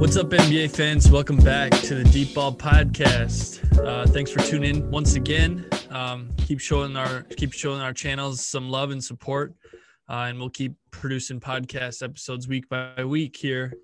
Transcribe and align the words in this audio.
What's 0.00 0.16
up, 0.16 0.30
NBA 0.30 0.74
fans? 0.74 1.10
Welcome 1.10 1.36
back 1.36 1.72
to 1.72 1.94
the 1.94 2.04
Deep 2.04 2.34
Ball 2.34 2.54
Podcast. 2.54 3.60
Uh, 3.86 4.06
thanks 4.06 4.30
for 4.30 4.40
tuning 4.40 4.76
in 4.76 4.90
once 4.90 5.14
again. 5.14 5.68
Um, 5.90 6.30
keep 6.38 6.58
showing 6.58 6.96
our 6.96 7.24
keep 7.36 7.52
showing 7.52 7.82
our 7.82 7.92
channels 7.92 8.40
some 8.40 8.70
love 8.70 8.92
and 8.92 9.04
support, 9.04 9.52
uh, 10.08 10.24
and 10.28 10.38
we'll 10.38 10.48
keep 10.48 10.74
producing 10.90 11.38
podcast 11.38 12.02
episodes 12.02 12.48
week 12.48 12.66
by 12.70 13.04
week 13.04 13.36
here. 13.36 13.74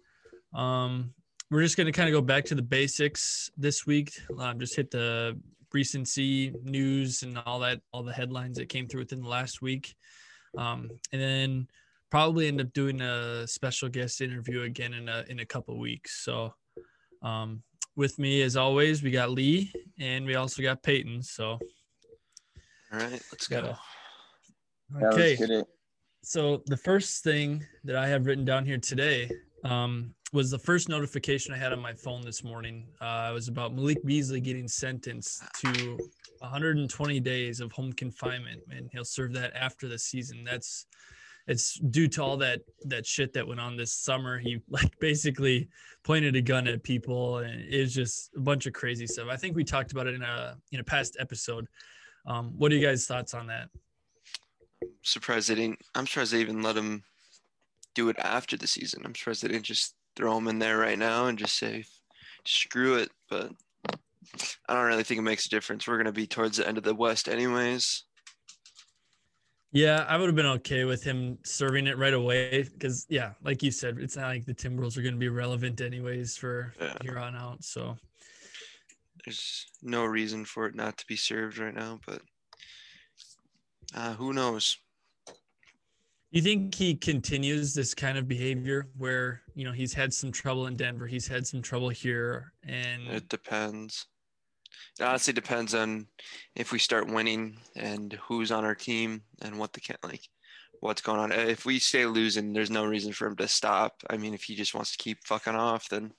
Um, 0.54 1.12
we're 1.50 1.60
just 1.60 1.76
going 1.76 1.84
to 1.84 1.92
kind 1.92 2.08
of 2.08 2.15
go 2.15 2.22
back 2.22 2.46
to 2.46 2.54
the 2.54 2.62
basics 2.62 3.51
this 3.58 3.85
week. 3.87 4.19
Um, 4.38 4.58
just 4.58 4.74
hit 4.74 4.90
the 4.90 5.38
recency 5.71 6.54
news 6.62 7.24
and 7.24 7.38
all 7.44 7.58
that, 7.58 7.83
all 7.92 8.03
the 8.03 8.14
headlines 8.14 8.56
that 8.56 8.71
came 8.71 8.88
through 8.88 9.03
within 9.03 9.21
the 9.21 9.28
last 9.28 9.60
week, 9.60 9.94
um, 10.56 10.88
and 11.12 11.21
then 11.21 11.69
probably 12.10 12.48
end 12.48 12.60
up 12.60 12.72
doing 12.72 13.00
a 13.00 13.46
special 13.46 13.88
guest 13.88 14.20
interview 14.20 14.62
again 14.62 14.94
in 14.94 15.08
a 15.08 15.24
in 15.28 15.40
a 15.40 15.46
couple 15.46 15.78
weeks. 15.78 16.24
So, 16.24 16.55
um, 17.23 17.62
with 17.97 18.19
me 18.19 18.42
as 18.42 18.56
always, 18.56 19.02
we 19.02 19.10
got 19.10 19.30
Lee 19.30 19.73
and 19.98 20.27
we 20.27 20.34
also 20.34 20.62
got 20.62 20.83
Peyton. 20.83 21.23
So, 21.23 21.59
all 22.92 22.98
right, 22.98 23.23
let's 23.33 23.47
go. 23.48 23.74
Okay. 25.02 25.37
So 26.23 26.62
the 26.66 26.77
first 26.77 27.23
thing 27.23 27.64
that 27.84 27.95
I 27.95 28.09
have 28.09 28.27
written 28.27 28.45
down 28.45 28.64
here 28.64 28.78
today 28.78 29.30
um, 29.64 30.12
was 30.33 30.50
the 30.50 30.59
first 30.59 30.88
notification 30.88 31.55
I 31.55 31.56
had 31.56 31.73
on 31.73 31.78
my 31.78 31.92
phone 31.92 32.23
this 32.23 32.42
morning. 32.42 32.88
Uh, 33.00 33.28
it 33.30 33.34
was 33.34 33.47
about 33.47 33.75
Malik 33.75 34.05
Beasley 34.05 34.41
getting 34.41 34.66
sentenced 34.66 35.45
to 35.61 35.97
120 36.41 37.20
days 37.20 37.61
of 37.61 37.70
home 37.70 37.92
confinement, 37.92 38.61
and 38.70 38.88
he'll 38.92 39.05
serve 39.05 39.33
that 39.34 39.55
after 39.55 39.86
the 39.86 39.98
season. 39.98 40.42
That's 40.45 40.86
it's 41.46 41.78
due 41.78 42.09
to 42.09 42.23
all 42.23 42.36
that 42.38 42.60
that 42.86 43.06
shit 43.06 43.32
that 43.34 43.46
went 43.46 43.60
on 43.60 43.77
this 43.77 43.92
summer. 43.92 44.38
He 44.38 44.60
like 44.68 44.98
basically 44.98 45.69
pointed 46.02 46.36
a 46.36 46.42
gun 46.42 46.66
at 46.66 46.82
people, 46.82 47.38
and 47.38 47.62
it's 47.69 47.92
just 47.95 48.30
a 48.36 48.41
bunch 48.41 48.66
of 48.66 48.72
crazy 48.72 49.06
stuff. 49.06 49.28
I 49.30 49.36
think 49.36 49.56
we 49.56 49.64
talked 49.64 49.92
about 49.92 50.06
it 50.06 50.14
in 50.14 50.22
a 50.22 50.56
in 50.72 50.80
a 50.80 50.84
past 50.84 51.16
episode. 51.20 51.66
Um, 52.27 52.53
what 52.56 52.72
are 52.72 52.75
you 52.75 52.84
guys' 52.84 53.06
thoughts 53.06 53.34
on 53.34 53.47
that? 53.47 53.69
surprised 55.03 55.48
they 55.48 55.55
didn't. 55.55 55.80
I'm 55.94 56.06
surprised 56.06 56.33
they 56.33 56.41
even 56.41 56.62
let 56.62 56.77
him 56.77 57.05
do 57.94 58.08
it 58.08 58.16
after 58.19 58.56
the 58.56 58.66
season. 58.66 59.03
I'm 59.05 59.14
surprised 59.14 59.42
they 59.42 59.48
didn't 59.48 59.64
just 59.64 59.94
throw 60.16 60.36
him 60.36 60.48
in 60.48 60.58
there 60.58 60.78
right 60.78 60.98
now 60.98 61.27
and 61.27 61.38
just 61.38 61.58
say 61.58 61.84
screw 62.44 62.97
it. 62.97 63.10
But 63.28 63.53
I 64.69 64.75
don't 64.75 64.86
really 64.86 65.05
think 65.05 65.19
it 65.19 65.22
makes 65.22 65.47
a 65.47 65.50
difference. 65.50 65.86
We're 65.86 65.98
gonna 65.98 66.12
be 66.12 66.27
towards 66.27 66.58
the 66.58 66.69
end 66.69 66.78
of 66.78 66.84
the 66.84 66.94
West 66.94 67.28
anyways. 67.28 68.05
Yeah, 69.77 70.06
I 70.08 70.16
would 70.16 70.24
have 70.24 70.34
been 70.34 70.46
okay 70.46 70.86
with 70.86 71.05
him 71.05 71.36
serving 71.44 71.86
it 71.86 71.98
right 71.98 72.14
away 72.14 72.62
because, 72.62 73.05
yeah, 73.10 73.32
like 73.44 73.62
you 73.62 73.70
said, 73.70 73.98
it's 73.98 74.16
not 74.16 74.28
like 74.28 74.46
the 74.46 74.55
Timberwolves 74.55 74.96
are 74.96 75.02
going 75.02 75.12
to 75.12 75.20
be 75.20 75.28
relevant 75.28 75.82
anyways 75.82 76.34
for 76.34 76.72
yeah. 76.80 76.94
here 77.02 77.19
on 77.19 77.36
out. 77.36 77.62
So 77.62 77.94
there's 79.22 79.66
no 79.82 80.06
reason 80.06 80.47
for 80.47 80.64
it 80.64 80.74
not 80.74 80.97
to 80.97 81.06
be 81.06 81.14
served 81.14 81.58
right 81.58 81.74
now, 81.74 82.00
but 82.06 82.22
uh, 83.94 84.14
who 84.14 84.32
knows? 84.32 84.78
You 86.30 86.41
think 86.41 86.74
he 86.74 86.94
continues 86.94 87.74
this 87.74 87.92
kind 87.92 88.16
of 88.16 88.27
behavior 88.27 88.86
where 88.97 89.42
you 89.54 89.66
know 89.66 89.72
he's 89.72 89.92
had 89.92 90.14
some 90.14 90.32
trouble 90.32 90.69
in 90.69 90.77
Denver, 90.77 91.06
he's 91.06 91.28
had 91.28 91.47
some 91.47 91.60
trouble 91.60 91.91
here, 91.91 92.54
and 92.66 93.08
it 93.08 93.28
depends. 93.28 94.06
It 94.98 95.02
honestly 95.05 95.32
depends 95.32 95.74
on 95.74 96.06
if 96.55 96.72
we 96.72 96.78
start 96.78 97.12
winning 97.12 97.58
and 97.77 98.12
who's 98.22 98.50
on 98.50 98.64
our 98.64 98.74
team 98.74 99.22
and 99.42 99.58
what 99.58 99.72
the 99.72 99.80
like 100.02 100.22
what's 100.80 101.02
going 101.02 101.20
on. 101.20 101.32
If 101.32 101.64
we 101.64 101.78
stay 101.78 102.06
losing, 102.06 102.52
there's 102.52 102.70
no 102.70 102.84
reason 102.84 103.12
for 103.12 103.27
him 103.27 103.36
to 103.36 103.48
stop. 103.48 104.02
I 104.08 104.16
mean, 104.16 104.34
if 104.34 104.44
he 104.44 104.54
just 104.54 104.74
wants 104.74 104.92
to 104.92 105.02
keep 105.02 105.19
fucking 105.24 105.54
off, 105.54 105.88
then 105.88 106.12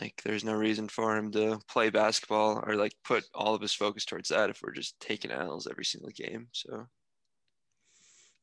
like 0.00 0.20
there's 0.24 0.44
no 0.44 0.52
reason 0.52 0.88
for 0.88 1.16
him 1.16 1.32
to 1.32 1.58
play 1.68 1.90
basketball 1.90 2.62
or 2.66 2.74
like 2.74 2.92
put 3.04 3.24
all 3.34 3.54
of 3.54 3.62
his 3.62 3.72
focus 3.72 4.04
towards 4.04 4.28
that 4.28 4.50
if 4.50 4.60
we're 4.62 4.72
just 4.72 4.98
taking 5.00 5.30
L's 5.30 5.66
every 5.66 5.84
single 5.84 6.10
game. 6.10 6.48
So 6.52 6.86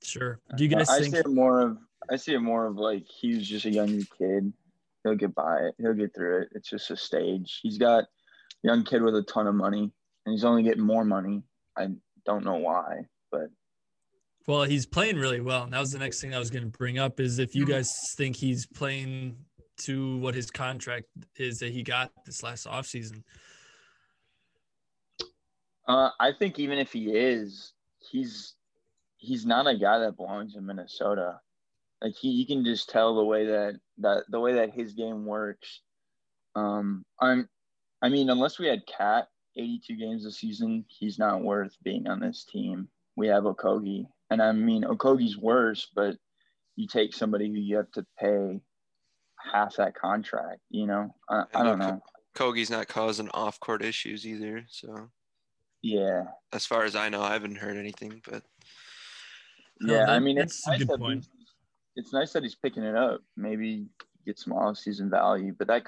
sure. 0.04 0.40
Do 0.56 0.64
you 0.64 0.70
guys 0.70 0.90
I 0.90 1.00
think 1.00 1.14
see 1.14 1.20
it 1.20 1.28
more 1.28 1.62
of 1.62 1.78
I 2.12 2.16
see 2.16 2.34
it 2.34 2.40
more 2.40 2.66
of 2.66 2.78
like 2.78 3.06
he's 3.08 3.48
just 3.48 3.66
a 3.66 3.72
young 3.72 4.04
kid. 4.18 4.52
He'll 5.04 5.16
get 5.16 5.36
by 5.36 5.58
it. 5.60 5.76
He'll 5.78 5.94
get 5.94 6.16
through 6.16 6.44
it. 6.44 6.50
It's 6.54 6.70
just 6.70 6.92
a 6.92 6.98
stage. 6.98 7.60
He's 7.62 7.78
got 7.78 8.04
a 8.04 8.08
young 8.64 8.84
kid 8.84 9.02
with 9.02 9.16
a 9.16 9.24
ton 9.24 9.48
of 9.48 9.56
money 9.56 9.92
and 10.26 10.34
he's 10.34 10.44
only 10.44 10.64
getting 10.64 10.84
more 10.84 11.06
money. 11.06 11.44
I 11.78 11.90
don't 12.26 12.46
know 12.46 12.56
why, 12.56 13.06
but 13.32 13.50
well, 14.48 14.64
he's 14.64 14.86
playing 14.86 15.18
really 15.18 15.42
well. 15.42 15.64
And 15.64 15.74
that 15.74 15.80
was 15.80 15.92
the 15.92 16.00
next 16.00 16.22
thing 16.22 16.34
I 16.34 16.40
was 16.40 16.50
going 16.50 16.64
to 16.64 16.78
bring 16.78 17.00
up 17.00 17.20
is 17.20 17.40
if 17.40 17.56
you 17.56 17.66
guys 17.66 17.92
think 18.18 18.36
he's 18.36 18.66
playing 18.66 19.38
to 19.78 20.18
what 20.18 20.36
his 20.36 20.52
contract 20.52 21.06
is 21.38 21.60
that 21.60 21.72
he 21.72 21.84
got 21.84 22.12
this 22.26 22.44
last 22.44 22.68
offseason? 22.68 23.24
Uh, 25.88 26.10
I 26.20 26.32
think 26.32 26.60
even 26.60 26.78
if 26.78 26.94
he 26.94 27.12
is, 27.12 27.74
he's 28.00 28.56
he's 29.18 29.46
not 29.46 29.68
a 29.68 29.78
guy 29.78 30.00
that 30.00 30.18
belongs 30.18 30.56
in 30.56 30.66
Minnesota. 30.66 31.40
Like 32.02 32.16
he, 32.16 32.30
you 32.30 32.46
can 32.46 32.64
just 32.64 32.90
tell 32.90 33.16
the 33.16 33.24
way 33.24 33.46
that 33.46 33.80
that 34.00 34.24
the 34.30 34.40
way 34.40 34.54
that 34.54 34.72
his 34.74 34.94
game 34.94 35.26
works. 35.26 35.82
Um, 36.56 37.04
I'm, 37.20 37.50
I 38.04 38.10
mean, 38.10 38.30
unless 38.30 38.60
we 38.60 38.68
had 38.68 38.86
Cat 38.86 39.30
82 39.56 39.96
games 39.96 40.26
a 40.26 40.32
season, 40.32 40.84
he's 40.90 41.18
not 41.18 41.42
worth 41.42 41.78
being 41.84 42.08
on 42.08 42.20
this 42.20 42.44
team. 42.44 42.90
We 43.16 43.28
have 43.28 43.44
Okogie, 43.44 44.08
and 44.30 44.42
I 44.42 44.52
mean 44.52 44.84
Okogie's 44.84 45.38
worse, 45.38 45.88
but 45.96 46.18
you 46.76 46.88
take 46.88 47.14
somebody 47.14 47.48
who 47.48 47.60
you 47.60 47.78
have 47.78 47.92
to 47.92 48.06
pay 48.20 48.60
half 49.52 49.78
that 49.78 49.96
contract. 49.96 50.60
You 50.70 50.88
know, 50.88 51.16
I, 51.30 51.44
I 51.56 51.64
don't 51.64 51.80
know. 51.80 52.02
Kogie's 52.36 52.70
not 52.70 52.88
causing 52.88 53.30
off 53.30 53.60
court 53.60 53.84
issues 53.84 54.28
either. 54.28 54.66
So 54.68 55.10
yeah, 55.82 56.24
as 56.52 56.66
far 56.66 56.84
as 56.84 56.96
I 56.96 57.08
know, 57.10 57.22
I 57.22 57.34
haven't 57.34 57.58
heard 57.58 57.78
anything. 57.78 58.22
But 58.30 58.44
yeah, 59.80 60.06
I 60.10 60.20
mean, 60.20 60.38
it's 60.38 60.68
nice 60.68 60.80
that 60.80 61.24
it's 61.96 62.12
nice 62.12 62.34
that 62.34 62.44
he's 62.44 62.56
picking 62.56 62.84
it 62.84 62.96
up. 62.96 63.22
Maybe 63.38 63.86
get 64.26 64.40
some 64.40 64.54
off 64.54 64.78
season 64.78 65.10
value, 65.10 65.54
but 65.58 65.68
that 65.68 65.84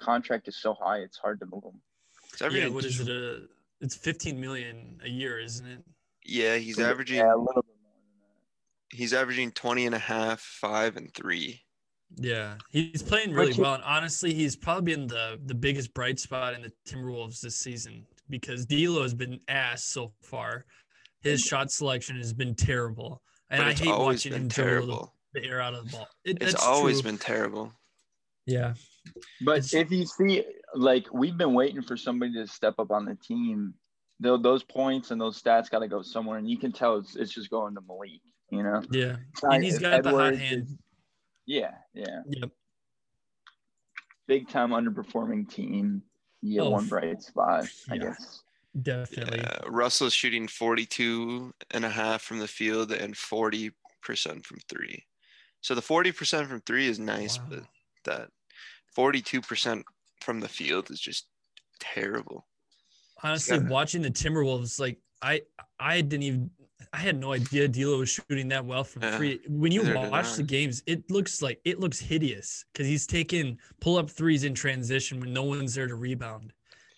contract 0.00 0.48
is 0.48 0.60
so 0.60 0.74
high, 0.74 0.98
it's 0.98 1.18
hard 1.18 1.40
to 1.40 1.46
move 1.46 1.64
him. 1.64 2.52
Yeah, 2.52 2.68
what 2.68 2.84
is 2.84 3.00
it? 3.00 3.08
A, 3.08 3.32
uh, 3.32 3.38
it's 3.80 3.96
15 3.96 4.40
million 4.40 4.98
a 5.04 5.08
year, 5.08 5.38
isn't 5.38 5.66
it? 5.66 5.82
Yeah, 6.24 6.56
he's 6.56 6.78
averaging 6.78 7.18
yeah, 7.18 7.34
a 7.34 7.36
little 7.36 7.62
bit 7.62 7.76
more 7.82 7.92
than 7.94 8.20
that. 8.20 8.96
He's 8.96 9.12
averaging 9.12 9.52
20 9.52 9.86
and 9.86 9.94
a 9.94 9.98
half, 9.98 10.40
five 10.40 10.96
and 10.96 11.12
three. 11.14 11.62
Yeah, 12.16 12.54
he's 12.70 13.02
playing 13.02 13.32
really 13.32 13.54
well, 13.54 13.74
and 13.74 13.84
honestly, 13.84 14.34
he's 14.34 14.56
probably 14.56 14.94
been 14.94 15.06
the 15.06 15.38
the 15.44 15.54
biggest 15.54 15.94
bright 15.94 16.18
spot 16.18 16.54
in 16.54 16.62
the 16.62 16.72
Timberwolves 16.88 17.40
this 17.40 17.60
season 17.60 18.04
because 18.28 18.66
D'Lo 18.66 19.02
has 19.02 19.14
been 19.14 19.38
ass 19.46 19.84
so 19.84 20.12
far. 20.22 20.64
His 21.22 21.40
shot 21.40 21.70
selection 21.70 22.16
has 22.16 22.32
been 22.32 22.56
terrible, 22.56 23.22
and 23.48 23.62
I 23.62 23.74
hate 23.74 23.96
watching 23.96 24.32
him 24.32 24.48
terrible. 24.48 25.14
the 25.34 25.44
air 25.44 25.60
out 25.60 25.74
of 25.74 25.84
the 25.84 25.96
ball. 25.96 26.08
It, 26.24 26.38
it's 26.40 26.54
always 26.54 27.00
true. 27.00 27.10
been 27.10 27.18
terrible. 27.18 27.72
Yeah, 28.50 28.74
but 29.42 29.58
it's, 29.58 29.74
if 29.74 29.90
you 29.90 30.06
see, 30.06 30.44
like 30.74 31.06
we've 31.12 31.36
been 31.36 31.54
waiting 31.54 31.82
for 31.82 31.96
somebody 31.96 32.34
to 32.34 32.46
step 32.46 32.74
up 32.78 32.90
on 32.90 33.04
the 33.04 33.16
team, 33.16 33.74
those 34.18 34.62
points 34.62 35.10
and 35.10 35.20
those 35.20 35.40
stats 35.40 35.70
got 35.70 35.80
to 35.80 35.88
go 35.88 36.02
somewhere, 36.02 36.38
and 36.38 36.48
you 36.48 36.58
can 36.58 36.72
tell 36.72 36.96
it's, 36.96 37.16
it's 37.16 37.32
just 37.32 37.50
going 37.50 37.74
to 37.74 37.80
Malik. 37.86 38.20
You 38.50 38.62
know. 38.62 38.82
Yeah, 38.90 39.16
and 39.42 39.62
he's 39.62 39.78
got 39.78 39.94
Edwards 39.94 40.16
the 40.16 40.22
hot 40.22 40.36
hand. 40.36 40.78
Yeah, 41.46 41.72
yeah. 41.94 42.22
Yep. 42.28 42.50
Big 44.26 44.48
time 44.48 44.70
underperforming 44.70 45.48
team. 45.48 46.02
Yeah, 46.42 46.62
oh, 46.62 46.70
one 46.70 46.86
bright 46.86 47.22
spot, 47.22 47.64
I 47.90 47.98
guess. 47.98 48.42
Definitely. 48.80 49.40
Yeah, 49.40 49.58
Russell's 49.66 50.14
shooting 50.14 50.46
42 50.46 51.52
and 51.72 51.84
a 51.84 51.90
half 51.90 52.22
from 52.22 52.38
the 52.38 52.48
field 52.48 52.92
and 52.92 53.14
40% 53.14 53.72
from 54.44 54.58
three. 54.68 55.04
So 55.60 55.74
the 55.74 55.82
40% 55.82 56.46
from 56.46 56.60
three 56.60 56.86
is 56.86 56.98
nice, 56.98 57.38
wow. 57.38 57.44
but 57.50 57.62
that 58.04 58.28
42% 59.00 59.82
from 60.20 60.40
the 60.40 60.48
field 60.48 60.90
is 60.90 61.00
just 61.00 61.26
terrible. 61.78 62.46
Honestly, 63.22 63.58
gotta... 63.58 63.72
watching 63.72 64.02
the 64.02 64.10
Timberwolves, 64.10 64.78
like 64.80 64.98
I 65.22 65.42
I 65.78 66.00
didn't 66.00 66.22
even 66.22 66.50
I 66.92 66.98
had 66.98 67.18
no 67.18 67.32
idea 67.32 67.68
D'Lo 67.68 67.98
was 67.98 68.08
shooting 68.08 68.48
that 68.48 68.64
well 68.64 68.84
from 68.84 69.02
yeah, 69.02 69.16
three. 69.16 69.40
When 69.48 69.70
you 69.70 69.82
watch 70.10 70.34
the 70.34 70.42
games, 70.42 70.82
it 70.86 71.10
looks 71.10 71.42
like 71.42 71.60
it 71.64 71.78
looks 71.78 72.00
hideous 72.00 72.64
because 72.72 72.86
he's 72.86 73.06
taking 73.06 73.58
pull 73.80 73.96
up 73.96 74.10
threes 74.10 74.44
in 74.44 74.54
transition 74.54 75.20
when 75.20 75.32
no 75.32 75.44
one's 75.44 75.74
there 75.74 75.86
to 75.86 75.94
rebound, 75.94 76.52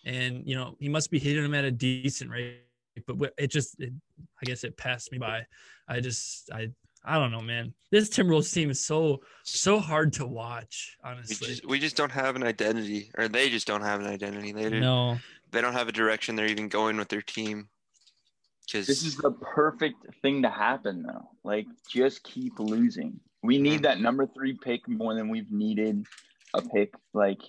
and 0.04 0.46
you 0.46 0.54
know 0.54 0.76
he 0.78 0.88
must 0.88 1.10
be 1.10 1.18
hitting 1.18 1.42
them 1.42 1.54
at 1.54 1.64
a 1.64 1.70
decent 1.70 2.30
rate. 2.30 2.62
But 3.06 3.32
it 3.38 3.50
just, 3.50 3.80
it, 3.80 3.92
I 4.40 4.44
guess 4.44 4.64
it 4.64 4.76
passed 4.76 5.12
me 5.12 5.18
by. 5.18 5.46
I 5.88 6.00
just, 6.00 6.50
I, 6.52 6.68
I 7.04 7.18
don't 7.18 7.30
know, 7.32 7.40
man. 7.40 7.74
This 7.90 8.08
Timberwolves 8.08 8.52
team 8.52 8.70
is 8.70 8.84
so, 8.84 9.22
so 9.42 9.78
hard 9.78 10.12
to 10.14 10.26
watch. 10.26 10.96
Honestly, 11.04 11.36
we 11.40 11.46
just, 11.54 11.66
we 11.66 11.78
just 11.78 11.96
don't 11.96 12.12
have 12.12 12.36
an 12.36 12.42
identity, 12.42 13.10
or 13.18 13.28
they 13.28 13.50
just 13.50 13.66
don't 13.66 13.82
have 13.82 14.00
an 14.00 14.06
identity. 14.06 14.52
They 14.52 14.70
no, 14.70 15.18
they 15.50 15.60
don't 15.60 15.72
have 15.74 15.88
a 15.88 15.92
direction 15.92 16.36
they're 16.36 16.46
even 16.46 16.68
going 16.68 16.96
with 16.96 17.08
their 17.08 17.22
team. 17.22 17.68
Because 18.66 18.86
this 18.86 19.02
is 19.04 19.16
the 19.16 19.32
perfect 19.32 19.96
thing 20.22 20.42
to 20.42 20.48
happen, 20.50 21.02
though. 21.02 21.28
Like, 21.44 21.66
just 21.90 22.22
keep 22.22 22.58
losing. 22.58 23.18
We 23.42 23.58
need 23.58 23.82
that 23.82 24.00
number 24.00 24.26
three 24.26 24.56
pick 24.62 24.88
more 24.88 25.14
than 25.14 25.28
we've 25.28 25.50
needed. 25.50 26.06
a 26.54 26.62
pick 26.62 26.94
like 27.12 27.40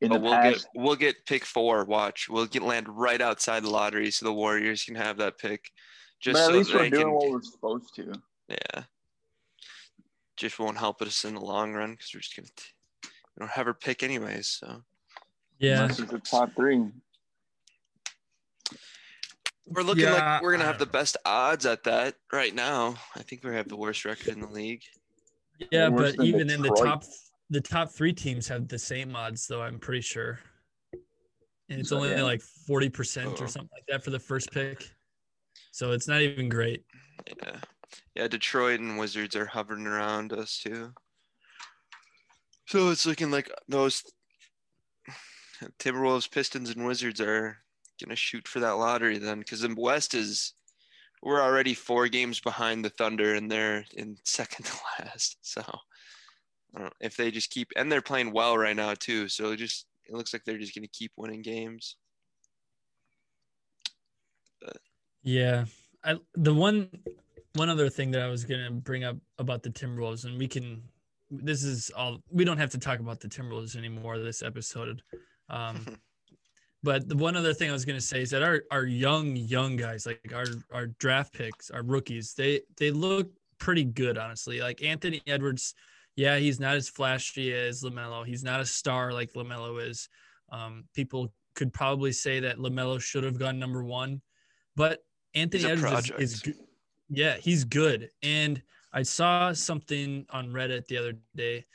in 0.00 0.10
But 0.10 0.14
the 0.14 0.20
we'll 0.20 0.32
past. 0.34 0.68
get 0.72 0.82
we'll 0.82 0.96
get 0.96 1.26
pick 1.26 1.44
four. 1.44 1.84
Watch, 1.84 2.28
we'll 2.28 2.46
get 2.46 2.62
land 2.62 2.86
right 2.88 3.20
outside 3.20 3.64
the 3.64 3.70
lottery, 3.70 4.10
so 4.10 4.24
the 4.26 4.32
Warriors 4.32 4.84
can 4.84 4.94
have 4.94 5.16
that 5.18 5.38
pick. 5.38 5.70
Just 6.20 6.34
but 6.34 6.42
at 6.42 6.46
so 6.46 6.52
least 6.52 6.72
we're 6.74 6.80
they 6.82 6.90
doing 6.90 7.02
can, 7.02 7.12
what 7.12 7.30
we're 7.30 7.42
supposed 7.42 7.94
to. 7.96 8.12
yeah. 8.48 8.82
Just 10.40 10.58
won't 10.58 10.78
help 10.78 11.02
us 11.02 11.26
in 11.26 11.34
the 11.34 11.40
long 11.40 11.74
run 11.74 11.90
because 11.92 12.12
we're 12.14 12.20
just 12.20 12.34
gonna 12.34 12.48
t- 12.56 12.72
we 13.04 13.40
don't 13.40 13.50
have 13.50 13.66
her 13.66 13.74
pick 13.74 14.02
anyways. 14.02 14.48
So 14.48 14.82
Yeah. 15.58 15.82
Unless 15.82 15.98
it's 15.98 16.10
the 16.10 16.18
top 16.18 16.56
three. 16.56 16.82
we're 19.66 19.82
looking 19.82 20.04
Yeah, 20.04 20.14
like 20.34 20.42
we're 20.42 20.52
gonna 20.52 20.64
have 20.64 20.78
the 20.78 20.86
best 20.86 21.18
odds 21.26 21.66
at 21.66 21.84
that 21.84 22.14
right 22.32 22.54
now. 22.54 22.96
I 23.14 23.22
think 23.22 23.44
we 23.44 23.54
have 23.54 23.68
the 23.68 23.76
worst 23.76 24.06
record 24.06 24.28
in 24.28 24.40
the 24.40 24.48
league. 24.48 24.82
Yeah, 25.70 25.88
Worse 25.90 26.12
but 26.12 26.16
than 26.16 26.26
even 26.26 26.48
in 26.48 26.62
the 26.62 26.70
Detroit. 26.70 26.86
top 26.86 27.04
the 27.50 27.60
top 27.60 27.90
three 27.92 28.12
teams 28.14 28.48
have 28.48 28.66
the 28.68 28.78
same 28.78 29.14
odds 29.14 29.46
though, 29.46 29.60
I'm 29.60 29.78
pretty 29.78 30.00
sure. 30.00 30.38
And 31.68 31.80
it's 31.80 31.90
So, 31.90 31.96
only 31.98 32.10
yeah. 32.12 32.22
like 32.22 32.40
40% 32.40 33.26
Oh. 33.38 33.44
or 33.44 33.48
something 33.48 33.68
like 33.74 33.84
that 33.88 34.02
for 34.02 34.10
the 34.10 34.18
first 34.18 34.50
pick. 34.52 34.88
So 35.70 35.92
it's 35.92 36.08
not 36.08 36.22
even 36.22 36.48
great. 36.48 36.84
Yeah, 37.42 37.60
yeah. 38.14 38.28
Detroit 38.28 38.80
and 38.80 38.98
Wizards 38.98 39.36
are 39.36 39.46
hovering 39.46 39.86
around 39.86 40.32
us 40.32 40.60
too. 40.62 40.92
So 42.66 42.90
it's 42.90 43.06
looking 43.06 43.30
like 43.30 43.50
those 43.68 44.02
Timberwolves, 45.78 46.30
Pistons, 46.30 46.70
and 46.70 46.86
Wizards 46.86 47.20
are 47.20 47.58
gonna 48.02 48.16
shoot 48.16 48.46
for 48.46 48.60
that 48.60 48.72
lottery 48.72 49.18
then, 49.18 49.40
because 49.40 49.60
the 49.60 49.74
West 49.76 50.14
is 50.14 50.54
we're 51.22 51.42
already 51.42 51.74
four 51.74 52.08
games 52.08 52.40
behind 52.40 52.84
the 52.84 52.90
Thunder, 52.90 53.34
and 53.34 53.50
they're 53.50 53.84
in 53.94 54.16
second 54.24 54.64
to 54.66 54.72
last. 54.98 55.36
So 55.42 55.60
I 55.60 56.78
don't 56.78 56.84
know 56.84 56.92
if 57.00 57.16
they 57.16 57.30
just 57.30 57.50
keep 57.50 57.68
and 57.76 57.90
they're 57.90 58.00
playing 58.00 58.32
well 58.32 58.56
right 58.56 58.76
now 58.76 58.94
too. 58.94 59.28
So 59.28 59.52
it 59.52 59.56
just 59.56 59.86
it 60.06 60.14
looks 60.14 60.32
like 60.32 60.44
they're 60.44 60.58
just 60.58 60.74
gonna 60.74 60.88
keep 60.88 61.12
winning 61.16 61.42
games. 61.42 61.96
Yeah. 65.22 65.66
I 66.04 66.16
the 66.34 66.54
one 66.54 66.88
one 67.54 67.68
other 67.68 67.88
thing 67.88 68.10
that 68.12 68.22
I 68.22 68.28
was 68.28 68.44
gonna 68.44 68.70
bring 68.70 69.04
up 69.04 69.16
about 69.38 69.62
the 69.62 69.70
Timberwolves, 69.70 70.24
and 70.24 70.38
we 70.38 70.48
can 70.48 70.82
this 71.30 71.62
is 71.62 71.90
all 71.96 72.18
we 72.30 72.44
don't 72.44 72.58
have 72.58 72.70
to 72.70 72.78
talk 72.78 72.98
about 73.00 73.20
the 73.20 73.28
Timberwolves 73.28 73.76
anymore 73.76 74.18
this 74.18 74.42
episode. 74.42 75.02
Um 75.48 75.84
but 76.82 77.08
the 77.08 77.16
one 77.16 77.36
other 77.36 77.54
thing 77.54 77.70
I 77.70 77.72
was 77.72 77.84
gonna 77.84 78.00
say 78.00 78.22
is 78.22 78.30
that 78.30 78.42
our 78.42 78.62
our 78.70 78.84
young, 78.84 79.36
young 79.36 79.76
guys, 79.76 80.06
like 80.06 80.32
our 80.34 80.46
our 80.72 80.86
draft 80.86 81.32
picks, 81.32 81.70
our 81.70 81.82
rookies, 81.82 82.34
they 82.34 82.62
they 82.78 82.90
look 82.90 83.30
pretty 83.58 83.84
good, 83.84 84.18
honestly. 84.18 84.60
Like 84.60 84.82
Anthony 84.82 85.20
Edwards, 85.26 85.74
yeah, 86.16 86.38
he's 86.38 86.58
not 86.58 86.76
as 86.76 86.88
flashy 86.88 87.52
as 87.52 87.82
LaMelo. 87.82 88.26
He's 88.26 88.42
not 88.42 88.60
a 88.60 88.66
star 88.66 89.12
like 89.12 89.32
LaMelo 89.34 89.86
is. 89.86 90.08
Um, 90.50 90.84
people 90.94 91.32
could 91.54 91.72
probably 91.72 92.12
say 92.12 92.40
that 92.40 92.58
LaMelo 92.58 93.00
should 93.00 93.22
have 93.22 93.38
gone 93.38 93.58
number 93.58 93.84
one, 93.84 94.20
but 94.76 95.00
Anthony 95.34 95.66
Edwards 95.66 96.10
is, 96.18 96.32
is 96.32 96.40
good. 96.40 96.54
Yeah, 97.10 97.36
he's 97.36 97.64
good. 97.64 98.10
And 98.22 98.62
I 98.92 99.02
saw 99.02 99.52
something 99.52 100.26
on 100.30 100.48
Reddit 100.50 100.86
the 100.86 100.96
other 100.96 101.12
day 101.36 101.66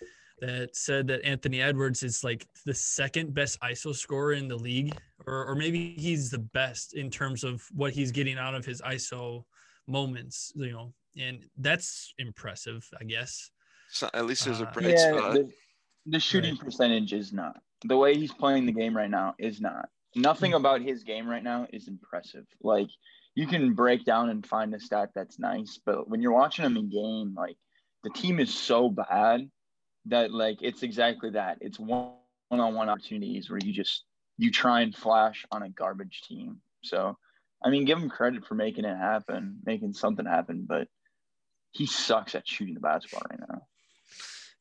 that 0.41 0.75
said 0.75 1.07
that 1.07 1.23
Anthony 1.23 1.61
Edwards 1.61 2.03
is 2.03 2.23
like 2.23 2.45
the 2.65 2.73
second 2.73 3.33
best 3.33 3.59
ISO 3.61 3.95
scorer 3.95 4.33
in 4.33 4.47
the 4.47 4.55
league, 4.55 4.93
or, 5.27 5.45
or 5.45 5.55
maybe 5.55 5.95
he's 5.97 6.29
the 6.29 6.39
best 6.39 6.93
in 6.93 7.09
terms 7.09 7.43
of 7.43 7.65
what 7.73 7.93
he's 7.93 8.11
getting 8.11 8.37
out 8.37 8.53
of 8.55 8.65
his 8.65 8.81
ISO 8.81 9.45
moments, 9.87 10.51
you 10.55 10.71
know, 10.71 10.93
and 11.17 11.45
that's 11.57 12.13
impressive, 12.17 12.88
I 12.99 13.05
guess. 13.05 13.49
So 13.89 14.09
at 14.13 14.25
least 14.25 14.45
there's 14.45 14.59
a 14.61 14.67
Uh, 14.67 14.73
bright 14.73 14.89
yeah, 14.89 15.11
spot. 15.17 15.33
the, 15.35 15.49
the 16.07 16.19
shooting 16.19 16.57
percentage 16.57 17.13
is 17.13 17.31
not. 17.31 17.61
The 17.85 17.95
way 17.95 18.17
he's 18.17 18.33
playing 18.33 18.65
the 18.65 18.71
game 18.73 18.95
right 18.95 19.09
now 19.09 19.35
is 19.38 19.61
not. 19.61 19.89
Nothing 20.15 20.51
Mhm. 20.51 20.57
about 20.57 20.81
his 20.81 21.03
game 21.03 21.27
right 21.27 21.43
now 21.43 21.67
is 21.71 21.88
impressive. 21.88 22.45
Like 22.61 22.89
you 23.35 23.45
can 23.45 23.73
break 23.73 24.05
down 24.05 24.29
and 24.29 24.45
find 24.45 24.73
a 24.73 24.79
stat 24.79 25.09
that's 25.13 25.39
nice, 25.39 25.79
but 25.85 26.09
when 26.09 26.21
you're 26.21 26.31
watching 26.31 26.65
him 26.65 26.77
in 26.77 26.89
game, 26.89 27.35
like 27.37 27.57
the 28.03 28.09
team 28.09 28.39
is 28.39 28.53
so 28.53 28.89
bad 28.89 29.49
that 30.05 30.31
like 30.31 30.57
it's 30.61 30.83
exactly 30.83 31.31
that. 31.31 31.57
It's 31.61 31.77
one 31.79 32.13
on 32.49 32.73
one 32.73 32.89
opportunities 32.89 33.49
where 33.49 33.59
you 33.61 33.73
just 33.73 34.03
you 34.37 34.51
try 34.51 34.81
and 34.81 34.95
flash 34.95 35.45
on 35.51 35.63
a 35.63 35.69
garbage 35.69 36.21
team. 36.27 36.61
So 36.83 37.17
I 37.63 37.69
mean 37.69 37.83
give 37.83 37.97
him 37.97 38.09
credit 38.09 38.45
for 38.45 38.55
making 38.55 38.85
it 38.85 38.97
happen, 38.97 39.59
making 39.65 39.93
something 39.93 40.25
happen, 40.25 40.65
but 40.67 40.88
he 41.71 41.85
sucks 41.85 42.35
at 42.35 42.47
shooting 42.47 42.73
the 42.73 42.79
basketball 42.79 43.23
right 43.29 43.39
now. 43.49 43.61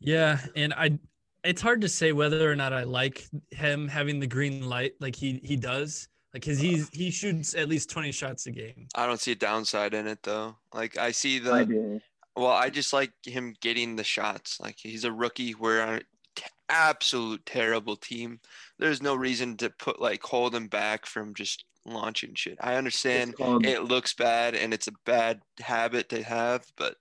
Yeah, 0.00 0.41
and 0.56 0.75
I 0.75 0.99
it's 1.44 1.62
hard 1.62 1.82
to 1.82 1.88
say 1.88 2.12
whether 2.12 2.50
or 2.50 2.56
not 2.56 2.73
I 2.73 2.82
like 2.82 3.25
him 3.50 3.87
having 3.87 4.19
the 4.19 4.27
green 4.27 4.69
light 4.69 4.94
like 4.99 5.15
he 5.15 5.41
he 5.44 5.56
does. 5.56 6.09
Like 6.35 6.45
cuz 6.45 6.59
he's 6.59 6.89
he 6.91 7.13
shoots 7.13 7.55
at 7.55 7.69
least 7.69 7.89
20 7.91 8.11
shots 8.11 8.47
a 8.47 8.51
game. 8.51 8.89
I 8.97 9.07
don't 9.07 9.21
see 9.21 9.33
a 9.33 9.37
downside 9.37 9.95
in 9.95 10.09
it 10.09 10.19
though. 10.25 10.57
Like 10.73 10.99
I 10.99 11.13
see 11.13 11.39
the 11.39 11.53
I 11.53 11.65
do. 11.65 12.01
Well, 12.37 12.49
I 12.49 12.69
just 12.69 12.93
like 12.93 13.13
him 13.25 13.55
getting 13.61 13.95
the 13.95 14.03
shots. 14.05 14.61
Like 14.61 14.77
he's 14.79 15.05
a 15.05 15.13
rookie. 15.13 15.55
We're 15.55 15.81
on 15.81 15.95
a 15.95 16.01
t- 16.35 16.45
absolute 16.69 17.47
terrible 17.47 17.95
team. 17.95 18.41
There's 18.81 19.01
no 19.01 19.15
reason 19.15 19.57
to 19.59 19.71
put 19.71 20.01
like 20.01 20.25
hold 20.25 20.55
him 20.55 20.67
back 20.67 21.07
from 21.07 21.35
just 21.35 21.65
launching 21.87 22.35
shit. 22.35 22.59
I 22.61 22.75
understand 22.75 23.35
it 23.39 23.85
looks 23.85 24.15
bad 24.15 24.57
and 24.57 24.75
it's 24.75 24.89
a 24.89 24.93
bad 25.05 25.41
habit 25.61 26.09
to 26.09 26.23
have, 26.23 26.67
but 26.77 26.97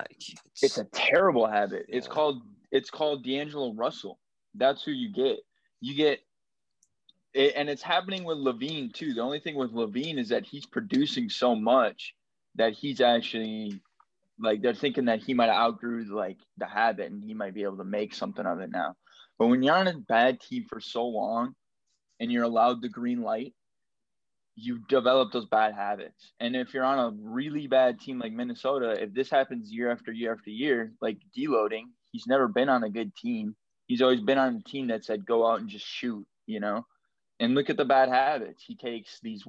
like 0.00 0.16
it's, 0.18 0.62
It's 0.62 0.78
a 0.78 0.84
terrible 0.92 1.46
habit. 1.46 1.86
It's 1.88 2.08
called 2.08 2.42
it's 2.72 2.90
called 2.90 3.22
D'Angelo 3.22 3.72
Russell. 3.74 4.18
That's 4.54 4.82
who 4.82 4.90
you 4.90 5.12
get. 5.12 5.38
You 5.80 5.94
get 5.94 6.20
it, 7.34 7.54
and 7.56 7.68
it's 7.68 7.82
happening 7.82 8.24
with 8.24 8.38
LaVine 8.38 8.92
too. 8.92 9.14
The 9.14 9.22
only 9.22 9.40
thing 9.40 9.56
with 9.56 9.72
LaVine 9.72 10.18
is 10.18 10.28
that 10.28 10.46
he's 10.46 10.66
producing 10.66 11.28
so 11.28 11.54
much 11.54 12.14
that 12.56 12.74
he's 12.74 13.00
actually 13.00 13.80
like 14.38 14.62
they're 14.62 14.74
thinking 14.74 15.06
that 15.06 15.22
he 15.22 15.34
might 15.34 15.50
outgrew 15.50 16.04
like 16.04 16.38
the 16.58 16.66
habit 16.66 17.10
and 17.10 17.22
he 17.22 17.34
might 17.34 17.54
be 17.54 17.62
able 17.62 17.76
to 17.76 17.84
make 17.84 18.14
something 18.14 18.44
of 18.44 18.60
it 18.60 18.70
now. 18.70 18.94
But 19.38 19.46
when 19.46 19.62
you're 19.62 19.74
on 19.74 19.88
a 19.88 19.98
bad 19.98 20.40
team 20.40 20.66
for 20.68 20.80
so 20.80 21.06
long 21.06 21.54
and 22.20 22.30
you're 22.30 22.44
allowed 22.44 22.82
the 22.82 22.88
green 22.88 23.22
light, 23.22 23.54
you 24.54 24.80
develop 24.88 25.32
those 25.32 25.46
bad 25.46 25.74
habits. 25.74 26.32
And 26.38 26.54
if 26.54 26.74
you're 26.74 26.84
on 26.84 26.98
a 26.98 27.16
really 27.22 27.66
bad 27.66 28.00
team 28.00 28.18
like 28.18 28.32
Minnesota, 28.32 29.02
if 29.02 29.14
this 29.14 29.30
happens 29.30 29.72
year 29.72 29.90
after 29.90 30.12
year 30.12 30.32
after 30.32 30.50
year, 30.50 30.92
like 31.00 31.18
deloading, 31.36 31.84
he's 32.10 32.26
never 32.26 32.48
been 32.48 32.68
on 32.68 32.84
a 32.84 32.90
good 32.90 33.14
team. 33.16 33.56
He's 33.86 34.02
always 34.02 34.20
been 34.20 34.38
on 34.38 34.56
a 34.56 34.68
team 34.68 34.88
that 34.88 35.04
said 35.04 35.26
go 35.26 35.46
out 35.46 35.60
and 35.60 35.68
just 35.68 35.86
shoot, 35.86 36.26
you 36.46 36.60
know. 36.60 36.84
And 37.40 37.54
look 37.54 37.70
at 37.70 37.76
the 37.76 37.84
bad 37.84 38.08
habits. 38.08 38.62
He 38.64 38.76
takes 38.76 39.18
these 39.20 39.44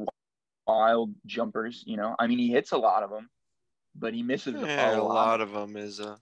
wild 0.68 1.14
jumpers, 1.26 1.84
you 1.86 1.98
know. 1.98 2.16
I 2.18 2.28
mean, 2.28 2.40
he 2.40 2.50
hits 2.50 2.72
a 2.72 2.78
lot 2.78 3.04
of 3.04 3.10
them, 3.10 3.30
but 3.96 4.14
he 4.14 4.24
misses 4.24 4.56
yeah, 4.60 4.92
a, 4.92 5.00
a 5.00 5.02
lot. 5.02 5.14
lot 5.14 5.42
of 5.42 5.52
them 5.52 5.78
is 5.78 6.00
a 6.00 6.18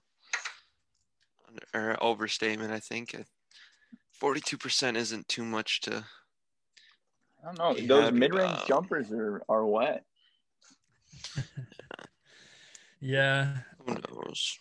or 1.74 1.98
overstatement. 2.02 2.72
I 2.72 2.80
think 2.80 3.16
forty-two 4.12 4.58
percent 4.58 4.98
isn't 4.98 5.28
too 5.28 5.44
much 5.44 5.82
to. 5.82 6.04
I 7.44 7.54
don't 7.54 7.58
know. 7.58 7.88
Those 7.88 8.06
had, 8.06 8.14
mid-range 8.14 8.52
uh, 8.52 8.66
jumpers 8.68 9.12
are, 9.12 9.42
are 9.50 9.66
wet. 9.66 10.04
Yeah. 13.02 13.58
Who 13.80 13.96
knows? 13.96 14.58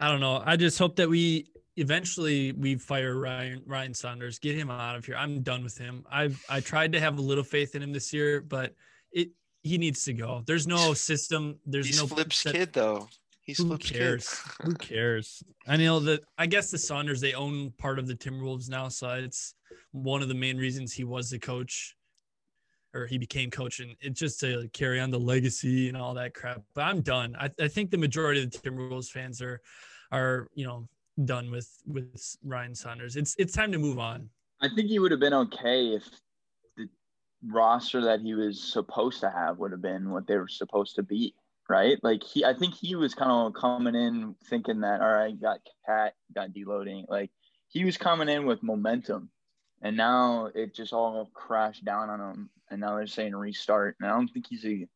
I 0.00 0.08
don't 0.08 0.20
know. 0.20 0.42
I 0.44 0.56
just 0.56 0.78
hope 0.78 0.96
that 0.96 1.08
we 1.08 1.48
eventually 1.80 2.52
we 2.52 2.76
fire 2.76 3.18
Ryan 3.18 3.62
Ryan 3.66 3.94
Saunders, 3.94 4.38
get 4.38 4.56
him 4.56 4.70
out 4.70 4.96
of 4.96 5.04
here. 5.04 5.16
I'm 5.16 5.42
done 5.42 5.64
with 5.64 5.76
him. 5.76 6.04
I've 6.10 6.42
I 6.48 6.60
tried 6.60 6.92
to 6.92 7.00
have 7.00 7.18
a 7.18 7.22
little 7.22 7.44
faith 7.44 7.74
in 7.74 7.82
him 7.82 7.92
this 7.92 8.12
year, 8.12 8.40
but 8.40 8.74
it 9.12 9.30
he 9.62 9.78
needs 9.78 10.04
to 10.04 10.12
go. 10.12 10.42
There's 10.46 10.66
no 10.66 10.94
system. 10.94 11.58
There's 11.66 11.86
He's 11.86 12.00
no 12.00 12.06
Flip's 12.06 12.38
set- 12.38 12.54
kid 12.54 12.72
though. 12.72 13.08
He's 13.42 13.58
Who 13.58 13.68
Flip's 13.68 13.90
cares? 13.90 14.28
kid. 14.28 14.66
Who 14.66 14.74
cares? 14.74 15.42
I 15.66 15.76
know 15.76 15.98
that 16.00 16.20
I 16.38 16.46
guess 16.46 16.70
the 16.70 16.78
Saunders 16.78 17.20
they 17.20 17.32
own 17.34 17.72
part 17.78 17.98
of 17.98 18.06
the 18.06 18.14
Timberwolves 18.14 18.68
now, 18.68 18.88
so 18.88 19.08
it's 19.10 19.54
one 19.92 20.22
of 20.22 20.28
the 20.28 20.34
main 20.34 20.56
reasons 20.56 20.92
he 20.92 21.04
was 21.04 21.30
the 21.30 21.38
coach 21.38 21.96
or 22.94 23.06
he 23.06 23.18
became 23.18 23.50
coach 23.50 23.78
and 23.80 23.94
it's 24.00 24.18
just 24.18 24.40
to 24.40 24.68
carry 24.72 24.98
on 25.00 25.10
the 25.10 25.18
legacy 25.18 25.88
and 25.88 25.96
all 25.96 26.12
that 26.14 26.34
crap. 26.34 26.60
But 26.74 26.82
I'm 26.82 27.00
done. 27.02 27.36
I, 27.38 27.48
I 27.60 27.68
think 27.68 27.90
the 27.90 27.98
majority 27.98 28.42
of 28.42 28.50
the 28.50 28.58
Timberwolves 28.58 29.08
fans 29.10 29.40
are 29.40 29.60
are, 30.12 30.48
you 30.54 30.66
know, 30.66 30.88
done 31.24 31.50
with 31.50 31.68
with 31.86 32.36
Ryan 32.44 32.74
Saunders. 32.74 33.16
It's 33.16 33.34
it's 33.38 33.52
time 33.52 33.72
to 33.72 33.78
move 33.78 33.98
on. 33.98 34.28
I 34.60 34.68
think 34.68 34.88
he 34.88 34.98
would 34.98 35.10
have 35.10 35.20
been 35.20 35.34
okay 35.34 35.94
if 35.94 36.04
the 36.76 36.88
roster 37.46 38.02
that 38.02 38.20
he 38.20 38.34
was 38.34 38.72
supposed 38.72 39.20
to 39.20 39.30
have 39.30 39.58
would 39.58 39.72
have 39.72 39.82
been 39.82 40.10
what 40.10 40.26
they 40.26 40.36
were 40.36 40.48
supposed 40.48 40.96
to 40.96 41.02
be, 41.02 41.34
right? 41.68 41.98
Like 42.02 42.22
he, 42.22 42.44
I 42.44 42.52
think 42.54 42.74
he 42.74 42.94
was 42.94 43.14
kind 43.14 43.30
of 43.30 43.54
coming 43.54 43.94
in 43.94 44.34
thinking 44.48 44.80
that, 44.80 45.00
all 45.00 45.12
right, 45.12 45.40
got 45.40 45.60
cat, 45.86 46.14
got 46.34 46.50
deloading. 46.50 47.08
Like 47.08 47.30
he 47.68 47.84
was 47.84 47.96
coming 47.96 48.28
in 48.28 48.44
with 48.46 48.62
momentum, 48.62 49.30
and 49.82 49.96
now 49.96 50.50
it 50.54 50.74
just 50.74 50.92
all 50.92 51.30
crashed 51.32 51.84
down 51.84 52.10
on 52.10 52.20
him. 52.20 52.50
And 52.70 52.80
now 52.80 52.96
they're 52.96 53.06
saying 53.06 53.34
restart, 53.34 53.96
and 54.00 54.08
I 54.10 54.14
don't 54.14 54.28
think 54.28 54.46
he's 54.48 54.64
a, 54.64 54.86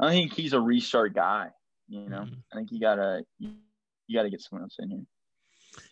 I 0.00 0.04
don't 0.04 0.12
think 0.12 0.32
he's 0.34 0.52
a 0.52 0.60
restart 0.60 1.14
guy. 1.14 1.48
You 1.88 2.08
know, 2.08 2.22
Mhm. 2.22 2.42
I 2.52 2.56
think 2.56 2.72
you 2.72 2.80
gotta, 2.80 3.24
you, 3.38 3.52
you 4.06 4.18
gotta 4.18 4.30
get 4.30 4.40
someone 4.42 4.64
else 4.64 4.76
in 4.78 4.90
here. 4.90 5.02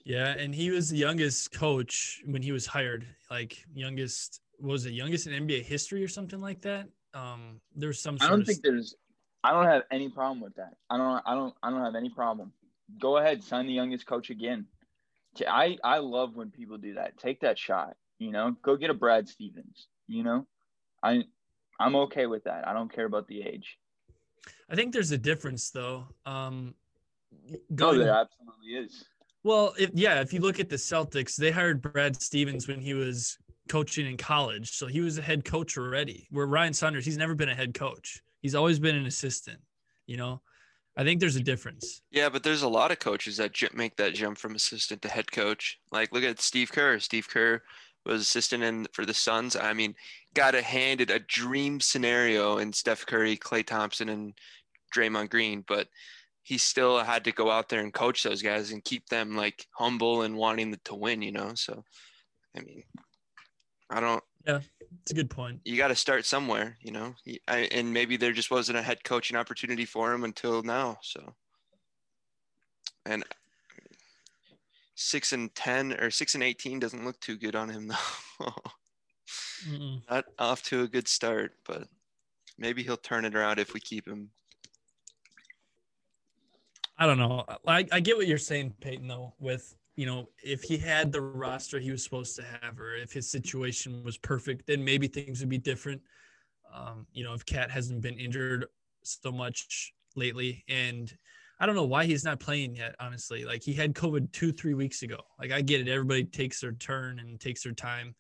Yeah, 0.05 0.35
and 0.37 0.55
he 0.55 0.71
was 0.71 0.91
the 0.91 0.97
youngest 0.97 1.53
coach 1.53 2.23
when 2.27 2.43
he 2.43 2.53
was 2.53 2.67
hired. 2.67 3.07
Like 3.31 3.65
youngest 3.75 4.41
was 4.61 4.87
it 4.87 4.93
youngest 4.93 5.27
in 5.27 5.47
NBA 5.47 5.63
history 5.63 6.05
or 6.05 6.09
something 6.09 6.41
like 6.41 6.61
that. 6.63 6.89
Um, 7.15 7.61
there's 7.75 8.01
some. 8.01 8.17
I 8.21 8.29
don't 8.29 8.45
think 8.45 8.63
there's. 8.63 8.95
I 9.43 9.53
don't 9.53 9.67
have 9.67 9.83
any 9.91 10.09
problem 10.09 10.41
with 10.41 10.55
that. 10.57 10.75
I 10.91 10.97
don't. 10.97 11.23
I 11.27 11.35
don't. 11.35 11.55
I 11.63 11.71
don't 11.71 11.83
have 11.83 11.95
any 11.95 12.11
problem. 12.11 12.53
Go 13.01 13.19
ahead, 13.19 13.43
sign 13.43 13.67
the 13.67 13.73
youngest 13.73 14.07
coach 14.07 14.31
again. 14.31 14.67
I 15.49 15.77
I 15.85 15.99
love 15.99 16.37
when 16.37 16.51
people 16.51 16.77
do 16.77 16.95
that. 16.95 17.17
Take 17.19 17.41
that 17.41 17.59
shot. 17.59 17.97
You 18.19 18.33
know, 18.33 18.57
go 18.63 18.77
get 18.77 18.91
a 18.91 18.95
Brad 18.95 19.29
Stevens. 19.29 19.89
You 20.07 20.25
know, 20.25 20.47
I 21.03 21.25
I'm 21.79 21.97
okay 21.97 22.27
with 22.27 22.45
that. 22.45 22.67
I 22.67 22.73
don't 22.73 22.93
care 22.93 23.07
about 23.07 23.29
the 23.29 23.43
age. 23.43 23.79
I 24.69 24.75
think 24.75 24.93
there's 24.93 25.11
a 25.11 25.19
difference 25.19 25.71
though. 25.71 26.07
Um, 26.27 26.75
No, 27.49 27.59
going 27.75 28.01
there 28.01 28.15
absolutely 28.15 28.85
is. 28.85 29.05
Well, 29.43 29.75
if, 29.79 29.91
yeah, 29.95 30.21
if 30.21 30.33
you 30.33 30.41
look 30.41 30.61
at 30.61 30.69
the 30.69 30.77
Celtics, 30.77 31.37
they 31.37 31.51
hired 31.51 31.81
Brad 31.81 32.21
Stevens 32.21 32.69
when 32.69 32.81
he 32.81 32.95
was 32.95 33.39
coaching 33.69 34.07
in 34.07 34.17
college, 34.17 34.73
so 34.73 34.87
he 34.87 35.01
was 35.01 35.17
a 35.17 35.23
head 35.23 35.45
coach 35.45 35.79
already. 35.79 36.27
Where 36.31 36.47
Ryan 36.47 36.75
Saunders, 36.75 37.07
he's 37.07 37.17
never 37.17 37.35
been 37.35 37.49
a 37.49 37.55
head 37.55 37.73
coach; 37.73 38.23
he's 38.43 38.55
always 38.55 38.79
been 38.79 38.97
an 38.97 39.07
assistant. 39.07 39.59
You 40.07 40.19
know, 40.19 40.43
I 40.97 41.05
think 41.05 41.21
there's 41.21 41.37
a 41.37 41.43
difference. 41.43 42.03
Yeah, 42.11 42.29
but 42.29 42.43
there's 42.43 42.63
a 42.63 42.69
lot 42.69 42.91
of 42.91 42.99
coaches 42.99 43.37
that 43.39 43.55
make 43.75 43.97
that 43.97 44.15
jump 44.15 44.37
from 44.37 44.55
assistant 44.55 45.01
to 45.03 45.09
head 45.09 45.31
coach. 45.33 45.79
Like, 45.91 46.13
look 46.13 46.25
at 46.25 46.41
Steve 46.41 46.73
Kerr. 46.73 46.99
Steve 46.99 47.29
Kerr 47.29 47.63
was 48.05 48.23
assistant 48.23 48.63
in 48.63 48.87
for 48.93 49.07
the 49.07 49.15
Suns. 49.15 49.57
I 49.57 49.73
mean, 49.73 49.95
got 50.35 50.55
a 50.55 50.63
handed 50.63 51.11
a 51.11 51.19
dream 51.19 51.81
scenario 51.81 52.59
in 52.59 52.73
Steph 52.73 53.07
Curry, 53.07 53.37
Klay 53.37 53.65
Thompson, 53.65 54.09
and 54.09 54.35
Draymond 54.95 55.31
Green, 55.31 55.65
but 55.67 55.89
he 56.51 56.59
still 56.59 56.99
had 56.99 57.23
to 57.23 57.31
go 57.31 57.49
out 57.49 57.69
there 57.69 57.79
and 57.79 57.95
coach 57.95 58.25
those 58.25 58.43
guys 58.43 58.73
and 58.73 58.83
keep 58.83 59.09
them 59.09 59.37
like 59.37 59.69
humble 59.71 60.23
and 60.23 60.37
wanting 60.37 60.77
to 60.85 60.95
win. 60.97 61.23
You 61.23 61.31
know, 61.31 61.53
so 61.55 61.85
I 62.57 62.61
mean, 62.61 62.83
I 63.89 64.01
don't. 64.01 64.25
Yeah, 64.45 64.59
it's 65.01 65.13
a 65.13 65.15
good 65.15 65.31
point. 65.31 65.61
You 65.65 65.77
got 65.77 65.89
to 65.89 65.95
start 65.95 66.27
somewhere, 66.27 66.77
you 66.81 66.91
know, 66.91 67.15
I, 67.47 67.69
and 67.71 67.95
maybe 67.95 68.17
there 68.17 68.33
just 68.33 68.51
wasn't 68.51 68.79
a 68.79 68.83
head 68.83 69.05
coaching 69.05 69.37
opportunity 69.37 69.85
for 69.85 70.13
him 70.13 70.25
until 70.25 70.65
now. 70.65 70.99
So, 71.03 71.35
and 73.07 73.23
six 74.97 75.33
and 75.33 75.55
ten 75.55 75.93
or 75.93 76.11
six 76.11 76.35
and 76.35 76.43
eighteen 76.43 76.81
doesn't 76.81 77.05
look 77.05 77.21
too 77.21 77.39
good 77.39 77.55
on 77.55 77.69
him 77.69 77.87
though. 78.41 78.55
Not 80.11 80.25
off 80.37 80.65
to 80.65 80.83
a 80.83 80.89
good 80.89 81.07
start, 81.07 81.53
but 81.65 81.87
maybe 82.59 82.83
he'll 82.83 82.97
turn 82.97 83.25
it 83.25 83.37
around 83.37 83.61
if 83.61 83.73
we 83.73 83.79
keep 83.79 84.09
him. 84.09 84.31
I 87.01 87.07
don't 87.07 87.19
know. 87.19 87.45
I, 87.67 87.87
I 87.91 88.01
get 88.01 88.19
what 88.19 88.27
you're 88.27 88.37
saying, 88.37 88.75
Peyton. 88.81 89.09
Though, 89.09 89.33
with 89.41 89.75
you 89.97 90.05
know, 90.05 90.29
if 90.45 90.63
he 90.63 90.77
had 90.77 91.11
the 91.11 91.23
roster 91.23 91.79
he 91.79 91.91
was 91.91 92.05
supposed 92.05 92.37
to 92.37 92.43
have, 92.43 92.79
or 92.79 92.95
if 92.95 93.11
his 93.11 93.31
situation 93.31 94.05
was 94.05 94.19
perfect, 94.19 94.67
then 94.67 94.85
maybe 94.85 95.09
things 95.09 95.41
would 95.41 95.49
be 95.49 95.59
different. 95.59 96.03
Um, 96.73 97.07
you 97.13 97.25
know, 97.25 97.33
if 97.33 97.47
Cat 97.47 97.71
hasn't 97.71 98.03
been 98.03 98.19
injured 98.19 98.67
so 99.03 99.33
much 99.33 99.95
lately, 100.15 100.63
and 100.69 101.11
I 101.59 101.65
don't 101.65 101.75
know 101.75 101.87
why 101.87 102.05
he's 102.05 102.23
not 102.23 102.39
playing 102.39 102.77
yet. 102.77 102.97
Honestly, 103.01 103.47
like 103.47 103.63
he 103.63 103.73
had 103.73 103.95
COVID 103.95 104.31
two, 104.33 104.53
three 104.53 104.75
weeks 104.75 105.03
ago. 105.03 105.21
Like 105.39 105.53
I 105.53 105.63
get 105.63 105.81
it, 105.81 105.89
everybody 105.89 106.25
takes 106.25 106.61
their 106.61 106.73
turn 106.73 107.19
and 107.19 107.41
takes 107.41 107.63
their 107.63 107.73
time, 107.73 108.15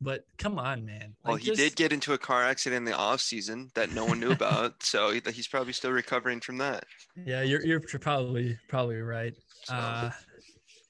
but 0.00 0.24
come 0.38 0.58
on, 0.58 0.84
man. 0.84 1.14
Well, 1.24 1.36
he 1.36 1.46
just- 1.46 1.58
did 1.58 1.76
get 1.76 1.92
into 1.92 2.12
a 2.12 2.18
car 2.18 2.42
accident 2.42 2.78
in 2.78 2.84
the 2.84 2.96
off 2.96 3.20
season 3.20 3.70
that 3.74 3.92
no 3.92 4.04
one 4.04 4.20
knew 4.20 4.30
about, 4.32 4.82
so 4.82 5.10
he's 5.10 5.48
probably 5.48 5.72
still 5.72 5.92
recovering 5.92 6.40
from 6.40 6.58
that. 6.58 6.84
Yeah, 7.24 7.42
you're 7.42 7.64
you're 7.64 7.80
probably 7.80 8.58
probably 8.68 8.96
right. 8.96 9.34
Uh, 9.68 10.10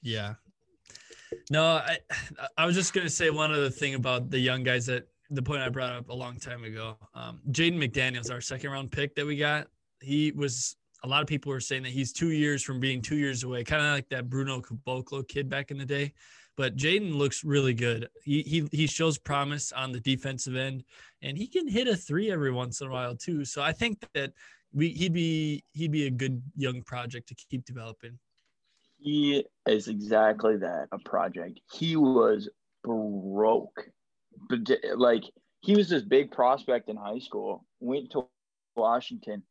yeah. 0.01 0.35
No, 1.49 1.63
I 1.65 1.97
I 2.57 2.65
was 2.65 2.75
just 2.75 2.93
gonna 2.93 3.09
say 3.09 3.29
one 3.29 3.51
other 3.51 3.69
thing 3.69 3.95
about 3.95 4.29
the 4.29 4.39
young 4.39 4.63
guys 4.63 4.85
that 4.87 5.07
the 5.29 5.41
point 5.41 5.61
I 5.61 5.69
brought 5.69 5.93
up 5.93 6.09
a 6.09 6.13
long 6.15 6.37
time 6.37 6.63
ago. 6.63 6.97
Um, 7.13 7.41
Jaden 7.51 7.77
McDaniels, 7.77 8.31
our 8.31 8.39
second 8.41 8.71
round 8.71 8.91
pick 8.91 9.15
that 9.15 9.25
we 9.25 9.37
got, 9.37 9.67
he 10.01 10.31
was. 10.31 10.75
A 11.03 11.07
lot 11.07 11.21
of 11.21 11.27
people 11.27 11.51
were 11.51 11.59
saying 11.59 11.83
that 11.83 11.91
he's 11.91 12.11
two 12.11 12.31
years 12.31 12.63
from 12.63 12.79
being 12.79 13.03
two 13.03 13.17
years 13.17 13.43
away, 13.43 13.63
kind 13.63 13.85
of 13.85 13.91
like 13.91 14.09
that 14.09 14.29
Bruno 14.29 14.61
Caboclo 14.61 15.25
kid 15.27 15.47
back 15.47 15.69
in 15.69 15.77
the 15.77 15.85
day. 15.85 16.11
But 16.57 16.75
Jaden 16.75 17.15
looks 17.15 17.43
really 17.43 17.75
good. 17.75 18.09
He, 18.23 18.41
he 18.41 18.67
he 18.71 18.87
shows 18.87 19.17
promise 19.19 19.71
on 19.71 19.91
the 19.91 19.99
defensive 19.99 20.55
end, 20.55 20.83
and 21.21 21.37
he 21.37 21.47
can 21.47 21.67
hit 21.67 21.87
a 21.87 21.95
three 21.95 22.31
every 22.31 22.51
once 22.51 22.81
in 22.81 22.87
a 22.87 22.91
while 22.91 23.15
too. 23.15 23.45
So 23.45 23.61
I 23.61 23.71
think 23.71 23.99
that 24.15 24.33
we 24.73 24.89
he'd 24.89 25.13
be 25.13 25.63
he'd 25.73 25.91
be 25.91 26.07
a 26.07 26.11
good 26.11 26.41
young 26.55 26.81
project 26.81 27.29
to 27.29 27.35
keep 27.35 27.63
developing. 27.63 28.17
He 28.99 29.45
is 29.67 29.87
exactly 29.87 30.57
that, 30.57 30.87
a 30.91 30.97
project. 30.97 31.59
He 31.71 31.95
was 31.95 32.49
broke. 32.83 33.89
But 34.49 34.59
like 34.95 35.23
he 35.61 35.75
was 35.75 35.89
this 35.89 36.03
big 36.03 36.31
prospect 36.31 36.89
in 36.89 36.95
high 36.95 37.19
school, 37.19 37.65
went 37.79 38.11
to 38.11 38.27
Washington, 38.75 39.43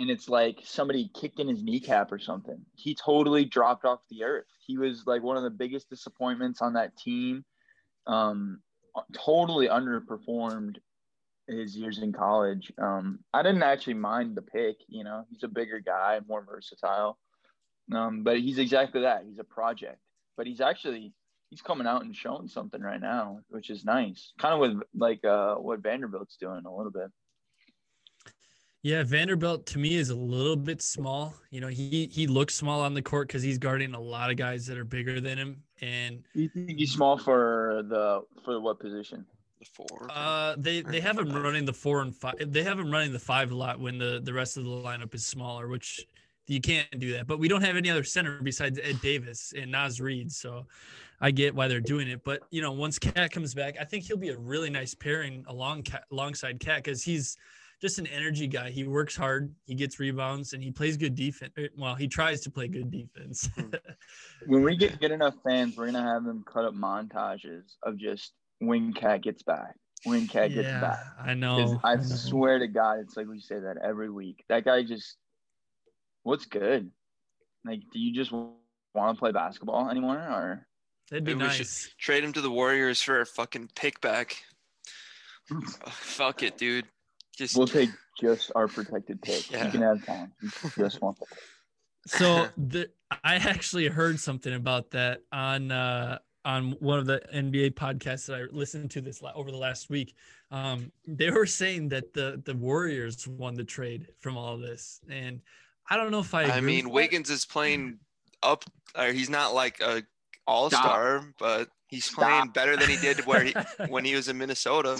and 0.00 0.10
it's 0.10 0.30
like 0.30 0.62
somebody 0.64 1.10
kicked 1.14 1.40
in 1.40 1.46
his 1.46 1.62
kneecap 1.62 2.10
or 2.10 2.18
something. 2.18 2.58
He 2.74 2.94
totally 2.94 3.44
dropped 3.44 3.84
off 3.84 4.00
the 4.10 4.24
earth. 4.24 4.46
He 4.66 4.78
was 4.78 5.06
like 5.06 5.22
one 5.22 5.36
of 5.36 5.42
the 5.42 5.50
biggest 5.50 5.90
disappointments 5.90 6.62
on 6.62 6.72
that 6.72 6.96
team. 6.96 7.44
Um, 8.06 8.62
totally 9.12 9.68
underperformed 9.68 10.78
his 11.46 11.76
years 11.76 11.98
in 11.98 12.14
college. 12.14 12.72
Um, 12.78 13.18
I 13.34 13.42
didn't 13.42 13.62
actually 13.62 13.94
mind 13.94 14.36
the 14.36 14.42
pick. 14.42 14.76
You 14.88 15.04
know, 15.04 15.26
he's 15.28 15.42
a 15.42 15.48
bigger 15.48 15.80
guy, 15.80 16.18
more 16.26 16.46
versatile. 16.48 17.18
Um, 17.94 18.22
but 18.22 18.38
he's 18.38 18.58
exactly 18.58 19.02
that. 19.02 19.24
He's 19.28 19.38
a 19.38 19.44
project. 19.44 19.98
But 20.34 20.46
he's 20.46 20.62
actually 20.62 21.12
he's 21.50 21.60
coming 21.60 21.86
out 21.86 22.04
and 22.04 22.16
showing 22.16 22.48
something 22.48 22.80
right 22.80 23.00
now, 23.00 23.40
which 23.50 23.68
is 23.68 23.84
nice. 23.84 24.32
Kind 24.38 24.54
of 24.54 24.60
with 24.60 24.82
like 24.94 25.22
uh, 25.26 25.56
what 25.56 25.82
Vanderbilt's 25.82 26.38
doing 26.38 26.62
a 26.64 26.74
little 26.74 26.92
bit. 26.92 27.10
Yeah, 28.82 29.02
Vanderbilt 29.02 29.66
to 29.66 29.78
me 29.78 29.96
is 29.96 30.08
a 30.08 30.14
little 30.14 30.56
bit 30.56 30.80
small. 30.80 31.34
You 31.50 31.60
know, 31.60 31.68
he 31.68 32.08
he 32.10 32.26
looks 32.26 32.54
small 32.54 32.80
on 32.80 32.94
the 32.94 33.02
court 33.02 33.28
because 33.28 33.42
he's 33.42 33.58
guarding 33.58 33.94
a 33.94 34.00
lot 34.00 34.30
of 34.30 34.36
guys 34.36 34.66
that 34.66 34.78
are 34.78 34.84
bigger 34.84 35.20
than 35.20 35.36
him. 35.36 35.62
And 35.82 36.22
You 36.34 36.48
think 36.48 36.78
he's 36.78 36.92
small 36.92 37.18
for 37.18 37.82
the 37.88 38.22
for 38.44 38.58
what 38.60 38.78
position? 38.80 39.26
the 39.58 39.66
four. 39.66 40.06
uh, 40.10 40.54
they 40.56 40.80
they 40.80 41.00
have 41.00 41.18
him 41.18 41.30
running 41.30 41.66
the 41.66 41.72
four 41.74 42.00
and 42.00 42.16
five. 42.16 42.34
They 42.40 42.62
have 42.62 42.78
him 42.78 42.90
running 42.90 43.12
the 43.12 43.18
five 43.18 43.50
a 43.50 43.54
lot 43.54 43.78
when 43.78 43.98
the 43.98 44.20
the 44.24 44.32
rest 44.32 44.56
of 44.56 44.64
the 44.64 44.70
lineup 44.70 45.14
is 45.14 45.26
smaller, 45.26 45.68
which 45.68 46.06
you 46.46 46.60
can't 46.62 46.98
do 46.98 47.12
that. 47.12 47.26
But 47.26 47.38
we 47.38 47.48
don't 47.48 47.60
have 47.62 47.76
any 47.76 47.90
other 47.90 48.02
center 48.02 48.40
besides 48.42 48.78
Ed 48.82 49.00
Davis 49.02 49.52
and 49.54 49.70
Naz 49.70 50.00
Reid, 50.00 50.32
so 50.32 50.66
I 51.20 51.30
get 51.30 51.54
why 51.54 51.68
they're 51.68 51.80
doing 51.80 52.08
it. 52.08 52.24
But 52.24 52.40
you 52.50 52.62
know, 52.62 52.72
once 52.72 52.98
Cat 52.98 53.30
comes 53.30 53.52
back, 53.52 53.76
I 53.78 53.84
think 53.84 54.04
he'll 54.04 54.16
be 54.16 54.30
a 54.30 54.38
really 54.38 54.70
nice 54.70 54.94
pairing 54.94 55.44
along 55.46 55.82
Cat, 55.82 56.04
alongside 56.10 56.58
Cat 56.60 56.82
because 56.82 57.02
he's 57.02 57.36
just 57.80 57.98
an 57.98 58.06
energy 58.06 58.46
guy. 58.46 58.70
He 58.70 58.84
works 58.84 59.16
hard, 59.16 59.54
he 59.64 59.74
gets 59.74 59.98
rebounds, 59.98 60.52
and 60.52 60.62
he 60.62 60.70
plays 60.70 60.96
good 60.96 61.14
defense. 61.14 61.52
Er, 61.58 61.68
well, 61.76 61.94
he 61.94 62.08
tries 62.08 62.40
to 62.42 62.50
play 62.50 62.68
good 62.68 62.90
defense. 62.90 63.48
Hmm. 63.54 63.70
When 64.46 64.62
we 64.62 64.74
get 64.74 64.98
good 65.00 65.10
enough 65.10 65.34
fans, 65.46 65.76
we're 65.76 65.86
gonna 65.86 66.02
have 66.02 66.24
them 66.24 66.42
cut 66.50 66.64
up 66.64 66.74
montages 66.74 67.74
of 67.82 67.98
just 67.98 68.32
when 68.58 68.94
Cat 68.94 69.22
gets 69.22 69.42
back, 69.42 69.74
when 70.04 70.26
Cat 70.26 70.50
gets 70.50 70.66
yeah, 70.66 70.80
back. 70.80 70.98
I 71.22 71.34
know. 71.34 71.78
I 71.84 71.96
know. 71.96 72.02
swear 72.02 72.58
to 72.58 72.66
God, 72.66 73.00
it's 73.00 73.16
like 73.18 73.26
we 73.26 73.38
say 73.38 73.60
that 73.60 73.76
every 73.84 74.10
week. 74.10 74.42
That 74.48 74.64
guy 74.64 74.82
just, 74.82 75.18
what's 76.22 76.46
good? 76.46 76.90
Like, 77.66 77.80
do 77.92 77.98
you 77.98 78.14
just 78.14 78.32
want 78.32 78.54
to 78.94 79.14
play 79.14 79.32
basketball 79.32 79.90
anymore, 79.90 80.16
or? 80.16 80.66
That'd 81.10 81.24
be 81.24 81.34
Maybe 81.34 81.44
we 81.48 81.50
should- 81.50 81.66
nice. 81.66 81.94
Trade 81.98 82.24
him 82.24 82.32
to 82.32 82.40
the 82.40 82.50
Warriors 82.50 83.02
for 83.02 83.20
a 83.20 83.26
fucking 83.26 83.70
pick 83.74 84.00
back. 84.00 84.42
Oh, 85.52 85.60
fuck 85.90 86.42
it, 86.42 86.56
dude. 86.56 86.86
Just 87.40 87.56
We'll 87.56 87.66
take 87.66 87.88
just 88.20 88.52
our 88.54 88.68
protected 88.68 89.22
pick. 89.22 89.50
Yeah. 89.50 89.64
You 89.64 89.70
can 89.70 89.80
have 89.80 90.04
time. 90.04 90.30
You 90.42 90.50
just 90.76 91.00
want 91.00 91.18
the 91.18 91.26
so 92.06 92.48
the 92.58 92.90
I 93.24 93.36
actually 93.36 93.86
heard 93.88 94.20
something 94.20 94.52
about 94.52 94.90
that 94.90 95.22
on 95.32 95.72
uh 95.72 96.18
on 96.44 96.72
one 96.80 96.98
of 96.98 97.06
the 97.06 97.22
NBA 97.34 97.76
podcasts 97.76 98.26
that 98.26 98.36
I 98.36 98.42
listened 98.54 98.90
to 98.90 99.00
this 99.00 99.22
over 99.34 99.50
the 99.50 99.56
last 99.56 99.88
week. 99.88 100.14
Um, 100.50 100.92
they 101.06 101.30
were 101.30 101.46
saying 101.46 101.88
that 101.88 102.12
the 102.12 102.42
the 102.44 102.54
Warriors 102.54 103.26
won 103.26 103.54
the 103.54 103.64
trade 103.64 104.08
from 104.18 104.36
all 104.36 104.58
this, 104.58 105.00
and 105.08 105.40
I 105.88 105.96
don't 105.96 106.10
know 106.10 106.20
if 106.20 106.34
I. 106.34 106.42
I 106.44 106.60
mean. 106.60 106.90
Wiggins 106.90 107.30
is 107.30 107.46
playing 107.46 108.00
up. 108.42 108.64
Or 108.98 109.12
he's 109.12 109.30
not 109.30 109.54
like 109.54 109.80
a 109.80 110.02
all 110.46 110.68
star, 110.68 111.24
but 111.38 111.70
he's 111.90 112.06
Stop. 112.06 112.24
playing 112.24 112.48
better 112.48 112.76
than 112.76 112.88
he 112.88 112.96
did 112.96 113.26
where 113.26 113.42
he 113.44 113.54
when 113.88 114.04
he 114.04 114.14
was 114.14 114.28
in 114.28 114.38
Minnesota. 114.38 114.96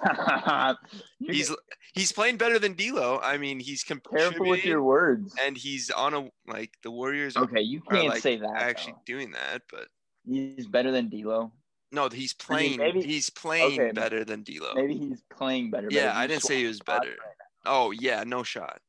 He's 1.20 1.52
he's 1.94 2.12
playing 2.12 2.36
better 2.36 2.58
than 2.58 2.74
D'Lo. 2.74 3.18
I 3.22 3.36
mean, 3.38 3.58
he's 3.60 3.82
careful 3.82 4.46
with 4.48 4.64
your 4.64 4.82
words. 4.82 5.34
and 5.44 5.56
he's 5.56 5.90
on 5.90 6.14
a 6.14 6.28
like 6.46 6.70
the 6.82 6.90
Warriors 6.90 7.36
Okay, 7.36 7.60
you 7.60 7.80
can't 7.90 8.08
like, 8.08 8.22
say 8.22 8.36
that. 8.36 8.52
actually 8.56 8.92
though. 8.92 9.02
doing 9.06 9.30
that, 9.32 9.62
but 9.70 9.88
He's 10.24 10.66
better 10.66 10.90
than 10.92 11.08
D'Lo. 11.08 11.52
no, 11.90 12.08
he's 12.10 12.34
I 12.48 12.54
mean, 12.60 12.76
playing. 12.78 12.94
maybe- 12.94 13.06
he's 13.06 13.30
playing 13.30 13.80
okay, 13.80 13.92
better 13.92 14.24
than 14.24 14.42
D'Lo. 14.44 14.72
Maybe 14.74 14.96
he's 14.96 15.22
playing 15.36 15.70
better. 15.70 15.88
Yeah, 15.90 16.12
I 16.16 16.26
didn't 16.26 16.42
say 16.42 16.58
he 16.58 16.66
was 16.66 16.80
better. 16.80 17.08
right 17.08 17.36
Oh 17.66 17.90
yeah, 17.90 18.24
no 18.24 18.42
shot. 18.44 18.80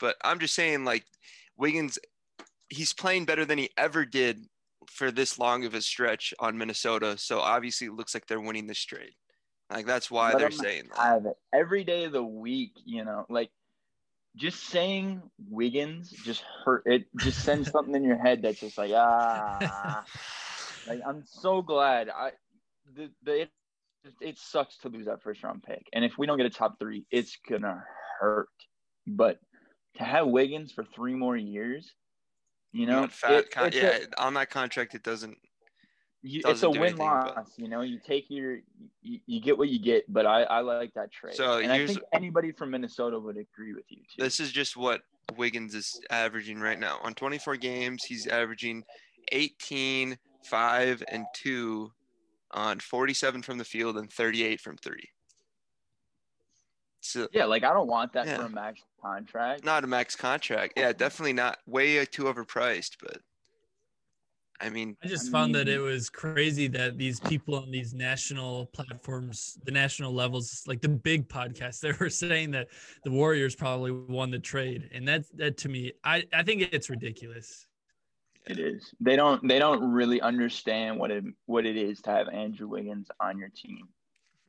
But 0.00 0.16
I'm 0.24 0.38
just 0.40 0.54
saying, 0.54 0.84
like 0.84 1.04
Wiggins, 1.56 1.98
he's 2.68 2.92
playing 2.92 3.24
better 3.26 3.44
than 3.44 3.58
he 3.58 3.70
ever 3.76 4.04
did 4.04 4.46
for 4.90 5.10
this 5.10 5.38
long 5.38 5.64
of 5.64 5.74
a 5.74 5.80
stretch 5.80 6.34
on 6.40 6.58
Minnesota. 6.58 7.16
So 7.16 7.38
obviously 7.40 7.86
it 7.86 7.94
looks 7.94 8.12
like 8.12 8.26
they're 8.26 8.40
winning 8.40 8.66
this 8.66 8.84
trade. 8.84 9.14
Like 9.70 9.86
that's 9.86 10.10
why 10.10 10.32
Let 10.32 10.38
they're 10.40 10.50
saying 10.50 10.88
that. 10.94 10.98
have 11.00 11.26
it 11.26 11.36
every 11.54 11.84
day 11.84 12.04
of 12.04 12.12
the 12.12 12.24
week. 12.24 12.72
You 12.84 13.04
know, 13.04 13.24
like 13.28 13.50
just 14.36 14.64
saying 14.64 15.22
Wiggins 15.48 16.10
just 16.10 16.42
hurt. 16.64 16.82
It 16.86 17.04
just 17.18 17.44
sends 17.44 17.70
something 17.72 17.94
in 17.94 18.04
your 18.04 18.18
head 18.18 18.42
that's 18.42 18.60
just 18.60 18.76
like 18.78 18.90
ah. 18.94 20.04
Like 20.86 21.00
I'm 21.06 21.24
so 21.26 21.62
glad 21.62 22.08
I 22.08 22.32
the, 22.96 23.10
the 23.22 23.42
it, 23.42 23.50
it 24.20 24.38
sucks 24.38 24.78
to 24.78 24.88
lose 24.88 25.06
that 25.06 25.22
first 25.22 25.42
round 25.44 25.62
pick, 25.62 25.86
and 25.92 26.04
if 26.04 26.16
we 26.18 26.26
don't 26.26 26.38
get 26.38 26.46
a 26.46 26.50
top 26.50 26.78
three, 26.80 27.04
it's 27.10 27.38
gonna 27.48 27.84
hurt. 28.18 28.48
But 29.06 29.38
to 29.96 30.04
have 30.04 30.26
Wiggins 30.26 30.72
for 30.72 30.84
three 30.84 31.14
more 31.14 31.36
years, 31.36 31.92
you 32.72 32.86
know, 32.86 33.06
fat 33.08 33.32
it- 33.32 33.50
con- 33.50 33.66
it's 33.68 33.76
a- 33.76 33.80
yeah, 33.80 33.98
on 34.18 34.34
that 34.34 34.50
contract 34.50 34.94
it 34.94 35.02
doesn't 35.02 35.36
you, 36.22 36.40
it's 36.40 36.46
a 36.48 36.50
doesn't 36.52 36.70
win 36.72 36.80
anything, 36.82 36.98
loss. 37.06 37.34
but- 37.34 37.58
You 37.58 37.68
know, 37.68 37.80
you 37.80 37.98
take 37.98 38.26
your, 38.28 38.58
you, 39.02 39.20
you 39.26 39.40
get 39.40 39.56
what 39.56 39.70
you 39.70 39.78
get. 39.78 40.04
But 40.12 40.26
I, 40.26 40.42
I 40.42 40.60
like 40.60 40.92
that 40.94 41.10
trade. 41.10 41.34
So 41.34 41.58
and 41.60 41.72
I 41.72 41.86
think 41.86 42.00
anybody 42.12 42.52
from 42.52 42.70
Minnesota 42.70 43.18
would 43.18 43.38
agree 43.38 43.72
with 43.72 43.86
you 43.88 43.98
too. 43.98 44.22
This 44.22 44.38
is 44.38 44.52
just 44.52 44.76
what 44.76 45.00
Wiggins 45.36 45.74
is 45.74 45.98
averaging 46.10 46.60
right 46.60 46.78
now. 46.78 46.98
On 47.02 47.14
24 47.14 47.56
games, 47.56 48.04
he's 48.04 48.26
averaging 48.26 48.84
18, 49.32 50.18
5, 50.44 51.02
and 51.08 51.24
2 51.34 51.90
on 52.50 52.80
47 52.80 53.40
from 53.42 53.56
the 53.56 53.64
field 53.64 53.96
and 53.96 54.12
38 54.12 54.60
from 54.60 54.76
3. 54.76 55.08
So 57.10 57.28
yeah, 57.32 57.44
like 57.44 57.64
I 57.64 57.72
don't 57.72 57.88
want 57.88 58.12
that 58.12 58.26
Yeah. 58.26 58.36
for 58.36 58.44
a 58.44 58.48
max 58.48 58.80
contract. 59.02 59.64
not 59.64 59.84
a 59.84 59.86
max 59.86 60.14
contract. 60.16 60.74
Yeah, 60.76 60.92
definitely 60.92 61.32
not 61.32 61.58
way 61.66 62.04
too 62.04 62.24
overpriced, 62.24 62.96
but 63.02 63.18
I 64.62 64.68
mean, 64.68 64.96
I 65.02 65.08
just 65.08 65.28
I 65.28 65.32
found 65.32 65.54
that 65.54 65.68
it 65.68 65.78
was 65.78 66.10
crazy 66.10 66.68
that 66.68 66.98
these 66.98 67.18
people 67.18 67.54
on 67.54 67.70
these 67.70 67.94
national 67.94 68.66
platforms, 68.66 69.58
the 69.64 69.70
national 69.70 70.12
levels, 70.12 70.64
like 70.66 70.82
the 70.82 70.88
big 70.90 71.28
podcasts, 71.28 71.80
they 71.80 71.92
were 71.98 72.10
saying 72.10 72.50
that 72.52 72.68
the 73.04 73.10
Warriors 73.10 73.56
probably 73.56 73.90
won 73.90 74.30
the 74.30 74.38
trade, 74.38 74.90
and 74.92 75.08
that 75.08 75.24
that 75.36 75.56
to 75.58 75.68
me, 75.68 75.92
I 76.04 76.24
I 76.32 76.42
think 76.42 76.62
it's 76.72 76.90
ridiculous. 76.90 77.66
It 78.46 78.58
is. 78.58 78.94
They 79.00 79.16
don't. 79.16 79.46
They 79.46 79.58
don't 79.58 79.92
really 79.92 80.20
understand 80.20 80.98
what 80.98 81.10
it 81.10 81.24
what 81.46 81.64
it 81.66 81.76
is 81.76 82.00
to 82.02 82.10
have 82.10 82.28
Andrew 82.28 82.68
Wiggins 82.68 83.08
on 83.20 83.38
your 83.38 83.50
team. 83.50 83.88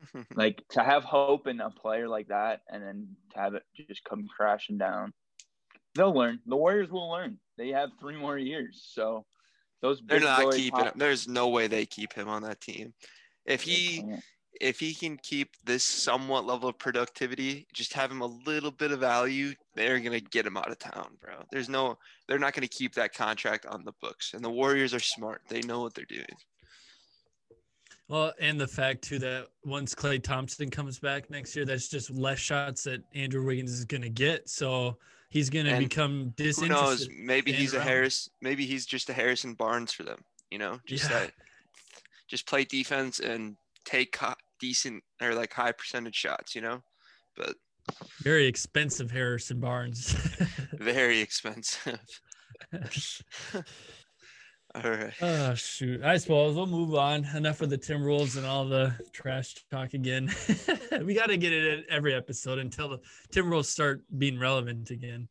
like 0.36 0.63
to 0.70 0.84
have 0.84 1.03
hope 1.03 1.48
in 1.48 1.62
a 1.62 1.70
player 1.70 2.08
like 2.08 2.27
that, 2.27 2.62
and 2.70 2.84
then 2.84 3.08
to 3.34 3.39
have 3.39 3.55
it 3.55 3.63
just 3.88 4.03
come 4.03 4.27
crashing 4.27 4.77
down. 4.77 5.13
They'll 5.96 6.13
learn. 6.13 6.39
The 6.46 6.55
Warriors 6.55 6.89
will 6.89 7.10
learn. 7.10 7.38
They 7.58 7.70
have 7.70 7.89
three 8.00 8.17
more 8.17 8.38
years, 8.38 8.89
so 8.93 9.25
those 9.81 10.01
they're 10.05 10.20
not 10.20 10.53
keeping 10.53 10.86
him. 10.86 10.93
There's 10.96 11.27
no 11.27 11.50
way 11.50 11.67
they 11.67 11.86
keep 11.86 12.13
him 12.13 12.29
on 12.29 12.43
that 12.43 12.62
team. 12.62 12.93
If 13.46 13.63
he 13.63 14.03
if 14.62 14.79
he 14.79 14.93
can 14.93 15.17
keep 15.17 15.55
this 15.65 15.84
somewhat 15.84 16.46
level 16.46 16.70
of 16.70 16.77
productivity, 16.77 17.65
just 17.74 17.93
have 17.93 18.12
him 18.12 18.22
a 18.22 18.27
little 18.46 18.70
bit 18.70 18.91
of 18.91 19.00
value, 19.00 19.53
they're 19.75 20.00
gonna 20.00 20.20
get 20.20 20.46
him 20.46 20.55
out 20.55 20.70
of 20.70 20.77
town, 20.77 21.17
bro. 21.20 21.43
There's 21.51 21.67
no, 21.67 21.98
they're 22.27 22.39
not 22.39 22.53
gonna 22.53 22.67
keep 22.67 22.93
that 22.93 23.13
contract 23.13 23.65
on 23.65 23.84
the 23.84 23.93
books. 24.01 24.34
And 24.34 24.43
the 24.43 24.50
Warriors 24.51 24.93
are 24.93 25.00
smart; 25.00 25.41
they 25.48 25.62
know 25.62 25.81
what 25.81 25.96
they're 25.96 26.05
doing. 26.05 26.25
Well, 28.12 28.34
and 28.41 28.60
the 28.60 28.68
fact 28.68 29.03
too 29.03 29.20
that 29.20 29.48
once 29.63 29.96
Klay 29.96 30.22
Thompson 30.22 30.70
comes 30.70 31.00
back 31.00 31.30
next 31.30 31.56
year, 31.56 31.63
that's 31.63 31.88
just 31.88 32.12
less 32.12 32.39
shots 32.39 32.84
that 32.84 33.01
Andrew 33.15 33.41
Wiggins 33.41 33.72
is 33.72 33.86
going 33.86 34.01
to 34.01 34.10
get. 34.10 34.50
So 34.50 34.98
he's 35.30 35.50
going 35.50 35.65
to 35.65 35.77
become 35.77 36.34
Who 36.38 36.68
knows? 36.68 37.08
Maybe 37.18 37.53
he's 37.53 37.74
a 37.74 37.77
around. 37.77 37.88
Harris. 37.88 38.30
Maybe 38.41 38.65
he's 38.65 38.86
just 38.86 39.10
a 39.10 39.13
Harrison 39.13 39.53
Barnes 39.53 39.94
for 39.94 40.03
them. 40.03 40.25
You 40.50 40.58
know, 40.58 40.77
just 40.86 41.10
Yeah. 41.10 41.20
that, 41.20 41.32
just 42.27 42.46
play 42.48 42.65
defense 42.65 43.22
and 43.22 43.56
take 43.86 44.18
decent 44.60 45.06
or 45.22 45.34
like 45.34 45.53
high 45.53 45.72
percentage 45.72 46.15
shots. 46.15 46.53
You 46.53 46.63
know, 46.63 46.84
but 47.38 47.56
Very 48.24 48.45
expensive 48.45 49.10
Harrison 49.12 49.62
Barnes. 49.62 50.12
very 50.74 51.21
expensive. 51.21 51.97
All 54.73 54.89
right. 54.89 55.13
Oh 55.21 55.53
shoot! 55.53 56.01
I 56.01 56.15
suppose 56.17 56.55
we'll 56.55 56.65
move 56.65 56.95
on. 56.95 57.25
Enough 57.36 57.62
of 57.62 57.69
the 57.69 57.77
Timberwolves 57.77 58.38
and 58.38 58.45
all 58.45 58.65
the 58.65 58.93
trash 59.12 59.55
talk 59.69 59.93
again. 59.93 60.34
we 61.03 61.13
got 61.13 61.27
to 61.27 61.38
get 61.38 61.51
it 61.51 61.79
in 61.79 61.84
every 61.89 62.13
episode 62.13 62.57
until 62.57 62.88
the 62.88 62.99
Timberwolves 63.34 63.65
start 63.65 64.03
being 64.17 64.39
relevant 64.39 64.89
again. 64.89 65.27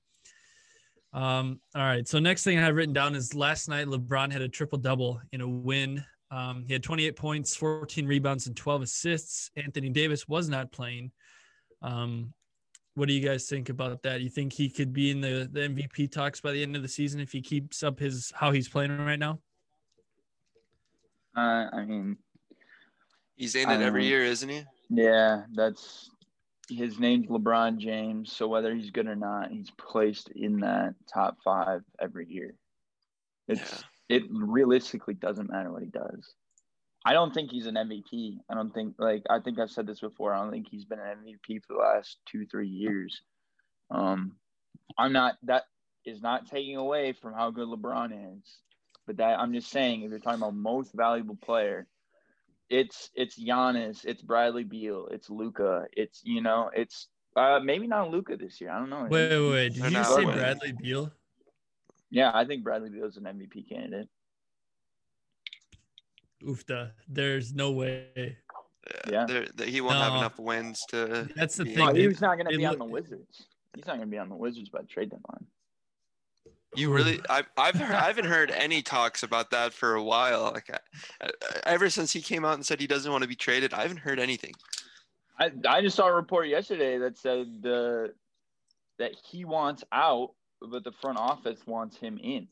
Um. 1.14 1.60
All 1.74 1.82
right. 1.82 2.06
So 2.06 2.18
next 2.18 2.44
thing 2.44 2.58
I 2.58 2.62
have 2.62 2.74
written 2.74 2.92
down 2.92 3.14
is 3.14 3.34
last 3.34 3.68
night 3.68 3.86
LeBron 3.86 4.30
had 4.30 4.42
a 4.42 4.48
triple 4.48 4.78
double 4.78 5.20
in 5.32 5.40
a 5.40 5.48
win. 5.48 6.04
Um, 6.30 6.64
he 6.66 6.72
had 6.74 6.82
28 6.82 7.16
points, 7.16 7.56
14 7.56 8.06
rebounds, 8.06 8.46
and 8.46 8.56
12 8.56 8.82
assists. 8.82 9.50
Anthony 9.56 9.88
Davis 9.88 10.28
was 10.28 10.48
not 10.48 10.70
playing. 10.70 11.10
Um, 11.82 12.34
what 13.00 13.08
do 13.08 13.14
you 13.14 13.26
guys 13.26 13.48
think 13.48 13.70
about 13.70 14.02
that? 14.02 14.20
You 14.20 14.28
think 14.28 14.52
he 14.52 14.68
could 14.68 14.92
be 14.92 15.10
in 15.10 15.22
the, 15.22 15.48
the 15.50 15.60
MVP 15.60 16.12
talks 16.12 16.42
by 16.42 16.52
the 16.52 16.62
end 16.62 16.76
of 16.76 16.82
the 16.82 16.88
season 16.88 17.18
if 17.18 17.32
he 17.32 17.40
keeps 17.40 17.82
up 17.82 17.98
his 17.98 18.30
how 18.36 18.52
he's 18.52 18.68
playing 18.68 18.96
right 18.98 19.18
now? 19.18 19.38
Uh, 21.34 21.66
I 21.72 21.84
mean, 21.86 22.18
He's 23.36 23.54
in 23.54 23.70
it 23.70 23.80
every 23.80 24.04
year, 24.04 24.22
isn't 24.22 24.50
he? 24.50 24.64
yeah, 24.90 25.44
that's 25.54 26.10
his 26.68 26.98
name's 26.98 27.28
LeBron 27.28 27.78
James. 27.78 28.36
So 28.36 28.46
whether 28.46 28.74
he's 28.74 28.90
good 28.90 29.06
or 29.06 29.16
not, 29.16 29.50
he's 29.50 29.70
placed 29.70 30.28
in 30.36 30.60
that 30.60 30.94
top 31.10 31.38
five 31.42 31.80
every 31.98 32.26
year. 32.28 32.54
It's 33.48 33.82
it 34.10 34.24
realistically 34.30 35.14
doesn't 35.14 35.50
matter 35.50 35.72
what 35.72 35.82
he 35.82 35.88
does. 35.88 36.34
I 37.04 37.12
don't 37.14 37.32
think 37.32 37.50
he's 37.50 37.66
an 37.66 37.76
MVP. 37.76 38.38
I 38.48 38.54
don't 38.54 38.72
think 38.74 38.94
like 38.98 39.22
I 39.30 39.40
think 39.40 39.58
I've 39.58 39.70
said 39.70 39.86
this 39.86 40.00
before. 40.00 40.34
I 40.34 40.40
don't 40.40 40.50
think 40.50 40.68
he's 40.70 40.84
been 40.84 40.98
an 40.98 41.16
MVP 41.24 41.62
for 41.64 41.74
the 41.74 41.78
last 41.78 42.18
two 42.26 42.46
three 42.46 42.68
years. 42.68 43.22
Um, 43.90 44.32
I'm 44.98 45.12
not. 45.12 45.36
That 45.44 45.64
is 46.04 46.20
not 46.20 46.46
taking 46.46 46.76
away 46.76 47.12
from 47.12 47.32
how 47.32 47.50
good 47.50 47.68
LeBron 47.68 48.36
is, 48.36 48.58
but 49.06 49.16
that 49.16 49.38
I'm 49.38 49.52
just 49.52 49.70
saying 49.70 50.02
if 50.02 50.10
you're 50.10 50.18
talking 50.18 50.42
about 50.42 50.54
most 50.54 50.92
valuable 50.92 51.36
player, 51.36 51.86
it's 52.68 53.10
it's 53.14 53.38
Giannis, 53.38 54.04
it's 54.04 54.22
Bradley 54.22 54.64
Beal, 54.64 55.08
it's 55.10 55.30
Luka, 55.30 55.86
it's 55.92 56.20
you 56.22 56.42
know 56.42 56.70
it's 56.74 57.08
uh 57.34 57.60
maybe 57.62 57.86
not 57.86 58.10
Luka 58.10 58.36
this 58.36 58.60
year. 58.60 58.70
I 58.70 58.78
don't 58.78 58.90
know. 58.90 59.06
Wait, 59.10 59.30
wait, 59.30 59.50
wait. 59.50 59.74
Did 59.74 59.92
you 59.92 60.04
say. 60.04 60.24
Bradley 60.24 60.72
Beal? 60.72 61.10
Yeah, 62.10 62.30
I 62.34 62.44
think 62.44 62.62
Bradley 62.62 62.90
Beal 62.90 63.06
is 63.06 63.16
an 63.16 63.24
MVP 63.24 63.68
candidate. 63.68 64.08
Oofda. 66.44 66.92
There's 67.08 67.54
no 67.54 67.72
way. 67.72 68.36
Yeah. 69.10 69.26
There, 69.26 69.46
there- 69.54 69.66
he 69.66 69.80
won't 69.80 69.96
have 69.96 70.14
enough 70.14 70.38
wins 70.38 70.84
to. 70.90 71.28
That's 71.36 71.56
the 71.56 71.64
be- 71.64 71.74
thing. 71.74 71.86
No, 71.86 71.94
he's 71.94 72.20
not 72.20 72.36
going 72.36 72.46
to 72.46 72.52
they 72.52 72.56
be 72.58 72.66
on 72.66 72.78
the 72.78 72.84
Wizards. 72.84 73.46
He's 73.74 73.86
not 73.86 73.96
going 73.96 74.08
to 74.08 74.10
be 74.10 74.18
on 74.18 74.28
the 74.28 74.34
Wizards 74.36 74.68
by 74.68 74.80
trade 74.82 75.10
deadline. 75.10 75.46
You 76.76 76.92
really? 76.92 77.20
I, 77.28 77.42
I've 77.56 77.74
heard, 77.74 77.94
I 77.94 78.06
haven't 78.06 78.26
heard 78.26 78.50
any 78.52 78.80
talks 78.80 79.22
about 79.24 79.50
that 79.50 79.72
for 79.72 79.94
a 79.94 80.02
while. 80.02 80.52
Like, 80.54 80.70
I, 80.70 81.26
I- 81.26 81.30
ever 81.66 81.90
since 81.90 82.12
he 82.12 82.20
came 82.20 82.44
out 82.44 82.54
and 82.54 82.64
said 82.64 82.80
he 82.80 82.86
doesn't 82.86 83.10
want 83.10 83.22
to 83.22 83.28
be 83.28 83.34
traded, 83.36 83.74
I 83.74 83.82
haven't 83.82 83.98
heard 83.98 84.18
anything. 84.20 84.52
I, 85.38 85.50
I 85.68 85.80
just 85.82 85.96
saw 85.96 86.06
a 86.06 86.14
report 86.14 86.48
yesterday 86.48 86.98
that 86.98 87.16
said 87.18 87.62
the 87.62 88.12
that 88.98 89.12
he 89.24 89.44
wants 89.44 89.82
out, 89.92 90.32
but 90.60 90.84
the 90.84 90.92
front 91.00 91.18
office 91.18 91.60
wants 91.66 91.96
him 91.96 92.18
in. 92.22 92.46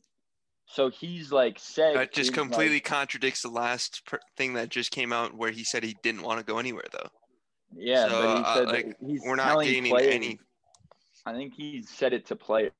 So 0.71 0.89
he's 0.89 1.31
like 1.31 1.57
said 1.57 1.95
That 1.95 2.13
just 2.13 2.33
completely 2.33 2.75
like- 2.75 2.83
contradicts 2.85 3.41
the 3.41 3.49
last 3.49 4.05
per- 4.05 4.19
thing 4.37 4.53
that 4.53 4.69
just 4.69 4.91
came 4.91 5.11
out, 5.11 5.33
where 5.35 5.49
he 5.51 5.63
said 5.63 5.83
he 5.83 5.97
didn't 6.03 6.21
want 6.21 6.39
to 6.39 6.45
go 6.45 6.59
anywhere, 6.59 6.85
though. 6.91 7.09
yeah, 7.75 8.07
so, 8.07 8.21
but 8.21 8.37
he 8.37 8.43
uh, 8.43 8.53
said 8.55 8.67
like, 8.67 8.97
he's 9.05 9.21
We're 9.25 9.35
not 9.35 9.63
gaining 9.63 9.91
players- 9.91 10.13
any. 10.13 10.39
I 11.25 11.33
think 11.33 11.53
he 11.55 11.81
said 11.83 12.13
it 12.13 12.25
to 12.27 12.35
players. 12.35 12.71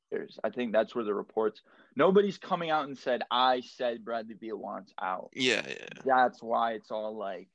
I 0.44 0.50
think 0.50 0.72
that's 0.72 0.96
where 0.96 1.04
the 1.04 1.14
reports. 1.14 1.62
Nobody's 1.96 2.38
coming 2.38 2.70
out 2.70 2.88
and 2.88 2.98
said 2.98 3.22
I 3.30 3.62
said 3.62 4.06
Bradley 4.06 4.36
Beal 4.36 4.58
wants 4.58 4.94
out. 5.02 5.30
Yeah, 5.34 5.62
yeah. 5.68 5.88
That's 6.06 6.42
why 6.42 6.72
it's 6.74 6.90
all 6.90 7.16
like 7.18 7.50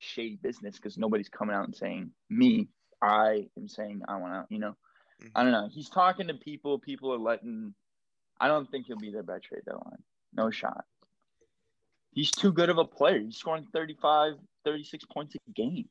shady 0.00 0.36
business 0.42 0.76
because 0.76 0.98
nobody's 0.98 1.28
coming 1.28 1.54
out 1.54 1.64
and 1.66 1.74
saying 1.76 2.10
me. 2.28 2.68
I 3.00 3.46
am 3.56 3.68
saying 3.68 4.02
I 4.08 4.16
want 4.16 4.34
out. 4.34 4.46
You 4.50 4.58
know, 4.58 4.76
Mhm. 5.22 5.30
I 5.34 5.42
don't 5.42 5.52
know. 5.52 5.68
He's 5.70 5.88
talking 5.88 6.26
to 6.28 6.34
people. 6.34 6.78
People 6.78 7.12
are 7.12 7.18
letting. 7.18 7.74
I 8.40 8.48
don't 8.48 8.70
think 8.70 8.86
he'll 8.86 8.96
be 8.98 9.10
there 9.10 9.22
by 9.22 9.38
trade 9.38 9.62
deadline. 9.64 10.02
No 10.32 10.50
shot. 10.50 10.84
He's 12.12 12.30
too 12.30 12.52
good 12.52 12.68
of 12.68 12.78
a 12.78 12.84
player. 12.84 13.20
He's 13.20 13.36
scoring 13.36 13.66
35, 13.72 14.34
36 14.64 15.04
points 15.12 15.34
a 15.34 15.52
game. 15.52 15.88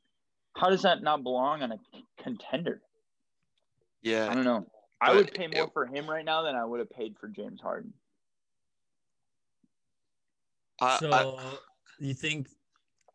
How 0.56 0.70
does 0.70 0.84
that 0.84 1.02
not 1.02 1.24
belong 1.24 1.64
on 1.64 1.72
a 1.72 1.78
contender? 2.22 2.82
Yeah. 4.02 4.30
I 4.30 4.36
don't 4.36 4.44
know. 4.44 4.68
I 5.02 5.14
would 5.14 5.34
pay 5.34 5.48
more 5.48 5.66
it- 5.66 5.74
for 5.74 5.86
him 5.86 6.10
right 6.10 6.24
now 6.24 6.44
than 6.44 6.56
I 6.56 6.64
would 6.64 6.80
have 6.80 6.90
paid 6.90 7.16
for 7.20 7.28
James 7.28 7.60
Harden. 7.62 7.94
I, 10.82 10.98
So 10.98 11.12
I, 11.12 11.56
you 12.00 12.14
think? 12.14 12.48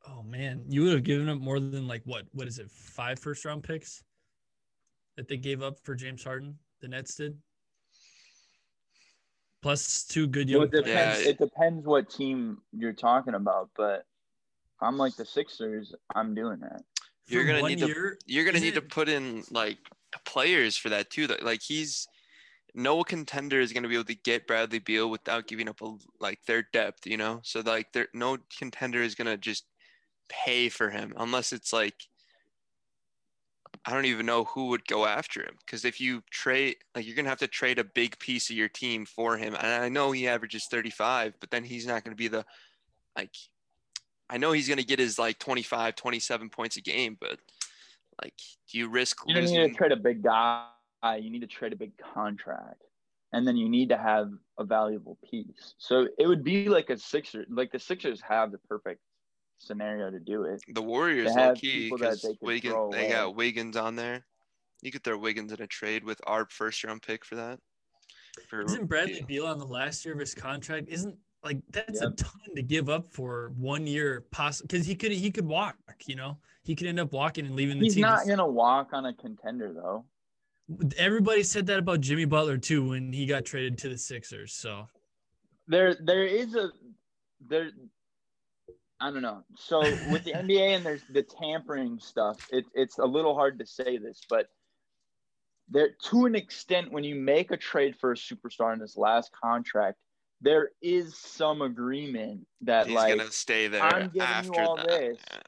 Oh 0.07 0.23
man, 0.23 0.65
you 0.69 0.85
would 0.85 0.93
have 0.93 1.03
given 1.03 1.29
up 1.29 1.39
more 1.39 1.61
than 1.61 1.87
like 1.87 2.03
what? 2.05 2.25
What 2.33 2.47
is 2.47 2.59
it? 2.59 2.71
Five 2.71 3.19
first 3.19 3.45
round 3.45 3.63
picks 3.63 4.03
that 5.17 5.29
they 5.29 5.37
gave 5.37 5.63
up 5.63 5.79
for 5.83 5.95
James 5.95 6.23
Harden. 6.25 6.59
The 6.81 6.89
Nets 6.89 7.15
did. 7.17 7.37
Plus 9.63 10.05
two 10.05 10.27
good 10.27 10.51
Well, 10.51 10.63
it 10.63 10.71
depends. 10.71 11.25
Yeah. 11.25 11.31
It 11.31 11.39
depends 11.39 11.87
what 11.87 12.11
team 12.11 12.59
you're 12.73 12.93
talking 12.93 13.35
about, 13.35 13.71
but 13.77 14.01
if 14.01 14.83
I'm 14.83 14.97
like 14.97 15.17
the 15.17 15.25
Sixers, 15.25 15.95
I'm 16.15 16.35
doing 16.35 16.61
that. 16.61 16.83
You're 17.27 17.45
gonna 17.45 17.61
one 17.61 17.71
need 17.73 17.81
to- 17.81 18.17
You're 18.27 18.45
gonna 18.45 18.57
Isn't 18.57 18.67
need 18.67 18.75
to 18.75 18.83
put 18.83 19.09
in 19.09 19.45
like 19.51 19.79
players 20.25 20.77
for 20.77 20.89
that 20.91 21.11
too. 21.11 21.27
Though. 21.27 21.37
Like 21.43 21.61
he's 21.63 22.07
no 22.75 23.03
contender 23.03 23.61
is 23.61 23.73
gonna 23.73 23.89
be 23.89 23.95
able 23.95 24.05
to 24.05 24.15
get 24.15 24.47
Bradley 24.47 24.79
Beal 24.79 25.11
without 25.11 25.47
giving 25.47 25.69
up 25.69 25.81
a, 25.83 25.95
like 26.21 26.39
their 26.47 26.67
depth, 26.73 27.07
you 27.07 27.17
know. 27.17 27.41
So 27.43 27.61
like 27.61 27.93
there 27.93 28.09
no 28.15 28.39
contender 28.59 29.03
is 29.03 29.15
gonna 29.15 29.37
just 29.37 29.67
pay 30.29 30.69
for 30.69 30.91
him 30.91 31.13
unless 31.17 31.53
it's 31.53 31.73
like 31.73 31.95
I 33.85 33.93
don't 33.93 34.05
even 34.05 34.27
know 34.27 34.45
who 34.45 34.67
would 34.69 34.87
go 34.87 35.07
after 35.07 35.41
him 35.43 35.57
because 35.65 35.85
if 35.85 36.01
you 36.01 36.23
trade 36.31 36.77
like 36.95 37.07
you're 37.07 37.17
gonna 37.17 37.29
have 37.29 37.39
to 37.39 37.49
trade 37.49 37.79
a 37.79 37.85
big 37.85 38.19
piece 38.19 38.51
of 38.51 38.57
your 38.57 38.69
team 38.69 39.07
for 39.07 39.37
him. 39.37 39.55
And 39.55 39.83
I 39.83 39.89
know 39.89 40.13
he 40.13 40.29
averages 40.29 40.67
35, 40.71 41.35
but 41.41 41.51
then 41.51 41.65
he's 41.65 41.87
not 41.87 42.05
gonna 42.05 42.17
be 42.17 42.29
the 42.29 42.45
like 43.17 43.35
I 44.31 44.37
know 44.37 44.53
he's 44.53 44.69
gonna 44.69 44.83
get 44.83 44.99
his 44.99 45.19
like 45.19 45.39
25, 45.39 45.95
27 45.97 46.51
points 46.51 46.77
a 46.77 46.81
game, 46.83 47.17
but 47.21 47.39
like 48.23 48.35
do 48.71 48.79
you 48.79 48.89
risk 48.89 49.19
You 49.27 49.35
don't 49.35 49.45
need 49.45 49.51
losing? 49.59 49.71
to 49.71 49.77
trade 49.77 49.93
a 49.93 49.97
big 49.97 50.23
guy. 50.23 50.67
You 51.05 51.31
need 51.31 51.41
to 51.41 51.47
trade 51.47 51.73
a 51.73 51.77
big 51.77 51.93
contract, 52.15 52.83
and 53.33 53.47
then 53.47 53.57
you 53.57 53.69
need 53.69 53.89
to 53.91 53.97
have 53.97 54.31
a 54.59 54.65
valuable 54.65 55.17
piece. 55.31 55.75
So 55.79 56.09
it 56.19 56.27
would 56.27 56.43
be 56.43 56.69
like 56.69 56.91
a 56.91 56.99
Sixer. 56.99 57.47
Like 57.49 57.71
the 57.71 57.79
Sixers 57.79 58.21
have 58.29 58.51
the 58.51 58.59
perfect 58.59 59.01
scenario 59.59 60.11
to 60.11 60.19
do 60.19 60.45
it. 60.45 60.63
The 60.73 60.83
Warriors 60.83 61.35
They 61.35 61.47
low 61.47 61.55
key 61.55 61.91
because 61.91 62.23
they 62.23 62.37
Wiggins 62.41 62.95
they 62.95 63.09
got 63.09 63.35
Wiggins 63.35 63.77
on 63.77 63.97
there. 63.97 64.25
You 64.83 64.93
could 64.93 65.03
throw 65.03 65.19
Wiggins 65.19 65.53
in 65.53 65.61
a 65.61 65.67
trade 65.67 66.05
with 66.05 66.21
our 66.27 66.47
first 66.47 66.83
round 66.85 67.03
pick 67.03 67.25
for 67.25 67.35
that. 67.35 67.59
For 68.49 68.63
Isn't 68.63 68.87
Bradley 68.87 69.15
Beal. 69.15 69.27
Beal 69.27 69.47
on 69.47 69.59
the 69.59 69.67
last 69.67 70.05
year 70.05 70.15
of 70.15 70.21
his 70.21 70.35
contract? 70.35 70.89
Isn't 70.89 71.17
like 71.45 71.59
that's 71.71 72.01
a 72.01 72.11
ton 72.11 72.55
to 72.55 72.63
give 72.63 72.89
up 72.89 73.13
for 73.13 73.53
one 73.57 73.87
year, 73.87 74.25
possible 74.31 74.69
because 74.69 74.87
he 74.87 74.95
could 74.95 75.13
he 75.13 75.31
could 75.31 75.47
walk. 75.47 75.77
You 76.07 76.17
know, 76.17 76.39
he 76.63 76.75
could 76.75 76.87
end 76.87 77.01
up 77.01 77.13
walking 77.13 77.47
and 77.47 77.57
leaving 77.57 77.79
the 77.79 77.83
team. 77.83 77.87
He's 77.87 77.95
team. 77.95 78.03
not 78.03 78.27
gonna 78.27 78.47
walk 78.47 78.91
on 78.93 79.07
a 79.07 79.15
contender 79.15 79.73
though. 79.73 80.05
Everybody 80.99 81.43
said 81.43 81.67
that 81.67 81.79
about 81.79 82.01
Jimmy 82.01 82.27
Butler 82.27 82.59
too 82.59 82.91
when 82.91 83.13
he 83.13 83.27
got 83.27 83.45
traded 83.45 83.79
to 83.79 83.89
the 83.89 83.99
Sixers. 83.99 84.53
So 84.53 84.87
There, 85.67 85.97
there 86.05 86.25
is 86.25 86.55
a 86.55 86.71
there. 87.49 87.71
I 89.01 89.11
don't 89.11 89.23
know. 89.23 89.45
So 89.57 89.81
with 90.11 90.25
the 90.25 90.33
NBA 90.33 90.77
and 90.77 90.85
there's 90.85 91.03
the 91.11 91.23
tampering 91.23 91.99
stuff, 92.01 92.49
it, 92.51 92.65
it's 92.75 92.99
a 92.99 93.05
little 93.05 93.35
hard 93.35 93.59
to 93.61 93.67
say 93.67 93.97
this, 93.99 94.23
but 94.29 94.49
there 95.71 95.91
to 96.05 96.27
an 96.27 96.35
extent 96.35 96.91
when 96.91 97.05
you 97.05 97.15
make 97.15 97.51
a 97.51 97.57
trade 97.57 97.95
for 98.01 98.13
a 98.13 98.17
superstar 98.17 98.73
in 98.73 98.81
this 98.81 98.97
last 98.97 99.31
contract, 99.33 99.99
there 100.41 100.71
is 100.83 101.17
some 101.17 101.63
agreement 101.63 102.47
that 102.63 102.87
He's 102.87 102.97
like 102.97 103.17
gonna 103.17 103.31
stay 103.31 103.69
there 103.69 103.83
I'm 103.83 104.09
giving 104.09 104.17
you 104.17 104.23
after 104.23 104.61
all 104.63 104.77
that. 104.77 104.89
this. 104.89 105.19
Yeah. 105.31 105.39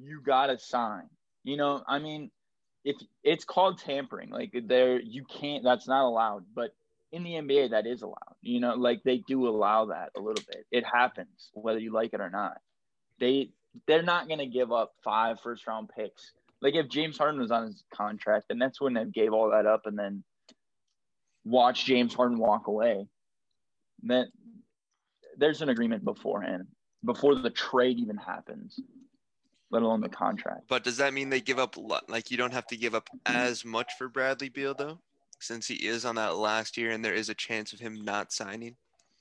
you 0.00 0.20
gotta 0.24 0.58
sign. 0.58 1.08
You 1.44 1.56
know, 1.56 1.82
I 1.88 1.98
mean, 1.98 2.30
if 2.84 2.96
it's 3.24 3.44
called 3.44 3.78
tampering, 3.78 4.30
like 4.30 4.54
there 4.66 5.00
you 5.00 5.24
can't 5.24 5.64
that's 5.64 5.88
not 5.88 6.04
allowed, 6.04 6.44
but 6.54 6.74
in 7.12 7.24
the 7.24 7.32
NBA 7.32 7.70
that 7.70 7.86
is 7.86 8.02
allowed. 8.02 8.36
You 8.42 8.60
know, 8.60 8.74
like 8.74 9.02
they 9.04 9.18
do 9.26 9.48
allow 9.48 9.86
that 9.86 10.10
a 10.16 10.20
little 10.20 10.44
bit. 10.46 10.66
It 10.70 10.84
happens 10.84 11.50
whether 11.54 11.78
you 11.78 11.92
like 11.92 12.12
it 12.12 12.20
or 12.20 12.30
not. 12.30 12.58
They 13.20 13.50
they're 13.86 14.02
not 14.02 14.28
gonna 14.28 14.46
give 14.46 14.72
up 14.72 14.94
five 15.04 15.40
first 15.40 15.66
round 15.66 15.90
picks. 15.96 16.32
Like 16.60 16.74
if 16.74 16.88
James 16.88 17.16
Harden 17.16 17.40
was 17.40 17.50
on 17.50 17.66
his 17.66 17.84
contract, 17.94 18.48
the 18.48 18.54
Nets 18.54 18.80
wouldn't 18.80 18.98
have 18.98 19.12
gave 19.12 19.32
all 19.32 19.50
that 19.50 19.66
up 19.66 19.86
and 19.86 19.98
then 19.98 20.24
watch 21.44 21.84
James 21.84 22.14
Harden 22.14 22.38
walk 22.38 22.66
away. 22.66 23.06
Then 24.02 24.30
there's 25.36 25.62
an 25.62 25.68
agreement 25.68 26.04
beforehand, 26.04 26.66
before 27.04 27.34
the 27.34 27.50
trade 27.50 27.98
even 27.98 28.16
happens, 28.16 28.78
let 29.70 29.82
alone 29.82 30.00
the 30.00 30.08
contract. 30.08 30.64
But 30.68 30.84
does 30.84 30.98
that 30.98 31.14
mean 31.14 31.30
they 31.30 31.40
give 31.40 31.58
up 31.58 31.76
like 32.08 32.30
you 32.30 32.36
don't 32.36 32.52
have 32.52 32.66
to 32.68 32.76
give 32.76 32.94
up 32.94 33.08
as 33.26 33.64
much 33.64 33.92
for 33.96 34.08
Bradley 34.08 34.48
Beal 34.48 34.74
though, 34.74 34.98
since 35.38 35.66
he 35.66 35.74
is 35.74 36.04
on 36.04 36.16
that 36.16 36.36
last 36.36 36.76
year 36.76 36.90
and 36.90 37.04
there 37.04 37.14
is 37.14 37.28
a 37.28 37.34
chance 37.34 37.72
of 37.72 37.80
him 37.80 38.02
not 38.04 38.32
signing? 38.32 38.76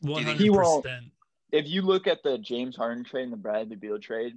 hundred 0.05 0.37
percent. 0.37 1.05
If 1.51 1.67
you 1.67 1.81
look 1.81 2.07
at 2.07 2.21
the 2.23 2.37
James 2.37 2.75
Harden 2.75 3.03
trade 3.03 3.23
and 3.23 3.33
the 3.33 3.37
Bradley 3.37 3.75
Beal 3.75 3.99
trade, 3.99 4.33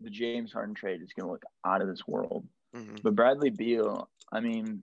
the 0.00 0.10
James 0.10 0.52
Harden 0.52 0.74
trade 0.74 1.02
is 1.02 1.12
going 1.12 1.26
to 1.26 1.32
look 1.32 1.44
out 1.64 1.82
of 1.82 1.88
this 1.88 2.06
world. 2.06 2.46
Mhm. 2.74 3.02
But 3.02 3.14
Bradley 3.14 3.50
Beal, 3.50 4.08
I 4.32 4.40
mean, 4.40 4.82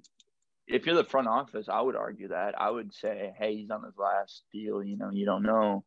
if 0.67 0.85
you're 0.85 0.95
the 0.95 1.03
front 1.03 1.27
office, 1.27 1.67
I 1.69 1.81
would 1.81 1.95
argue 1.95 2.29
that. 2.29 2.59
I 2.59 2.69
would 2.69 2.93
say, 2.93 3.33
hey, 3.37 3.55
he's 3.57 3.69
on 3.71 3.83
his 3.83 3.97
last 3.97 4.43
deal. 4.51 4.83
You 4.83 4.97
know, 4.97 5.09
you 5.11 5.25
don't 5.25 5.43
know. 5.43 5.83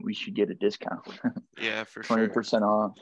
We 0.00 0.14
should 0.14 0.34
get 0.34 0.50
a 0.50 0.54
discount, 0.54 1.06
Yeah, 1.60 1.84
for 1.84 2.02
twenty 2.04 2.26
sure. 2.26 2.32
percent 2.34 2.62
off. 2.64 2.96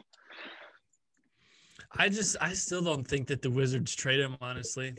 I 1.93 2.09
just 2.09 2.37
I 2.41 2.55
still 2.55 2.83
don't 2.83 3.07
think 3.07 3.29
that 3.29 3.43
the 3.43 3.51
Wizards 3.51 3.95
trade 3.95 4.21
him 4.21 4.37
honestly. 4.41 4.97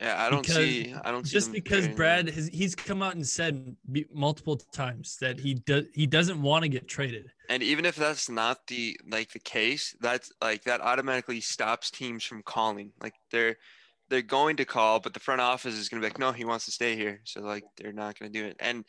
Yeah, 0.00 0.22
I 0.22 0.30
don't 0.30 0.40
Because- 0.40 0.56
see. 0.56 0.94
I 1.04 1.10
don't 1.10 1.26
see 1.26 1.32
Just 1.32 1.52
because. 1.52 1.86
Brad 1.88 2.28
has 2.30 2.48
he's 2.48 2.74
come 2.74 3.02
out 3.02 3.16
and 3.16 3.26
said 3.26 3.76
multiple 4.12 4.56
times 4.56 5.18
that 5.20 5.38
he 5.38 5.54
does 5.54 5.84
he 5.94 6.06
doesn't 6.06 6.40
want 6.40 6.62
to 6.62 6.68
get 6.68 6.88
traded. 6.88 7.30
And 7.50 7.62
even 7.62 7.84
if 7.84 7.96
that's 7.96 8.28
not 8.30 8.66
the 8.68 8.98
like 9.08 9.30
the 9.32 9.38
case, 9.40 9.94
that's 10.00 10.32
like 10.40 10.64
that 10.64 10.80
automatically 10.80 11.40
stops 11.40 11.90
teams 11.90 12.24
from 12.24 12.42
calling. 12.42 12.92
Like 13.02 13.14
they're 13.30 13.56
they're 14.08 14.22
going 14.22 14.56
to 14.56 14.64
call, 14.64 15.00
but 15.00 15.12
the 15.12 15.20
front 15.20 15.40
office 15.42 15.74
is 15.74 15.88
gonna 15.88 16.00
be 16.00 16.06
like, 16.06 16.18
no, 16.18 16.32
he 16.32 16.44
wants 16.46 16.64
to 16.64 16.70
stay 16.72 16.96
here. 16.96 17.20
So 17.24 17.42
like 17.42 17.64
they're 17.76 17.92
not 17.92 18.18
gonna 18.18 18.32
do 18.32 18.46
it. 18.46 18.56
And 18.58 18.84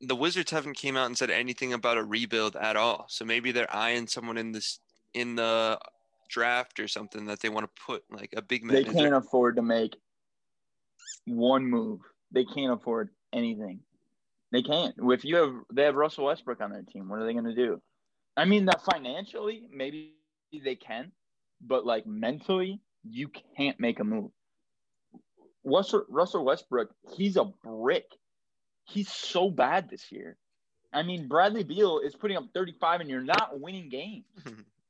the 0.00 0.16
Wizards 0.16 0.50
haven't 0.50 0.76
came 0.76 0.96
out 0.96 1.06
and 1.06 1.16
said 1.16 1.30
anything 1.30 1.74
about 1.74 1.96
a 1.96 2.02
rebuild 2.02 2.56
at 2.56 2.74
all. 2.74 3.06
So 3.08 3.24
maybe 3.24 3.52
they're 3.52 3.72
eyeing 3.74 4.08
someone 4.08 4.36
in 4.36 4.50
this 4.50 4.80
in 5.14 5.36
the 5.36 5.78
draft 6.32 6.80
or 6.80 6.88
something 6.88 7.26
that 7.26 7.40
they 7.40 7.48
want 7.48 7.64
to 7.66 7.82
put 7.86 8.02
like 8.10 8.34
a 8.36 8.42
big 8.42 8.64
man. 8.64 8.74
They 8.74 8.84
can't 8.84 9.14
afford 9.14 9.56
to 9.56 9.62
make 9.62 9.96
one 11.26 11.64
move. 11.66 12.00
They 12.32 12.44
can't 12.44 12.72
afford 12.72 13.10
anything. 13.32 13.80
They 14.50 14.62
can't. 14.62 14.94
If 14.98 15.24
you 15.24 15.36
have, 15.36 15.54
they 15.72 15.84
have 15.84 15.94
Russell 15.94 16.26
Westbrook 16.26 16.60
on 16.60 16.72
their 16.72 16.82
team. 16.82 17.08
What 17.08 17.20
are 17.20 17.26
they 17.26 17.32
going 17.32 17.44
to 17.44 17.54
do? 17.54 17.80
I 18.36 18.44
mean, 18.44 18.66
that 18.66 18.82
financially, 18.82 19.68
maybe 19.72 20.14
they 20.52 20.74
can, 20.74 21.12
but 21.60 21.86
like 21.86 22.06
mentally, 22.06 22.80
you 23.04 23.30
can't 23.56 23.78
make 23.78 24.00
a 24.00 24.04
move. 24.04 24.30
Russell, 25.64 26.04
Russell 26.08 26.44
Westbrook, 26.44 26.90
he's 27.14 27.36
a 27.36 27.44
brick. 27.44 28.06
He's 28.84 29.10
so 29.10 29.50
bad 29.50 29.88
this 29.88 30.10
year. 30.10 30.36
I 30.92 31.02
mean, 31.02 31.28
Bradley 31.28 31.64
Beal 31.64 32.00
is 32.00 32.14
putting 32.14 32.36
up 32.36 32.44
35 32.52 33.00
and 33.00 33.08
you're 33.10 33.22
not 33.22 33.60
winning 33.60 33.88
games. 33.88 34.24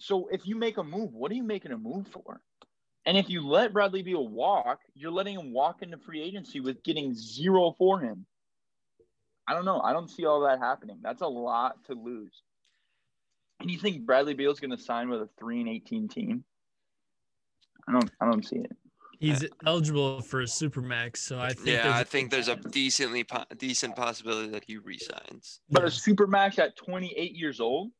so 0.00 0.28
if 0.32 0.46
you 0.46 0.56
make 0.56 0.78
a 0.78 0.82
move, 0.82 1.12
what 1.12 1.30
are 1.30 1.34
you 1.34 1.42
making 1.42 1.72
a 1.72 1.78
move 1.78 2.06
for? 2.08 2.40
And 3.06 3.16
if 3.16 3.30
you 3.30 3.46
let 3.46 3.72
Bradley 3.72 4.02
Beal 4.02 4.26
walk, 4.28 4.80
you're 4.94 5.10
letting 5.10 5.38
him 5.38 5.52
walk 5.52 5.82
into 5.82 5.98
free 5.98 6.22
agency 6.22 6.60
with 6.60 6.82
getting 6.82 7.14
zero 7.14 7.74
for 7.78 8.00
him. 8.00 8.26
I 9.46 9.54
don't 9.54 9.64
know. 9.64 9.80
I 9.80 9.92
don't 9.92 10.08
see 10.08 10.26
all 10.26 10.40
that 10.42 10.58
happening. 10.58 10.98
That's 11.02 11.22
a 11.22 11.26
lot 11.26 11.84
to 11.86 11.94
lose. 11.94 12.42
And 13.60 13.70
you 13.70 13.78
think 13.78 14.06
Bradley 14.06 14.34
Beal's 14.34 14.60
going 14.60 14.70
to 14.70 14.82
sign 14.82 15.08
with 15.10 15.20
a 15.20 15.28
three 15.38 15.60
and 15.60 15.68
eighteen 15.68 16.08
team? 16.08 16.44
I 17.88 17.92
don't. 17.92 18.10
I 18.20 18.26
don't 18.26 18.44
see 18.44 18.56
it. 18.56 18.72
He's 19.18 19.44
eligible 19.66 20.22
for 20.22 20.40
a 20.40 20.44
supermax, 20.44 21.18
so 21.18 21.38
I 21.38 21.52
think 21.52 21.66
yeah, 21.66 21.82
there's 21.82 21.94
I 21.94 22.04
think 22.04 22.30
there's 22.30 22.48
a 22.48 22.56
decently 22.56 23.22
po- 23.22 23.44
decent 23.58 23.94
possibility 23.94 24.48
that 24.48 24.64
he 24.64 24.78
resigns. 24.78 25.60
But 25.68 25.82
a 25.82 25.88
supermax 25.88 26.58
at 26.58 26.74
28 26.76 27.36
years 27.36 27.60
old, 27.60 27.90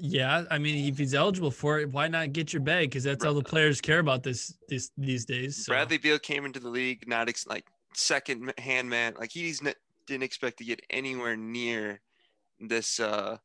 Yeah, 0.00 0.44
I 0.50 0.58
mean, 0.58 0.88
if 0.90 0.98
he's 0.98 1.14
eligible 1.14 1.50
for 1.50 1.78
it, 1.80 1.90
why 1.90 2.08
not 2.08 2.32
get 2.32 2.52
your 2.52 2.62
bag? 2.62 2.90
Because 2.90 3.04
that's 3.04 3.24
all 3.24 3.34
the 3.34 3.42
players 3.42 3.80
care 3.80 3.98
about 3.98 4.22
this 4.22 4.54
this 4.68 4.90
these 4.96 5.24
days. 5.24 5.66
So. 5.66 5.72
Bradley 5.72 5.98
Beal 5.98 6.18
came 6.18 6.44
into 6.44 6.60
the 6.60 6.70
league 6.70 7.06
not 7.06 7.28
ex- 7.28 7.46
like 7.46 7.66
second 7.94 8.54
hand 8.58 8.88
man. 8.88 9.14
Like 9.18 9.30
he's 9.30 9.64
n- 9.64 9.74
didn't 10.06 10.22
expect 10.22 10.58
to 10.58 10.64
get 10.64 10.80
anywhere 10.90 11.36
near 11.36 12.00
this. 12.60 13.00
uh 13.00 13.36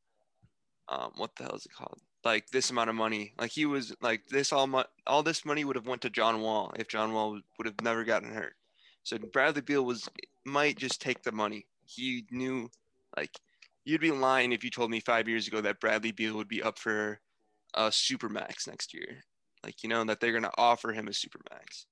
um, 0.90 1.12
What 1.18 1.36
the 1.36 1.44
hell 1.44 1.56
is 1.56 1.66
it 1.66 1.74
called? 1.74 2.00
Like 2.24 2.48
this 2.50 2.70
amount 2.70 2.90
of 2.90 2.96
money. 2.96 3.34
Like 3.38 3.52
he 3.52 3.66
was 3.66 3.94
like 4.02 4.28
this 4.28 4.54
all 4.54 4.68
mo- 4.68 4.86
all 5.06 5.24
this 5.24 5.44
money 5.46 5.66
would 5.66 5.76
have 5.76 5.88
went 5.88 6.02
to 6.04 6.10
John 6.10 6.42
Wall 6.42 6.72
if 6.78 6.88
John 6.88 7.12
Wall 7.14 7.40
would 7.58 7.68
have 7.68 7.82
never 7.82 8.04
gotten 8.06 8.32
hurt. 8.32 8.56
So 9.04 9.18
Bradley 9.18 9.62
Beal 9.62 9.84
was 9.84 10.08
might 10.46 10.78
just 10.78 11.02
take 11.02 11.24
the 11.24 11.32
money. 11.32 11.66
He 11.86 12.26
knew 12.32 12.70
like 13.18 13.32
you'd 13.88 14.02
be 14.02 14.12
lying 14.12 14.52
if 14.52 14.64
you 14.64 14.70
told 14.70 14.92
me 14.92 15.00
five 15.00 15.28
years 15.28 15.48
ago 15.48 15.62
that 15.62 15.80
Bradley 15.80 16.12
Beal 16.12 16.36
would 16.36 16.48
be 16.50 16.62
up 16.62 16.78
for 16.78 17.20
a 17.74 17.84
supermax 17.84 18.68
next 18.68 18.94
year. 18.94 19.24
Like 19.64 19.82
you 19.84 19.90
know 19.90 20.04
that 20.06 20.20
they're 20.20 20.34
gonna 20.34 20.52
offer 20.58 20.92
him 20.92 21.08
a 21.08 21.12
supermax 21.12 21.86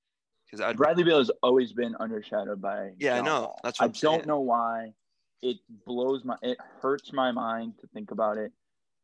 because 0.45 0.62
I 0.62 0.73
Bradley 0.73 1.03
Beal 1.03 1.17
has 1.17 1.31
always 1.41 1.73
been 1.73 1.95
undershadowed 1.95 2.62
by. 2.62 2.91
Yeah, 2.99 3.17
I 3.17 3.21
know. 3.21 3.41
Wall. 3.41 3.60
That's 3.63 3.79
what 3.79 3.86
I 3.86 3.88
I'm 3.88 3.91
don't 3.93 4.15
saying. 4.19 4.27
know 4.27 4.39
why. 4.41 4.93
It 5.41 5.58
blows 5.86 6.23
my. 6.25 6.36
It 6.41 6.58
hurts 6.81 7.12
my 7.13 7.31
mind 7.31 7.73
to 7.81 7.88
think 7.88 8.12
about 8.12 8.38
it, 8.38 8.51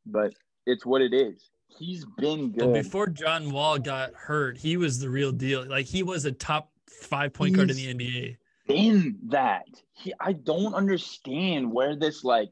but 0.06 0.34
it's 0.66 0.86
what 0.86 1.02
it 1.02 1.14
is. 1.14 1.50
He's 1.80 2.06
been 2.18 2.52
But 2.52 2.66
good. 2.66 2.74
before 2.74 3.08
John 3.08 3.52
Wall 3.52 3.80
got 3.80 4.14
hurt, 4.14 4.58
he 4.58 4.76
was 4.76 5.00
the 5.00 5.10
real 5.10 5.32
deal. 5.32 5.66
Like 5.68 5.86
he 5.86 6.04
was 6.04 6.26
a 6.26 6.32
top 6.32 6.72
five 6.90 7.34
point 7.34 7.56
guard 7.56 7.72
in 7.72 7.78
the 7.78 7.94
NBA. 7.94 8.38
In 8.68 9.18
that. 9.30 9.66
He, 9.94 10.14
I 10.20 10.34
don't 10.34 10.74
understand 10.74 11.72
where 11.72 11.96
this 11.96 12.24
like 12.24 12.50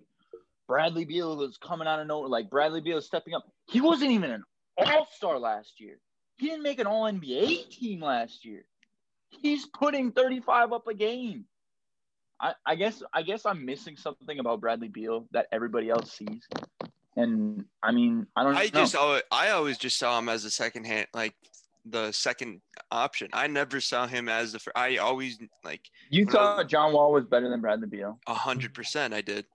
Bradley 0.70 1.04
Beal 1.04 1.36
was 1.36 1.58
coming 1.58 1.88
out 1.88 2.00
of 2.00 2.06
nowhere. 2.06 2.30
Like 2.30 2.50
Bradley 2.52 2.80
Beal 2.80 3.02
stepping 3.02 3.34
up. 3.34 3.44
He 3.68 3.82
wasn't 3.82 4.12
even 4.12 4.30
an 4.30 4.44
All 4.78 5.08
Star 5.12 5.40
last 5.40 5.80
year. 5.82 5.98
He 6.38 6.48
didn't 6.48 6.62
make 6.62 6.80
an 6.80 6.86
All 6.86 7.12
NBA 7.12 7.72
team 7.72 8.02
last 8.02 8.46
year. 8.46 8.66
He's 9.30 9.66
putting 9.66 10.12
35 10.12 10.72
up 10.72 10.88
a 10.88 10.94
game. 10.94 11.46
I, 12.40 12.54
I 12.66 12.76
guess 12.76 13.02
I 13.12 13.24
guess 13.24 13.46
I'm 13.48 13.66
missing 13.66 13.98
something 13.98 14.38
about 14.40 14.62
Bradley 14.62 14.88
Beal 14.90 15.28
that 15.32 15.48
everybody 15.52 15.90
else 15.90 16.14
sees. 16.14 16.48
And 17.16 17.66
I 17.82 17.92
mean, 17.92 18.28
I 18.36 18.44
don't 18.44 18.56
I 18.56 18.66
know. 18.66 18.70
just 18.82 18.96
always, 18.96 19.24
I 19.32 19.50
always 19.50 19.78
just 19.80 19.98
saw 19.98 20.20
him 20.20 20.30
as 20.30 20.46
a 20.46 20.52
second 20.52 20.86
hand, 20.86 21.08
like 21.16 21.34
the 21.84 22.12
second 22.12 22.62
option. 22.92 23.30
I 23.34 23.48
never 23.48 23.82
saw 23.82 24.06
him 24.06 24.30
as 24.30 24.52
the. 24.54 24.60
fir- 24.60 24.72
I 24.76 24.98
always 24.98 25.40
like 25.66 25.82
you 26.12 26.26
thought 26.28 26.70
John 26.70 26.94
Wall 26.94 27.12
was 27.12 27.26
better 27.26 27.50
than 27.50 27.60
Bradley 27.60 27.88
Beal. 27.88 28.20
a 28.28 28.36
hundred 28.36 28.76
percent. 28.76 29.16
I 29.16 29.22
did. 29.22 29.46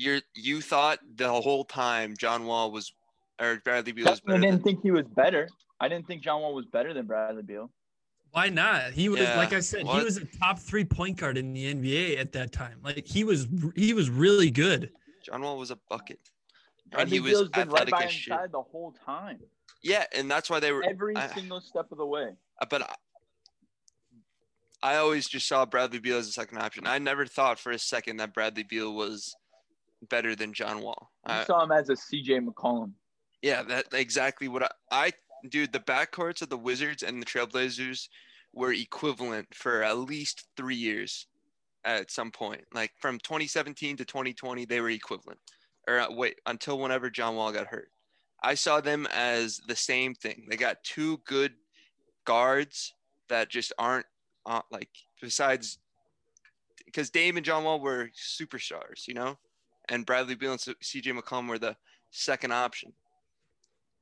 You're 0.00 0.20
you 0.34 0.62
thought 0.62 0.98
the 1.16 1.28
whole 1.30 1.64
time 1.64 2.16
John 2.16 2.46
Wall 2.46 2.72
was 2.72 2.92
or 3.38 3.56
Bradley 3.64 3.92
Beal 3.92 4.06
was 4.06 4.22
I 4.26 4.32
didn't 4.32 4.50
Than, 4.50 4.62
think 4.62 4.82
he 4.82 4.90
was 4.90 5.06
better. 5.06 5.46
I 5.78 5.88
didn't 5.88 6.06
think 6.06 6.22
John 6.22 6.40
Wall 6.40 6.54
was 6.54 6.64
better 6.64 6.94
than 6.94 7.06
Bradley 7.06 7.42
Beal. 7.42 7.70
Why 8.32 8.48
not? 8.48 8.92
He 8.92 9.08
was 9.10 9.20
Yeah, 9.20 9.36
like 9.36 9.52
I 9.52 9.60
said, 9.60 9.84
what? 9.84 9.98
he 9.98 10.04
was 10.04 10.16
a 10.16 10.24
top 10.24 10.58
three 10.58 10.84
point 10.86 11.18
guard 11.18 11.36
in 11.36 11.52
the 11.52 11.74
NBA 11.74 12.18
at 12.18 12.32
that 12.32 12.50
time. 12.52 12.78
Like 12.82 13.06
he 13.06 13.24
was 13.24 13.46
he 13.76 13.92
was 13.92 14.08
really 14.08 14.50
good. 14.50 14.90
John 15.22 15.42
Wall 15.42 15.58
was 15.58 15.70
a 15.70 15.78
bucket, 15.90 16.18
and 16.84 16.92
Bradley 16.92 17.16
he 17.16 17.20
was 17.20 17.32
Beal's 17.32 17.48
been 17.50 17.68
right 17.68 17.82
athletic 17.82 17.92
by 17.94 18.04
as 18.04 18.12
shit. 18.12 18.52
the 18.52 18.62
whole 18.62 18.94
time, 19.04 19.38
Yeah, 19.82 20.04
and 20.16 20.30
that's 20.30 20.48
why 20.48 20.60
they 20.60 20.72
were. 20.72 20.82
every 20.82 21.14
I- 21.14 21.26
single 21.28 21.60
step 21.60 21.92
of 21.92 21.98
the 21.98 22.06
way. 22.06 22.28
Uh, 22.62 22.66
but 22.70 22.82
I, 22.82 22.94
I 24.82 24.96
always 24.96 25.28
just 25.28 25.46
saw 25.46 25.66
Bradley 25.66 25.98
Beal 25.98 26.16
as 26.16 26.26
a 26.28 26.32
second 26.32 26.56
option. 26.58 26.86
I 26.86 26.96
never 26.98 27.26
thought 27.26 27.58
for 27.58 27.70
a 27.70 27.78
second 27.78 28.16
that 28.16 28.32
Bradley 28.32 28.62
Beal 28.62 28.94
was 28.94 29.34
better 30.08 30.34
than 30.34 30.52
John 30.52 30.80
Wall. 30.80 31.10
You 31.28 31.34
I, 31.34 31.44
saw 31.44 31.62
him 31.62 31.72
as 31.72 31.90
a 31.90 31.94
CJ 31.94 32.46
McCollum. 32.46 32.92
yeah, 33.42 33.62
that 33.62 33.86
exactly 33.92 34.48
what 34.48 34.62
I, 34.62 34.70
I 34.90 35.12
dude. 35.48 35.72
The 35.72 35.80
backcourts 35.80 36.42
of 36.42 36.48
the 36.48 36.56
Wizards 36.56 37.02
and 37.02 37.20
the 37.20 37.26
Trailblazers 37.26 38.08
were 38.52 38.72
equivalent 38.72 39.48
for 39.54 39.82
at 39.82 39.98
least 39.98 40.48
three 40.56 40.76
years 40.76 41.26
at 41.84 42.10
some 42.10 42.30
point. 42.30 42.62
Like 42.72 42.92
from 42.98 43.18
2017 43.18 43.96
to 43.98 44.04
2020, 44.04 44.64
they 44.64 44.80
were 44.80 44.90
equivalent. 44.90 45.38
Or 45.88 46.00
uh, 46.00 46.06
wait, 46.10 46.40
until 46.46 46.78
whenever 46.78 47.10
John 47.10 47.36
Wall 47.36 47.52
got 47.52 47.66
hurt. 47.66 47.90
I 48.42 48.54
saw 48.54 48.80
them 48.80 49.06
as 49.12 49.60
the 49.68 49.76
same 49.76 50.14
thing. 50.14 50.46
They 50.48 50.56
got 50.56 50.82
two 50.82 51.18
good 51.26 51.52
guards 52.24 52.94
that 53.28 53.48
just 53.48 53.72
aren't 53.78 54.06
uh, 54.46 54.62
like 54.70 54.88
besides 55.20 55.78
because 56.86 57.10
Dame 57.10 57.36
and 57.36 57.46
John 57.46 57.64
Wall 57.64 57.80
were 57.80 58.10
superstars, 58.16 59.06
you 59.06 59.14
know, 59.14 59.38
and 59.90 60.06
Bradley 60.06 60.36
Beal 60.36 60.52
and 60.52 60.60
C.J. 60.80 61.12
McCollum 61.12 61.48
were 61.48 61.58
the 61.58 61.76
second 62.10 62.52
option. 62.52 62.92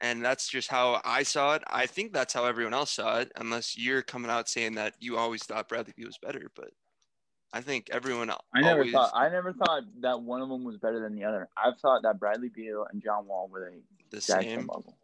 And 0.00 0.24
that's 0.24 0.48
just 0.48 0.68
how 0.68 1.00
I 1.04 1.24
saw 1.24 1.54
it. 1.54 1.62
I 1.66 1.86
think 1.86 2.12
that's 2.12 2.32
how 2.32 2.44
everyone 2.44 2.74
else 2.74 2.92
saw 2.92 3.18
it, 3.18 3.32
unless 3.34 3.76
you're 3.76 4.02
coming 4.02 4.30
out 4.30 4.48
saying 4.48 4.76
that 4.76 4.94
you 5.00 5.16
always 5.16 5.42
thought 5.42 5.68
Bradley 5.68 5.92
Beal 5.96 6.06
was 6.06 6.18
better. 6.18 6.52
But 6.54 6.70
I 7.52 7.62
think 7.62 7.88
everyone 7.90 8.30
I 8.30 8.60
never 8.60 8.80
always, 8.80 8.92
thought 8.92 9.10
I 9.14 9.28
never 9.28 9.52
thought 9.52 9.82
that 10.02 10.20
one 10.20 10.40
of 10.40 10.48
them 10.48 10.62
was 10.62 10.76
better 10.76 11.00
than 11.00 11.16
the 11.16 11.24
other. 11.24 11.48
I've 11.56 11.78
thought 11.80 12.02
that 12.02 12.20
Bradley 12.20 12.48
Beal 12.48 12.86
and 12.92 13.02
John 13.02 13.26
Wall 13.26 13.48
were 13.50 13.72
the 14.10 14.16
the 14.16 14.20
same. 14.20 14.60
level. 14.60 14.96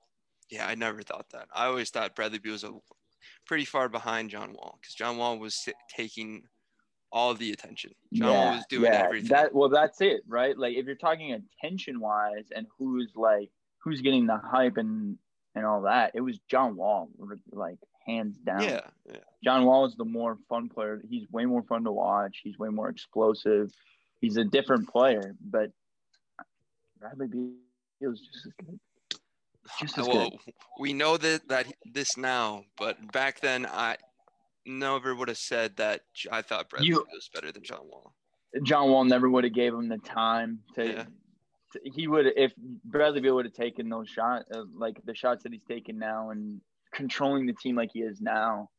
Yeah, 0.49 0.68
I 0.68 0.77
never 0.77 1.03
thought 1.03 1.31
that. 1.31 1.49
I 1.53 1.66
always 1.66 1.90
thought 1.90 2.14
Bradley 2.14 2.38
Beal 2.38 2.53
was 2.53 2.62
a, 2.62 2.70
pretty 3.47 3.64
far 3.64 3.88
behind 3.88 4.31
John 4.31 4.53
Wall 4.53 4.79
because 4.81 4.94
John 4.94 5.16
Wall 5.16 5.38
was 5.38 5.68
taking 5.88 6.44
all 7.14 7.33
the 7.33 7.53
attention. 7.53 7.92
John 8.12 8.35
Wall 8.35 8.57
was 8.57 8.64
doing 8.68 8.92
everything. 8.92 9.31
That 9.31 9.55
well, 9.55 9.68
that's 9.68 10.00
it, 10.00 10.22
right? 10.27 10.59
Like 10.59 10.77
if 10.77 10.85
you're 10.85 10.96
talking 10.96 11.33
attention 11.33 12.00
wise 12.00 12.46
and 12.55 12.66
who's 12.77 13.12
like 13.14 13.50
who's 13.79 14.00
getting 14.03 14.27
the 14.27 14.37
hype 14.37 14.77
and 14.77 15.16
and 15.55 15.64
all 15.64 15.83
that, 15.83 16.11
it 16.14 16.20
was 16.20 16.40
John 16.50 16.77
Wall, 16.77 17.09
like 17.53 17.79
hands 18.05 18.37
down. 18.38 18.64
yeah, 18.64 18.81
yeah. 19.09 19.18
John 19.44 19.64
Wall 19.64 19.87
is 19.87 19.94
the 19.94 20.05
more 20.05 20.37
fun 20.48 20.68
player. 20.68 21.00
He's 21.09 21.31
way 21.31 21.44
more 21.46 21.62
fun 21.62 21.85
to 21.85 21.92
watch. 21.92 22.40
He's 22.42 22.59
way 22.59 22.68
more 22.68 22.88
explosive. 22.88 23.72
He's 24.20 24.37
a 24.37 24.44
different 24.44 24.88
player, 24.88 25.37
but 25.40 25.70
Bradley 26.98 27.29
Beal 27.29 28.12
is 28.12 28.20
just 28.20 28.46
as 28.46 28.53
good. 28.66 28.81
Just 29.81 29.98
as 29.98 30.07
well, 30.09 30.31
good. 30.31 30.55
we 30.81 30.92
know 30.92 31.16
that 31.16 31.48
that 31.48 31.66
this 31.92 32.16
now, 32.16 32.64
but 32.77 33.12
back 33.12 33.40
then 33.40 33.66
I 33.66 33.96
never 34.66 35.14
would 35.14 35.29
have 35.29 35.38
said 35.38 35.77
that 35.77 36.03
I 36.31 36.42
thought 36.42 36.70
Bradley 36.70 36.88
You- 36.88 37.05
Beal 37.05 37.07
was 37.14 37.29
better 37.35 37.53
than 37.53 37.62
John 37.62 37.87
Wall. 37.88 38.14
John 38.62 38.90
Wall 38.90 39.05
never 39.05 39.29
would 39.29 39.44
have 39.44 39.53
gave 39.53 39.74
him 39.74 39.88
the 39.88 39.98
time 39.98 40.61
to. 40.77 40.87
Yeah. 40.87 41.03
to- 41.72 41.81
he 41.92 42.07
would 42.07 42.27
if 42.37 42.53
Bradley 42.85 43.20
Beal 43.20 43.35
would 43.35 43.46
have 43.46 43.55
taken 43.55 43.88
those 43.88 44.09
shots, 44.09 44.44
uh, 44.55 44.62
like 44.77 44.96
the 45.05 45.14
shots 45.14 45.42
that 45.42 45.53
he's 45.53 45.64
taking 45.66 45.98
now, 45.98 46.31
and 46.31 46.61
controlling 46.92 47.46
the 47.46 47.53
team 47.53 47.74
like 47.77 47.90
he 47.92 48.00
is 48.03 48.20
now. 48.20 48.70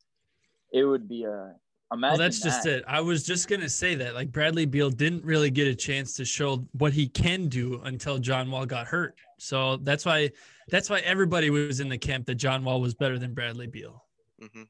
It 0.72 0.84
would 0.84 1.06
be 1.08 1.24
a. 1.24 1.54
Imagine 1.92 2.18
Well, 2.18 2.26
that's 2.26 2.40
just 2.40 2.66
it. 2.66 2.82
I 2.88 3.00
was 3.00 3.22
just 3.22 3.48
gonna 3.48 3.68
say 3.68 3.94
that 3.96 4.14
like 4.14 4.32
Bradley 4.32 4.64
Beal 4.66 4.90
didn't 4.90 5.24
really 5.24 5.50
get 5.50 5.68
a 5.68 5.74
chance 5.74 6.14
to 6.14 6.24
show 6.24 6.66
what 6.72 6.92
he 6.92 7.06
can 7.06 7.46
do 7.48 7.80
until 7.84 8.18
John 8.18 8.50
Wall 8.50 8.66
got 8.66 8.88
hurt. 8.88 9.14
So 9.38 9.76
that's 9.76 10.04
why 10.04 10.30
that's 10.68 10.90
why 10.90 10.98
everybody 11.00 11.48
was 11.50 11.78
in 11.78 11.88
the 11.88 11.98
camp 11.98 12.26
that 12.26 12.34
John 12.36 12.64
Wall 12.64 12.80
was 12.80 12.94
better 12.94 13.18
than 13.20 13.34
Bradley 13.34 13.66
Beal. 13.68 14.02
hmm 14.40 14.62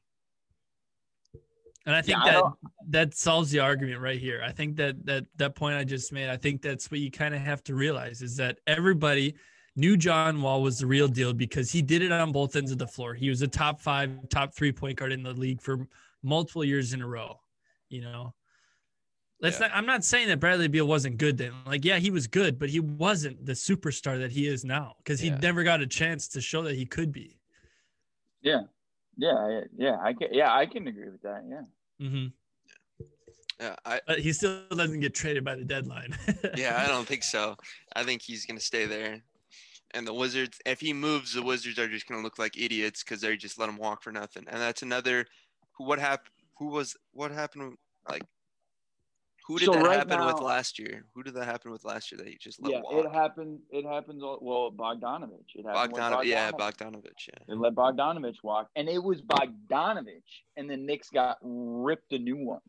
And 1.87 1.95
I 1.95 2.01
think 2.01 2.17
Yeah, 2.19 2.25
that 2.25 2.39
don't- 2.41 2.57
that 2.89 3.13
solves 3.15 3.49
the 3.49 3.59
argument 3.59 4.01
right 4.01 4.19
here. 4.19 4.41
I 4.43 4.51
think 4.51 4.75
that 4.75 5.05
that 5.05 5.25
that 5.37 5.55
point 5.55 5.75
I 5.77 5.83
just 5.85 6.11
made, 6.11 6.29
I 6.29 6.35
think 6.37 6.61
that's 6.61 6.91
what 6.91 6.99
you 6.99 7.09
kind 7.09 7.33
of 7.33 7.39
have 7.41 7.63
to 7.63 7.75
realize 7.75 8.21
is 8.21 8.35
that 8.35 8.59
everybody 8.67 9.35
knew 9.77 9.95
John 9.95 10.41
Wall 10.41 10.61
was 10.61 10.79
the 10.79 10.85
real 10.85 11.07
deal 11.07 11.33
because 11.33 11.71
he 11.71 11.81
did 11.81 12.01
it 12.01 12.11
on 12.11 12.31
both 12.33 12.55
ends 12.57 12.71
of 12.71 12.77
the 12.77 12.87
floor. 12.87 13.13
He 13.13 13.29
was 13.29 13.41
a 13.41 13.47
top 13.47 13.79
5, 13.79 14.27
top 14.29 14.53
3 14.53 14.71
point 14.73 14.97
guard 14.97 15.13
in 15.13 15.23
the 15.23 15.33
league 15.33 15.61
for 15.61 15.87
multiple 16.23 16.63
years 16.65 16.91
in 16.93 17.01
a 17.01 17.07
row, 17.07 17.39
you 17.89 18.01
know. 18.01 18.33
Let's 19.39 19.59
Yeah. 19.59 19.67
not 19.67 19.77
I'm 19.77 19.85
not 19.85 20.03
saying 20.03 20.27
that 20.27 20.41
Bradley 20.41 20.67
Beal 20.67 20.87
wasn't 20.87 21.17
good 21.17 21.37
then. 21.37 21.53
Like 21.65 21.85
yeah, 21.85 21.99
he 21.99 22.11
was 22.11 22.27
good, 22.27 22.59
but 22.59 22.69
he 22.69 22.81
wasn't 22.81 23.45
the 23.45 23.53
superstar 23.53 24.19
that 24.19 24.31
he 24.31 24.47
is 24.47 24.65
now 24.65 24.97
cuz 25.05 25.21
he 25.21 25.29
Yeah. 25.29 25.37
never 25.37 25.63
got 25.63 25.79
a 25.79 25.87
chance 25.87 26.27
to 26.29 26.41
show 26.41 26.63
that 26.63 26.75
he 26.75 26.85
could 26.85 27.13
be. 27.13 27.39
Yeah, 28.41 28.63
yeah, 29.15 29.61
yeah. 29.77 29.97
I 30.01 30.13
can. 30.13 30.33
Yeah, 30.33 30.53
I 30.53 30.65
can 30.65 30.85
agree 30.87 31.09
with 31.09 31.21
that. 31.21 31.43
Yeah. 31.47 31.61
Mhm. 32.01 32.33
Yeah, 33.59 33.75
I 33.85 34.01
But 34.05 34.19
he 34.19 34.33
still 34.33 34.61
doesn't 34.69 34.99
get 34.99 35.15
traded 35.15 35.43
by 35.43 35.55
the 35.55 35.63
deadline. 35.63 36.15
yeah, 36.55 36.81
I 36.83 36.87
don't 36.87 37.07
think 37.07 37.23
so. 37.23 37.55
I 37.95 38.03
think 38.03 38.21
he's 38.21 38.45
gonna 38.45 38.59
stay 38.59 38.85
there. 38.85 39.21
And 39.91 40.05
the 40.05 40.13
Wizards, 40.13 40.59
if 40.65 40.79
he 40.79 40.93
moves, 40.93 41.33
the 41.33 41.41
Wizards 41.41 41.79
are 41.79 41.87
just 41.87 42.07
gonna 42.07 42.21
look 42.21 42.37
like 42.37 42.57
idiots 42.57 43.03
because 43.03 43.21
they 43.21 43.35
just 43.35 43.57
let 43.57 43.69
him 43.69 43.77
walk 43.77 44.03
for 44.03 44.11
nothing. 44.11 44.45
And 44.47 44.61
that's 44.61 44.83
another. 44.83 45.25
Who? 45.77 45.85
What 45.85 45.99
happened? 45.99 46.33
Who 46.59 46.67
was? 46.67 46.95
What 47.13 47.31
happened? 47.31 47.77
Like, 48.07 48.23
who 49.47 49.57
did 49.57 49.65
So 49.65 49.71
that 49.73 49.83
right 49.85 49.97
happen 49.99 50.25
with 50.25 50.41
last 50.41 50.77
year? 50.77 51.05
Who 51.15 51.23
did 51.23 51.33
that 51.35 51.45
happen 51.45 51.71
with 51.71 51.85
last 51.85 52.11
year 52.11 52.19
that 52.19 52.27
you 52.27 52.37
just 52.37 52.61
let 52.61 52.73
yeah, 52.73 52.81
walk? 52.81 53.05
it 53.05 53.11
happened. 53.11 53.59
It 53.71 53.85
happens. 53.85 54.21
all- 54.21 54.39
Well, 54.41 54.71
Bogdanovich. 54.71 55.55
It 55.55 55.65
happened 55.65 55.93
with 55.93 56.01
Bogdanov, 56.01 56.25
yeah, 56.25 56.51
Bogdanovich. 56.51 56.77
Bogdanovich, 56.77 57.27
yeah. 57.29 57.39
They 57.47 57.53
let 57.55 57.73
Bogdanovich 57.73 58.43
walk, 58.43 58.69
and 58.75 58.89
it 58.89 59.01
was 59.01 59.21
Bogdanovich, 59.21 60.43
and 60.57 60.69
the 60.69 60.75
Knicks 60.77 61.09
got 61.09 61.37
ripped 61.41 62.11
a 62.11 62.19
new 62.19 62.37
one. 62.37 62.59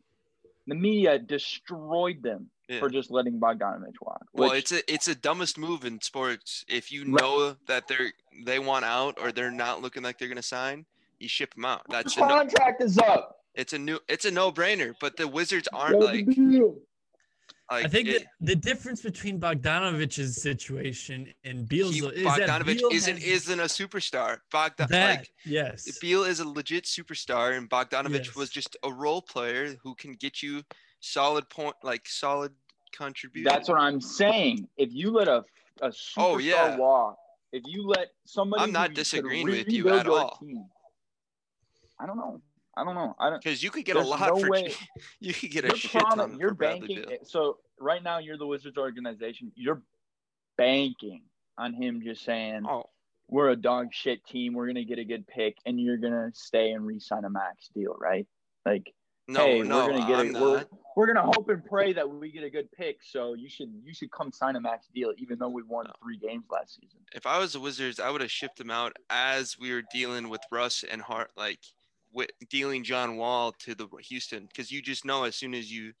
The 0.67 0.75
media 0.75 1.19
destroyed 1.19 2.21
them 2.23 2.49
Yeah. 2.67 2.79
for 2.79 2.89
just 2.89 3.11
letting 3.11 3.39
Bogdanovich 3.39 3.95
walk. 4.01 4.25
Well, 4.33 4.51
it's 4.51 4.71
a 4.71 4.89
it's 4.91 5.07
a 5.07 5.15
dumbest 5.15 5.57
move 5.57 5.83
in 5.83 5.99
sports. 6.01 6.63
If 6.69 6.91
you 6.91 7.01
Right. 7.01 7.21
know 7.21 7.55
that 7.67 7.87
they're 7.87 8.13
they 8.45 8.59
want 8.59 8.85
out 8.85 9.17
or 9.19 9.31
they're 9.31 9.51
not 9.51 9.81
looking 9.81 10.03
like 10.03 10.17
they're 10.17 10.27
gonna 10.29 10.41
sign, 10.43 10.85
you 11.17 11.27
ship 11.27 11.55
them 11.55 11.65
out. 11.65 11.81
That's 11.89 12.15
a 12.15 12.21
no, 12.21 12.27
contract 12.27 12.81
is 12.83 12.97
up. 12.99 13.38
It's 13.59 13.73
a 13.73 13.77
new 13.77 13.99
it's 14.07 14.25
a 14.25 14.31
no 14.31 14.51
brainer. 14.51 14.93
But 15.01 15.17
the 15.17 15.27
Wizards 15.27 15.67
aren't 15.73 15.99
like 15.99 16.25
like 17.71 17.85
I 17.85 17.87
think 17.87 18.07
it- 18.07 18.23
that 18.23 18.27
the 18.39 18.55
difference 18.55 19.01
between 19.01 19.39
Bogdanovich's 19.39 20.41
situation 20.41 21.31
and 21.43 21.67
Beal's 21.67 21.93
he, 21.95 21.99
is 22.05 22.23
that 22.23 22.39
Bogdanovich 22.39 22.77
Beal 22.79 22.89
isn't 22.91 23.17
has 23.19 23.23
isn't 23.23 23.59
a 23.59 23.63
superstar. 23.63 24.37
Bogdan 24.51 24.87
that 24.89 25.19
like 25.19 25.31
yes. 25.45 25.99
Beal 25.99 26.23
is 26.23 26.39
a 26.39 26.47
legit 26.47 26.85
superstar, 26.85 27.57
and 27.57 27.69
Bogdanovich 27.69 28.35
was 28.35 28.49
just 28.49 28.77
a 28.83 28.91
role 28.91 29.21
player 29.21 29.75
who 29.83 29.93
can 29.95 30.13
get 30.13 30.41
you 30.41 30.63
solid 31.01 31.47
point 31.49 31.75
like 31.83 32.07
solid 32.07 32.53
contribution. 32.95 33.51
That's 33.51 33.69
what 33.69 33.79
I'm 33.79 34.01
saying. 34.01 34.67
If 34.77 34.89
you 34.93 35.11
let 35.11 35.27
a 35.27 35.43
a 35.81 35.85
oh, 35.85 35.89
superstar 35.89 36.13
Oh, 36.17 36.37
yeah. 36.39 36.77
walk, 36.77 37.17
if 37.51 37.63
you 37.65 37.87
let 37.87 38.07
somebody, 38.25 38.63
I'm 38.63 38.71
not 38.71 38.93
disagreeing 38.93 39.45
with 39.45 39.71
you 39.71 39.89
at 39.89 40.07
all. 40.07 40.37
team- 40.39 40.65
I 41.99 42.05
don't 42.05 42.17
know. 42.17 42.41
I 42.79 42.83
don't 42.85 42.95
know. 42.95 43.15
I 43.19 43.29
don't. 43.29 43.41
because 43.43 43.61
you 43.61 43.69
could 43.71 43.85
get 43.85 43.95
a 43.97 44.01
lot 44.01 44.21
no 44.21 44.37
for 44.37 44.49
way- 44.49 44.73
you 45.19 45.33
could 45.33 45.51
get 45.51 45.65
a 45.65 45.75
shit 45.75 46.01
ton 46.01 46.37
you're 46.39 46.53
banking. 46.53 47.03
So 47.23 47.57
right 47.79 48.01
now, 48.01 48.19
you're 48.19 48.37
the 48.37 48.47
Wizards 48.47 48.77
organization. 48.77 49.51
You're 49.55 49.81
banking 50.57 51.23
on 51.57 51.73
him 51.73 52.01
just 52.03 52.23
saying, 52.23 52.65
Oh, 52.67 52.85
"We're 53.27 53.49
a 53.49 53.55
dog 53.55 53.93
shit 53.93 54.25
team. 54.25 54.53
We're 54.53 54.67
gonna 54.67 54.85
get 54.85 54.99
a 54.99 55.03
good 55.05 55.27
pick, 55.27 55.57
and 55.65 55.79
you're 55.79 55.97
gonna 55.97 56.31
stay 56.33 56.71
and 56.71 56.85
re-sign 56.85 57.25
a 57.25 57.29
max 57.29 57.69
deal." 57.75 57.95
Right? 57.99 58.27
Like 58.65 58.93
No, 59.27 59.45
hey, 59.45 59.61
no, 59.61 59.85
we're 59.85 59.91
gonna 59.91 60.07
get 60.07 60.19
I'm 60.19 60.35
it. 60.35 60.41
We're, 60.41 60.65
we're 60.95 61.07
gonna 61.13 61.25
hope 61.33 61.49
and 61.49 61.63
pray 61.65 61.93
that 61.93 62.09
we 62.09 62.31
get 62.31 62.43
a 62.43 62.49
good 62.49 62.71
pick. 62.71 62.97
So 63.03 63.33
you 63.33 63.49
should 63.49 63.73
you 63.83 63.93
should 63.93 64.11
come 64.11 64.31
sign 64.31 64.55
a 64.55 64.61
max 64.61 64.87
deal, 64.93 65.11
even 65.17 65.37
though 65.39 65.49
we 65.49 65.63
won 65.63 65.85
No. 65.87 65.93
three 66.03 66.17
games 66.17 66.45
last 66.51 66.75
season. 66.79 66.99
If 67.13 67.25
I 67.25 67.39
was 67.39 67.53
the 67.53 67.59
Wizards, 67.59 67.99
I 67.99 68.09
would 68.09 68.21
have 68.21 68.31
shipped 68.31 68.59
him 68.59 68.71
out 68.71 68.93
as 69.09 69.57
we 69.59 69.71
were 69.73 69.83
dealing 69.93 70.29
with 70.29 70.41
Russ 70.51 70.83
and 70.89 71.01
Hart, 71.01 71.31
like 71.37 71.59
with 72.11 72.29
dealing 72.49 72.83
John 72.83 73.17
Wall 73.17 73.51
to 73.59 73.75
the 73.75 73.87
Houston, 74.09 74.45
because 74.47 74.71
you 74.71 74.81
just 74.81 75.05
know 75.05 75.23
as 75.23 75.35
soon 75.35 75.53
as 75.53 75.71
you, 75.71 75.93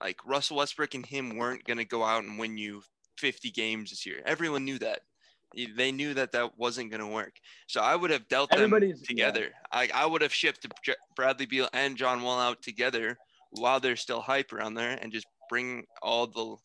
like 0.00 0.24
Russell 0.26 0.56
Westbrook 0.58 0.94
and 0.94 1.04
him 1.04 1.36
weren't 1.36 1.64
gonna 1.64 1.84
go 1.84 2.04
out 2.04 2.24
and 2.24 2.38
win 2.38 2.56
you 2.56 2.82
50 3.16 3.50
games 3.50 3.90
this 3.90 4.06
year. 4.06 4.22
Everyone 4.24 4.64
knew 4.64 4.78
that. 4.78 5.00
They 5.76 5.90
knew 5.92 6.14
that 6.14 6.32
that 6.32 6.58
wasn't 6.58 6.90
gonna 6.90 7.08
work. 7.08 7.32
So 7.66 7.80
I 7.80 7.96
would 7.96 8.10
have 8.10 8.28
dealt 8.28 8.50
them 8.50 8.60
Everybody's- 8.60 9.00
yeah. 9.00 9.06
together. 9.08 9.52
I 9.72 9.88
I 9.92 10.06
would 10.06 10.22
have 10.22 10.32
shipped 10.34 10.66
Bradley 11.16 11.46
Beal 11.46 11.68
and 11.72 11.96
John 11.96 12.22
Wall 12.22 12.38
out 12.38 12.62
together 12.62 13.18
while 13.52 13.80
there's 13.80 14.00
still 14.02 14.20
hype 14.20 14.52
around 14.52 14.74
there, 14.74 14.98
and 15.00 15.10
just 15.10 15.26
bring 15.48 15.86
all 16.02 16.26
the 16.26 16.56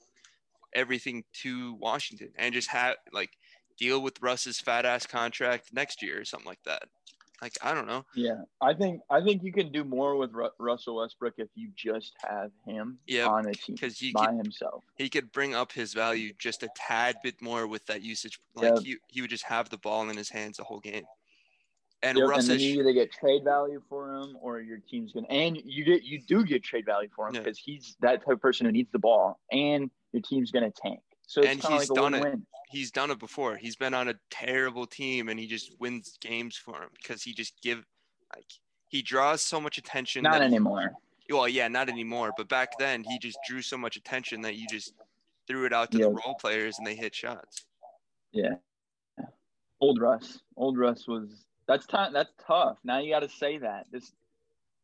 everything 0.75 1.23
to 1.41 1.73
Washington 1.75 2.31
and 2.37 2.53
just 2.53 2.67
have 2.69 2.95
like 3.11 3.29
deal 3.77 4.01
with 4.01 4.21
Russ's 4.21 4.59
fat 4.59 4.85
ass 4.85 5.05
contract 5.07 5.71
next 5.73 6.01
year 6.01 6.19
or 6.19 6.25
something 6.25 6.47
like 6.47 6.61
that. 6.65 6.83
Like 7.43 7.57
I 7.61 7.73
don't 7.73 7.87
know. 7.87 8.05
Yeah, 8.15 8.37
I 8.61 8.73
think 8.73 9.01
I 9.09 9.21
think 9.21 9.43
you 9.43 9.51
can 9.51 9.69
do 9.73 9.83
more 9.83 10.15
with 10.15 10.31
Ru- 10.31 10.49
Russell 10.59 10.95
Westbrook 10.95 11.33
if 11.37 11.49
you 11.55 11.71
just 11.75 12.13
have 12.25 12.51
him 12.65 12.97
Yep, 13.07 13.27
on 13.27 13.47
a 13.47 13.51
team 13.53 13.75
'cause 13.75 13.97
he 13.99 14.13
by 14.13 14.27
could- 14.27 14.37
himself. 14.37 14.85
He 14.95 15.09
could 15.09 15.29
bring 15.33 15.53
up 15.53 15.73
his 15.73 15.93
value 15.93 16.31
just 16.39 16.63
a 16.63 16.69
tad 16.73 17.17
bit 17.21 17.41
more 17.41 17.67
with 17.67 17.85
that 17.87 18.01
usage. 18.01 18.39
Like 18.55 18.75
Yeah. 18.75 18.79
he, 18.81 18.97
he 19.09 19.19
would 19.21 19.29
just 19.29 19.43
have 19.43 19.67
the 19.69 19.77
ball 19.77 20.09
in 20.09 20.15
his 20.15 20.29
hands 20.29 20.55
the 20.55 20.63
whole 20.63 20.79
game. 20.79 21.03
And 22.01 22.17
Yep, 22.17 22.29
Russ 22.29 22.47
and 22.47 22.61
you 22.61 22.79
either 22.79 22.93
get 22.93 23.11
trade 23.11 23.43
value 23.43 23.81
for 23.89 24.13
him 24.15 24.37
or 24.39 24.61
your 24.61 24.77
team's 24.77 25.11
gonna 25.11 25.27
and 25.27 25.57
you 25.65 25.83
get 25.83 26.03
you 26.03 26.21
do 26.21 26.45
get 26.45 26.63
trade 26.63 26.85
value 26.85 27.09
for 27.13 27.27
him 27.27 27.35
Yeah. 27.35 27.41
because 27.41 27.59
he's 27.59 27.97
that 27.99 28.19
type 28.23 28.35
of 28.35 28.41
person 28.41 28.65
who 28.67 28.71
needs 28.71 28.91
the 28.93 28.99
ball 28.99 29.41
and 29.51 29.91
your 30.13 30.21
team's 30.21 30.49
gonna 30.49 30.71
tank. 30.71 31.01
So 31.25 31.41
it's 31.41 31.49
And 31.51 31.61
he's 31.79 31.89
like 31.89 31.95
done 31.95 32.13
it. 32.13 32.39
he's 32.69 32.91
done 32.91 33.09
it 33.11 33.19
before. 33.19 33.55
He's 33.57 33.75
been 33.75 33.93
on 33.93 34.09
a 34.09 34.15
terrible 34.29 34.85
team 34.85 35.29
and 35.29 35.39
he 35.39 35.47
just 35.47 35.75
wins 35.79 36.17
games 36.21 36.55
for 36.57 36.75
him 36.83 36.89
because 37.01 37.23
he 37.23 37.33
just 37.33 37.53
give 37.61 37.83
like 38.35 38.45
he 38.89 39.01
draws 39.01 39.41
so 39.41 39.59
much 39.59 39.77
attention. 39.77 40.23
Not 40.23 40.33
that 40.33 40.41
he- 40.41 40.47
anymore. 40.47 40.91
well, 41.29 41.47
yeah, 41.47 41.67
not 41.67 41.89
anymore. 41.89 42.31
But 42.37 42.49
back 42.49 42.77
then, 42.77 43.03
he 43.03 43.17
just 43.19 43.37
drew 43.47 43.61
so 43.61 43.77
much 43.77 43.95
attention 43.95 44.41
that 44.41 44.55
you 44.55 44.67
just 44.69 44.93
threw 45.47 45.65
it 45.65 45.73
out 45.73 45.91
to 45.91 45.97
Yeah. 45.97 46.05
the 46.05 46.11
role 46.11 46.35
players 46.39 46.77
and 46.77 46.85
they 46.85 46.95
hit 46.95 47.15
shots. 47.15 47.65
Yeah. 48.31 48.55
Old 49.81 49.99
Russ. 49.99 50.39
Old 50.55 50.77
Russ 50.77 51.07
was 51.07 51.45
that's 51.67 51.85
time 51.85 52.13
that's 52.13 52.31
tough. 52.45 52.77
Now 52.83 52.99
you 52.99 53.09
gotta 53.11 53.29
say 53.29 53.57
that. 53.59 53.87
This 53.91 54.11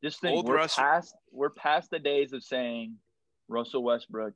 just 0.03 0.21
think 0.21 0.35
Old 0.37 0.45
we're 0.47 0.55
Russ- 0.55 0.75
past 0.75 1.15
we're 1.31 1.49
past 1.49 1.89
the 1.91 1.99
days 1.99 2.33
of 2.33 2.43
saying 2.43 2.95
Russell 3.47 3.83
Westbrook 3.83 4.33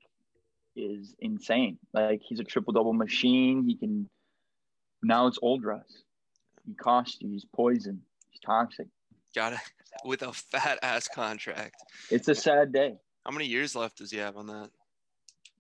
is 0.76 1.16
insane. 1.20 1.78
Like 1.94 2.22
he's 2.24 2.40
a 2.40 2.44
triple 2.44 2.74
double 2.74 2.94
machine. 2.94 3.64
He 3.68 3.76
can 3.76 4.10
now 5.02 5.28
it's 5.28 5.40
old 5.42 5.64
Russ. 5.64 6.04
He 6.66 6.74
costs 6.76 7.18
you, 7.22 7.30
he's 7.30 7.46
poison, 7.54 8.02
he's 8.30 8.40
toxic. 8.40 8.88
Got 9.36 9.54
it 9.54 9.60
with 10.06 10.22
a 10.22 10.32
fat 10.32 10.80
ass 10.82 11.08
contract. 11.08 11.76
It's 12.10 12.28
a 12.28 12.36
sad 12.36 12.72
day. 12.72 12.96
How 13.26 13.32
many 13.32 13.46
years 13.46 13.76
left 13.76 13.98
does 13.98 14.12
he 14.12 14.18
have 14.18 14.38
on 14.38 14.48
that? 14.48 14.70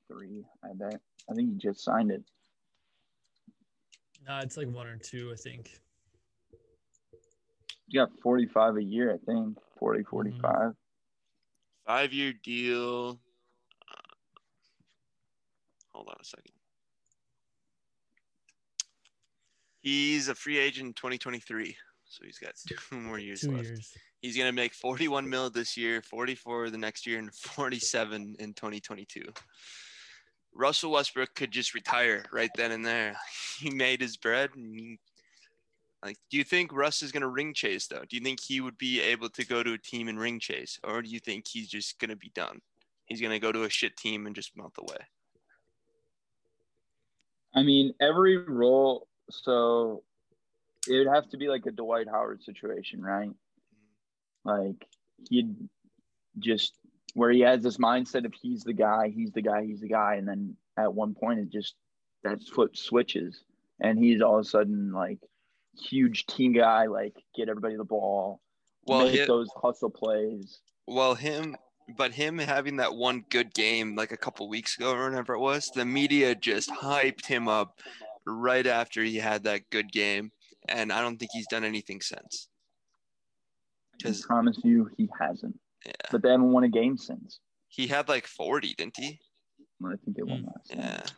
Three, 0.07 0.43
I 0.63 0.69
bet. 0.73 0.99
I 1.29 1.33
think 1.33 1.49
he 1.51 1.57
just 1.57 1.83
signed 1.83 2.11
it. 2.11 2.23
No, 4.27 4.39
it's 4.39 4.57
like 4.57 4.69
one 4.69 4.87
or 4.87 4.97
two, 4.97 5.31
I 5.33 5.35
think. 5.35 5.69
He 7.87 7.97
got 7.97 8.09
45 8.21 8.77
a 8.77 8.83
year, 8.83 9.13
I 9.13 9.17
think. 9.17 9.57
40, 9.79 9.99
mm-hmm. 9.99 10.09
45. 10.09 10.73
Five 11.85 12.13
year 12.13 12.33
deal. 12.43 13.19
Hold 15.93 16.07
on 16.09 16.15
a 16.19 16.25
second. 16.25 16.51
He's 19.81 20.27
a 20.29 20.35
free 20.35 20.57
agent 20.59 20.87
in 20.87 20.93
2023. 20.93 21.75
So 22.05 22.25
he's 22.25 22.39
got 22.39 22.53
two 22.67 22.95
more 22.97 23.19
years 23.19 23.41
Two 23.41 23.51
left. 23.51 23.65
years. 23.65 23.93
He's 24.21 24.37
gonna 24.37 24.51
make 24.53 24.73
41 24.73 25.29
mil 25.29 25.49
this 25.49 25.75
year, 25.75 26.01
44 26.01 26.69
the 26.69 26.77
next 26.77 27.05
year, 27.05 27.19
and 27.19 27.33
47 27.33 28.35
in 28.39 28.53
2022. 28.53 29.23
Russell 30.55 30.91
Westbrook 30.91 31.33
could 31.35 31.51
just 31.51 31.73
retire 31.73 32.23
right 32.31 32.51
then 32.55 32.71
and 32.71 32.85
there. 32.85 33.15
He 33.59 33.69
made 33.69 34.01
his 34.01 34.17
bread. 34.17 34.49
And 34.55 34.73
he, 34.75 34.99
like, 36.03 36.17
do 36.29 36.37
you 36.37 36.43
think 36.43 36.73
Russ 36.73 37.01
is 37.01 37.11
gonna 37.11 37.27
ring 37.29 37.53
chase 37.53 37.87
though? 37.87 38.03
Do 38.09 38.15
you 38.15 38.21
think 38.21 38.39
he 38.41 38.61
would 38.61 38.77
be 38.77 38.99
able 39.01 39.29
to 39.29 39.45
go 39.45 39.61
to 39.63 39.73
a 39.73 39.77
team 39.77 40.07
and 40.07 40.19
ring 40.19 40.39
chase, 40.39 40.79
or 40.83 41.01
do 41.01 41.09
you 41.09 41.19
think 41.19 41.47
he's 41.47 41.67
just 41.69 41.99
gonna 41.99 42.15
be 42.15 42.31
done? 42.35 42.59
He's 43.05 43.21
gonna 43.21 43.39
go 43.39 43.51
to 43.51 43.63
a 43.63 43.69
shit 43.69 43.95
team 43.97 44.25
and 44.27 44.35
just 44.35 44.55
melt 44.55 44.73
away. 44.77 44.97
I 47.55 47.63
mean, 47.63 47.93
every 48.01 48.37
role, 48.37 49.07
so 49.29 50.03
it 50.87 50.97
would 50.97 51.13
have 51.13 51.29
to 51.29 51.37
be 51.37 51.47
like 51.47 51.65
a 51.65 51.71
Dwight 51.71 52.07
Howard 52.09 52.43
situation, 52.43 53.01
right? 53.01 53.31
Like 54.43 54.85
he'd 55.29 55.55
just 56.39 56.73
where 57.13 57.29
he 57.29 57.41
has 57.41 57.61
this 57.61 57.77
mindset 57.77 58.25
of 58.25 58.33
he's 58.33 58.63
the 58.63 58.73
guy, 58.73 59.09
he's 59.09 59.31
the 59.31 59.41
guy, 59.41 59.63
he's 59.63 59.81
the 59.81 59.87
guy, 59.87 60.15
and 60.15 60.27
then 60.27 60.55
at 60.77 60.93
one 60.93 61.13
point 61.13 61.39
it 61.39 61.51
just 61.51 61.75
that 62.23 62.41
foot 62.41 62.77
switches, 62.77 63.43
and 63.79 63.97
he's 63.99 64.21
all 64.21 64.39
of 64.39 64.45
a 64.45 64.49
sudden 64.49 64.91
like 64.91 65.19
huge 65.77 66.25
team 66.25 66.53
guy, 66.53 66.87
like 66.87 67.15
get 67.35 67.49
everybody 67.49 67.75
the 67.75 67.83
ball, 67.83 68.41
Well, 68.85 69.05
make 69.05 69.19
hi- 69.19 69.25
those 69.25 69.49
hustle 69.61 69.89
plays. 69.89 70.59
Well, 70.87 71.15
him, 71.15 71.55
but 71.97 72.13
him 72.13 72.37
having 72.37 72.77
that 72.77 72.95
one 72.95 73.25
good 73.29 73.53
game 73.53 73.95
like 73.95 74.11
a 74.11 74.17
couple 74.17 74.47
weeks 74.49 74.77
ago 74.77 74.91
or 74.93 75.09
whenever 75.09 75.33
it 75.33 75.39
was, 75.39 75.69
the 75.69 75.85
media 75.85 76.33
just 76.35 76.69
hyped 76.69 77.25
him 77.25 77.47
up 77.47 77.79
right 78.25 78.65
after 78.65 79.03
he 79.03 79.17
had 79.17 79.43
that 79.43 79.69
good 79.69 79.91
game, 79.91 80.31
and 80.69 80.91
I 80.91 81.01
don't 81.01 81.17
think 81.17 81.31
he's 81.33 81.47
done 81.47 81.63
anything 81.63 82.01
since. 82.01 82.47
I 84.01 84.03
'Cause- 84.03 84.21
promise 84.25 84.57
you, 84.63 84.89
he 84.97 85.09
hasn't. 85.19 85.59
Yeah, 85.85 85.91
But 86.11 86.21
they 86.23 86.29
haven't 86.29 86.51
won 86.51 86.63
a 86.63 86.69
game 86.69 86.97
since. 86.97 87.39
he 87.67 87.87
had 87.87 88.07
like 88.07 88.25
40, 88.27 88.73
didn't 88.75 88.95
he? 88.97 89.19
I 89.85 89.95
think 89.97 90.15
they 90.15 90.23
won 90.23 90.43
Mm, 90.43 90.47
last. 90.47 90.69
time. 90.71 91.17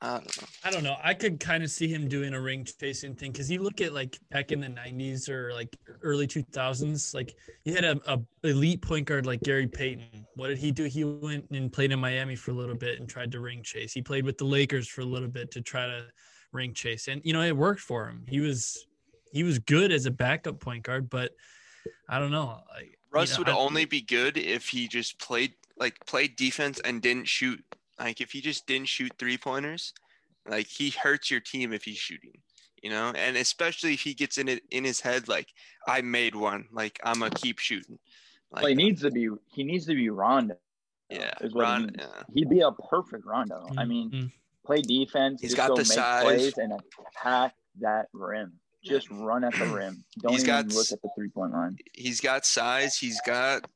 Yeah. 0.00 0.08
I 0.08 0.18
don't 0.18 0.36
know. 0.40 0.48
I 0.64 0.70
don't 0.70 0.84
know. 0.84 0.96
I 1.02 1.14
could 1.14 1.40
kind 1.40 1.64
of 1.64 1.70
see 1.70 1.88
him 1.88 2.08
doing 2.08 2.34
a 2.34 2.40
ring 2.40 2.64
chasing 2.64 3.14
thing 3.14 3.32
because 3.32 3.50
you 3.50 3.60
look 3.62 3.80
at 3.80 3.92
like 3.92 4.18
back 4.30 4.52
in 4.52 4.60
the 4.60 4.68
'90s 4.68 5.28
or 5.28 5.52
like 5.52 5.76
early 6.02 6.26
2000s, 6.26 7.14
like 7.14 7.34
you 7.64 7.74
had 7.74 7.84
a, 7.84 8.00
a 8.06 8.20
elite 8.44 8.80
point 8.80 9.06
guard 9.06 9.26
like 9.26 9.40
Gary 9.42 9.66
Payton. 9.66 10.24
What 10.36 10.48
did 10.48 10.58
he 10.58 10.70
do? 10.70 10.84
He 10.84 11.04
went 11.04 11.46
and 11.50 11.72
played 11.72 11.90
in 11.92 11.98
Miami 11.98 12.36
for 12.36 12.52
a 12.52 12.54
little 12.54 12.76
bit 12.76 13.00
and 13.00 13.08
tried 13.08 13.32
to 13.32 13.40
ring 13.40 13.62
chase. 13.62 13.92
He 13.92 14.02
played 14.02 14.24
with 14.24 14.38
the 14.38 14.44
Lakers 14.44 14.86
for 14.88 15.00
a 15.00 15.06
little 15.06 15.28
bit 15.28 15.50
to 15.52 15.60
try 15.60 15.86
to 15.86 16.04
ring 16.52 16.74
chase, 16.74 17.08
and 17.08 17.20
you 17.24 17.32
know 17.32 17.42
it 17.42 17.56
worked 17.56 17.80
for 17.80 18.06
him. 18.08 18.24
He 18.28 18.40
was 18.40 18.86
he 19.32 19.42
was 19.42 19.58
good 19.58 19.90
as 19.90 20.06
a 20.06 20.10
backup 20.10 20.60
point 20.60 20.84
guard, 20.84 21.10
but 21.10 21.32
I 22.08 22.18
don't 22.18 22.30
know. 22.30 22.60
Like, 22.72 22.98
Russ 23.10 23.32
know, 23.32 23.38
would 23.40 23.48
I- 23.48 23.56
only 23.56 23.84
be 23.84 24.00
good 24.02 24.38
if 24.38 24.68
he 24.68 24.86
just 24.86 25.18
played 25.18 25.54
like 25.76 25.98
played 26.06 26.36
defense 26.36 26.80
and 26.84 27.02
didn't 27.02 27.26
shoot. 27.28 27.64
Like 27.98 28.20
if 28.20 28.30
he 28.32 28.40
just 28.40 28.66
didn't 28.66 28.88
shoot 28.88 29.12
three 29.18 29.38
pointers, 29.38 29.92
like 30.48 30.66
he 30.66 30.90
hurts 30.90 31.30
your 31.30 31.40
team 31.40 31.72
if 31.72 31.84
he's 31.84 31.98
shooting, 31.98 32.32
you 32.82 32.90
know. 32.90 33.12
And 33.16 33.36
especially 33.36 33.94
if 33.94 34.00
he 34.00 34.14
gets 34.14 34.38
in 34.38 34.48
it 34.48 34.62
in 34.70 34.84
his 34.84 35.00
head, 35.00 35.28
like 35.28 35.48
I 35.86 36.00
made 36.00 36.34
one, 36.34 36.66
like 36.72 37.00
I'm 37.04 37.18
gonna 37.20 37.30
keep 37.34 37.58
shooting. 37.58 37.98
Like 38.52 38.62
well, 38.62 38.68
he 38.70 38.74
needs 38.76 39.02
to 39.02 39.10
be. 39.10 39.28
He 39.52 39.64
needs 39.64 39.86
to 39.86 39.94
be 39.94 40.08
Rondo. 40.10 40.56
yeah, 41.10 41.32
is 41.40 41.52
what 41.54 41.66
he 41.66 41.70
Ron, 41.72 41.82
needs. 41.82 41.94
yeah. 41.98 42.22
He'd 42.34 42.48
be 42.50 42.60
a 42.60 42.72
perfect 42.72 43.26
Rondo. 43.26 43.66
I 43.76 43.84
mean, 43.84 44.10
Mm, 44.10 44.32
play 44.64 44.80
defense. 44.82 45.40
He's 45.40 45.50
just 45.50 45.56
got 45.58 45.68
go 45.68 45.74
the 45.76 45.80
make 45.82 45.86
size. 45.92 46.24
plays 46.24 46.58
and 46.58 46.72
attack 47.16 47.54
that 47.80 48.08
rim. 48.12 48.52
Just 48.84 49.10
run 49.10 49.42
at 49.44 49.52
the 49.54 49.66
rim. 49.66 50.02
Don't 50.20 50.32
He's 50.32 50.44
even 50.44 50.66
got 50.68 50.72
look 50.74 50.90
at 50.92 51.02
the 51.02 51.10
three 51.16 51.28
point 51.28 51.52
line. 51.52 51.76
he's 51.94 52.20
got 52.20 52.46
size. 52.46 52.96
He's 52.96 53.20
got 53.26 53.66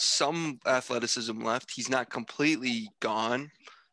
some 0.00 0.58
athleticism 0.66 1.40
left. 1.40 1.70
He's 1.70 1.90
not 1.90 2.10
completely 2.10 2.90
gone. 3.00 3.50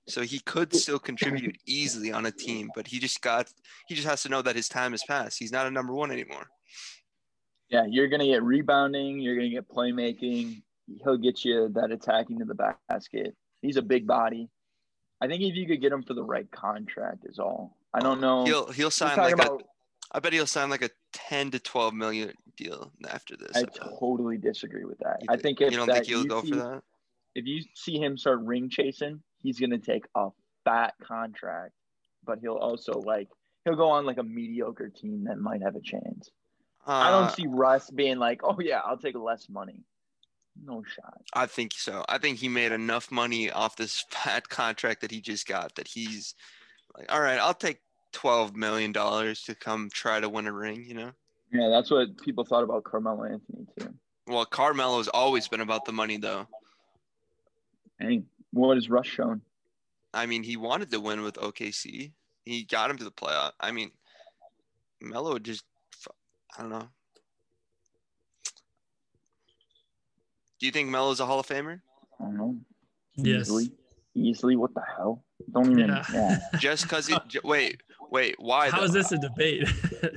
So 0.09 0.21
he 0.21 0.39
could 0.39 0.73
still 0.73 0.99
contribute 0.99 1.57
easily 1.65 2.13
on 2.13 2.25
a 2.27 2.31
team, 2.31 2.69
but 2.73 2.87
he 2.87 2.97
just 2.97 3.21
got 3.21 3.49
he 3.87 3.95
just 3.95 4.07
has 4.07 4.23
to 4.23 4.29
know 4.29 4.41
that 4.41 4.55
his 4.55 4.69
time 4.69 4.91
has 4.91 5.03
passed. 5.03 5.37
He's 5.37 5.51
not 5.51 5.67
a 5.67 5.71
number 5.71 5.93
one 5.93 6.11
anymore. 6.11 6.47
Yeah, 7.69 7.85
you're 7.89 8.07
gonna 8.07 8.25
get 8.25 8.41
rebounding. 8.41 9.19
You're 9.19 9.35
gonna 9.35 9.49
get 9.49 9.67
playmaking. 9.67 10.61
He'll 11.03 11.17
get 11.17 11.43
you 11.43 11.69
that 11.73 11.91
attacking 11.91 12.39
to 12.39 12.45
the 12.45 12.55
basket. 12.89 13.35
He's 13.61 13.75
a 13.75 13.81
big 13.81 14.07
body. 14.07 14.49
I 15.19 15.27
think 15.27 15.41
if 15.41 15.55
you 15.55 15.67
could 15.67 15.81
get 15.81 15.91
him 15.91 16.03
for 16.03 16.13
the 16.13 16.23
right 16.23 16.49
contract, 16.51 17.25
is 17.25 17.37
all. 17.37 17.75
I 17.93 17.99
don't 17.99 18.21
know. 18.21 18.45
He'll 18.45 18.71
he'll 18.71 18.91
sign 18.91 19.17
like 19.17 19.33
about- 19.33 19.63
I 20.13 20.19
bet 20.19 20.31
he'll 20.31 20.47
sign 20.47 20.69
like 20.69 20.83
a 20.83 20.89
ten 21.17 21.49
to 21.51 21.59
twelve 21.59 21.93
million 21.93 22.33
deal 22.55 22.91
after 23.09 23.35
this. 23.35 23.51
I 23.55 23.61
I 23.61 23.63
totally 23.99 24.37
disagree 24.37 24.85
with 24.85 24.99
that. 24.99 25.17
You 25.21 25.27
I 25.29 25.37
think 25.37 25.59
if 25.61 25.71
you 25.71 25.77
don't 25.77 25.87
that, 25.87 26.05
think 26.05 26.07
he'll 26.07 26.23
go 26.25 26.41
see, 26.43 26.49
for 26.51 26.55
that? 26.57 26.83
if 27.35 27.45
you 27.45 27.63
see 27.73 27.97
him 27.97 28.17
start 28.17 28.39
ring 28.41 28.69
chasing, 28.69 29.21
he's 29.41 29.59
gonna 29.59 29.79
take 29.79 30.05
a 30.15 30.29
fat 30.63 30.93
contract, 31.03 31.73
but 32.23 32.39
he'll 32.39 32.53
also 32.53 32.93
like 32.93 33.29
he'll 33.65 33.75
go 33.75 33.89
on 33.89 34.05
like 34.05 34.17
a 34.17 34.23
mediocre 34.23 34.89
team 34.89 35.23
that 35.25 35.39
might 35.39 35.61
have 35.63 35.75
a 35.75 35.81
chance. 35.81 36.29
I 36.85 37.09
Uh, 37.09 37.21
don't 37.21 37.35
see 37.35 37.47
Russ 37.47 37.89
being 37.89 38.17
like, 38.17 38.41
oh 38.43 38.57
yeah, 38.59 38.79
I'll 38.85 38.97
take 38.97 39.15
less 39.17 39.49
money. 39.49 39.83
No 40.63 40.83
shot. 40.83 41.21
I 41.33 41.45
think 41.45 41.73
so. 41.73 42.03
I 42.09 42.17
think 42.17 42.37
he 42.39 42.47
made 42.49 42.71
enough 42.71 43.11
money 43.11 43.51
off 43.51 43.75
this 43.75 44.05
fat 44.09 44.47
contract 44.49 45.01
that 45.01 45.11
he 45.11 45.19
just 45.21 45.47
got 45.47 45.75
that 45.75 45.87
he's 45.87 46.35
like, 46.97 47.11
all 47.11 47.21
right, 47.21 47.39
I'll 47.39 47.53
take 47.53 47.79
twelve 48.17 48.55
million 48.55 48.91
dollars 48.91 49.43
to 49.43 49.53
come 49.53 49.89
try 49.93 50.19
to 50.19 50.27
win 50.27 50.47
a 50.47 50.51
ring. 50.51 50.83
You 50.87 50.95
know. 50.95 51.11
Yeah, 51.53 51.69
that's 51.69 51.91
what 51.91 52.17
people 52.17 52.43
thought 52.43 52.63
about 52.63 52.83
Carmelo 52.83 53.23
Anthony 53.25 53.67
too. 53.79 53.93
Well, 54.25 54.43
Carmelo's 54.45 55.07
always 55.07 55.47
been 55.47 55.61
about 55.61 55.85
the 55.85 55.93
money, 55.93 56.17
though. 56.17 56.47
Hey, 57.99 58.23
what 58.51 58.75
has 58.75 58.89
Russ 58.89 59.05
shown? 59.07 59.41
I 60.13 60.25
mean, 60.25 60.43
he 60.43 60.57
wanted 60.57 60.91
to 60.91 60.99
win 60.99 61.21
with 61.21 61.35
OKC. 61.35 62.11
He 62.43 62.63
got 62.63 62.89
him 62.89 62.97
to 62.97 63.03
the 63.05 63.11
playoff. 63.11 63.51
I 63.59 63.71
mean, 63.71 63.91
Melo 64.99 65.37
just, 65.39 65.63
I 66.57 66.61
don't 66.61 66.71
know. 66.71 66.89
Do 70.59 70.65
you 70.65 70.71
think 70.71 70.89
Melo's 70.89 71.19
a 71.19 71.25
Hall 71.25 71.39
of 71.39 71.47
Famer? 71.47 71.79
I 72.19 72.23
don't 72.23 72.37
know. 72.37 72.57
Yes. 73.15 73.41
Easily. 73.41 73.71
Easily. 74.15 74.55
What 74.55 74.73
the 74.73 74.83
hell? 74.97 75.23
Don't 75.53 75.71
even. 75.71 75.87
Yeah. 75.87 76.03
Yeah. 76.13 76.39
Just 76.59 76.83
because 76.83 77.07
he? 77.07 77.15
j- 77.27 77.39
wait, 77.43 77.81
wait. 78.11 78.35
Why? 78.39 78.69
How 78.69 78.79
though? 78.79 78.85
is 78.85 78.93
this 78.93 79.11
a 79.11 79.17
debate? 79.17 79.67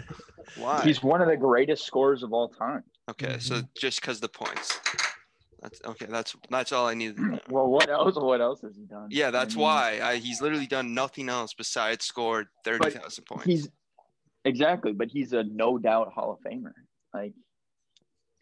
Why? 0.56 0.82
He's 0.84 1.02
one 1.02 1.20
of 1.22 1.28
the 1.28 1.36
greatest 1.36 1.84
scorers 1.86 2.22
of 2.22 2.32
all 2.32 2.48
time. 2.48 2.82
okay, 3.10 3.38
so 3.38 3.56
Mhm. 3.56 3.68
just 3.78 4.00
because 4.00 4.20
the 4.20 4.28
points. 4.28 4.80
That's 5.62 5.80
okay. 5.84 6.06
That's 6.06 6.34
that's 6.48 6.72
all 6.72 6.86
I 6.86 6.94
needed. 6.94 7.16
To 7.16 7.22
know. 7.32 7.38
Well, 7.50 7.66
what 7.68 7.88
else? 7.90 8.16
What 8.16 8.40
else 8.40 8.62
has 8.62 8.74
he 8.76 8.84
done? 8.84 9.08
Yeah, 9.10 9.30
that's 9.30 9.54
I 9.54 9.56
mean, 9.58 9.62
why 9.64 10.00
I, 10.02 10.16
he's 10.16 10.40
literally 10.40 10.66
done 10.66 10.94
nothing 10.94 11.28
else 11.28 11.52
besides 11.54 12.04
scored 12.04 12.48
thirty 12.64 12.90
thousand 12.90 13.24
points. 13.24 13.44
He's 13.44 13.68
exactly, 14.44 14.92
but 14.92 15.08
he's 15.08 15.32
a 15.34 15.44
no 15.44 15.76
doubt 15.78 16.12
Hall 16.12 16.32
of 16.32 16.38
Famer. 16.50 16.72
Like 17.12 17.34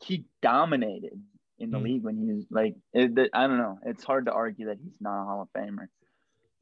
he 0.01 0.25
dominated 0.43 1.21
in 1.59 1.71
the 1.73 1.79
Mhm. 1.79 1.83
league 1.83 2.03
when 2.05 2.17
he 2.17 2.33
was 2.33 2.45
like, 2.51 2.77
it, 2.93 3.17
that- 3.17 3.31
I 3.35 3.49
don't 3.49 3.59
know. 3.59 3.81
It's 3.85 4.05
hard 4.05 4.27
to 4.27 4.33
argue 4.33 4.67
that 4.67 4.79
he's 4.81 5.01
not 5.01 5.23
a 5.23 5.25
Hall 5.25 5.43
of 5.43 5.49
Famer. 5.61 5.89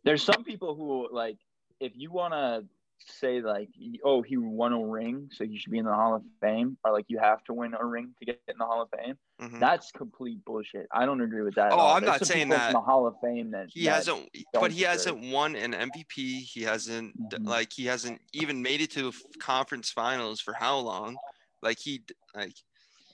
There's 0.04 0.22
some 0.22 0.42
people 0.42 0.74
who 0.74 1.14
like, 1.14 1.36
if 1.80 1.92
you 1.96 2.10
want 2.10 2.32
to 2.32 2.64
say 2.98 3.40
like, 3.40 3.68
oh, 4.04 4.22
he 4.22 4.36
won 4.36 4.72
a 4.72 4.84
ring, 4.84 5.28
so 5.32 5.44
he 5.44 5.58
should 5.58 5.70
be 5.72 5.78
in 5.78 5.84
the 5.84 5.92
Hall 5.94 6.14
of 6.16 6.22
Fame, 6.40 6.76
or 6.84 6.92
like 6.92 7.04
you 7.08 7.18
have 7.18 7.42
to 7.44 7.52
win 7.52 7.74
a 7.78 7.84
ring 7.84 8.12
to 8.18 8.24
get 8.26 8.40
in 8.48 8.56
the 8.58 8.64
Hall 8.64 8.82
of 8.82 8.88
Fame. 8.98 9.16
Mhm. 9.40 9.60
That's 9.60 9.90
complete 9.92 10.44
bullshit. 10.44 10.86
I 10.92 11.06
don't 11.06 11.20
agree 11.20 11.42
with 11.42 11.54
that. 11.56 11.66
at 11.66 11.72
Oh. 11.72 11.78
I'm 11.94 12.02
There's 12.04 12.20
not 12.20 12.26
saying 12.26 12.48
that. 12.48 12.68
in 12.68 12.72
the 12.74 12.80
Hall 12.80 13.06
of 13.06 13.14
Fame 13.22 13.50
that 13.52 13.68
He 13.70 13.84
that- 13.84 13.94
hasn't, 13.96 14.28
but 14.52 14.70
he 14.72 14.78
deserve. 14.78 14.90
hasn't 14.92 15.32
won 15.32 15.54
an 15.56 15.72
MVP. 15.74 16.40
He 16.40 16.62
hasn't 16.62 17.16
Mhm. 17.30 17.46
like 17.46 17.72
he 17.72 17.86
hasn't 17.86 18.20
even 18.32 18.62
made 18.62 18.80
it 18.80 18.90
to 18.92 19.12
conference 19.38 19.90
finals 19.90 20.40
for 20.40 20.54
how 20.54 20.78
long? 20.78 21.16
Like 21.62 21.78
he 21.78 22.02
like 22.34 22.54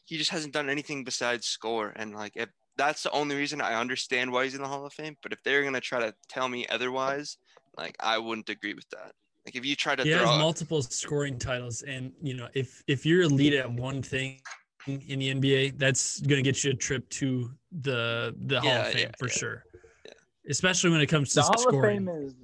he 0.04 0.16
just 0.18 0.30
hasn't 0.30 0.52
done 0.52 0.68
anything 0.70 1.04
besides 1.04 1.46
score. 1.46 1.92
And 1.96 2.14
like 2.14 2.32
if 2.36 2.50
that's 2.76 3.02
the 3.02 3.10
only 3.10 3.36
reason 3.36 3.60
I 3.60 3.74
understand 3.78 4.32
why 4.32 4.44
he's 4.44 4.54
in 4.54 4.62
the 4.62 4.68
Hall 4.68 4.86
of 4.86 4.92
Fame. 4.92 5.16
But 5.22 5.32
if 5.32 5.42
they're 5.42 5.62
gonna 5.64 5.80
try 5.80 6.00
to 6.00 6.14
tell 6.28 6.48
me 6.48 6.66
otherwise, 6.68 7.36
like 7.76 7.96
I 8.00 8.18
wouldn't 8.18 8.48
agree 8.48 8.74
with 8.74 8.88
that. 8.90 9.14
Like 9.44 9.56
if 9.56 9.64
you 9.64 9.74
try 9.74 9.96
to 9.96 10.02
he 10.02 10.10
has 10.10 10.22
throw, 10.22 10.38
multiple 10.38 10.82
scoring 10.82 11.38
titles, 11.38 11.82
and 11.82 12.12
you 12.22 12.34
know 12.34 12.48
if 12.54 12.82
if 12.86 13.04
you're 13.04 13.22
elite 13.22 13.54
at 13.54 13.70
one 13.70 14.02
thing 14.02 14.40
in 14.86 15.18
the 15.18 15.34
NBA, 15.34 15.78
that's 15.78 16.20
gonna 16.20 16.42
get 16.42 16.62
you 16.62 16.70
a 16.70 16.74
trip 16.74 17.08
to 17.10 17.50
the 17.80 18.34
the 18.46 18.60
Hall 18.60 18.70
of 18.70 18.88
Fame 18.88 19.00
yeah, 19.00 19.10
for 19.18 19.28
yeah. 19.28 19.34
sure. 19.34 19.64
Yeah. 20.06 20.12
Especially 20.48 20.90
when 20.90 21.00
it 21.00 21.06
comes 21.06 21.30
to 21.30 21.34
the 21.36 21.42
Hall 21.42 21.58
scoring. 21.58 22.08
of 22.08 22.14
Fame 22.14 22.26
is 22.26 22.34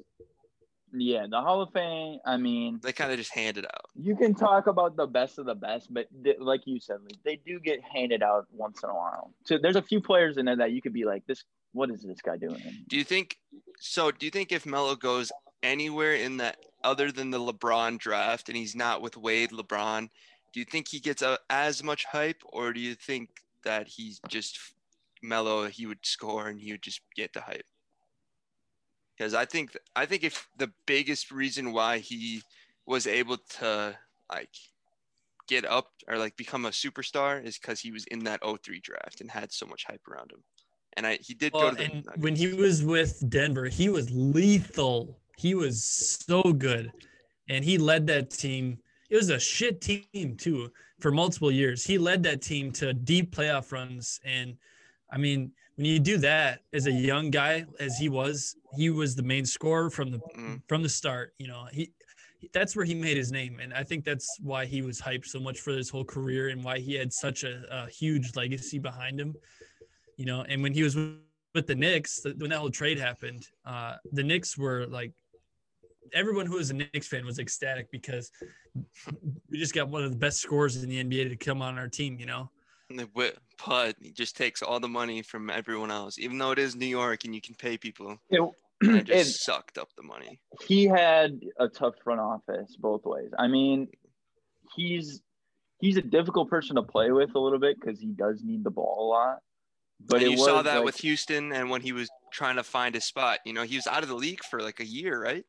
yeah, 0.92 1.26
the 1.30 1.40
Hall 1.40 1.62
of 1.62 1.70
Fame. 1.72 2.18
I 2.24 2.36
mean, 2.36 2.80
they 2.82 2.92
kind 2.92 3.12
of 3.12 3.18
just 3.18 3.32
hand 3.32 3.58
it 3.58 3.64
out. 3.64 3.84
you 3.94 4.16
can 4.16 4.34
talk 4.34 4.66
about 4.66 4.96
the 4.96 5.06
best 5.06 5.38
of 5.38 5.46
the 5.46 5.54
best, 5.54 5.92
but 5.92 6.06
th- 6.24 6.38
like 6.40 6.62
you 6.66 6.80
said, 6.80 6.96
Lee, 7.02 7.18
they 7.24 7.36
do 7.36 7.60
get 7.60 7.80
handed 7.82 8.22
out 8.22 8.46
once 8.52 8.82
in 8.82 8.90
a 8.90 8.94
while. 8.94 9.32
So 9.44 9.58
there's 9.60 9.76
a 9.76 9.82
few 9.82 10.00
players 10.00 10.36
in 10.38 10.46
there 10.46 10.56
that 10.56 10.72
you 10.72 10.80
could 10.80 10.92
be 10.92 11.04
like, 11.04 11.26
this, 11.26 11.44
what 11.72 11.90
is 11.90 12.02
this 12.02 12.20
guy 12.22 12.36
doing? 12.36 12.62
Do 12.88 12.96
you 12.96 13.04
think 13.04 13.36
so? 13.78 14.10
Do 14.10 14.24
you 14.24 14.30
think 14.30 14.52
if 14.52 14.64
Melo 14.64 14.96
goes 14.96 15.30
anywhere 15.62 16.14
in 16.14 16.38
that 16.38 16.56
other 16.88 17.12
than 17.12 17.30
the 17.30 17.38
LeBron 17.38 17.98
draft 17.98 18.48
and 18.48 18.56
he's 18.56 18.74
not 18.74 19.02
with 19.02 19.18
Wade, 19.18 19.50
LeBron, 19.50 20.08
do 20.54 20.60
you 20.60 20.64
think 20.64 20.88
he 20.88 21.00
gets 21.00 21.20
a, 21.20 21.38
as 21.50 21.84
much 21.84 22.06
hype, 22.06 22.42
or 22.46 22.72
do 22.72 22.80
you 22.80 22.94
think 22.94 23.28
that 23.62 23.86
he's 23.86 24.20
just 24.28 24.58
Melo? 25.22 25.66
He 25.66 25.84
would 25.84 26.04
score 26.04 26.48
and 26.48 26.58
he 26.58 26.72
would 26.72 26.82
just 26.82 27.02
get 27.14 27.34
the 27.34 27.42
hype. 27.42 27.66
Because 29.16 29.34
I 29.34 29.44
think 29.44 29.76
I 29.94 30.06
think 30.06 30.24
if 30.24 30.48
the 30.56 30.72
biggest 30.86 31.30
reason 31.30 31.72
why 31.72 31.98
he 31.98 32.42
was 32.86 33.06
able 33.06 33.36
to 33.58 33.94
like 34.32 34.54
get 35.46 35.66
up 35.66 35.90
or 36.06 36.16
like 36.16 36.36
become 36.36 36.64
a 36.64 36.70
superstar 36.70 37.44
is 37.44 37.58
because 37.58 37.80
he 37.80 37.90
was 37.90 38.04
in 38.06 38.20
that 38.24 38.40
03 38.42 38.80
draft 38.80 39.20
and 39.20 39.30
had 39.30 39.52
so 39.52 39.66
much 39.66 39.84
hype 39.84 40.06
around 40.08 40.32
him. 40.32 40.42
And 40.96 41.06
I 41.06 41.18
he 41.20 41.34
did 41.34 41.52
go 41.52 41.70
to 41.70 41.76
the 41.76 42.02
when 42.16 42.36
he 42.36 42.54
was 42.54 42.82
with 42.82 43.22
Denver, 43.28 43.66
he 43.66 43.90
was 43.90 44.10
lethal. 44.10 45.18
He 45.38 45.54
was 45.54 45.84
so 45.84 46.42
good, 46.42 46.92
and 47.48 47.64
he 47.64 47.78
led 47.78 48.06
that 48.08 48.30
team. 48.30 48.78
It 49.08 49.16
was 49.16 49.30
a 49.30 49.38
shit 49.38 49.80
team 49.80 50.36
too 50.36 50.70
for 51.00 51.12
multiple 51.12 51.52
years. 51.52 51.84
He 51.84 51.96
led 51.96 52.24
that 52.24 52.42
team 52.42 52.72
to 52.72 52.92
deep 52.92 53.34
playoff 53.34 53.70
runs, 53.70 54.20
and 54.24 54.56
I 55.12 55.16
mean, 55.16 55.52
when 55.76 55.86
you 55.86 56.00
do 56.00 56.18
that 56.18 56.62
as 56.72 56.86
a 56.86 56.90
young 56.90 57.30
guy, 57.30 57.64
as 57.78 57.96
he 57.96 58.08
was, 58.08 58.56
he 58.76 58.90
was 58.90 59.14
the 59.14 59.22
main 59.22 59.46
scorer 59.46 59.90
from 59.90 60.10
the 60.10 60.18
Mhm. 60.18 60.60
from 60.68 60.82
the 60.82 60.88
start. 60.88 61.34
You 61.38 61.46
know, 61.46 61.68
he 61.72 61.92
that's 62.52 62.74
where 62.74 62.84
he 62.84 62.94
made 62.94 63.16
his 63.16 63.30
name, 63.30 63.60
and 63.60 63.72
I 63.72 63.84
think 63.84 64.04
that's 64.04 64.28
why 64.40 64.66
he 64.66 64.82
was 64.82 65.00
hyped 65.00 65.26
so 65.26 65.38
much 65.38 65.60
for 65.60 65.70
his 65.70 65.88
whole 65.88 66.04
career, 66.04 66.48
and 66.48 66.64
why 66.64 66.80
he 66.80 66.94
had 66.94 67.12
such 67.12 67.44
a, 67.44 67.54
a 67.70 67.88
huge 67.88 68.34
legacy 68.34 68.80
behind 68.80 69.20
him. 69.20 69.36
You 70.16 70.26
know, 70.26 70.42
and 70.48 70.62
when 70.64 70.74
he 70.74 70.82
was 70.82 70.96
with, 70.96 71.18
with 71.54 71.66
the 71.68 71.74
Knicks, 71.76 72.24
when 72.24 72.50
that 72.50 72.58
whole 72.58 72.70
trade 72.70 72.98
happened, 72.98 73.46
uh, 73.64 73.96
the 74.12 74.22
Knicks 74.22 74.58
were 74.58 74.86
like, 74.86 75.12
everyone 76.14 76.46
who 76.46 76.56
was 76.56 76.70
a 76.70 76.74
Knicks 76.74 77.08
fan 77.08 77.24
was 77.24 77.38
ecstatic 77.38 77.90
because 77.90 78.30
we 79.50 79.58
just 79.58 79.74
got 79.74 79.88
one 79.88 80.02
of 80.04 80.10
the 80.10 80.16
best 80.18 80.40
scorers 80.40 80.82
in 80.82 80.88
the 80.88 81.02
NBA 81.02 81.28
to 81.30 81.36
come 81.36 81.62
on 81.62 81.78
our 81.78 81.88
team. 81.88 82.18
You 82.18 82.26
know, 82.26 82.50
And 82.90 82.98
the 82.98 83.06
wi- 83.06 83.32
But 83.66 83.96
he 84.00 84.10
just 84.12 84.36
takes 84.36 84.62
all 84.62 84.80
the 84.80 84.88
money 84.88 85.22
from 85.22 85.50
everyone 85.50 85.90
else, 85.90 86.18
even 86.18 86.38
though 86.38 86.50
it 86.52 86.58
is 86.58 86.76
New 86.76 86.86
York 86.86 87.24
and 87.24 87.34
you 87.34 87.40
can 87.40 87.54
pay 87.54 87.76
people. 87.78 88.18
It, 88.30 88.40
And 88.80 88.96
it 88.98 89.06
just 89.06 89.30
it- 89.30 89.40
sucked 89.40 89.76
up 89.76 89.88
the 89.96 90.04
money. 90.04 90.38
he 90.66 90.84
had 90.84 91.40
a 91.58 91.66
tough 91.68 91.94
front 92.04 92.20
office 92.20 92.76
both 92.78 93.04
ways. 93.04 93.30
I 93.38 93.48
mean, 93.48 93.88
he's 94.76 95.20
he's 95.80 95.96
a 95.96 96.02
difficult 96.02 96.48
person 96.48 96.76
to 96.76 96.82
play 96.82 97.10
with 97.10 97.34
a 97.34 97.38
little 97.38 97.58
bit 97.58 97.80
because 97.80 97.98
he 98.00 98.06
does 98.08 98.42
need 98.44 98.62
the 98.64 98.70
ball 98.70 98.96
a 99.00 99.06
lot. 99.08 99.38
But 100.06 100.22
and 100.22 100.30
you 100.30 100.38
saw 100.38 100.62
that 100.62 100.76
like- 100.76 100.84
with 100.84 100.98
Houston 100.98 101.52
and 101.52 101.70
when 101.70 101.80
he 101.80 101.90
was 101.92 102.08
trying 102.32 102.54
to 102.56 102.62
find 102.62 102.94
his 102.94 103.04
spot. 103.04 103.40
You 103.44 103.52
know, 103.52 103.62
he 103.64 103.74
was 103.76 103.86
out 103.88 104.02
of 104.04 104.08
the 104.08 104.14
league 104.14 104.44
for 104.44 104.60
like 104.62 104.78
a 104.80 104.86
year, 104.86 105.20
right? 105.20 105.44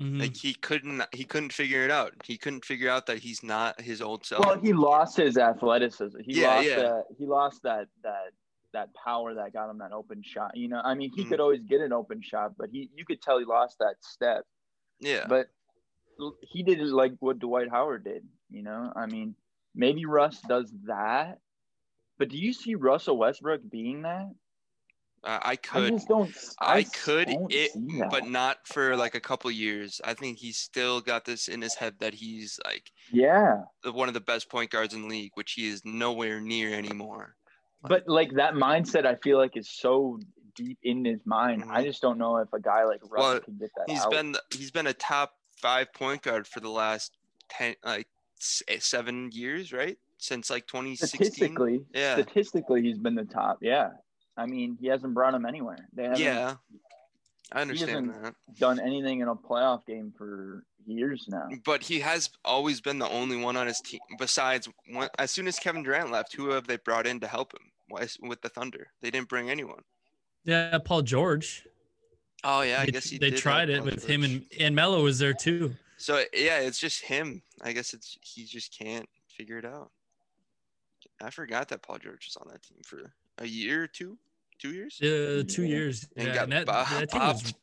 Mhm. 0.00 0.20
Like 0.20 0.36
he 0.36 0.54
couldn't 0.54 1.02
he 1.14 1.24
couldn't 1.24 1.52
figure 1.52 1.84
it 1.84 1.90
out. 1.90 2.14
He 2.24 2.38
couldn't 2.38 2.64
figure 2.64 2.88
out 2.90 3.06
that 3.06 3.18
he's 3.18 3.42
not 3.42 3.80
his 3.80 4.00
old 4.00 4.24
self. 4.24 4.46
Well, 4.46 4.58
he 4.60 4.72
lost 4.72 5.16
his 5.16 5.36
athleticism. 5.36 6.18
He 6.20 6.40
Yeah, 6.40 6.48
lost 6.48 6.68
yeah. 6.68 6.76
that. 6.76 7.04
He 7.18 7.26
lost 7.26 7.62
that 7.64 7.88
that 8.02 8.32
that 8.72 8.94
power 8.94 9.34
that 9.34 9.52
got 9.52 9.68
him 9.68 9.78
that 9.78 9.92
open 9.92 10.22
shot. 10.22 10.56
You 10.56 10.68
know, 10.68 10.80
I 10.82 10.94
mean, 10.94 11.10
he 11.14 11.24
Mhm. 11.24 11.28
could 11.28 11.40
always 11.40 11.62
get 11.62 11.82
an 11.82 11.92
open 11.92 12.22
shot, 12.22 12.56
but 12.56 12.70
he 12.70 12.88
you 12.94 13.04
could 13.04 13.20
tell 13.20 13.38
he 13.38 13.44
lost 13.44 13.78
that 13.80 13.96
step. 14.02 14.46
yeah. 15.00 15.26
But 15.28 15.50
he 16.42 16.62
did 16.62 16.80
it 16.80 16.86
like 16.86 17.12
what 17.20 17.38
Dwight 17.38 17.68
Howard 17.68 18.04
did. 18.04 18.26
You 18.50 18.62
know, 18.62 18.92
I 18.94 19.06
mean, 19.06 19.36
maybe 19.74 20.06
Russ 20.06 20.40
does 20.42 20.72
that. 20.86 21.40
But 22.18 22.28
do 22.28 22.38
you 22.38 22.52
see 22.52 22.74
Russell 22.76 23.18
Westbrook 23.18 23.68
being 23.68 24.02
that? 24.02 24.32
Uh, 25.24 25.38
I 25.42 25.50
I 25.52 25.56
could 25.56 25.98
don't. 26.08 26.36
I 26.60 26.78
I 26.78 26.82
could 26.84 27.28
it, 27.50 27.70
but 28.10 28.26
not 28.26 28.66
for 28.66 28.96
like 28.96 29.14
a 29.14 29.20
couple 29.20 29.50
years. 29.50 30.00
I 30.04 30.14
think 30.14 30.38
he's 30.38 30.56
still 30.58 31.00
got 31.00 31.24
this 31.24 31.48
in 31.48 31.62
his 31.62 31.74
head 31.74 31.94
that 32.00 32.12
he's 32.14 32.58
like 32.64 32.90
yeah, 33.12 33.62
one 33.84 34.08
of 34.08 34.14
the 34.14 34.20
best 34.20 34.48
point 34.50 34.70
guards 34.70 34.94
in 34.94 35.02
the 35.02 35.08
league, 35.08 35.30
which 35.34 35.52
he 35.52 35.68
is 35.68 35.82
nowhere 35.84 36.40
near 36.40 36.74
anymore. 36.74 37.36
but 37.82 38.02
like 38.08 38.32
that 38.34 38.54
mindset, 38.54 39.06
I 39.06 39.14
feel 39.16 39.38
like 39.38 39.56
is 39.56 39.70
so 39.70 40.18
deep 40.54 40.78
in 40.82 41.04
his 41.04 41.20
mind. 41.24 41.64
I 41.68 41.82
Mhm. 41.82 41.86
just 41.86 42.02
don't 42.02 42.18
know 42.18 42.36
if 42.38 42.52
a 42.52 42.60
guy 42.60 42.84
like 42.84 43.00
Russ 43.02 43.10
Well, 43.22 43.40
can 43.40 43.56
get 43.58 43.70
that 43.76 43.88
He's 43.88 44.04
out. 44.04 44.10
been 44.10 44.36
he's 44.52 44.70
been 44.72 44.86
a 44.88 44.92
top 44.94 45.34
five 45.56 45.92
point 45.92 46.22
guard 46.22 46.46
for 46.48 46.58
the 46.60 46.68
last 46.70 47.16
ten 47.48 47.76
like 47.84 48.08
eh, 48.68 48.78
seven 48.80 49.30
years, 49.32 49.72
right? 49.72 49.98
Since 50.18 50.50
like 50.50 50.66
2016. 50.66 51.08
statistically, 51.32 51.84
Yeah. 51.94 52.14
statistically, 52.14 52.82
he's 52.82 52.98
been 52.98 53.14
the 53.14 53.24
top. 53.24 53.58
Yeah, 53.62 53.90
I 54.36 54.46
mean, 54.46 54.76
he 54.80 54.86
hasn't 54.88 55.14
brought 55.14 55.34
him 55.34 55.44
anywhere. 55.44 55.88
They 55.92 56.04
haven't 56.04 56.20
Yeah, 56.20 56.56
I 57.52 57.60
understand 57.62 58.10
isn't- 58.10 58.22
that. 58.22 58.34
done 58.58 58.80
anything 58.80 59.20
in 59.20 59.28
a 59.28 59.34
playoff 59.34 59.84
game 59.86 60.12
for 60.16 60.64
years 60.86 61.26
now. 61.28 61.48
But 61.64 61.82
he 61.82 62.00
has 62.00 62.30
always 62.44 62.80
been 62.80 62.98
the 62.98 63.08
only 63.08 63.36
one 63.36 63.56
on 63.56 63.66
his 63.66 63.80
team. 63.80 64.00
Besides, 64.18 64.68
when, 64.86 65.08
as 65.18 65.30
soon 65.30 65.46
as 65.46 65.58
Kevin 65.58 65.82
Durant 65.82 66.10
left, 66.10 66.34
who 66.34 66.50
have 66.50 66.66
they 66.66 66.76
brought 66.76 67.06
in 67.06 67.20
to 67.20 67.26
help 67.28 67.52
him 67.52 67.70
with 68.22 68.40
the 68.42 68.48
Thunder? 68.48 68.88
They 69.02 69.10
didn't 69.10 69.28
bring 69.28 69.50
anyone. 69.50 69.82
yeah, 70.44 70.78
Paul 70.78 71.02
George. 71.02 71.66
Oh 72.44 72.62
yeah, 72.62 72.80
I 72.80 72.86
they, 72.86 72.92
guess 72.92 73.04
he 73.04 73.18
they 73.18 73.30
did 73.30 73.38
tried 73.38 73.70
it 73.70 73.76
Paul 73.78 73.84
with 73.84 74.04
him 74.04 74.24
and 74.24 74.44
and 74.58 74.74
Melo 74.74 75.02
was 75.04 75.20
there 75.20 75.32
too. 75.34 75.76
So 75.98 76.24
yeah, 76.34 76.58
it's 76.58 76.80
just 76.80 77.02
him. 77.04 77.42
I 77.62 77.70
guess 77.72 77.94
it's 77.94 78.18
he 78.22 78.44
just 78.44 78.76
can't 78.76 79.08
figure 79.28 79.58
it 79.58 79.64
out. 79.64 79.92
I 81.22 81.30
forgot 81.30 81.68
that 81.68 81.82
Paul 81.82 81.98
George 81.98 82.26
was 82.26 82.36
on 82.36 82.48
that 82.50 82.62
team 82.64 82.78
for 82.84 83.12
a 83.38 83.46
year 83.46 83.84
or 83.84 83.86
two, 83.86 84.18
two 84.58 84.72
years. 84.72 84.98
Yeah, 85.00 85.42
two 85.42 85.62
Yeah. 85.62 85.68
years. 85.68 86.08
And 86.16 86.28
yeah, 86.28 86.34
got 86.34 86.42
and 86.44 86.52
that, 86.52 86.66
bo- 86.66 86.72
that 86.72 87.10
team 87.10 87.20
was 87.20 87.42
bopped. 87.42 87.54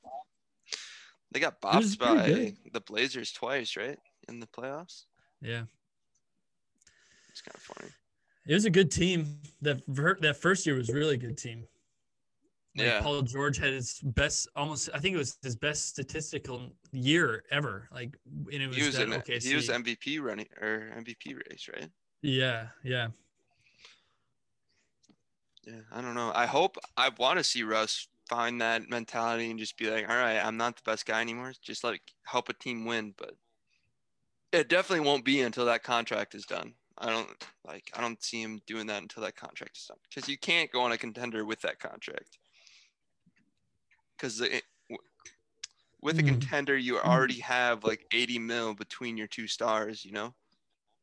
They 1.31 1.39
got 1.39 1.61
bopped 1.61 1.97
by 1.99 2.23
pretty 2.23 2.57
the 2.73 2.81
Blazers 2.81 3.31
twice, 3.31 3.75
right, 3.77 3.99
in 4.27 4.39
the 4.39 4.47
playoffs. 4.47 5.05
yeah. 5.41 5.63
It's 7.29 7.41
kind 7.41 7.55
of 7.55 7.61
funny. 7.61 7.91
It 8.47 8.53
was 8.53 8.65
a 8.65 8.69
good 8.69 8.89
team. 8.91 9.39
That 9.61 9.81
ver- 9.87 10.17
that 10.21 10.37
first 10.37 10.65
year 10.65 10.75
was 10.75 10.89
a 10.89 10.93
really 10.93 11.17
good 11.17 11.37
team. 11.37 11.67
Like 12.75 12.87
Yeah. 12.87 13.01
Paul 13.01 13.21
George 13.21 13.57
had 13.57 13.73
his 13.73 13.99
best, 14.01 14.47
almost. 14.55 14.89
I 14.93 14.99
think 14.99 15.13
it 15.13 15.17
was 15.17 15.37
his 15.43 15.55
best 15.55 15.87
statistical 15.89 16.71
year 16.91 17.43
ever. 17.51 17.87
Like, 17.91 18.17
and 18.51 18.63
it 18.63 18.67
was, 18.67 18.77
He 18.77 18.85
was 18.85 18.95
that 18.95 19.03
in 19.03 19.11
OKC. 19.13 19.43
he 19.49 19.55
was 19.55 19.69
MVP 19.69 20.19
running 20.19 20.47
or 20.59 20.91
MVP 20.97 21.35
race, 21.49 21.69
right? 21.71 21.89
yeah, 22.21 22.69
yeah. 22.83 23.09
Yeah, 25.69 25.81
I 25.91 26.01
don't 26.01 26.15
know. 26.15 26.31
I 26.33 26.47
hope 26.47 26.77
I 26.97 27.09
want 27.17 27.37
to 27.37 27.43
see 27.43 27.61
Russ 27.63 28.07
find 28.27 28.59
that 28.61 28.89
mentality 28.89 29.49
and 29.51 29.59
just 29.59 29.77
be 29.77 29.89
like, 29.89 30.09
all 30.09 30.15
right, 30.15 30.39
I'm 30.39 30.57
not 30.57 30.75
the 30.75 30.81
best 30.83 31.05
guy 31.05 31.21
anymore. 31.21 31.53
Just 31.61 31.83
like 31.83 32.01
help 32.25 32.49
a 32.49 32.53
team 32.53 32.85
win, 32.85 33.13
but 33.17 33.35
it 34.51 34.67
definitely 34.67 35.05
won't 35.05 35.25
be 35.25 35.41
until 35.41 35.65
that 35.65 35.83
contract 35.83 36.33
is 36.33 36.45
done. 36.45 36.73
I 36.97 37.09
don't 37.09 37.29
like. 37.65 37.91
I 37.93 38.01
don't 38.01 38.21
see 38.23 38.41
him 38.41 38.61
doing 38.65 38.87
that 38.87 39.01
until 39.03 39.23
that 39.23 39.35
contract 39.35 39.77
is 39.77 39.85
done 39.85 39.97
because 40.09 40.27
you 40.27 40.37
can't 40.39 40.71
go 40.71 40.81
on 40.81 40.91
a 40.91 40.97
contender 40.97 41.45
with 41.45 41.61
that 41.61 41.79
contract. 41.79 42.39
Because 44.17 44.41
with 46.01 46.19
a 46.19 46.23
Mm. 46.23 46.25
contender, 46.25 46.77
you 46.77 46.99
already 46.99 47.39
have 47.41 47.83
like 47.83 48.05
80 48.11 48.39
mil 48.39 48.73
between 48.73 49.17
your 49.17 49.27
two 49.27 49.47
stars. 49.47 50.03
You 50.03 50.13
know. 50.13 50.35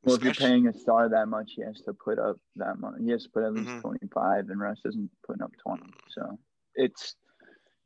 Well, 0.06 0.14
if 0.14 0.22
you're 0.22 0.34
paying 0.34 0.68
a 0.68 0.72
star 0.72 1.08
that 1.08 1.26
much, 1.26 1.52
he 1.56 1.62
has 1.62 1.80
to 1.82 1.92
put 1.92 2.20
up 2.20 2.36
that 2.54 2.78
much. 2.78 2.94
He 3.00 3.10
has 3.10 3.24
to 3.24 3.30
put 3.30 3.42
at 3.42 3.52
least 3.54 3.68
Mhm. 3.68 3.80
25, 3.80 4.50
and 4.50 4.60
Russ 4.60 4.78
isn't 4.84 5.10
putting 5.26 5.42
up 5.42 5.52
20. 5.58 5.82
So 6.10 6.38
it's, 6.76 7.16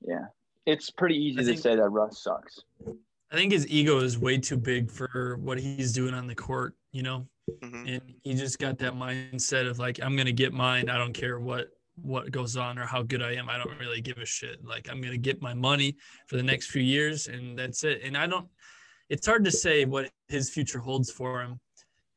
yeah, 0.02 0.26
it's 0.66 0.90
pretty 0.90 1.16
easy 1.16 1.38
I 1.38 1.42
to 1.42 1.46
think- 1.48 1.60
say 1.60 1.76
that 1.76 1.88
Russ 1.88 2.22
sucks. 2.22 2.60
I 3.30 3.36
think 3.36 3.52
his 3.52 3.66
ego 3.68 3.98
is 4.00 4.18
way 4.18 4.36
too 4.38 4.58
big 4.58 4.90
for 4.90 5.36
what 5.38 5.58
he's 5.58 5.92
doing 5.92 6.12
on 6.12 6.26
the 6.26 6.34
court. 6.34 6.74
You 6.92 7.04
know, 7.04 7.28
Mhm. 7.62 7.88
and 7.96 8.14
he 8.24 8.34
just 8.34 8.58
got 8.58 8.76
that 8.78 8.92
mindset 8.94 9.66
of 9.68 9.78
like, 9.78 10.02
I'm 10.02 10.16
gonna 10.16 10.32
get 10.32 10.52
mine. 10.52 10.90
I 10.90 10.98
don't 10.98 11.12
care 11.14 11.40
what 11.40 11.70
what 12.02 12.30
goes 12.30 12.56
on 12.56 12.78
or 12.78 12.86
how 12.86 13.02
good 13.02 13.20
I 13.20 13.32
am. 13.34 13.50
I 13.50 13.58
don't 13.58 13.78
really 13.78 14.00
give 14.00 14.16
a 14.18 14.24
shit. 14.24 14.64
Like, 14.64 14.88
I'm 14.88 15.02
gonna 15.02 15.18
get 15.18 15.42
my 15.42 15.52
money 15.52 15.98
for 16.28 16.36
the 16.36 16.42
next 16.42 16.70
few 16.70 16.80
years, 16.82 17.28
and 17.28 17.58
that's 17.58 17.84
it. 17.84 18.00
And 18.02 18.16
I 18.16 18.26
don't. 18.26 18.48
It's 19.10 19.26
hard 19.26 19.44
to 19.44 19.50
say 19.50 19.84
what 19.84 20.10
his 20.28 20.48
future 20.50 20.78
holds 20.78 21.10
for 21.10 21.42
him. 21.42 21.60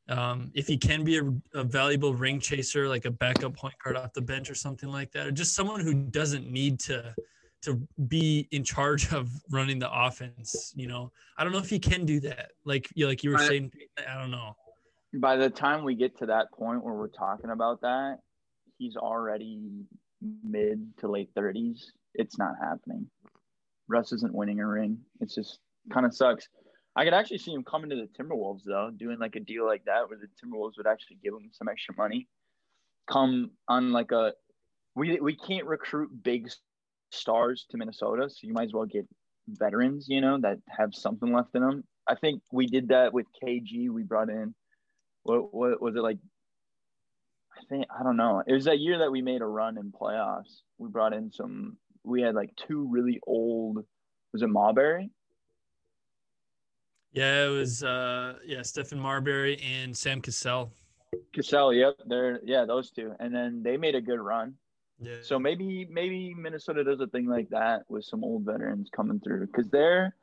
Um, 0.09 0.51
if 0.53 0.67
he 0.67 0.77
can 0.77 1.03
be 1.03 1.17
a, 1.17 1.23
a 1.53 1.63
valuable 1.63 2.13
ring 2.13 2.39
chaser, 2.39 2.89
like 2.89 3.05
a 3.05 3.11
backup 3.11 3.55
point 3.55 3.75
guard 3.81 3.95
off 3.95 4.13
the 4.13 4.21
bench 4.21 4.49
or 4.49 4.55
something 4.55 4.89
like 4.89 5.11
that, 5.13 5.27
or 5.27 5.31
just 5.31 5.55
someone 5.55 5.79
who 5.79 5.93
doesn't 5.93 6.49
need 6.49 6.79
to 6.81 7.15
to 7.63 7.81
be 8.09 8.47
in 8.51 8.63
charge 8.63 9.11
of 9.13 9.29
running 9.49 9.79
the 9.79 9.89
offense. 9.91 10.73
You 10.75 10.87
know, 10.87 11.11
I 11.37 11.43
don't 11.43 11.53
know 11.53 11.59
if 11.59 11.69
he 11.69 11.79
can 11.79 12.05
do 12.05 12.19
that. 12.21 12.51
Like 12.65 12.89
you, 12.93 13.07
like 13.07 13.23
you 13.23 13.31
were 13.31 13.37
saying, 13.37 13.71
I 14.07 14.19
don't 14.19 14.31
know. 14.31 14.55
By 15.15 15.37
the 15.37 15.49
time 15.49 15.83
we 15.83 15.95
get 15.95 16.17
to 16.19 16.25
that 16.25 16.51
point 16.51 16.83
where 16.83 16.93
we're 16.93 17.07
talking 17.07 17.51
about 17.51 17.81
that, 17.81 18.17
he's 18.77 18.97
already 18.97 19.85
mid 20.43 20.85
to 20.99 21.07
late 21.07 21.33
30s. 21.35 21.83
It's 22.15 22.37
not 22.37 22.55
happening. 22.61 23.07
Russ 23.87 24.11
isn't 24.11 24.33
winning 24.33 24.59
a 24.59 24.67
ring. 24.67 24.97
It's 25.19 25.35
just 25.35 25.59
kind 25.91 26.05
of 26.05 26.13
sucks. 26.15 26.47
I 26.95 27.05
could 27.05 27.13
actually 27.13 27.39
see 27.39 27.53
him 27.53 27.63
coming 27.63 27.89
to 27.89 27.95
the 27.95 28.07
Timberwolves 28.07 28.63
though, 28.65 28.91
doing 28.95 29.19
like 29.19 29.35
a 29.35 29.39
deal 29.39 29.65
like 29.65 29.85
that 29.85 30.09
where 30.09 30.17
the 30.17 30.27
Timberwolves 30.27 30.77
would 30.77 30.87
actually 30.87 31.17
give 31.23 31.33
him 31.33 31.49
some 31.51 31.67
extra 31.67 31.95
money. 31.97 32.27
Come 33.07 33.51
on 33.67 33.91
like 33.91 34.11
a 34.11 34.33
we 34.95 35.19
we 35.19 35.35
can't 35.35 35.65
recruit 35.65 36.11
big 36.23 36.49
stars 37.11 37.65
to 37.71 37.77
Minnesota, 37.77 38.29
so 38.29 38.47
you 38.47 38.53
might 38.53 38.65
as 38.65 38.73
well 38.73 38.85
get 38.85 39.07
veterans, 39.47 40.07
you 40.07 40.21
know, 40.21 40.39
that 40.41 40.59
have 40.69 40.93
something 40.93 41.33
left 41.33 41.55
in 41.55 41.61
them. 41.61 41.83
I 42.07 42.15
think 42.15 42.41
we 42.51 42.67
did 42.67 42.89
that 42.89 43.13
with 43.13 43.25
KG. 43.43 43.89
We 43.89 44.03
brought 44.03 44.29
in 44.29 44.53
what 45.23 45.53
what 45.53 45.81
was 45.81 45.95
it 45.95 46.01
like? 46.01 46.17
I 47.57 47.63
think 47.69 47.85
I 47.97 48.03
don't 48.03 48.17
know. 48.17 48.43
It 48.45 48.53
was 48.53 48.65
that 48.65 48.79
year 48.79 48.99
that 48.99 49.11
we 49.11 49.21
made 49.21 49.41
a 49.41 49.45
run 49.45 49.77
in 49.77 49.91
playoffs. 49.91 50.61
We 50.77 50.89
brought 50.89 51.13
in 51.13 51.31
some. 51.31 51.77
We 52.03 52.21
had 52.21 52.35
like 52.35 52.55
two 52.55 52.87
really 52.89 53.19
old. 53.25 53.83
Was 54.33 54.41
it 54.41 54.49
Marbury? 54.49 55.09
Yeah, 57.13 57.45
it 57.45 57.49
was 57.49 57.83
uh 57.83 58.35
yeah, 58.45 58.59
Stephon 58.59 58.97
Marbury 58.97 59.59
and 59.61 59.95
Sam 59.95 60.21
Cassell. 60.21 60.71
Cassell. 61.33 61.73
Yep, 61.73 61.95
they're 62.07 62.39
yeah 62.43 62.65
those 62.65 62.91
two, 62.91 63.13
and 63.19 63.33
then 63.33 63.61
they 63.63 63.77
made 63.77 63.95
a 63.95 64.01
good 64.01 64.19
run. 64.19 64.55
Yeah. 64.99 65.17
So 65.21 65.37
maybe 65.37 65.87
maybe 65.91 66.33
Minnesota 66.33 66.83
does 66.83 66.99
a 67.01 67.07
thing 67.07 67.27
like 67.27 67.49
that 67.49 67.83
with 67.89 68.05
some 68.05 68.23
old 68.23 68.45
veterans 68.45 68.89
coming 68.95 69.19
through 69.19 69.47
because 69.47 69.69
they're, 69.69 70.15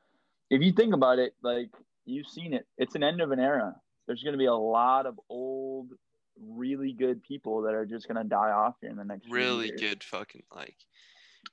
if 0.48 0.62
you 0.62 0.72
think 0.72 0.94
about 0.94 1.18
it, 1.18 1.34
like 1.42 1.70
you've 2.06 2.26
seen 2.26 2.54
it, 2.54 2.66
it's 2.78 2.94
an 2.94 3.02
end 3.02 3.20
of 3.20 3.30
an 3.30 3.40
era. 3.40 3.74
There's 4.06 4.22
going 4.22 4.32
to 4.32 4.38
be 4.38 4.46
a 4.46 4.54
lot 4.54 5.06
of 5.06 5.20
old, 5.28 5.90
really 6.40 6.92
good 6.92 7.22
people 7.22 7.62
that 7.62 7.74
are 7.74 7.86
just 7.86 8.08
going 8.08 8.20
to 8.20 8.28
die 8.28 8.50
off 8.50 8.74
here 8.80 8.90
in 8.90 8.96
the 8.96 9.04
next. 9.04 9.30
Really 9.30 9.68
years. 9.68 9.80
good 9.80 10.02
fucking 10.02 10.42
like 10.54 10.76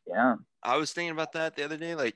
Yeah. 0.07 0.35
I 0.63 0.77
was 0.77 0.93
thinking 0.93 1.11
about 1.11 1.33
that 1.33 1.55
the 1.55 1.63
other 1.63 1.77
day. 1.77 1.93
Like, 1.95 2.15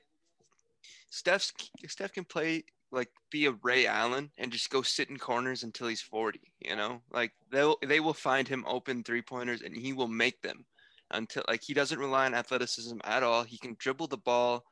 Steph's 1.10 1.52
Steph 1.86 2.12
can 2.12 2.24
play 2.24 2.64
like 2.92 3.08
be 3.30 3.46
a 3.46 3.52
Ray 3.62 3.86
Allen 3.86 4.30
and 4.38 4.52
just 4.52 4.70
go 4.70 4.82
sit 4.82 5.08
in 5.08 5.16
corners 5.16 5.62
until 5.62 5.88
he's 5.88 6.02
forty. 6.02 6.52
You 6.60 6.76
know, 6.76 7.02
like 7.10 7.32
they'll 7.50 7.76
they 7.84 8.00
will 8.00 8.14
find 8.14 8.46
him 8.46 8.64
open 8.68 9.02
three 9.02 9.22
pointers 9.22 9.62
and 9.62 9.74
he 9.76 9.92
will 9.92 10.08
make 10.08 10.40
them 10.42 10.64
until 11.10 11.42
like 11.48 11.62
he 11.62 11.74
doesn't 11.74 11.98
rely 11.98 12.26
on 12.26 12.34
athleticism 12.34 12.98
at 13.04 13.22
all. 13.22 13.42
He 13.42 13.58
can 13.58 13.76
dribble 13.78 14.08
the 14.08 14.18
ball 14.18 14.64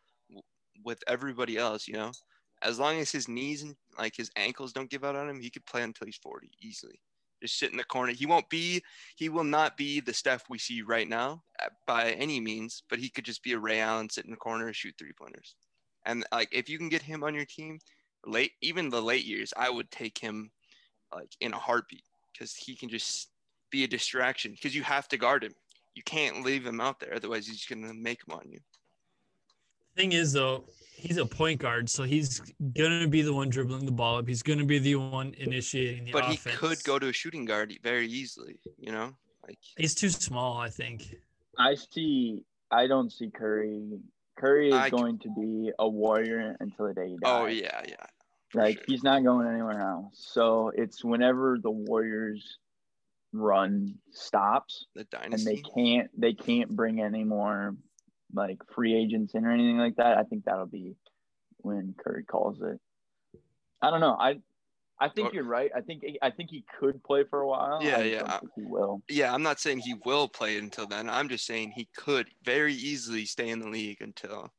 with 0.85 1.03
everybody 1.09 1.57
else. 1.57 1.89
You 1.89 1.95
know, 1.95 2.13
as 2.63 2.79
long 2.79 2.99
as 2.99 3.11
his 3.11 3.29
knees 3.29 3.63
and 3.63 3.75
like 3.99 4.15
his 4.17 4.31
ankles 4.37 4.73
don't 4.73 4.91
give 4.91 5.05
out 5.05 5.17
on 5.17 5.29
him, 5.29 5.41
he 5.41 5.51
could 5.51 5.67
play 5.67 5.83
until 5.83 6.07
he's 6.07 6.21
forty 6.23 6.51
easily. 6.61 7.01
Just 7.43 7.59
sit 7.59 7.71
in 7.71 7.79
the 7.79 7.85
corner. 7.85 8.13
He 8.13 8.27
won't 8.27 8.51
be 8.51 8.83
he 9.17 9.31
will 9.31 9.45
not 9.45 9.77
be 9.77 10.01
the 10.01 10.13
Steph 10.13 10.45
we 10.51 10.59
see 10.59 10.83
right 10.83 11.09
now 11.09 11.43
uh, 11.63 11.69
by 11.87 12.11
any 12.13 12.39
means, 12.39 12.83
but 12.91 12.99
he 12.99 13.09
could 13.09 13.25
just 13.25 13.43
be 13.43 13.55
a 13.55 13.59
Ray 13.59 13.81
Allen, 13.81 14.11
sit 14.11 14.27
in 14.27 14.31
the 14.31 14.37
corner, 14.37 14.67
and 14.67 14.77
shoot 14.77 14.95
three 14.99 15.13
pointers. 15.19 15.57
And 16.05 16.27
like 16.33 16.49
if 16.53 16.69
you 16.69 16.77
can 16.77 16.91
get 16.91 17.03
him 17.03 17.25
on 17.25 17.35
your 17.35 17.47
team, 17.47 17.79
late 18.27 18.53
even 18.61 18.89
the 18.91 19.01
late 19.03 19.25
years, 19.25 19.53
I 19.57 19.71
would 19.71 19.91
take 19.91 20.19
him 20.19 20.51
like 21.15 21.33
in 21.41 21.53
a 21.53 21.59
heartbeat 21.59 22.05
because 22.33 22.55
he 22.55 22.75
can 22.77 22.89
just 22.89 23.31
be 23.71 23.85
a 23.85 23.89
distraction 23.89 24.53
because 24.53 24.75
you 24.75 24.83
have 24.83 25.09
to 25.09 25.17
guard 25.17 25.45
him. 25.45 25.53
You 25.95 26.03
can't 26.05 26.45
leave 26.45 26.65
him 26.67 26.81
out 26.81 27.01
there, 27.01 27.15
otherwise 27.15 27.47
he's 27.47 27.65
gonna 27.67 27.95
make 27.95 28.21
him 28.27 28.35
on 28.35 28.49
you. 28.51 28.61
thing 29.97 30.13
is 30.13 30.33
though, 30.33 30.65
he's 30.95 31.17
a 31.17 31.27
point 31.27 31.61
guard, 31.61 31.89
so 31.91 32.05
he's 32.05 32.41
gonna 32.77 33.09
be 33.09 33.23
the 33.23 33.33
one 33.33 33.49
dribbling 33.51 33.85
the 33.85 33.93
ball 33.93 34.19
up. 34.19 34.29
He's 34.29 34.43
gonna 34.43 34.65
be 34.65 34.79
the 34.79 34.97
one 34.97 35.35
initiating 35.39 36.05
the 36.07 36.13
But 36.13 36.25
offense. 36.25 36.43
he 36.45 36.57
could 36.57 36.83
go 36.85 36.99
to 36.99 37.09
a 37.09 37.13
shooting 37.13 37.45
guard 37.45 37.77
very 37.83 38.07
easily, 38.07 38.61
you 38.79 38.93
know? 38.93 39.13
Like 39.47 39.59
He's 39.77 39.95
too 39.95 40.11
small, 40.11 40.59
I 40.59 40.69
think. 40.69 41.15
I 41.59 41.75
see. 41.75 42.45
I 42.71 42.87
don't 42.87 43.11
see 43.13 43.31
Curry. 43.31 43.81
Curry 44.41 44.69
is 44.69 44.75
I- 44.75 44.91
going 44.91 45.19
to 45.21 45.31
be 45.31 45.71
a 45.79 45.89
warrior 45.89 46.57
until 46.61 46.89
the 46.89 46.95
day 46.95 47.09
he 47.09 47.19
oh, 47.25 47.27
dies. 47.27 47.43
oh 47.43 47.47
yeah, 47.47 47.83
yeah. 47.89 48.07
Like 48.53 48.77
sure. 48.77 48.85
he's 48.89 49.03
not 49.05 49.23
going 49.23 49.47
anywhere 49.47 49.81
else. 49.81 50.15
So 50.33 50.73
it's 50.75 51.05
whenever 51.05 51.59
the 51.63 51.71
Warriors 51.71 52.59
run 53.33 53.95
stops 54.11 54.87
the 54.97 55.05
dynasty, 55.05 55.51
and 55.51 55.59
they 55.59 55.63
can't 55.63 56.11
they 56.21 56.33
can't 56.33 56.75
bring 56.75 57.01
any 57.01 57.23
more 57.23 57.77
like 58.35 58.59
free 58.75 58.97
agents 58.97 59.35
in 59.35 59.45
or 59.45 59.53
anything 59.53 59.79
like 59.79 59.97
that. 59.97 60.19
I 60.19 60.25
think 60.25 60.45
that'll 60.45 60.67
be 60.67 60.97
when 61.59 61.95
Curry 62.03 62.25
calls 62.25 62.61
it. 62.61 62.81
I 63.81 63.91
don't 63.91 64.01
know. 64.01 64.17
I 64.19 64.41
I 65.01 65.09
think 65.09 65.31
Or- 65.31 65.35
you're 65.35 65.45
right. 65.45 65.71
I 65.75 65.81
think 65.81 66.05
I 66.21 66.31
think 66.31 66.51
he 66.51 66.65
could 66.79 67.03
play 67.03 67.25
for 67.25 67.41
a 67.41 67.49
while. 67.49 67.83
Yeah, 67.83 67.99
I 67.99 68.03
yeah. 68.03 68.41
he 68.55 68.63
will. 68.63 69.03
Yeah, 69.09 69.33
I'm 69.33 69.43
not 69.43 69.59
saying 69.59 69.79
he 69.79 69.95
will 70.05 70.29
play 70.29 70.59
until 70.59 70.87
then. 70.87 71.09
I'm 71.09 71.29
just 71.29 71.47
saying 71.47 71.73
he 71.75 71.89
could 71.97 72.29
very 72.45 72.75
easily 72.75 73.25
stay 73.25 73.49
in 73.49 73.61
the 73.61 73.69
league 73.69 74.03
until 74.03 74.53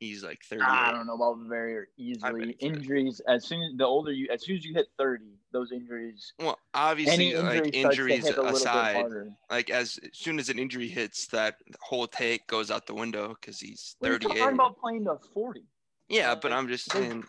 he's 0.00 0.24
like 0.24 0.42
30. 0.50 0.62
I 0.62 0.90
don't 0.90 1.06
know 1.06 1.14
about 1.14 1.38
very 1.48 1.86
easily 1.96 2.46
could. 2.46 2.56
injuries. 2.58 3.20
As 3.28 3.44
soon 3.46 3.62
as 3.62 3.76
the 3.76 3.84
older 3.84 4.10
you, 4.10 4.26
as 4.32 4.44
soon 4.44 4.56
as 4.56 4.64
you 4.64 4.74
hit 4.74 4.86
thirty, 4.98 5.38
those 5.52 5.70
injuries. 5.70 6.32
Well, 6.40 6.58
obviously, 6.74 7.30
injury 7.32 7.60
like 7.60 7.74
injuries 7.74 8.26
hit 8.26 8.36
a 8.36 8.42
little 8.42 8.44
bit 8.46 8.54
aside, 8.62 9.06
like 9.48 9.70
as 9.70 10.00
soon 10.12 10.40
as 10.40 10.48
an 10.48 10.58
injury 10.58 10.88
hits, 10.88 11.28
that 11.28 11.58
whole 11.80 12.08
take 12.08 12.48
goes 12.48 12.72
out 12.72 12.86
the 12.88 12.94
window 12.94 13.36
because 13.40 13.60
he's 13.60 13.94
We're 14.00 14.18
38. 14.18 14.38
talking 14.40 14.54
about 14.54 14.80
playing 14.80 15.04
to 15.04 15.18
forty. 15.32 15.62
yeah, 16.08 16.34
but 16.34 16.52
I'm 16.52 16.66
just 16.66 16.90
saying. 16.90 17.22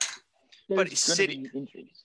There's 0.68 0.78
But 0.89 0.97
City- 0.97 1.47
injuries. 1.53 2.05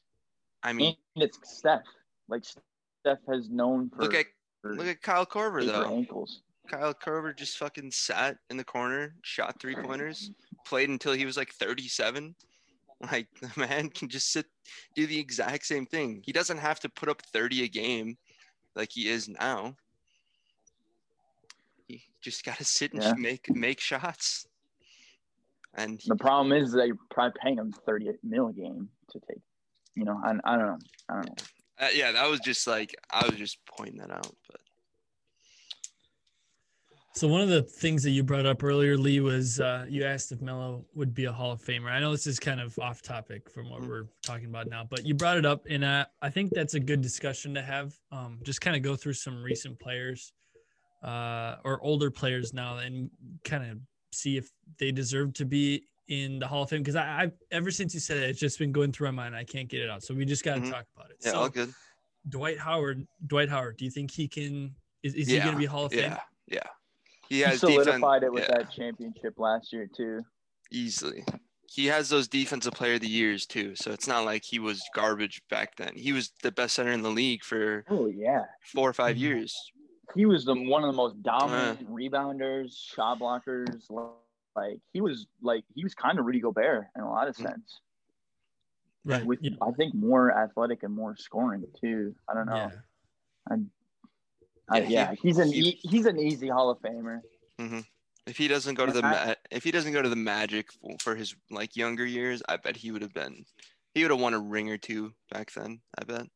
I 0.63 0.73
mean, 0.73 0.97
and 1.17 1.25
it's 1.25 1.39
Steph. 1.45 1.83
Like 2.29 2.45
Steph 2.45 3.19
has 3.29 3.49
known 3.49 3.91
for 3.91 4.03
look 4.03 4.15
at 4.15 4.27
for 4.63 4.75
look 4.75 4.87
at 4.87 5.03
Kyle 5.03 5.27
Korver 5.27 5.67
though. 5.67 5.85
ankles. 5.85 6.43
Kyle 6.69 6.95
Korver 6.95 7.37
just 7.37 7.59
fucking 7.59 7.91
sat 7.91 8.37
in 8.49 8.57
the 8.57 8.65
corner, 8.65 9.15
shot 9.23 9.61
three 9.61 9.75
pointers, 9.75 10.31
played 10.67 10.89
until 10.89 11.13
he 11.13 11.27
was 11.27 11.37
like 11.37 11.53
37. 11.55 12.35
Like 13.11 13.27
the 13.41 13.51
man 13.57 13.89
can 13.89 14.09
just 14.09 14.31
sit, 14.31 14.47
do 14.95 15.07
the 15.07 15.19
exact 15.19 15.67
same 15.67 15.87
thing. 15.87 16.23
He 16.25 16.33
doesn't 16.33 16.59
have 16.59 16.79
to 16.81 16.89
put 16.89 17.09
up 17.09 17.23
30 17.33 17.65
a 17.65 17.69
game 17.69 18.19
like 18.77 18.91
he 18.93 19.09
is 19.09 19.29
now. 19.29 19.75
He 21.89 22.05
just 22.21 22.45
got 22.45 22.59
to 22.59 22.65
sit 22.65 22.93
and 22.93 23.03
Yeah. 23.03 23.15
make 23.19 23.51
make 23.55 23.81
shots. 23.81 24.47
And 25.75 26.01
The 26.07 26.17
problem 26.17 26.53
is 26.53 26.75
you're 26.75 26.97
probably 27.11 27.39
paying 27.43 27.59
him 27.59 27.73
30 27.73 28.13
mil 28.23 28.49
a 28.49 28.53
game 28.53 28.91
to 29.11 29.21
take. 29.21 29.43
You 30.01 30.07
know, 30.07 30.19
I, 30.25 30.31
I 30.45 30.57
don't 30.57 30.67
know. 30.67 30.79
I 31.11 31.15
don't 31.17 31.27
know. 31.27 31.35
uh, 31.79 31.89
yeah, 31.93 32.11
that 32.13 32.27
was 32.31 32.41
just 32.41 32.67
like 32.67 32.95
I 33.11 33.27
was 33.27 33.37
just 33.37 33.59
pointing 33.67 33.99
that 33.99 34.11
out. 34.11 34.35
But 34.49 34.61
So 37.15 37.29
one 37.29 37.43
of 37.43 37.51
the 37.51 37.61
things 37.63 38.03
that 38.05 38.13
you 38.13 38.23
brought 38.23 38.47
up 38.47 38.65
earlier, 38.65 38.97
Lee, 38.97 39.21
was 39.21 39.61
uh, 39.61 39.85
you 39.91 40.03
asked 40.05 40.33
if 40.33 40.41
Melo 40.41 40.87
would 40.95 41.13
be 41.13 41.27
a 41.27 41.33
Hall 41.33 41.53
of 41.53 41.61
Famer. 41.63 41.91
I 41.91 42.01
know 42.01 42.13
this 42.13 42.27
is 42.27 42.41
kind 42.41 42.63
of 42.63 42.79
off 42.79 43.03
topic 43.03 43.51
from 43.51 43.69
what 43.69 43.83
we're 43.83 44.07
talking 44.23 44.47
about 44.47 44.69
now, 44.71 44.87
but 44.89 45.05
you 45.05 45.13
brought 45.13 45.37
it 45.37 45.45
up, 45.45 45.67
and 45.69 45.85
uh, 45.85 46.07
I 46.23 46.31
think 46.31 46.53
that's 46.55 46.73
a 46.73 46.81
good 46.81 47.03
discussion 47.03 47.53
to 47.57 47.63
have. 47.63 47.93
Um, 48.11 48.39
just 48.43 48.63
kind 48.63 48.75
of 48.75 48.83
go 48.83 48.97
through 48.97 49.13
some 49.13 49.43
recent 49.43 49.79
players 49.79 50.33
uh, 51.05 51.57
or 51.63 51.79
older 51.83 52.11
players 52.11 52.55
now, 52.55 52.79
and 52.79 53.11
kind 53.45 53.71
of 53.71 53.79
see 54.13 54.39
if 54.39 54.51
they 54.79 54.93
deserve 54.93 55.35
to 55.35 55.45
be 55.45 55.85
in 56.11 56.41
the 56.41 56.47
Hall 56.47 56.65
of 56.65 56.69
Fame. 56.71 56.81
Because 56.83 56.97
I, 56.97 57.05
I, 57.05 57.33
ever 57.53 57.71
since 57.71 57.95
you 57.95 58.01
said 58.01 58.19
it, 58.19 58.29
it's 58.29 58.39
just 58.41 58.59
been 58.59 58.73
going 58.73 58.93
through 58.93 59.07
my 59.13 59.23
mind. 59.23 59.37
I 59.37 59.45
can't 59.45 59.69
get 59.69 59.81
it 59.81 59.89
out, 59.89 60.03
so 60.03 60.13
we 60.13 60.25
just 60.27 60.45
got 60.45 60.57
to 60.57 60.61
Mhm. 60.61 60.71
talk 60.71 60.85
about 60.95 61.11
it. 61.11 61.17
yeah, 61.25 61.31
so 61.31 61.39
all 61.39 61.49
good. 61.49 61.73
Dwight 62.29 62.59
Howard, 62.59 63.07
Dwight 63.27 63.49
Howard, 63.49 63.79
do 63.79 63.85
you 63.87 63.91
think 63.91 64.11
he 64.11 64.29
can? 64.29 64.75
Is, 65.03 65.15
is 65.15 65.29
he 65.29 65.35
Yeah, 65.37 65.41
Uh, 65.41 65.45
going 65.45 65.55
to 65.55 65.61
be 65.61 65.67
Hall 65.67 65.85
of 65.87 65.93
Fame? 65.93 66.01
Yeah, 66.11 66.21
yeah. 66.49 66.59
He 67.29 67.37
He 67.37 67.41
has 67.43 67.61
solidified 67.61 68.23
defen- 68.23 68.25
it 68.27 68.33
with 68.33 68.43
yeah, 68.51 68.59
that 68.59 68.73
championship 68.73 69.39
last 69.39 69.73
year 69.73 69.89
too. 69.97 70.23
easily. 70.73 71.25
He 71.73 71.87
has 71.87 72.09
those 72.09 72.27
defensive 72.27 72.73
player 72.75 72.95
of 72.95 73.01
the 73.01 73.09
years 73.09 73.47
too, 73.47 73.77
so 73.77 73.93
it's 73.93 74.09
not 74.09 74.25
like 74.25 74.45
he 74.45 74.59
was 74.59 74.83
garbage 74.95 75.41
back 75.49 75.77
then. 75.77 75.93
He 75.95 76.13
was 76.13 76.33
the 76.43 76.51
best 76.51 76.75
center 76.75 76.91
in 76.91 77.03
the 77.03 77.11
league 77.11 77.45
for 77.45 77.85
Oh 77.89 78.07
yeah, 78.09 78.45
four 78.75 78.91
or 78.91 78.93
5 78.93 79.15
Mhm. 79.17 79.21
years. 79.21 79.57
he 80.17 80.27
was 80.27 80.45
the 80.45 80.55
one 80.55 80.83
of 80.83 80.89
the 80.89 80.97
most 80.97 81.23
dominant 81.23 81.87
Uh. 81.87 81.91
rebounders, 81.93 82.73
shot 82.93 83.21
blockers. 83.21 83.89
Like 84.57 84.79
he 84.93 85.01
was 85.01 85.27
like 85.43 85.65
he 85.75 85.85
was 85.85 85.95
kind 85.95 86.19
of 86.19 86.25
Rudy 86.27 86.41
Gobert 86.41 86.87
in 86.97 87.03
a 87.03 87.09
lot 87.11 87.29
of 87.29 87.37
Mhm. 87.37 87.43
sense. 87.49 87.81
Right. 89.05 89.25
With 89.25 89.39
yeah. 89.43 89.53
I 89.63 89.71
think 89.73 89.95
more 89.95 90.31
athletic 90.37 90.83
and 90.83 90.95
more 90.95 91.17
scoring 91.17 91.65
too. 91.81 92.15
I 92.29 92.35
don't 92.35 92.47
know. 92.47 92.57
yeah. 92.57 92.71
I, 93.49 94.79
Yeah, 94.79 94.85
he- 94.87 94.93
yeah, 94.95 95.15
he's 95.23 95.39
an 95.39 95.53
he- 95.53 95.61
e- 95.71 95.81
he's 95.83 96.07
an 96.07 96.19
easy 96.19 96.49
Hall 96.49 96.71
of 96.71 96.79
Famer. 96.81 97.21
If 98.27 98.37
he 98.37 98.47
doesn't 98.49 98.75
go 98.75 98.87
to 98.87 98.93
the 98.93 99.05
I- 99.05 99.27
Ma- 99.29 99.35
if 99.51 99.65
he 99.65 99.71
doesn't 99.73 99.93
go 99.93 100.03
to 100.03 100.09
the 100.09 100.15
Magic 100.17 100.71
for, 100.73 100.97
for 101.01 101.17
his 101.17 101.35
like 101.51 101.75
younger 101.77 102.05
years, 102.07 102.43
I 102.49 102.57
bet 102.59 102.77
he 102.77 102.91
would 102.93 103.03
have 103.03 103.13
been 103.15 103.45
he 103.95 104.03
would 104.03 104.11
have 104.13 104.21
won 104.21 104.35
a 104.35 104.39
ring 104.39 104.69
or 104.71 104.79
two 104.79 105.13
back 105.31 105.53
then. 105.53 105.81
I 105.99 106.05
bet 106.05 106.27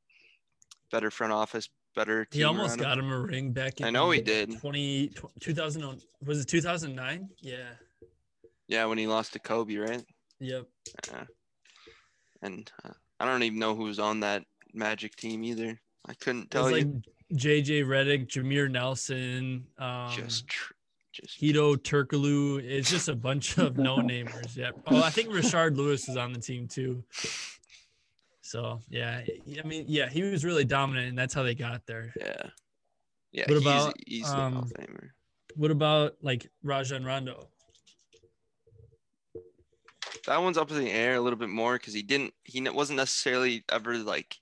better 0.91 1.11
front 1.11 1.33
office, 1.33 1.69
better. 1.95 2.25
Team 2.25 2.39
He 2.39 2.45
almost 2.45 2.71
around 2.71 2.79
got 2.81 2.99
him 2.99 3.13
a 3.13 3.21
ring 3.21 3.53
back 3.53 3.79
in 3.81 3.87
I 3.87 3.91
know 3.91 4.11
he 4.11 4.21
did. 4.21 4.59
20, 4.59 5.13
2000 5.41 6.03
was 6.25 6.41
it 6.41 6.49
2009? 6.49 7.29
Yeah. 7.41 7.75
Yeah, 8.69 8.87
when 8.87 8.99
he 8.99 9.07
lost 9.07 9.33
to 9.35 9.39
Kobe, 9.39 9.77
right? 9.77 10.05
Yep. 10.41 10.67
Yeah. 11.11 11.25
And 12.43 12.71
uh, 12.85 12.91
I 13.21 13.25
don't 13.27 13.43
even 13.43 13.59
know 13.59 13.75
who 13.75 13.85
was 13.85 13.99
on 13.99 14.21
that 14.21 14.45
Magic 14.73 15.17
team 15.17 15.45
either. 15.45 15.81
I 16.07 16.15
couldn't 16.15 16.51
tell 16.51 16.71
you. 16.71 16.77
like 16.77 17.39
JJ 17.39 17.85
Redick, 17.87 18.27
Jameer 18.29 18.71
Nelson, 18.71 19.67
um, 19.79 20.11
just, 20.11 20.47
tr- 20.47 20.75
just 21.13 21.41
Hedo 21.41 21.77
Turkoglu. 21.77 22.63
It's 22.63 22.91
just 22.91 23.09
a 23.09 23.15
bunch 23.15 23.57
of 23.59 23.77
no 23.79 23.97
namers. 23.99 24.57
Yeah. 24.57 24.73
Oh, 24.87 25.03
I 25.03 25.11
think 25.11 25.31
Rashard 25.31 25.77
Lewis 25.77 26.07
was 26.09 26.17
on 26.17 26.33
the 26.33 26.41
team 26.41 26.69
too. 26.69 27.03
So 28.43 28.81
yeah, 28.91 29.23
I 29.59 29.67
mean, 29.67 29.87
yeah, 29.89 30.09
he 30.09 30.23
was 30.23 30.45
really 30.45 30.65
dominant, 30.65 31.09
and 31.09 31.19
that's 31.19 31.33
how 31.33 31.43
they 31.43 31.55
got 31.55 31.87
there. 31.87 32.13
yeah, 32.21 32.43
yeah. 33.33 33.45
What 33.49 33.95
he's 34.07 34.29
about, 34.29 34.35
Hall 34.37 34.41
um. 34.41 34.71
What 35.57 35.71
about 35.71 36.17
like 36.21 36.47
Rajon 36.63 37.05
Rondo? 37.05 37.49
That 40.27 40.41
one's 40.43 40.59
up 40.59 40.71
in 40.71 40.79
the 40.79 40.91
air 40.91 41.15
a 41.15 41.21
little 41.21 41.39
bit 41.39 41.49
more 41.51 41.75
because 41.75 41.95
he 41.95 42.03
didn't. 42.03 42.33
He 42.45 42.61
wasn't 42.69 42.97
necessarily 42.99 43.65
ever 43.71 43.99
like 43.99 44.37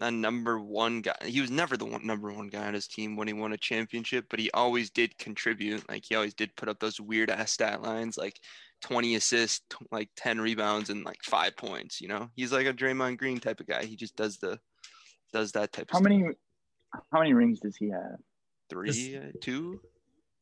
a 0.00 0.10
number 0.10 0.58
one 0.60 1.00
guy. 1.02 1.16
He 1.24 1.40
was 1.40 1.50
never 1.50 1.76
the 1.76 1.84
one 1.84 2.06
number 2.06 2.32
one 2.32 2.48
guy 2.48 2.66
on 2.66 2.74
his 2.74 2.86
team 2.86 3.16
when 3.16 3.26
he 3.28 3.34
won 3.34 3.52
a 3.52 3.56
championship, 3.58 4.26
but 4.30 4.38
he 4.38 4.50
always 4.52 4.90
did 4.90 5.16
contribute. 5.18 5.88
Like 5.88 6.04
he 6.08 6.14
always 6.14 6.34
did 6.34 6.54
put 6.56 6.68
up 6.68 6.78
those 6.80 7.00
weird 7.00 7.30
ass 7.30 7.52
stat 7.52 7.82
lines, 7.82 8.16
like 8.16 8.38
20 8.82 9.16
assists, 9.16 9.62
t- 9.70 9.84
like 9.90 10.08
10 10.16 10.40
rebounds, 10.40 10.88
and 10.90 11.04
like 11.04 11.22
five 11.24 11.56
points. 11.56 12.00
You 12.00 12.08
know, 12.08 12.30
he's 12.36 12.52
like 12.52 12.66
a 12.66 12.72
Draymond 12.72 13.18
Green 13.18 13.38
type 13.40 13.60
of 13.60 13.66
guy. 13.66 13.84
He 13.84 13.96
just 13.96 14.16
does 14.16 14.38
the 14.38 14.58
does 15.32 15.52
that 15.52 15.72
type 15.72 15.88
of 15.90 15.90
How 15.90 15.98
stuff. 15.98 16.08
many 16.10 16.24
how 17.12 17.18
many 17.18 17.34
rings 17.34 17.60
does 17.60 17.76
he 17.76 17.90
have? 17.90 18.16
Three, 18.70 19.16
uh, 19.16 19.32
two, 19.42 19.80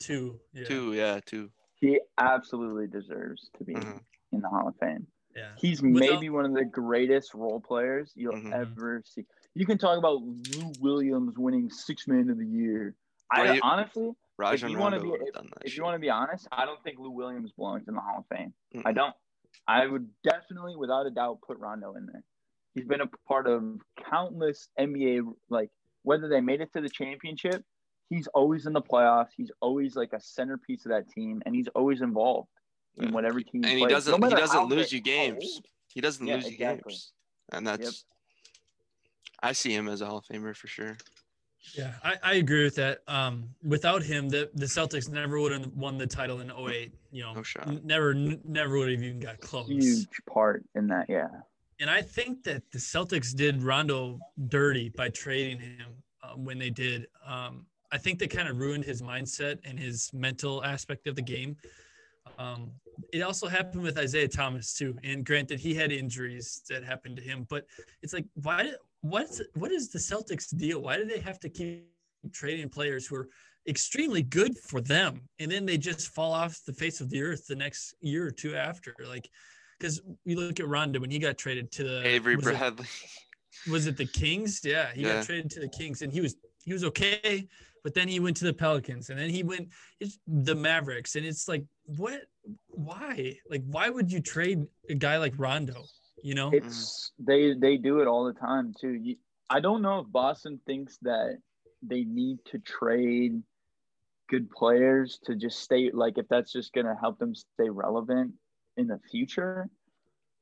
Two. 0.00 0.38
Yeah. 0.52 0.64
two, 0.64 0.92
yeah, 0.92 1.20
two. 1.24 1.50
He 1.76 1.98
absolutely 2.18 2.86
deserves 2.86 3.50
to 3.58 3.64
be 3.64 3.74
Mhm. 3.74 4.00
In 4.46 4.52
the 4.52 4.58
Hall 4.58 4.68
of 4.68 4.76
Fame. 4.76 5.06
Yeah. 5.34 5.50
He's 5.58 5.82
Without- 5.82 5.98
maybe 6.00 6.30
one 6.30 6.44
of 6.46 6.54
the 6.54 6.64
greatest 6.64 7.34
role 7.34 7.60
players 7.60 8.12
you'll 8.14 8.34
Mhm. 8.34 8.52
ever 8.52 9.02
see. 9.04 9.26
You 9.54 9.66
can 9.66 9.76
talk 9.78 9.98
about 9.98 10.22
Lou 10.22 10.72
Williams 10.80 11.36
winning 11.38 11.70
six 11.70 12.06
man 12.08 12.30
of 12.30 12.38
the 12.38 12.46
year. 12.46 12.94
I 13.30 13.44
Right. 13.50 13.60
honestly, 13.62 14.12
Rajon 14.38 14.70
you 14.70 14.78
wanna 14.78 14.96
Rondo 14.96 15.04
be- 15.04 15.10
would 15.10 15.20
have 15.26 15.34
done 15.34 15.46
that. 15.54 15.62
if 15.64 15.70
shit. 15.72 15.78
you 15.78 15.84
want 15.84 15.94
to 15.94 15.98
be 15.98 16.10
honest, 16.10 16.46
I 16.52 16.64
don't 16.64 16.82
think 16.82 16.98
Lou 16.98 17.10
Williams 17.10 17.52
belongs 17.52 17.88
in 17.88 17.94
the 17.94 18.00
Hall 18.00 18.18
of 18.20 18.26
Fame. 18.36 18.54
I 18.84 18.92
Mm-mm. 18.92 18.94
don't. 18.94 19.14
I 19.66 19.86
would 19.86 20.10
definitely, 20.22 20.76
without 20.76 21.06
a 21.06 21.10
doubt, 21.10 21.40
put 21.42 21.58
Rondo 21.58 21.94
in 21.94 22.06
there. 22.06 22.22
He's 22.74 22.84
been 22.84 23.00
a 23.00 23.06
part 23.26 23.46
of 23.46 23.80
countless 23.96 24.68
NBA, 24.78 25.22
like 25.48 25.70
whether 26.02 26.28
they 26.28 26.40
made 26.40 26.60
it 26.60 26.72
to 26.74 26.80
the 26.80 26.90
championship, 26.90 27.64
he's 28.10 28.26
always 28.28 28.66
in 28.66 28.74
the 28.74 28.82
playoffs. 28.82 29.30
He's 29.36 29.50
always 29.60 29.96
like 29.96 30.12
a 30.12 30.20
centerpiece 30.20 30.84
of 30.86 30.90
that 30.90 31.08
team, 31.08 31.42
and 31.46 31.54
he's 31.54 31.68
always 31.68 32.00
involved 32.02 32.48
in 32.98 33.12
whatever 33.12 33.40
team. 33.40 33.64
and 33.64 33.66
he 33.66 33.78
plays, 33.80 33.92
doesn't 33.92 34.20
no 34.20 34.28
he 34.28 34.34
doesn't 34.34 34.68
lose 34.68 34.92
you 34.92 35.00
games. 35.00 35.44
old. 35.54 35.64
He 35.88 36.00
doesn't 36.00 36.26
Yeah, 36.26 36.36
lose 36.36 36.44
you 36.46 36.52
exactly. 36.52 36.92
games, 36.92 37.12
and 37.52 37.66
that's. 37.66 38.04
I 39.42 39.52
see 39.52 39.72
him 39.74 39.88
as 39.88 40.00
a 40.00 40.06
Hall 40.06 40.18
of 40.18 40.24
Famer 40.24 40.56
for 40.56 40.66
sure. 40.66 40.96
Yeah, 41.76 41.92
I, 42.02 42.14
I 42.22 42.34
agree 42.34 42.64
with 42.64 42.76
that. 42.76 43.00
Um, 43.08 43.48
without 43.62 44.02
him, 44.02 44.28
the, 44.28 44.48
the 44.54 44.66
Celtics 44.66 45.08
never 45.10 45.38
would 45.40 45.52
have 45.52 45.66
won 45.74 45.98
the 45.98 46.06
title 46.06 46.40
in 46.40 46.50
08. 46.50 46.92
You 47.10 47.22
know, 47.24 47.34
No 47.34 47.42
shot. 47.42 47.66
n- 47.66 47.80
never, 47.84 48.12
n- 48.12 48.40
never 48.44 48.78
would 48.78 48.90
have 48.90 49.02
even 49.02 49.18
got 49.20 49.40
close. 49.40 49.66
Huge 49.68 50.06
part 50.32 50.64
in 50.74 50.86
that, 50.88 51.06
yeah. 51.08 51.28
And 51.80 51.90
I 51.90 52.02
think 52.02 52.44
that 52.44 52.62
the 52.70 52.78
Celtics 52.78 53.34
did 53.34 53.62
Rondo 53.62 54.18
dirty 54.48 54.88
by 54.90 55.08
trading 55.10 55.58
him 55.58 55.88
uh, 56.22 56.28
when 56.36 56.58
they 56.58 56.70
did. 56.70 57.08
Um, 57.26 57.66
I 57.92 57.98
think 57.98 58.20
they 58.20 58.28
kind 58.28 58.48
of 58.48 58.56
ruined 58.58 58.84
his 58.84 59.02
mindset 59.02 59.58
and 59.64 59.78
his 59.78 60.10
mental 60.14 60.64
aspect 60.64 61.06
of 61.08 61.16
the 61.16 61.22
game. 61.22 61.56
Um, 62.38 62.70
it 63.12 63.20
also 63.22 63.46
happened 63.46 63.82
with 63.82 63.98
Isaiah 63.98 64.28
Thomas 64.28 64.72
too. 64.74 64.96
And 65.04 65.24
granted, 65.24 65.60
he 65.60 65.74
had 65.74 65.92
injuries 65.92 66.62
that 66.68 66.82
happened 66.84 67.16
to 67.16 67.22
him, 67.22 67.46
but 67.48 67.66
it's 68.02 68.12
like, 68.12 68.26
why 68.34 68.62
did 68.64 68.74
what's 69.02 69.40
what 69.54 69.70
is 69.70 69.90
the 69.90 69.98
Celtics 69.98 70.56
deal? 70.56 70.80
Why 70.80 70.96
do 70.96 71.04
they 71.04 71.20
have 71.20 71.38
to 71.40 71.48
keep 71.48 71.86
trading 72.32 72.68
players 72.68 73.06
who 73.06 73.16
are 73.16 73.28
extremely 73.68 74.22
good 74.22 74.56
for 74.58 74.80
them, 74.80 75.20
and 75.38 75.50
then 75.50 75.66
they 75.66 75.76
just 75.78 76.08
fall 76.08 76.32
off 76.32 76.60
the 76.66 76.72
face 76.72 77.00
of 77.00 77.10
the 77.10 77.22
earth 77.22 77.46
the 77.46 77.56
next 77.56 77.94
year 78.00 78.26
or 78.26 78.30
two 78.30 78.56
after? 78.56 78.94
Like, 79.06 79.28
because 79.78 80.00
you 80.24 80.36
look 80.36 80.58
at 80.60 80.66
Rondo 80.68 81.00
when 81.00 81.10
he 81.10 81.18
got 81.18 81.36
traded 81.36 81.70
to 81.72 81.84
the 81.84 82.06
Avery 82.06 82.36
was 82.36 82.46
it- 82.46 82.56
Bradley. 82.56 82.86
was 83.68 83.86
it 83.86 83.96
the 83.96 84.06
Kings? 84.06 84.60
Yeah, 84.64 84.92
he 84.92 85.02
Yeah. 85.02 85.14
got 85.16 85.26
traded 85.26 85.50
to 85.52 85.60
the 85.60 85.68
Kings, 85.68 86.02
and 86.02 86.12
he 86.12 86.20
was 86.20 86.36
he 86.64 86.72
was 86.72 86.82
okay, 86.84 87.46
but 87.86 87.94
then 87.94 88.08
he 88.08 88.18
went 88.18 88.36
to 88.38 88.44
the 88.44 88.52
Pelicans, 88.52 89.10
and 89.10 89.16
then 89.16 89.30
he 89.30 89.44
went 89.44 89.68
the 90.26 90.56
Mavericks, 90.56 91.14
and 91.14 91.24
it's 91.24 91.46
like, 91.46 91.64
what? 91.84 92.22
Why? 92.70 93.36
Like, 93.48 93.62
why 93.64 93.88
would 93.90 94.10
you 94.10 94.20
trade 94.20 94.66
a 94.90 94.94
guy 94.94 95.18
like 95.18 95.34
Rondo? 95.38 95.84
You 96.20 96.34
know? 96.34 96.50
It's 96.52 97.12
they 97.20 97.54
they 97.54 97.76
do 97.76 98.00
it 98.00 98.08
all 98.08 98.24
the 98.24 98.32
time 98.32 98.74
too. 98.80 99.14
I 99.48 99.60
don't 99.60 99.82
know 99.82 100.00
if 100.00 100.10
Boston 100.10 100.58
thinks 100.66 100.98
that 101.02 101.38
they 101.80 102.02
need 102.02 102.38
to 102.46 102.58
trade 102.58 103.40
good 104.28 104.50
players 104.50 105.20
to 105.26 105.36
just 105.36 105.60
stay 105.60 105.92
like 105.92 106.18
if 106.18 106.26
that's 106.26 106.50
just 106.50 106.72
going 106.72 106.86
to 106.86 106.96
help 107.00 107.20
them 107.20 107.36
stay 107.36 107.70
relevant 107.70 108.32
in 108.76 108.88
the 108.88 108.98
future. 109.12 109.70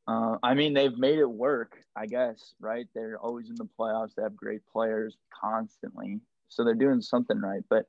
Uh, 0.09 0.39
I 0.43 0.55
mean, 0.55 0.73
they've 0.73 0.97
made 0.97 1.19
it 1.19 1.31
work, 1.31 1.77
I 1.95 2.07
guess, 2.07 2.55
right? 2.59 2.87
They're 2.95 3.19
always 3.19 3.51
in 3.51 3.57
the 3.57 3.69
playoffs. 3.79 4.15
They 4.15 4.23
have 4.23 4.35
great 4.35 4.63
players 4.73 5.15
constantly, 5.39 6.21
so 6.49 6.65
they're 6.65 6.75
doing 6.75 7.01
something 7.01 7.41
right. 7.41 7.63
But 7.69 7.87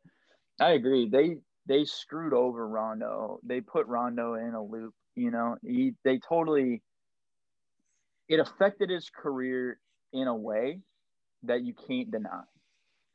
I 0.59 0.71
agree. 0.71 1.09
They 1.09 1.37
they 1.67 1.85
screwed 1.85 2.33
over 2.33 2.67
Rondo. 2.67 3.39
They 3.43 3.61
put 3.61 3.87
Rondo 3.87 4.35
in 4.35 4.53
a 4.53 4.63
loop. 4.63 4.93
You 5.15 5.31
know, 5.31 5.57
he 5.63 5.93
they 6.03 6.19
totally 6.19 6.81
it 8.27 8.39
affected 8.39 8.89
his 8.89 9.09
career 9.09 9.79
in 10.13 10.27
a 10.27 10.35
way 10.35 10.79
that 11.43 11.63
you 11.63 11.73
can't 11.87 12.11
deny. 12.11 12.41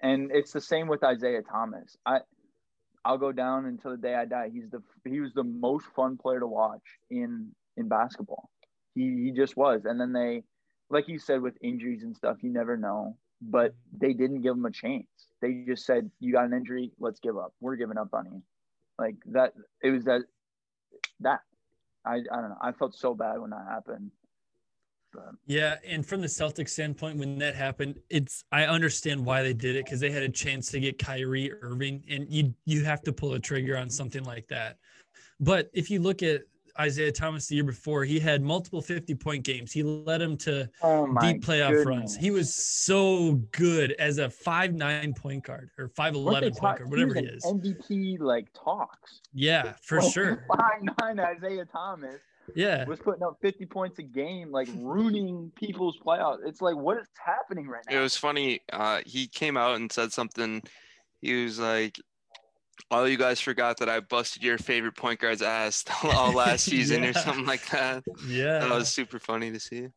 And 0.02 0.30
it's 0.32 0.52
the 0.52 0.60
same 0.60 0.88
with 0.88 1.04
Isaiah 1.04 1.42
Thomas. 1.42 1.96
I 2.06 2.20
I'll 3.04 3.18
go 3.18 3.32
down 3.32 3.66
until 3.66 3.92
the 3.92 3.96
day 3.96 4.14
I 4.14 4.26
die. 4.26 4.50
He's 4.52 4.70
the 4.70 4.82
he 5.04 5.20
was 5.20 5.32
the 5.34 5.44
most 5.44 5.86
fun 5.96 6.18
player 6.18 6.40
to 6.40 6.46
watch 6.46 6.82
in 7.10 7.52
in 7.76 7.88
basketball. 7.88 8.50
He 8.94 9.24
he 9.24 9.32
just 9.32 9.56
was. 9.56 9.82
And 9.84 10.00
then 10.00 10.12
they, 10.12 10.42
like 10.90 11.08
you 11.08 11.18
said, 11.18 11.40
with 11.42 11.56
injuries 11.62 12.02
and 12.02 12.14
stuff, 12.16 12.38
you 12.42 12.52
never 12.52 12.76
know. 12.76 13.16
But 13.40 13.74
they 13.96 14.12
didn't 14.12 14.42
give 14.42 14.54
him 14.54 14.66
a 14.66 14.70
chance. 14.70 15.06
They 15.40 15.64
just 15.66 15.86
said, 15.86 16.10
"You 16.20 16.32
got 16.32 16.44
an 16.44 16.52
injury, 16.52 16.92
let's 16.98 17.20
give 17.20 17.38
up. 17.38 17.54
We're 17.60 17.76
giving 17.76 17.96
up 17.96 18.12
on 18.12 18.26
you." 18.26 18.42
Like 18.98 19.16
that. 19.26 19.54
It 19.82 19.90
was 19.90 20.04
that. 20.04 20.22
That. 21.20 21.40
I 22.04 22.16
I 22.16 22.36
don't 22.36 22.50
know. 22.50 22.58
I 22.60 22.72
felt 22.72 22.94
so 22.94 23.14
bad 23.14 23.40
when 23.40 23.50
that 23.50 23.66
happened. 23.68 24.10
But 25.12 25.30
Yeah, 25.46 25.76
and 25.86 26.06
from 26.06 26.20
the 26.20 26.26
Celtics 26.26 26.70
standpoint, 26.70 27.18
when 27.18 27.38
that 27.38 27.54
happened, 27.54 27.98
it's 28.10 28.44
I 28.52 28.64
understand 28.64 29.24
why 29.24 29.42
they 29.42 29.54
did 29.54 29.76
it 29.76 29.84
because 29.84 30.00
they 30.00 30.10
had 30.10 30.22
a 30.22 30.28
chance 30.28 30.70
to 30.70 30.80
get 30.80 30.98
Kyrie 30.98 31.52
Irving, 31.62 32.04
and 32.08 32.30
you 32.30 32.54
you 32.64 32.84
have 32.84 33.02
to 33.02 33.12
pull 33.12 33.34
a 33.34 33.40
trigger 33.40 33.76
on 33.76 33.90
something 33.90 34.22
like 34.24 34.46
that. 34.48 34.78
But 35.40 35.70
if 35.72 35.90
you 35.90 36.00
look 36.00 36.22
at 36.22 36.42
Isaiah 36.78 37.12
Thomas 37.12 37.46
the 37.46 37.54
year 37.56 37.64
before, 37.64 38.04
he 38.04 38.20
had 38.20 38.42
multiple 38.42 38.80
50 38.82 39.14
point 39.16 39.44
games. 39.44 39.72
He 39.72 39.82
led 39.82 40.20
him 40.20 40.36
to 40.38 40.68
oh 40.82 41.06
deep 41.20 41.42
playoff 41.44 41.70
goodness. 41.70 41.86
runs. 41.86 42.16
He 42.16 42.30
was 42.30 42.54
so 42.54 43.34
good 43.52 43.92
as 43.92 44.18
a 44.18 44.28
five 44.30 44.74
nine 44.74 45.12
point 45.14 45.44
guard 45.44 45.70
or 45.78 45.88
five 45.88 46.14
Weren't 46.14 46.24
they 46.26 46.30
eleven 46.30 46.52
point 46.54 46.78
guard, 46.78 46.90
whatever 46.90 47.14
he 47.14 47.20
he 47.20 47.26
is. 47.26 47.44
MVP 47.44 48.20
like 48.20 48.48
talks. 48.52 49.20
Yeah, 49.32 49.72
for 49.82 50.00
Like, 50.00 50.12
sure. 50.12 50.44
Five 50.48 50.82
nine 51.00 51.18
Isaiah 51.20 51.64
Thomas 51.64 52.20
Yeah. 52.54 52.84
was 52.86 52.98
putting 53.00 53.22
up 53.22 53.38
50 53.42 53.66
points 53.66 53.98
a 53.98 54.02
game, 54.02 54.50
like 54.50 54.68
ruining 54.74 55.52
people's 55.56 55.98
playoffs. 55.98 56.38
It's 56.46 56.60
like, 56.60 56.76
what 56.76 56.98
is 56.98 57.06
happening 57.24 57.68
right 57.68 57.84
now? 57.88 57.98
It 57.98 58.00
was 58.00 58.16
funny. 58.16 58.60
Uh, 58.72 59.00
he 59.06 59.26
came 59.28 59.56
out 59.56 59.76
and 59.76 59.90
said 59.90 60.12
something. 60.12 60.62
He 61.20 61.44
was 61.44 61.58
like, 61.58 61.96
"All 62.90 63.08
you 63.08 63.16
guys 63.16 63.40
forgot 63.40 63.78
that 63.78 63.88
I 63.88 64.00
busted 64.00 64.42
your 64.42 64.58
favorite 64.58 64.96
point 64.96 65.20
guard's 65.20 65.42
ass 65.42 65.84
all 66.04 66.32
last 66.32 66.64
season, 66.70 67.04
or 67.04 67.12
something 67.12 67.46
like 67.46 67.68
that." 67.70 68.04
Yeah. 68.26 68.60
That 68.60 68.70
was 68.70 68.88
super 68.88 69.18
funny 69.18 69.50
to 69.50 69.60
see. 69.60 69.88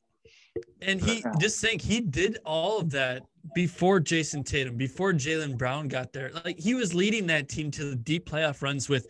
And 0.81 1.01
he 1.01 1.23
just 1.39 1.59
think 1.59 1.81
he 1.81 1.99
did 1.99 2.38
all 2.45 2.79
of 2.79 2.91
that 2.91 3.23
before 3.55 3.99
Jayson 3.99 4.43
Tatum, 4.43 4.77
before 4.77 5.11
Jaylen 5.11 5.57
Brown 5.57 5.88
got 5.88 6.13
there. 6.13 6.31
Like 6.45 6.59
he 6.59 6.75
was 6.75 6.93
leading 6.93 7.27
that 7.27 7.49
team 7.49 7.71
to 7.71 7.86
the 7.86 7.95
deep 7.95 8.29
playoff 8.29 8.61
runs 8.61 8.88
with 8.88 9.07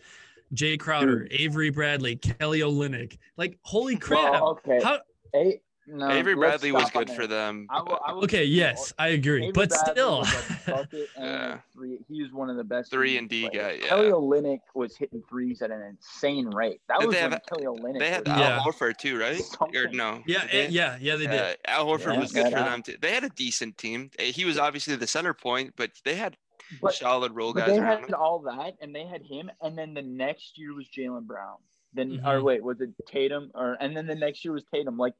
Jae 0.54 0.78
Crowder, 0.78 1.20
hmm. 1.20 1.26
Avery 1.30 1.70
Bradley, 1.70 2.16
Kelly 2.16 2.60
Olynyk. 2.60 3.18
Like 3.36 3.58
holy 3.62 3.96
crap! 3.96 4.32
Well, 4.32 4.60
okay. 4.66 4.80
How? 4.82 5.00
A- 5.34 5.60
no, 5.86 6.10
Avery 6.10 6.34
Bradley 6.34 6.72
was 6.72 6.90
good 6.90 7.10
for 7.10 7.26
them. 7.26 7.66
I 7.70 7.82
will, 7.82 7.98
I 8.06 8.12
will 8.12 8.24
Okay, 8.24 8.44
yes, 8.44 8.92
I 8.98 9.08
agree, 9.08 9.42
Avery 9.44 9.52
but 9.52 9.68
Bradley 9.70 9.92
still, 9.92 10.18
was 10.18 10.34
a 10.66 10.70
bucket 10.70 11.08
and 11.16 11.24
a 11.26 11.28
Yeah. 11.28 11.58
three. 11.72 11.98
He 12.08 12.22
was 12.22 12.32
one 12.32 12.48
of 12.50 12.56
the 12.56 12.64
best 12.64 12.90
Three 12.90 13.10
three 13.10 13.18
and 13.18 13.28
D 13.28 13.48
players. 13.48 13.80
guy, 13.82 13.86
Kelly. 13.88 14.08
Olynyk 14.10 14.60
was 14.74 14.96
hitting 14.96 15.22
threes 15.28 15.62
at 15.62 15.70
an 15.70 15.82
insane 15.82 16.46
rate. 16.48 16.80
That 16.88 17.00
Did 17.00 17.06
was 17.08 17.16
they 17.16 17.22
when 17.22 17.32
have- 17.32 17.46
Kelly 17.46 17.64
Olynyk. 17.64 17.98
They 17.98 18.10
had 18.10 18.26
was- 18.28 18.38
Yeah. 18.38 18.56
Al 18.58 18.64
Horford 18.64 18.96
too, 18.98 19.18
right? 19.18 19.40
Or 19.60 19.88
no? 19.92 20.22
yeah, 20.26 20.42
Did 20.42 20.50
they? 20.50 20.64
eh, 20.64 20.68
yeah, 20.70 20.96
yeah, 21.00 21.16
they 21.16 21.26
did. 21.26 21.40
Uh, 21.40 21.54
Al 21.66 21.86
Horford 21.86 22.14
Yeah, 22.14 22.20
was 22.20 22.32
good 22.32 22.50
for 22.52 22.58
Al- 22.58 22.64
them 22.70 22.82
too. 22.82 22.96
They 23.00 23.12
had 23.12 23.24
a 23.24 23.30
decent 23.30 23.76
team. 23.78 24.10
Eh, 24.18 24.32
He 24.32 24.44
was 24.44 24.58
obviously 24.58 24.96
the 24.96 25.06
center 25.06 25.34
point, 25.34 25.74
but 25.76 25.90
they 26.04 26.14
had 26.14 26.36
But, 26.80 26.94
solid 26.94 27.32
role 27.32 27.52
but 27.52 27.66
guys 27.66 27.68
they 27.76 27.78
around 27.78 28.00
had 28.00 28.08
him. 28.08 28.14
all 28.18 28.38
that, 28.40 28.74
and 28.80 28.94
they 28.94 29.04
had 29.06 29.22
him, 29.22 29.50
and 29.60 29.76
then 29.76 29.92
the 29.92 30.02
next 30.02 30.56
year 30.58 30.72
was 30.74 30.86
Jaylen 30.88 31.26
Brown. 31.26 31.56
Then, 31.92 32.18
Mhm. 32.18 32.26
or 32.26 32.42
wait, 32.42 32.62
was 32.64 32.80
it 32.80 32.90
Tatum? 33.06 33.52
Or 33.54 33.74
and 33.80 33.96
then 33.96 34.06
the 34.08 34.16
next 34.16 34.44
year 34.44 34.52
was 34.52 34.64
Tatum. 34.64 34.96
Like 34.96 35.14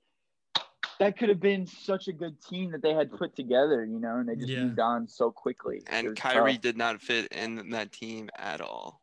that 1.00 1.18
could 1.18 1.28
have 1.28 1.40
been 1.40 1.66
such 1.66 2.08
a 2.08 2.12
good 2.12 2.40
team 2.42 2.70
that 2.72 2.82
they 2.82 2.94
had 2.94 3.10
put 3.12 3.34
together, 3.36 3.84
you 3.84 3.98
know, 3.98 4.16
and 4.16 4.28
they 4.28 4.36
just 4.36 4.48
Yeah. 4.48 4.64
moved 4.64 4.78
on 4.80 5.08
so 5.08 5.30
quickly. 5.30 5.82
And 5.88 6.10
was 6.10 6.18
Kyrie 6.18 6.54
tough. 6.54 6.62
did 6.62 6.76
not 6.76 7.00
fit 7.00 7.32
in 7.32 7.70
that 7.70 7.92
team 7.92 8.30
at 8.36 8.60
all. 8.60 9.00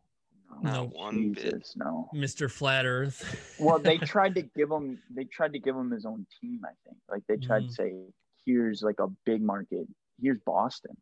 No, 0.62 0.70
Not 0.86 0.89
one 0.94 1.32
bit. 1.34 1.44
Jesus, 1.54 1.76
no. 1.78 2.10
Mr. 2.14 2.50
Flat 2.52 2.86
Earth. 2.86 3.24
Well, 3.60 3.80
they 3.80 3.98
tried 3.98 4.36
to 4.36 4.42
give 4.42 4.70
him. 4.72 5.02
They 5.10 5.24
tried 5.26 5.54
to 5.54 5.60
give 5.60 5.76
him 5.76 5.92
his 5.92 6.06
own 6.06 6.26
team. 6.42 6.62
I 6.66 6.74
think. 6.86 6.98
Like 7.10 7.26
they 7.28 7.38
tried 7.38 7.64
Mhm. 7.64 7.68
to 7.68 7.74
say, 7.74 8.06
"Here's 8.46 8.82
like 8.84 9.00
a 9.00 9.08
big 9.26 9.42
market. 9.42 9.88
Here's 10.22 10.39
Boston." 10.39 10.98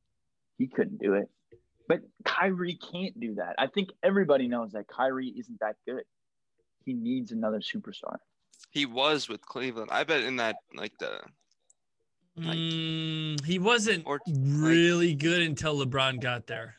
He 0.58 0.68
couldn't 0.68 1.00
do 1.00 1.14
it. 1.16 1.30
But 1.88 2.02
Kyrie 2.26 2.76
can't 2.76 3.20
do 3.20 3.36
that. 3.36 3.56
I 3.58 3.68
think 3.68 3.90
everybody 4.04 4.48
knows 4.48 4.74
that 4.74 4.88
Kyrie 4.88 5.30
isn't 5.30 5.60
that 5.62 5.78
good. 5.88 6.04
He 6.86 6.94
needs 6.94 7.32
another 7.32 7.60
superstar. 7.60 8.18
He 8.70 8.86
was 8.86 9.28
with 9.28 9.42
Cleveland. 9.42 9.90
I 9.92 10.04
bet 10.04 10.22
in 10.24 10.36
that 10.38 10.58
like 10.76 10.98
the 11.00 11.22
Like- 12.36 12.58
Mm, 12.58 13.44
he 13.44 13.60
wasn't 13.60 14.06
Or, 14.06 14.20
really 14.28 15.14
good 15.14 15.42
until 15.42 15.78
LeBron 15.78 16.22
got 16.22 16.48
there. 16.48 16.76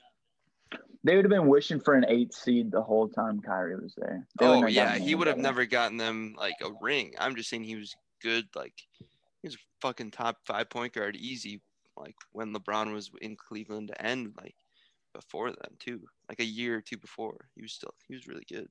They 1.05 1.17
would 1.17 1.25
have 1.25 1.31
been 1.31 1.49
wishing 1.49 1.81
for 1.81 1.95
an 1.95 2.05
eight 2.09 2.33
seed 2.33 2.71
the 2.71 2.83
whole 2.83 3.09
time 3.09 3.41
Kyrie 3.41 3.77
was 3.77 3.95
there. 3.97 4.27
They 4.39 4.47
oh 4.47 4.67
yeah, 4.67 4.97
he 4.97 5.15
would 5.15 5.27
have 5.27 5.39
never 5.39 5.67
gotten 5.67 5.97
them 5.97 6.35
like 6.39 6.57
a 6.63 6.71
ring. 6.81 7.15
I'm 7.19 7.37
just 7.37 7.49
saying 7.51 7.65
he 7.65 7.77
was 7.77 7.95
good. 8.23 8.49
Like 8.55 8.75
he 8.99 9.49
was 9.49 9.55
a 9.55 9.59
fucking 9.81 10.11
top 10.13 10.39
five 10.47 10.69
point 10.71 10.93
guard, 10.93 11.17
easy. 11.17 11.61
Like 11.97 12.17
when 12.33 12.55
LeBron 12.55 12.93
was 12.93 13.11
in 13.21 13.37
Cleveland 13.37 13.93
and 13.99 14.33
like 14.37 14.55
before 15.15 15.51
then 15.51 15.77
too, 15.79 16.01
like 16.29 16.41
a 16.41 16.45
year 16.45 16.77
or 16.77 16.81
two 16.81 16.99
before, 16.99 17.49
he 17.55 17.63
was 17.63 17.73
still 17.73 17.95
he 18.07 18.15
was 18.15 18.27
really 18.29 18.47
good. 18.49 18.69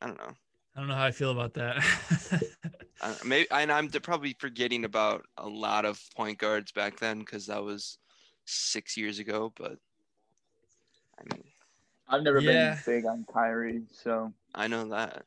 I 0.00 0.06
don't 0.06 0.18
know. 0.18 0.32
I 0.74 0.80
don't 0.80 0.88
know 0.88 0.94
how 0.94 1.04
I 1.04 1.10
feel 1.10 1.32
about 1.32 1.54
that. 1.54 1.82
I, 3.02 3.14
maybe 3.24 3.48
and 3.50 3.72
I'm 3.72 3.88
probably 3.88 4.36
forgetting 4.38 4.84
about 4.84 5.24
a 5.36 5.48
lot 5.48 5.84
of 5.84 6.00
point 6.16 6.38
guards 6.38 6.72
back 6.72 6.98
then 6.98 7.20
because 7.20 7.46
that 7.46 7.62
was 7.62 7.98
six 8.44 8.96
years 8.96 9.18
ago. 9.18 9.52
But 9.56 9.78
I 11.18 11.34
mean, 11.34 11.44
I've 12.08 12.22
never 12.22 12.40
Yeah. 12.40 12.74
been 12.74 12.82
big 12.86 13.06
on 13.06 13.24
Kyrie, 13.32 13.82
so 13.90 14.32
I 14.54 14.68
know 14.68 14.88
that 14.90 15.24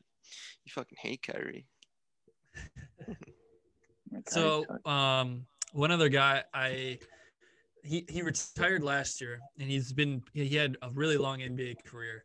you 0.66 0.72
fucking 0.72 0.98
hate 1.00 1.22
Kyrie. 1.22 1.68
so, 4.28 4.66
um, 4.86 5.46
one 5.74 5.92
other 5.92 6.10
guy, 6.10 6.44
I 6.54 7.00
he 7.84 8.06
he 8.08 8.22
retired 8.22 8.84
last 8.84 9.20
year, 9.20 9.40
and 9.60 9.70
he's 9.70 9.92
been 9.92 10.24
he 10.34 10.56
had 10.56 10.78
a 10.82 10.90
really 10.92 11.18
long 11.18 11.40
NBA 11.40 11.84
career, 11.86 12.24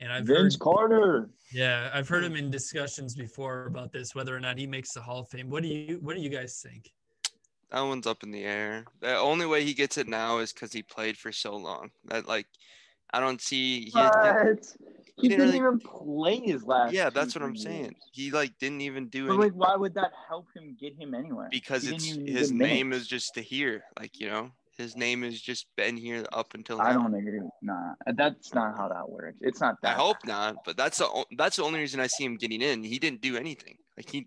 and 0.00 0.12
I've 0.12 0.24
Vince 0.26 0.54
heard 0.54 0.60
Carter. 0.60 1.30
yeah 1.52 1.90
I've 1.92 2.08
heard 2.08 2.24
him 2.24 2.36
in 2.36 2.50
discussions 2.50 3.14
before 3.14 3.66
about 3.66 3.92
this 3.92 4.14
whether 4.14 4.34
or 4.36 4.40
not 4.40 4.58
he 4.58 4.66
makes 4.66 4.92
the 4.92 5.00
Hall 5.00 5.20
of 5.20 5.28
Fame. 5.28 5.50
What 5.50 5.62
do 5.62 5.68
you 5.68 5.98
what 6.02 6.16
do 6.16 6.22
you 6.22 6.30
guys 6.30 6.60
think? 6.66 6.90
That 7.70 7.82
one's 7.82 8.06
up 8.06 8.24
in 8.24 8.32
the 8.32 8.42
air. 8.44 8.84
The 9.00 9.16
only 9.16 9.46
way 9.46 9.64
he 9.64 9.74
gets 9.74 9.96
it 9.96 10.08
now 10.08 10.38
is 10.38 10.52
because 10.52 10.72
he 10.72 10.82
played 10.82 11.16
for 11.16 11.30
so 11.30 11.54
long. 11.54 11.90
That 12.06 12.26
like, 12.26 12.46
I 13.12 13.20
don't 13.20 13.40
see. 13.40 13.82
He, 13.84 13.90
What? 13.92 14.66
He 15.16 15.28
didn't 15.28 15.46
didn't 15.46 15.54
really- 15.54 15.56
even 15.58 15.78
play 15.78 16.40
his 16.40 16.64
last. 16.64 16.92
yeah, 16.94 17.10
two, 17.10 17.14
that's 17.14 17.34
what 17.36 17.44
I'm 17.44 17.50
three 17.54 17.62
saying. 17.62 17.94
He 18.10 18.30
like 18.32 18.58
didn't 18.58 18.80
even 18.80 19.06
do 19.08 19.26
it. 19.26 19.28
But 19.28 19.34
any 19.34 19.42
like, 19.44 19.52
why 19.52 19.76
would 19.76 19.94
that 19.94 20.10
help 20.28 20.48
him 20.56 20.76
get 20.80 20.96
him 20.96 21.14
anywhere? 21.14 21.48
because 21.52 21.84
He 21.84 21.94
it's 21.94 22.06
his 22.06 22.50
name 22.50 22.88
minutes. 22.88 23.02
is 23.04 23.08
just 23.08 23.34
to 23.34 23.40
hear. 23.42 23.84
Like 24.00 24.18
you 24.18 24.26
know, 24.28 24.50
his 24.80 24.96
name 24.96 25.22
has 25.22 25.40
just 25.40 25.66
been 25.76 25.96
here 25.96 26.24
up 26.32 26.54
until 26.54 26.78
now. 26.78 26.84
I 26.84 26.92
don't 26.92 27.14
agree. 27.14 27.40
Nah, 27.62 27.94
that's 28.16 28.52
not 28.54 28.76
how 28.76 28.88
that 28.88 29.08
works. 29.08 29.38
It's 29.40 29.60
not 29.60 29.76
that. 29.82 29.90
I 29.96 29.98
hope 29.98 30.16
not, 30.24 30.64
but 30.64 30.76
that's 30.76 30.98
the 30.98 31.24
that's 31.36 31.56
the 31.56 31.64
only 31.64 31.80
reason 31.80 32.00
I 32.00 32.06
see 32.08 32.24
him 32.24 32.36
getting 32.36 32.62
in. 32.62 32.82
He 32.82 32.98
didn't 32.98 33.20
do 33.20 33.36
anything. 33.36 33.76
Like 33.96 34.10
he, 34.10 34.26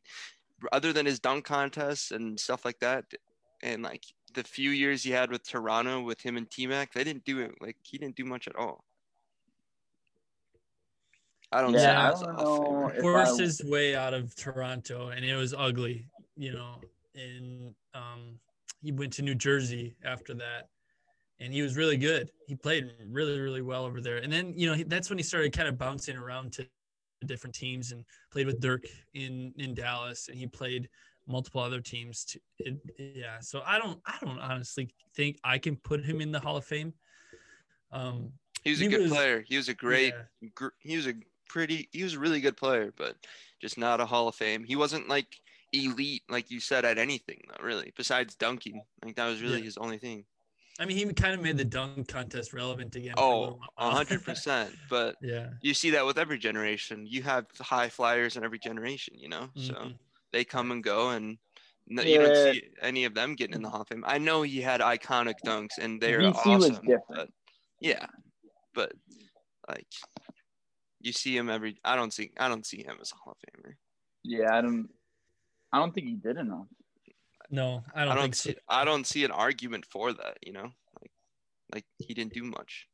other 0.72 0.94
than 0.94 1.06
his 1.06 1.20
dunk 1.20 1.44
contests 1.46 2.12
and 2.12 2.40
stuff 2.40 2.64
like 2.64 2.80
that, 2.80 3.06
and 3.62 3.84
like 3.84 4.04
the 4.34 4.44
few 4.44 4.70
years 4.70 5.04
he 5.04 5.12
had 5.12 5.32
with 5.32 5.44
Toronto 5.48 6.02
with 6.02 6.22
him 6.22 6.38
and 6.38 6.50
T 6.50 6.68
Mac, 6.68 6.94
they 6.94 7.04
didn't 7.04 7.26
do 7.26 7.40
it. 7.42 7.56
Like 7.60 7.78
he 7.82 7.98
didn't 7.98 8.16
do 8.16 8.26
much 8.26 8.48
at 8.48 8.56
all. 8.56 8.84
I 11.52 11.62
don't 11.62 11.74
see 11.74 11.82
Yeah, 11.82 12.10
him 12.12 12.16
I 12.16 12.20
don't 12.20 12.38
know 12.38 12.92
Forced 13.02 13.40
I- 13.40 13.44
his 13.44 13.64
way 13.66 13.96
out 13.96 14.14
of 14.14 14.36
Toronto, 14.36 15.10
and 15.10 15.24
it 15.26 15.36
was 15.36 15.54
ugly. 15.54 16.08
You 16.36 16.54
know, 16.54 16.82
and 17.14 17.76
um, 17.94 18.40
he 18.84 18.92
went 18.92 19.14
to 19.14 19.22
New 19.24 19.34
Jersey 19.36 19.96
after 20.04 20.34
that, 20.36 20.68
and 21.40 21.54
he 21.54 21.62
was 21.62 21.76
really 21.78 21.98
good. 21.98 22.30
He 22.48 22.56
played 22.56 22.92
really, 23.08 23.40
really 23.40 23.62
well 23.62 23.86
over 23.86 24.02
there. 24.02 24.18
And 24.18 24.32
then 24.32 24.54
you 24.56 24.68
know 24.70 24.84
that's 24.88 25.10
when 25.10 25.18
he 25.18 25.24
started 25.24 25.54
kind 25.54 25.68
of 25.68 25.78
bouncing 25.78 26.18
around 26.18 26.52
to 26.54 26.68
different 27.26 27.56
teams 27.56 27.94
and 27.94 28.04
played 28.32 28.46
with 28.46 28.60
Dirk 28.60 28.84
in 29.14 29.54
in 29.58 29.74
Dallas, 29.74 30.28
and 30.28 30.38
he 30.38 30.46
played 30.48 30.90
multiple 31.26 31.62
other 31.62 31.80
teams. 31.80 32.26
To, 32.26 32.40
it, 32.60 32.78
yeah, 33.16 33.40
so 33.40 33.62
I 33.66 33.80
don't, 33.80 33.98
I 34.06 34.18
don't 34.22 34.40
honestly 34.40 34.94
think 35.16 35.40
I 35.44 35.58
can 35.58 35.78
put 35.78 36.04
him 36.04 36.20
in 36.20 36.32
the 36.34 36.40
Hall 36.40 36.58
of 36.58 36.66
Fame. 36.66 36.94
Um, 37.92 38.34
He 38.64 38.72
was 38.72 38.82
a 38.82 38.84
He 38.84 38.90
good 38.90 39.02
was- 39.04 39.12
player. 39.12 39.44
He 39.48 39.56
was 39.58 39.70
a 39.70 39.74
great. 39.74 40.14
yeah. 40.42 40.50
gr- 40.54 40.76
he 40.80 40.98
was 40.98 41.08
a 41.08 41.14
pretty. 41.48 41.88
He 41.92 42.04
was 42.04 42.16
a 42.16 42.20
really 42.20 42.42
good 42.42 42.58
player, 42.58 42.94
but 42.98 43.16
just 43.62 43.78
not 43.78 44.02
a 44.02 44.06
Hall 44.06 44.28
of 44.28 44.36
Fame. 44.36 44.64
He 44.66 44.76
wasn't 44.76 45.08
like 45.08 45.40
elite, 45.74 46.24
like 46.30 46.50
you 46.52 46.60
said, 46.60 46.86
at 46.86 46.98
anything 46.98 47.42
though. 47.50 47.64
Really, 47.66 47.92
besides 47.98 48.36
dunking. 48.36 48.82
Like 49.04 49.16
that 49.16 49.28
was 49.28 49.42
really 49.42 49.60
Yeah. 49.60 49.66
his 49.66 49.78
only 49.78 49.98
thing. 49.98 50.26
I 50.80 50.86
mean, 50.86 50.98
he 50.98 51.06
kind 51.14 51.36
of 51.36 51.42
made 51.42 51.58
the 51.58 51.66
dunk 51.66 52.08
contest 52.08 52.52
relevant 52.54 52.96
again. 52.96 53.14
Oh, 53.18 53.60
a 53.78 53.92
hundred 53.92 54.24
percent. 54.26 54.76
But 54.90 55.16
yeah. 55.22 55.52
you 55.62 55.74
see 55.74 55.92
that 55.92 56.06
with 56.06 56.18
every 56.18 56.38
generation. 56.40 57.06
You 57.06 57.22
have 57.24 57.46
high 57.60 57.90
flyers 57.90 58.38
in 58.38 58.44
every 58.44 58.58
generation, 58.60 59.16
you 59.18 59.30
know. 59.30 59.50
So 59.56 59.74
Mhm. 59.74 59.98
they 60.32 60.44
come 60.44 60.72
and 60.72 60.84
go, 60.84 61.10
and 61.12 61.38
no, 61.88 62.02
you 62.02 62.18
don't 62.18 62.54
see 62.54 62.64
any 62.82 63.04
of 63.06 63.14
them 63.14 63.36
getting 63.36 63.56
in 63.56 63.62
the 63.62 63.70
Hall 63.70 63.82
of 63.82 63.88
Fame. 63.88 64.04
I 64.08 64.18
know 64.18 64.42
he 64.42 64.62
had 64.62 64.82
iconic 64.82 65.36
dunks, 65.46 65.78
and 65.80 66.02
they're 66.02 66.22
VC 66.22 66.56
was 66.56 66.70
awesome. 66.72 66.86
different. 66.86 67.04
But 67.10 67.30
yeah, 67.80 68.08
but 68.74 68.94
like 69.70 69.88
you 71.02 71.12
see 71.12 71.36
him 71.38 71.50
every. 71.50 71.78
I 71.84 71.96
don't 71.96 72.14
see. 72.14 72.32
I 72.40 72.48
don't 72.48 72.66
see 72.66 72.82
him 72.84 72.98
as 73.02 73.12
a 73.12 73.16
Hall 73.16 73.38
of 73.38 73.62
Famer. 73.62 73.74
Yeah, 74.24 74.58
I 74.58 74.62
don't. 74.62 74.90
I 75.74 75.80
don't 75.80 75.94
think 75.94 76.08
he 76.08 76.14
did 76.14 76.38
enough. 76.38 76.68
No, 77.50 77.84
I 77.94 78.06
don't, 78.06 78.12
I 78.12 78.16
don't 78.16 78.24
think 78.24 78.36
so. 78.36 78.50
see. 78.52 78.56
I 78.70 78.86
don't 78.86 79.06
see 79.06 79.26
an 79.26 79.32
argument 79.32 79.86
for 79.86 80.14
that. 80.14 80.38
You 80.42 80.54
know, 80.54 80.72
like, 81.02 81.12
like 81.74 81.86
he 81.98 82.14
didn't 82.14 82.34
do 82.34 82.44
much. 82.44 82.88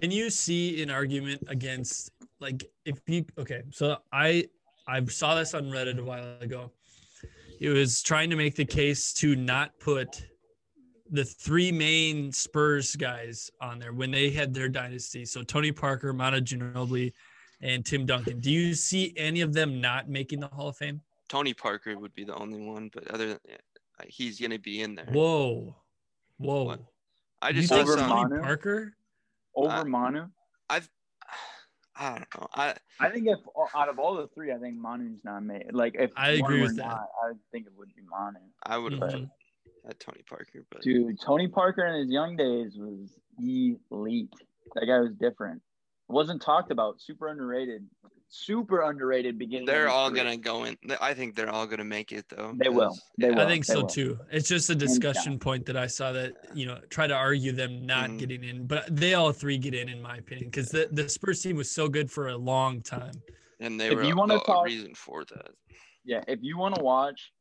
Can 0.00 0.10
you 0.10 0.30
see 0.30 0.82
an 0.82 0.90
argument 0.90 1.42
against 1.48 2.10
like 2.40 2.64
if 2.84 2.98
you 3.06 3.24
okay? 3.38 3.62
So 3.70 3.98
I 4.12 4.48
I 4.86 5.04
saw 5.04 5.34
this 5.34 5.54
on 5.54 5.64
Reddit 5.64 5.98
a 5.98 6.04
while 6.04 6.38
ago. 6.40 6.72
It 7.60 7.68
was 7.70 8.02
trying 8.02 8.30
to 8.30 8.36
make 8.36 8.54
the 8.54 8.64
case 8.64 9.12
to 9.14 9.36
not 9.36 9.78
put 9.78 10.24
the 11.10 11.24
three 11.24 11.72
main 11.72 12.32
Spurs 12.32 12.94
guys 12.94 13.50
on 13.60 13.78
there 13.78 13.92
when 13.92 14.10
they 14.10 14.30
had 14.30 14.54
their 14.54 14.68
dynasty. 14.68 15.24
So 15.24 15.42
Tony 15.42 15.72
Parker, 15.72 16.12
Manu 16.12 16.40
Ginobili, 16.40 17.12
and 17.60 17.84
Tim 17.84 18.06
Duncan. 18.06 18.40
Do 18.40 18.50
you 18.50 18.74
see 18.74 19.12
any 19.16 19.40
of 19.40 19.52
them 19.52 19.80
not 19.80 20.08
making 20.08 20.40
the 20.40 20.48
Hall 20.48 20.68
of 20.68 20.76
Fame? 20.76 21.00
Tony 21.28 21.54
Parker 21.54 21.98
would 21.98 22.14
be 22.14 22.24
the 22.24 22.34
only 22.34 22.60
one, 22.60 22.90
but 22.92 23.08
other 23.08 23.28
than 23.28 23.38
he's 24.06 24.40
gonna 24.40 24.58
be 24.58 24.80
in 24.82 24.94
there. 24.94 25.06
Whoa, 25.06 25.74
whoa! 26.38 26.64
What? 26.64 26.80
I 27.42 27.48
you 27.50 27.54
just 27.60 27.68
think 27.68 27.86
saw 27.86 27.92
Over 27.92 28.00
some. 28.00 28.10
Tony 28.10 28.22
Manu? 28.30 28.42
Parker? 28.42 28.94
Over 29.54 29.72
Uh, 29.72 29.84
Manu, 29.84 30.26
I 30.70 30.80
don't 32.10 32.26
know. 32.36 32.48
I 32.54 32.74
I 33.00 33.10
think 33.10 33.26
if 33.26 33.38
out 33.74 33.88
of 33.88 33.98
all 33.98 34.14
the 34.16 34.28
three, 34.28 34.52
I 34.52 34.58
think 34.58 34.76
Manu's 34.76 35.18
not 35.24 35.42
made. 35.42 35.72
Like 35.72 35.96
if 35.98 36.10
I 36.16 36.30
agree 36.30 36.62
with 36.62 36.76
that. 36.76 36.86
not, 36.86 37.08
I 37.22 37.28
would 37.28 37.38
think 37.50 37.66
it 37.66 37.72
would 37.76 37.94
be 37.94 38.02
Manu. 38.08 38.38
I 38.62 38.78
would 38.78 38.92
have 38.92 39.12
had 39.84 39.98
Tony 39.98 40.22
Parker, 40.28 40.64
but 40.70 40.82
Dude, 40.82 41.20
Tony 41.20 41.48
Parker 41.48 41.84
in 41.86 42.00
his 42.00 42.10
young 42.10 42.36
days 42.36 42.76
was 42.76 43.18
elite. 43.90 44.32
That 44.74 44.86
guy 44.86 45.00
was 45.00 45.12
different. 45.14 45.60
Wasn't 46.08 46.40
talked 46.40 46.70
about. 46.70 47.00
Super 47.00 47.28
underrated. 47.28 47.84
Super 48.30 48.82
underrated. 48.82 49.38
Beginning. 49.38 49.64
they're 49.64 49.88
all 49.88 50.10
gonna 50.10 50.36
go 50.36 50.64
in. 50.64 50.76
I 51.00 51.14
think 51.14 51.34
they're 51.34 51.48
all 51.48 51.66
gonna 51.66 51.84
make 51.84 52.12
it 52.12 52.26
though. 52.28 52.52
They 52.56 52.68
will. 52.68 52.94
They 53.16 53.30
will. 53.30 53.40
I 53.40 53.46
think 53.46 53.64
they 53.66 53.72
so 53.72 53.80
will. 53.80 53.86
too. 53.88 54.18
It's 54.30 54.46
just 54.48 54.68
a 54.68 54.74
discussion 54.74 55.38
point 55.38 55.64
that 55.66 55.78
I 55.78 55.86
saw 55.86 56.12
that 56.12 56.34
you 56.54 56.66
know 56.66 56.78
try 56.90 57.06
to 57.06 57.14
argue 57.14 57.52
them 57.52 57.86
not 57.86 58.10
Mhm. 58.10 58.18
getting 58.18 58.44
in, 58.44 58.66
but 58.66 58.94
they 58.94 59.14
all 59.14 59.32
three 59.32 59.56
get 59.56 59.74
in 59.74 59.88
in 59.88 60.02
my 60.02 60.18
opinion 60.18 60.50
because 60.50 60.68
the 60.68 60.88
the 60.92 61.08
Spurs 61.08 61.40
team 61.42 61.56
was 61.56 61.70
so 61.70 61.88
good 61.88 62.10
for 62.10 62.28
a 62.28 62.36
long 62.36 62.82
time. 62.82 63.12
And 63.60 63.80
they 63.80 63.88
If 63.88 63.94
were 63.96 64.02
you 64.04 64.12
a, 64.12 64.16
wanna 64.16 64.36
a 64.36 64.40
talk- 64.44 64.66
reason 64.66 64.94
for 64.94 65.24
that. 65.24 65.50
Yeah, 66.04 66.22
if 66.28 66.38
you 66.42 66.58
want 66.58 66.74
to 66.74 66.82
watch 66.82 67.32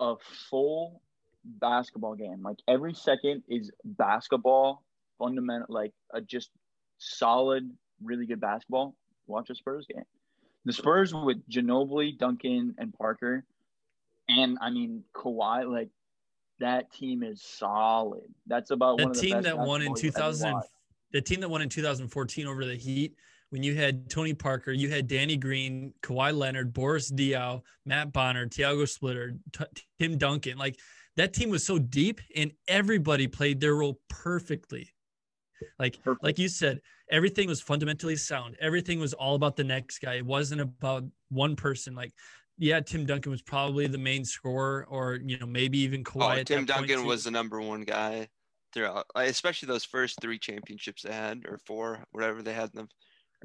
a 0.00 0.14
full 0.48 1.02
basketball 1.44 2.14
game, 2.14 2.42
like 2.42 2.56
every 2.66 2.94
second 2.94 3.42
is 3.48 3.70
basketball, 3.84 4.84
fundamental, 5.18 5.66
like 5.68 5.92
a 6.14 6.20
just 6.22 6.50
solid, 6.98 7.70
really 8.02 8.26
good 8.26 8.40
basketball. 8.40 8.96
Watch 9.28 9.50
a 9.50 9.54
Spurs 9.54 9.86
game. 9.86 10.04
The 10.64 10.72
Spurs 10.72 11.14
with 11.14 11.48
Ginobili, 11.48 12.18
Duncan, 12.18 12.74
and 12.78 12.92
Parker, 12.92 13.44
and 14.28 14.58
I 14.60 14.70
mean 14.70 15.04
Kawhi, 15.14 15.70
like 15.70 15.88
that 16.60 16.92
team 16.92 17.22
is 17.22 17.42
solid. 17.42 18.24
That's 18.46 18.70
about 18.70 18.98
The 18.98 19.04
one 19.04 19.10
of 19.10 19.16
the 19.16 19.22
team 19.22 19.42
that 19.42 19.56
won 19.56 19.82
in 19.82 19.92
basketball 19.92 20.30
you've 20.30 20.42
ever 20.44 20.54
2000, 20.54 20.62
the 21.12 21.20
team 21.20 21.40
that 21.40 21.48
won 21.48 21.62
in 21.62 21.68
2014 21.68 22.46
over 22.46 22.64
the 22.64 22.74
Heat, 22.74 23.14
when 23.50 23.62
you 23.62 23.74
had 23.74 24.10
Tony 24.10 24.34
Parker, 24.34 24.72
you 24.72 24.90
had 24.90 25.06
Danny 25.06 25.36
Green, 25.36 25.94
Kawhi 26.02 26.36
Leonard, 26.36 26.72
Boris 26.72 27.10
Diaw, 27.10 27.62
Matt 27.86 28.12
Bonner, 28.12 28.46
Tiago 28.46 28.84
Splitter, 28.84 29.36
T- 29.52 29.84
Tim 29.98 30.18
Duncan. 30.18 30.58
Like 30.58 30.78
that 31.16 31.32
team 31.32 31.50
was 31.50 31.64
so 31.64 31.78
deep, 31.78 32.20
and 32.36 32.52
everybody 32.66 33.26
played 33.26 33.60
their 33.60 33.76
role 33.76 34.00
perfectly. 34.08 34.92
Like 35.78 36.02
Perfect. 36.02 36.24
like 36.24 36.38
you 36.38 36.48
said, 36.48 36.80
everything 37.10 37.48
was 37.48 37.60
fundamentally 37.60 38.16
sound. 38.16 38.56
Everything 38.60 39.00
was 39.00 39.14
all 39.14 39.34
about 39.34 39.56
the 39.56 39.64
next 39.64 39.98
guy. 39.98 40.14
It 40.14 40.26
wasn't 40.26 40.60
about 40.60 41.04
one 41.30 41.56
person. 41.56 41.94
Like, 41.94 42.12
yeah, 42.58 42.80
Tim 42.80 43.06
Duncan 43.06 43.30
was 43.30 43.42
probably 43.42 43.86
the 43.86 43.98
main 43.98 44.24
scorer, 44.24 44.86
or 44.88 45.14
you 45.14 45.38
know 45.38 45.46
maybe 45.46 45.78
even 45.78 46.04
Kawhi. 46.04 46.40
Oh, 46.40 46.42
Tim 46.42 46.64
Duncan 46.64 47.04
was 47.04 47.24
the 47.24 47.30
number 47.30 47.60
one 47.60 47.82
guy 47.82 48.28
throughout, 48.74 49.06
especially 49.14 49.68
those 49.68 49.84
first 49.84 50.20
three 50.20 50.38
championships 50.38 51.02
they 51.02 51.12
had, 51.12 51.44
or 51.46 51.58
four, 51.66 52.04
whatever 52.12 52.42
they 52.42 52.52
had 52.52 52.70
in 52.74 52.82
the 52.82 52.88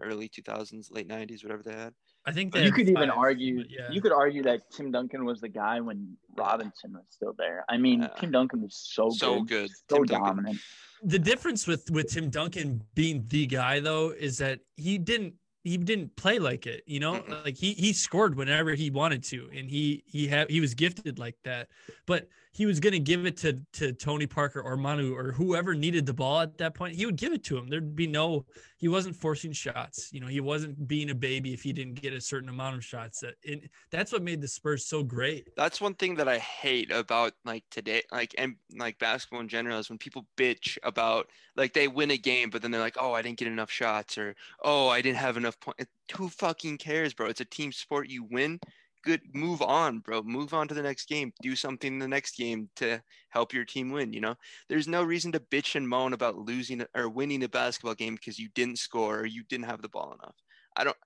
early 0.01 0.29
2000s, 0.29 0.91
late 0.91 1.07
90s, 1.07 1.43
whatever 1.43 1.63
they 1.63 1.73
had. 1.73 1.93
I 2.25 2.31
think 2.31 2.55
You 2.55 2.61
had 2.63 2.73
could 2.73 2.89
even 2.89 3.09
argue. 3.09 3.63
yeah. 3.69 3.91
You 3.91 4.01
could 4.01 4.13
argue 4.13 4.43
that 4.43 4.61
Tim 4.71 4.91
Duncan 4.91 5.25
was 5.25 5.41
the 5.41 5.49
guy 5.49 5.79
when 5.81 6.17
Robinson 6.37 6.93
was 6.93 7.03
still 7.09 7.33
there. 7.37 7.65
I 7.69 7.77
mean, 7.77 8.01
Yeah. 8.01 8.07
Tim 8.19 8.31
Duncan 8.31 8.61
was 8.61 8.75
so 8.75 9.09
So 9.09 9.41
good, 9.41 9.47
good. 9.47 9.69
so 9.89 9.97
Tim 9.97 10.05
Duncan. 10.05 10.25
dominant. 10.27 10.57
the 11.03 11.19
difference 11.19 11.67
with 11.67 11.89
with 11.91 12.07
Tim 12.13 12.29
Duncan 12.29 12.81
being 12.95 13.25
the 13.27 13.45
guy 13.45 13.81
though 13.81 14.11
is 14.11 14.37
that 14.37 14.59
he 14.77 14.97
didn't 14.97 15.33
he 15.63 15.77
didn't 15.77 16.15
play 16.15 16.39
like 16.39 16.67
it, 16.67 16.83
you 16.85 16.99
know? 16.99 17.13
Mm-mm. 17.13 17.43
Like 17.43 17.57
he 17.57 17.73
he 17.73 17.93
scored 17.93 18.35
whenever 18.35 18.73
he 18.73 18.89
wanted 18.89 19.23
to 19.25 19.49
and 19.55 19.69
he 19.69 20.03
he 20.05 20.27
had 20.27 20.49
he 20.49 20.59
was 20.59 20.73
gifted 20.73 21.19
like 21.19 21.37
that. 21.43 21.69
But 22.05 22.27
he 22.51 22.67
was 22.67 22.79
going 22.79 22.93
to 22.93 22.99
give 22.99 23.25
it 23.25 23.37
to 23.37 23.59
to 23.73 23.93
Tony 23.93 24.27
Parker 24.27 24.61
or 24.61 24.77
Manu 24.77 25.15
or 25.15 25.31
whoever 25.31 25.73
needed 25.73 26.05
the 26.05 26.13
ball 26.13 26.41
at 26.41 26.57
that 26.59 26.75
point. 26.75 26.95
He 26.95 27.05
would 27.05 27.15
give 27.15 27.33
it 27.33 27.43
to 27.45 27.57
him. 27.57 27.67
There'd 27.67 27.95
be 27.95 28.07
no 28.07 28.45
he 28.77 28.89
wasn't 28.89 29.15
forcing 29.15 29.53
shots. 29.53 30.11
You 30.11 30.19
know, 30.19 30.27
he 30.27 30.41
wasn't 30.41 30.89
being 30.89 31.09
a 31.09 31.15
baby 31.15 31.53
if 31.53 31.63
he 31.63 31.71
didn't 31.71 32.01
get 32.01 32.11
a 32.11 32.19
certain 32.19 32.49
amount 32.49 32.75
of 32.75 32.83
shots. 32.83 33.21
That 33.21 33.35
and 33.47 33.69
that's 33.89 34.11
what 34.11 34.21
made 34.21 34.41
the 34.41 34.47
Spurs 34.47 34.85
so 34.85 35.03
great. 35.03 35.55
That's 35.55 35.79
one 35.79 35.93
thing 35.93 36.15
that 36.15 36.27
I 36.27 36.37
hate 36.39 36.91
about 36.91 37.31
like 37.45 37.63
today, 37.71 38.03
like 38.11 38.35
and 38.37 38.55
like 38.77 38.99
basketball 38.99 39.39
in 39.39 39.47
general 39.47 39.79
is 39.79 39.89
when 39.89 39.97
people 39.97 40.27
bitch 40.35 40.77
about 40.83 41.29
like 41.55 41.73
they 41.73 41.87
win 41.87 42.11
a 42.11 42.17
game, 42.17 42.49
but 42.49 42.61
then 42.61 42.71
they're 42.71 42.81
like, 42.81 42.97
oh, 42.99 43.13
I 43.13 43.21
didn't 43.21 43.37
get 43.37 43.47
enough 43.47 43.71
shots, 43.71 44.17
or 44.17 44.35
oh, 44.63 44.89
I 44.89 45.01
didn't 45.01 45.17
have 45.17 45.37
enough 45.37 45.52
points. 45.59 45.81
Eh, 45.81 46.15
who 46.17 46.29
fucking 46.29 46.77
cares, 46.77 47.13
bro? 47.13 47.27
It's 47.27 47.41
a 47.41 47.45
team 47.45 47.71
sport. 47.71 48.09
You 48.09 48.23
win, 48.23 48.59
good. 49.03 49.21
Move 49.33 49.61
on, 49.61 49.99
bro. 49.99 50.23
Move 50.23 50.53
on 50.53 50.67
to 50.67 50.73
the 50.73 50.81
next 50.81 51.07
game. 51.07 51.33
Do 51.41 51.55
something 51.55 51.93
in 51.93 51.99
the 51.99 52.07
next 52.07 52.37
game 52.37 52.69
to 52.77 53.01
help 53.29 53.53
your 53.53 53.65
team 53.65 53.91
win. 53.91 54.13
You 54.13 54.21
know, 54.21 54.35
there's 54.69 54.87
no 54.87 55.03
reason 55.03 55.31
to 55.33 55.39
bitch 55.39 55.75
and 55.75 55.87
moan 55.87 56.13
about 56.13 56.37
losing 56.37 56.83
or 56.95 57.09
winning 57.09 57.43
a 57.43 57.49
basketball 57.49 57.95
game 57.95 58.15
because 58.15 58.39
you 58.39 58.49
didn't 58.55 58.79
score 58.79 59.19
or 59.19 59.25
you 59.25 59.43
didn't 59.43 59.65
have 59.65 59.81
the 59.81 59.89
ball 59.89 60.17
enough. 60.19 60.35
I 60.75 60.83
don't. 60.83 60.97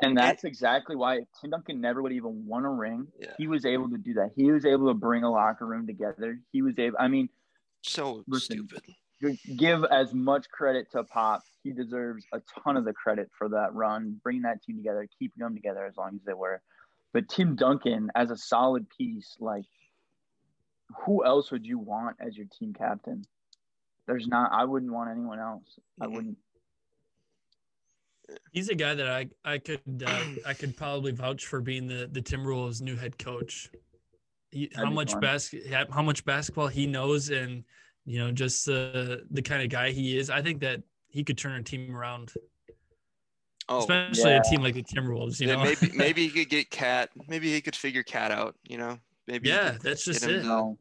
And 0.00 0.16
that's 0.16 0.44
exactly 0.44 0.94
why 0.94 1.20
Tim 1.40 1.50
Duncan 1.50 1.80
never 1.80 2.02
would 2.02 2.12
even 2.12 2.46
won 2.46 2.64
a 2.64 2.70
ring. 2.70 3.08
Yeah. 3.18 3.32
He 3.36 3.48
was 3.48 3.64
able 3.64 3.90
to 3.90 3.98
do 3.98 4.14
that. 4.14 4.30
He 4.36 4.50
was 4.52 4.64
able 4.64 4.86
to 4.88 4.94
bring 4.94 5.24
a 5.24 5.30
locker 5.30 5.66
room 5.66 5.88
together. 5.88 6.38
He 6.52 6.62
was 6.62 6.78
able. 6.78 6.96
I 7.00 7.08
mean, 7.08 7.28
So 7.82 8.22
Listen, 8.28 8.58
stupid. 8.58 8.94
G- 9.22 9.38
give 9.56 9.84
as 9.84 10.12
much 10.14 10.48
credit 10.50 10.90
to 10.92 11.04
Pop. 11.04 11.42
He 11.62 11.72
deserves 11.72 12.24
a 12.32 12.40
ton 12.62 12.76
of 12.76 12.84
the 12.84 12.92
credit 12.92 13.30
for 13.36 13.48
that 13.50 13.74
run, 13.74 14.20
bringing 14.22 14.42
that 14.42 14.62
team 14.62 14.76
together, 14.76 15.06
keeping 15.18 15.42
them 15.42 15.54
together 15.54 15.84
as 15.86 15.96
long 15.96 16.14
as 16.14 16.24
they 16.24 16.34
were. 16.34 16.60
But 17.12 17.28
Tim 17.28 17.56
Duncan, 17.56 18.10
as 18.14 18.30
a 18.30 18.36
solid 18.36 18.86
piece, 18.96 19.36
like 19.40 19.64
who 21.04 21.24
else 21.24 21.50
would 21.50 21.66
you 21.66 21.78
want 21.78 22.16
as 22.20 22.36
your 22.36 22.46
team 22.58 22.72
captain? 22.72 23.24
There's 24.06 24.26
not. 24.26 24.50
I 24.52 24.64
wouldn't 24.64 24.92
want 24.92 25.10
anyone 25.10 25.38
else. 25.38 25.78
I 26.00 26.06
wouldn't. 26.06 26.38
He's 28.52 28.68
a 28.68 28.74
guy 28.74 28.94
that 28.94 29.08
I 29.08 29.28
I 29.44 29.58
could 29.58 30.04
uh, 30.06 30.24
I 30.46 30.54
could 30.54 30.76
probably 30.76 31.12
vouch 31.12 31.46
for 31.46 31.60
being 31.60 31.86
the 31.88 32.08
the 32.10 32.22
Timberwolves 32.22 32.80
new 32.80 32.96
head 32.96 33.18
coach. 33.18 33.70
He, 34.50 34.70
how 34.74 34.90
much 34.90 35.12
fun. 35.12 35.20
basket 35.20 35.90
how 35.90 36.02
much 36.02 36.24
basketball 36.24 36.68
he 36.68 36.86
knows 36.86 37.28
and 37.28 37.64
you 38.08 38.18
know 38.18 38.32
just 38.32 38.64
the 38.64 39.22
the 39.30 39.42
kind 39.42 39.62
of 39.62 39.68
guy 39.68 39.90
he 39.90 40.16
is. 40.18 40.30
I 40.30 40.40
think 40.42 40.60
that 40.60 40.82
he 41.08 41.22
could 41.24 41.36
turn 41.38 41.52
a 41.60 41.62
team 41.62 41.94
around, 41.94 42.32
Oh, 43.68 43.78
especially 43.80 44.30
yeah. 44.30 44.40
a 44.40 44.42
team 44.50 44.62
like 44.62 44.74
the 44.74 44.82
Timberwolves. 44.82 45.38
You 45.40 45.48
Yeah, 45.48 45.56
know, 45.56 45.64
maybe 45.64 45.90
maybe 45.94 46.22
he 46.28 46.30
could 46.30 46.48
get 46.48 46.70
KAT. 46.70 47.10
Maybe 47.28 47.52
he 47.52 47.60
could 47.60 47.76
figure 47.76 48.02
KAT 48.02 48.30
out. 48.30 48.54
You 48.66 48.78
know, 48.78 48.98
maybe. 49.26 49.48
yeah, 49.50 49.76
that's 49.82 50.04
just 50.04 50.24
it. 50.24 50.42
to- 50.42 50.44
You 50.44 50.76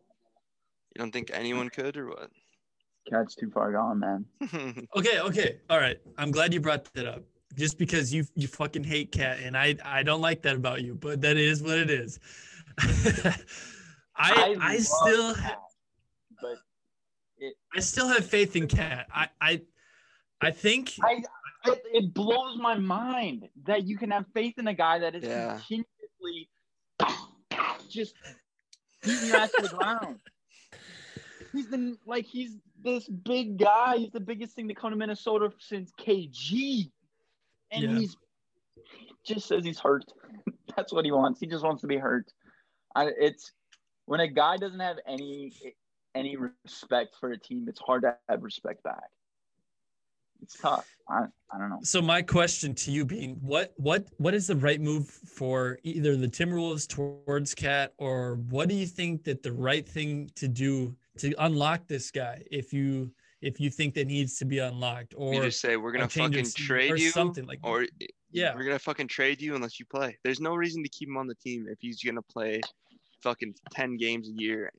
don't 0.95 1.11
think 1.11 1.29
anyone 1.33 1.69
could 1.69 1.97
or 1.97 2.07
what? 2.07 2.29
KAT's 3.11 3.35
too 3.35 3.49
far 3.51 3.71
gone, 3.71 3.99
man. 3.99 4.25
Okay, 4.95 5.19
okay, 5.19 5.59
all 5.69 5.79
right. 5.79 5.97
I'm 6.17 6.31
glad 6.31 6.53
you 6.53 6.59
brought 6.61 6.85
that 6.93 7.05
up. 7.07 7.23
Just 7.55 7.77
because 7.77 8.13
you 8.13 8.25
you 8.35 8.47
fucking 8.47 8.83
hate 8.83 9.11
KAT, 9.11 9.39
and 9.43 9.57
I 9.57 9.75
I 9.83 10.03
don't 10.03 10.21
like 10.21 10.41
that 10.43 10.55
about 10.55 10.81
you, 10.81 10.95
but 10.95 11.21
that 11.21 11.35
is 11.37 11.61
what 11.63 11.77
it 11.77 11.89
is. 11.89 12.19
I 14.19 14.55
I, 14.59 14.73
love 14.75 14.81
still 14.83 15.35
KAT, 15.35 15.43
but 15.43 15.66
I 17.75 17.79
still 17.79 18.07
have 18.07 18.25
faith 18.25 18.55
in 18.55 18.67
KAT. 18.67 19.07
I 19.13 19.29
I 19.41 19.61
I 20.41 20.51
think 20.51 20.93
I, 21.01 21.23
it, 21.65 21.81
it 21.93 22.13
blows 22.13 22.57
my 22.57 22.75
mind 22.77 23.47
that 23.65 23.85
you 23.85 23.97
can 23.97 24.11
have 24.11 24.25
faith 24.33 24.57
in 24.57 24.67
a 24.67 24.73
guy 24.73 24.99
that 24.99 25.15
is 25.15 25.23
Yeah. 25.23 25.59
continuously 25.67 26.49
just 27.89 28.15
beating 29.03 29.27
your 29.27 29.37
ass 29.37 29.51
to 29.51 29.61
the 29.63 29.67
ground. 29.69 30.19
He's 31.53 31.69
the 31.69 31.97
like 32.05 32.25
he's 32.25 32.57
this 32.83 33.07
big 33.07 33.57
guy. 33.57 33.97
He's 33.97 34.11
the 34.11 34.19
biggest 34.19 34.53
thing 34.55 34.67
to 34.67 34.75
come 34.75 34.91
to 34.91 34.97
Minnesota 34.97 35.49
since 35.59 35.91
KG, 35.99 36.91
and 37.71 37.83
Yeah. 37.83 37.97
he's 37.97 38.15
he 39.25 39.33
just 39.33 39.47
says 39.47 39.63
he's 39.65 39.79
hurt. 39.79 40.03
That's 40.75 40.93
what 40.93 41.05
he 41.05 41.11
wants. 41.11 41.39
He 41.39 41.47
just 41.47 41.63
wants 41.63 41.81
to 41.81 41.87
be 41.87 41.97
hurt. 41.97 42.31
I, 42.95 43.07
it's 43.17 43.53
when 44.05 44.19
a 44.19 44.27
guy 44.27 44.57
doesn't 44.57 44.79
have 44.79 44.97
any 45.07 45.53
any 46.17 46.35
respect 46.35 47.15
for 47.19 47.31
a 47.31 47.37
team, 47.39 47.65
it's 47.67 47.79
hard 47.79 48.01
to 48.03 48.15
have 48.29 48.43
respect 48.43 48.83
back. 48.83 49.09
it's 50.41 50.57
tough. 50.57 50.87
I, 51.09 51.25
I 51.51 51.57
don't 51.57 51.69
know. 51.69 51.79
So 51.83 52.01
my 52.01 52.21
question 52.21 52.73
to 52.75 52.91
you 52.91 53.05
being 53.05 53.37
what 53.41 53.73
what 53.77 54.07
what 54.17 54.33
is 54.33 54.47
the 54.47 54.55
right 54.55 54.81
move 54.81 55.07
for 55.07 55.79
either 55.83 56.15
the 56.15 56.27
Timberwolves 56.27 56.87
towards 56.87 57.55
KAT 57.55 57.93
or 57.97 58.35
what 58.49 58.67
do 58.69 58.75
you 58.75 58.85
think 58.85 59.23
that 59.23 59.43
the 59.43 59.53
right 59.53 59.87
thing 59.87 60.29
to 60.35 60.47
do 60.47 60.95
to 61.19 61.33
unlock 61.39 61.87
this 61.87 62.11
guy 62.11 62.43
if 62.51 62.73
you 62.73 63.11
if 63.41 63.59
you 63.59 63.69
think 63.69 63.93
that 63.93 64.07
needs 64.07 64.37
to 64.39 64.45
be 64.45 64.59
unlocked 64.59 65.13
or 65.15 65.33
you 65.33 65.41
just 65.41 65.61
say 65.61 65.77
we're 65.77 65.91
gonna 65.91 66.09
fucking 66.09 66.45
trade 66.55 66.91
or 66.91 66.97
you 66.97 67.11
something 67.11 67.45
like 67.45 67.59
or 67.63 67.85
yeah 68.31 68.55
we're 68.55 68.63
gonna 68.63 68.79
fucking 68.79 69.07
trade 69.07 69.41
you 69.41 69.55
unless 69.55 69.79
you 69.79 69.85
play. 69.85 70.17
There's 70.23 70.39
no 70.39 70.55
reason 70.55 70.83
to 70.83 70.89
keep 70.89 71.07
him 71.07 71.17
on 71.17 71.27
the 71.27 71.35
team 71.35 71.67
if 71.69 71.77
he's 71.79 72.01
gonna 72.03 72.21
play 72.21 72.61
fucking 73.23 73.55
ten 73.71 73.95
games 73.97 74.27
a 74.27 74.33
year. 74.33 74.71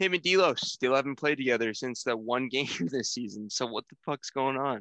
Him 0.00 0.14
and 0.14 0.22
D'Lo 0.22 0.54
still 0.54 0.94
haven't 0.94 1.18
played 1.18 1.36
together 1.36 1.74
since 1.74 2.02
that 2.04 2.18
one 2.18 2.48
game 2.52 2.68
this 2.90 3.12
season. 3.12 3.50
So 3.50 3.66
what 3.66 3.84
the 3.88 3.96
fuck's 4.04 4.30
going 4.30 4.56
on? 4.56 4.80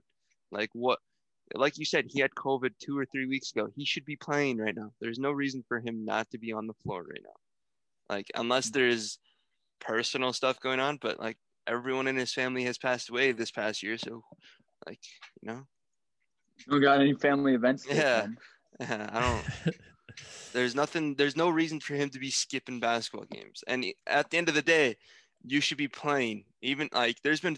Like 0.52 0.70
what? 0.74 1.00
Like 1.56 1.80
you 1.80 1.86
said, 1.86 2.06
he 2.08 2.22
had 2.22 2.32
COVID 2.36 2.72
two 2.80 2.98
or 2.98 3.06
three 3.06 3.26
weeks 3.26 3.52
ago. 3.52 3.70
He 3.76 3.84
should 3.84 4.06
be 4.06 4.16
playing 4.16 4.60
right 4.60 4.76
now. 4.76 4.92
There's 5.02 5.18
no 5.18 5.32
reason 5.32 5.64
for 5.68 5.80
him 5.80 6.06
not 6.06 6.30
to 6.30 6.38
be 6.38 6.54
on 6.54 6.68
the 6.68 6.76
floor 6.84 7.04
right 7.04 7.24
now. 7.24 8.16
Like 8.16 8.28
unless 8.36 8.70
mm-hmm. 8.70 8.80
there's 8.80 9.20
personal 9.80 10.32
stuff 10.32 10.60
going 10.60 10.80
on, 10.80 10.98
but 11.02 11.20
like 11.20 11.38
everyone 11.68 12.08
in 12.08 12.16
his 12.16 12.34
family 12.34 12.64
has 12.64 12.78
passed 12.78 13.10
away 13.10 13.32
this 13.32 13.52
past 13.52 13.84
year, 13.84 13.98
so 13.98 14.24
like 14.88 15.00
you 15.42 15.48
know. 15.48 15.64
You 16.60 16.74
don't 16.74 16.82
got 16.82 17.02
any 17.02 17.14
family 17.14 17.56
events? 17.56 17.86
Yeah. 17.90 18.28
I 18.80 19.42
don't. 19.66 19.76
there's 20.54 20.76
nothing. 20.76 21.16
There's 21.16 21.36
no 21.36 21.50
reason 21.50 21.80
for 21.80 21.96
him 21.96 22.10
to 22.10 22.20
be 22.20 22.30
skipping 22.30 22.80
basketball 22.80 23.26
games. 23.32 23.64
And 23.68 23.86
at 24.08 24.30
the 24.30 24.38
end 24.38 24.50
of 24.50 24.56
the 24.56 24.62
day, 24.62 24.98
you 25.44 25.62
should 25.62 25.78
be 25.78 25.88
playing. 25.88 26.46
Even 26.62 26.90
like 26.94 27.18
there's 27.24 27.42
been 27.42 27.58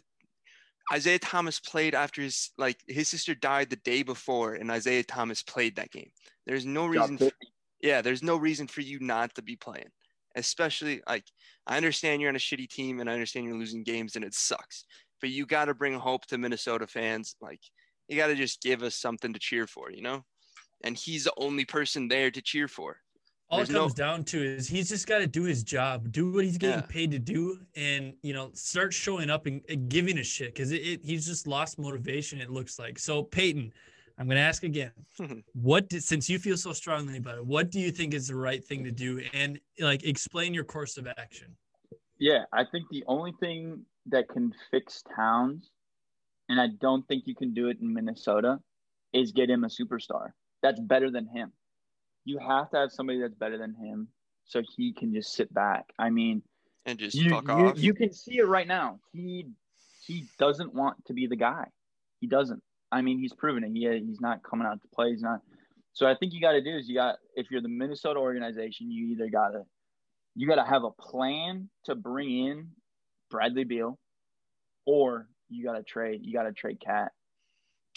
Isaiah 0.92 1.20
Thomas 1.20 1.60
played 1.60 1.96
after 1.96 2.22
his 2.22 2.52
like 2.58 2.78
his 2.88 3.08
sister 3.08 3.36
died 3.36 3.70
the 3.70 3.78
day 3.78 4.04
before, 4.04 4.56
and 4.56 4.72
Isaiah 4.72 5.04
Thomas 5.04 5.42
played 5.44 5.76
that 5.76 5.92
game. 5.92 6.12
There's 6.46 6.66
no 6.66 6.86
reason. 6.86 7.18
For, 7.18 7.32
yeah, 7.82 8.02
there's 8.02 8.24
no 8.24 8.38
reason 8.38 8.68
for 8.68 8.82
you 8.82 9.00
not 9.00 9.34
to 9.36 9.42
be 9.42 9.56
playing. 9.56 9.90
Especially 10.36 11.02
like 11.08 11.26
I 11.68 11.78
understand 11.78 12.22
you're 12.22 12.30
on 12.30 12.36
a 12.36 12.40
shitty 12.40 12.70
team, 12.70 13.00
and 13.00 13.10
I 13.10 13.14
understand 13.14 13.46
you're 13.46 13.58
losing 13.58 13.84
games, 13.84 14.16
and 14.16 14.26
it 14.26 14.34
sucks. 14.34 14.86
But 15.20 15.30
you 15.30 15.46
got 15.46 15.66
to 15.66 15.74
bring 15.74 15.94
hope 15.94 16.26
to 16.28 16.38
Minnesota 16.38 16.88
fans. 16.88 17.36
Like 17.42 17.62
you 18.08 18.18
got 18.18 18.28
to 18.28 18.36
just 18.36 18.62
give 18.62 18.84
us 18.84 18.96
something 18.96 19.34
to 19.34 19.40
cheer 19.40 19.68
for, 19.68 19.92
you 19.92 20.02
know. 20.02 20.24
And 20.84 20.98
he's 20.98 21.26
the 21.26 21.34
only 21.38 21.66
person 21.66 22.08
there 22.08 22.32
to 22.32 22.42
cheer 22.42 22.68
for. 22.68 22.98
All 23.52 23.58
There's 23.58 23.70
it 23.70 23.74
comes 23.74 23.98
no... 23.98 24.06
down 24.06 24.24
to 24.26 24.42
is 24.42 24.70
he's 24.70 24.88
just 24.88 25.08
got 25.08 25.20
to 25.20 25.28
do 25.28 25.44
his 25.44 25.62
job, 25.62 26.10
do 26.12 26.32
what 26.32 26.46
he's 26.46 26.58
getting 26.58 26.80
yeah. 26.80 26.86
paid 26.88 27.12
to 27.12 27.20
do, 27.20 27.60
and 27.76 28.14
you 28.24 28.34
know, 28.34 28.50
start 28.54 28.94
showing 28.94 29.30
up 29.30 29.46
and, 29.46 29.62
and 29.68 29.90
giving 29.90 30.20
a 30.20 30.24
shit 30.24 30.54
because 30.54 30.72
it, 30.72 30.78
it, 30.78 31.02
he's 31.04 31.26
just 31.26 31.48
lost 31.48 31.78
motivation. 31.78 32.40
It 32.40 32.50
looks 32.50 32.80
like. 32.80 32.98
So 32.98 33.24
Peyton, 33.24 33.74
I'm 34.18 34.26
going 34.26 34.38
to 34.38 34.42
ask 34.42 34.64
again. 34.64 34.92
what 35.54 35.90
did, 35.90 36.02
since 36.02 36.30
you 36.30 36.40
feel 36.40 36.56
so 36.56 36.72
strongly 36.72 37.18
about 37.18 37.40
it, 37.40 37.46
what 37.46 37.72
do 37.72 37.82
you 37.82 37.92
think 37.92 38.14
is 38.14 38.30
the 38.30 38.36
right 38.36 38.64
thing 38.64 38.86
to 38.86 38.92
do, 38.92 39.22
and 39.34 39.60
like 39.80 40.06
explain 40.06 40.54
your 40.54 40.64
course 40.64 40.96
of 40.96 41.06
action? 41.06 41.54
Yeah, 42.20 42.46
I 42.54 42.64
think 42.64 42.86
the 42.90 43.04
only 43.08 43.34
thing 43.42 43.82
that 44.06 44.30
can 44.30 44.54
fix 44.70 45.04
Towns, 45.14 45.72
and 46.48 46.62
I 46.62 46.68
don't 46.80 47.06
think 47.10 47.28
you 47.28 47.36
can 47.36 47.54
do 47.54 47.68
it 47.68 47.80
in 47.82 47.94
Minnesota, 47.94 48.60
is 49.12 49.34
get 49.34 49.50
him 49.50 49.66
a 49.66 49.68
superstar 49.68 50.32
that's 50.62 50.80
better 50.80 51.10
than 51.12 51.28
him 51.28 51.52
you 52.26 52.40
have 52.40 52.70
to 52.72 52.78
have 52.78 52.92
somebody 52.92 53.20
that's 53.20 53.36
better 53.36 53.58
than 53.58 53.74
him 53.74 54.08
so 54.46 54.62
he 54.76 54.94
can 54.94 55.14
just 55.14 55.34
sit 55.34 55.54
back. 55.54 55.86
I 55.98 56.10
mean, 56.10 56.44
and 56.86 56.98
just 56.98 57.16
you, 57.16 57.30
fuck 57.30 57.48
you, 57.48 57.54
off. 57.54 57.80
You 57.80 57.94
can 57.94 58.12
see 58.12 58.38
it 58.38 58.48
right 58.48 58.68
now. 58.68 59.00
He 59.12 59.48
he 60.06 60.26
doesn't 60.40 60.74
want 60.74 61.04
to 61.06 61.14
be 61.14 61.28
the 61.28 61.36
guy. 61.36 61.66
He 62.20 62.28
doesn't. 62.28 62.62
I 62.92 63.02
mean, 63.02 63.20
he's 63.20 63.34
proven 63.34 63.64
it. 63.64 63.72
He, 63.72 63.88
he's 64.06 64.20
not 64.20 64.44
coming 64.44 64.68
out 64.68 64.82
to 64.82 64.88
play. 64.94 65.12
He's 65.12 65.22
not. 65.22 65.40
So 65.94 66.08
I 66.08 66.16
think 66.16 66.34
you 66.34 66.42
got 66.42 66.54
to 66.54 66.62
do 66.62 66.76
is 66.76 66.88
you 66.88 66.96
got 66.96 67.18
if 67.36 67.48
you're 67.52 67.62
the 67.62 67.70
Minnesota 67.70 68.20
organization, 68.20 68.92
you 68.92 69.12
either 69.14 69.30
got 69.30 69.50
to 69.50 69.64
you 70.36 70.48
got 70.48 70.64
to 70.64 70.70
have 70.70 70.84
a 70.84 70.92
plan 70.92 71.70
to 71.86 71.96
bring 71.96 72.48
in 72.48 72.70
Bradley 73.30 73.64
Beal, 73.64 73.98
or 74.86 75.28
you 75.50 75.64
got 75.64 75.74
to 75.74 75.84
trade. 75.84 76.22
You 76.24 76.34
got 76.34 76.44
to 76.44 76.54
trade 76.54 76.82
KAT. 76.84 77.12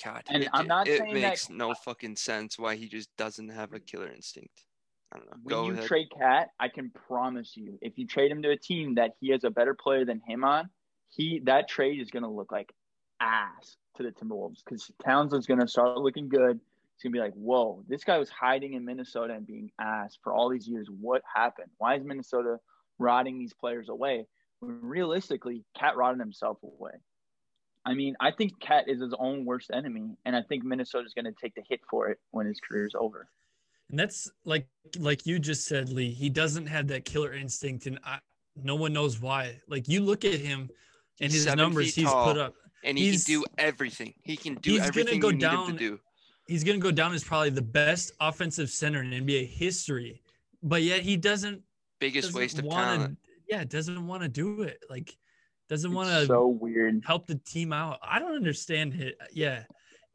God, 0.03 0.23
and 0.29 0.43
it, 0.43 0.51
I'm 0.53 0.67
not 0.67 0.89
it 0.89 0.99
saying 0.99 1.15
makes 1.15 1.47
that, 1.47 1.55
no 1.55 1.75
fucking 1.75 2.17
sense 2.17 2.59
why 2.59 2.77
he 2.77 2.89
just 2.89 3.09
doesn't 3.17 3.49
have 3.49 3.73
a 3.73 3.81
killer 3.81 4.11
instinct. 4.11 4.67
I 5.13 5.19
don't 5.19 5.27
know. 5.27 5.37
When 5.43 5.55
Go 5.55 5.67
you 5.67 5.73
ahead. 5.75 5.85
trade 5.85 6.09
KAT, 6.19 6.51
I 6.59 6.69
can 6.69 6.91
promise 6.91 7.57
you, 7.57 7.79
if 7.81 7.97
you 7.97 8.07
trade 8.07 8.31
him 8.31 8.43
to 8.43 8.51
a 8.51 8.57
team 8.57 8.95
that 8.97 9.13
he 9.21 9.31
has 9.31 9.45
a 9.45 9.51
better 9.51 9.75
player 9.75 10.05
than 10.05 10.21
him 10.27 10.45
on, 10.45 10.69
he 11.11 11.41
that 11.45 11.69
trade 11.69 12.01
is 12.01 12.11
going 12.11 12.25
to 12.25 12.29
look 12.29 12.51
like 12.51 12.73
ass 13.21 13.77
to 13.97 14.03
the 14.03 14.11
Timberwolves 14.11 14.59
because 14.65 14.91
Towns 15.05 15.33
is 15.33 15.47
going 15.47 15.61
to 15.61 15.69
start 15.69 15.99
looking 15.99 16.29
good. 16.29 16.59
It's 16.95 17.03
going 17.03 17.13
to 17.13 17.17
be 17.17 17.21
like, 17.21 17.35
whoa, 17.35 17.85
this 17.89 18.05
guy 18.05 18.19
was 18.19 18.31
hiding 18.31 18.75
in 18.75 18.85
Minnesota 18.85 19.35
and 19.35 19.47
being 19.47 19.71
ass 19.81 20.17
for 20.23 20.33
all 20.33 20.49
these 20.49 20.69
years. 20.69 20.89
What 21.01 21.23
happened? 21.33 21.69
Why 21.79 21.97
is 21.97 22.05
Minnesota 22.05 22.59
rotting 22.99 23.39
these 23.39 23.53
players 23.53 23.89
away? 23.89 24.27
When 24.61 24.81
realistically, 24.81 25.65
KAT 25.77 25.97
rotted 25.97 26.21
himself 26.21 26.59
away. 26.63 26.93
I 27.87 27.95
mean, 27.95 28.16
I 28.20 28.30
think 28.30 28.59
KAT 28.61 28.89
is 28.89 29.01
his 29.01 29.14
own 29.18 29.45
worst 29.45 29.70
enemy, 29.72 30.16
and 30.24 30.35
I 30.35 30.43
think 30.43 30.64
Minnesota's 30.64 31.12
going 31.12 31.26
to 31.26 31.35
take 31.41 31.55
the 31.55 31.62
hit 31.68 31.80
for 31.89 32.09
it 32.09 32.18
when 32.30 32.47
his 32.47 32.59
career 32.61 32.87
is 32.87 32.95
over. 32.99 33.28
And 33.91 33.99
that's 33.99 34.30
like 34.45 34.66
like 34.99 35.26
you 35.26 35.39
just 35.39 35.66
said, 35.66 35.91
Lee. 35.91 36.11
He 36.11 36.30
doesn't 36.30 36.66
have 36.66 36.89
that 36.89 37.05
killer 37.05 37.35
instinct, 37.35 37.87
and 37.87 37.99
I, 38.03 38.18
no 38.57 38.74
one 38.74 38.93
knows 38.93 39.20
why. 39.20 39.61
Like 39.68 39.89
you 39.89 40.01
look 40.01 40.24
at 40.24 40.41
him 40.41 40.70
and 41.20 41.30
his 41.30 41.47
numbers 41.55 41.95
he's 41.95 42.11
put 42.11 42.39
up, 42.39 42.55
and 42.82 42.97
he 42.97 43.12
can 43.12 43.20
do 43.20 43.45
everything. 43.59 44.14
He 44.22 44.37
can 44.37 44.55
do 44.55 44.72
he's 44.72 44.80
everything 44.80 45.20
gonna 45.20 45.32
go 45.35 45.39
down, 45.39 45.66
to 45.66 45.72
do. 45.72 46.01
He's 46.47 46.64
going 46.64 46.78
to 46.78 46.82
go 46.82 46.91
down 46.91 47.14
as 47.14 47.24
probably 47.24 47.51
the 47.51 47.62
best 47.62 48.12
offensive 48.20 48.68
center 48.68 49.03
in 49.03 49.11
NBA 49.11 49.49
history, 49.49 50.22
but 50.62 50.82
yet 50.82 51.01
he 51.01 51.16
doesn't. 51.16 51.62
Biggest 52.01 52.28
doesn't 52.28 52.39
waste 52.39 52.59
of 52.59 52.64
wanna, 52.64 52.97
talent. 52.97 53.18
Yeah, 53.49 53.64
doesn't 53.64 54.07
want 54.07 54.22
to 54.22 54.28
do 54.28 54.62
it. 54.62 54.82
Like 54.91 55.16
doesn't 55.69 55.93
want 55.93 56.09
to 56.11 56.27
so 56.27 56.49
weird 56.49 57.03
help 57.07 57.27
the 57.27 57.37
team 57.37 57.73
out. 57.73 57.99
I 58.03 58.19
don't 58.19 58.37
understand 58.37 58.95
it. 58.95 59.17
Uh, 59.21 59.27
yeah, 59.33 59.65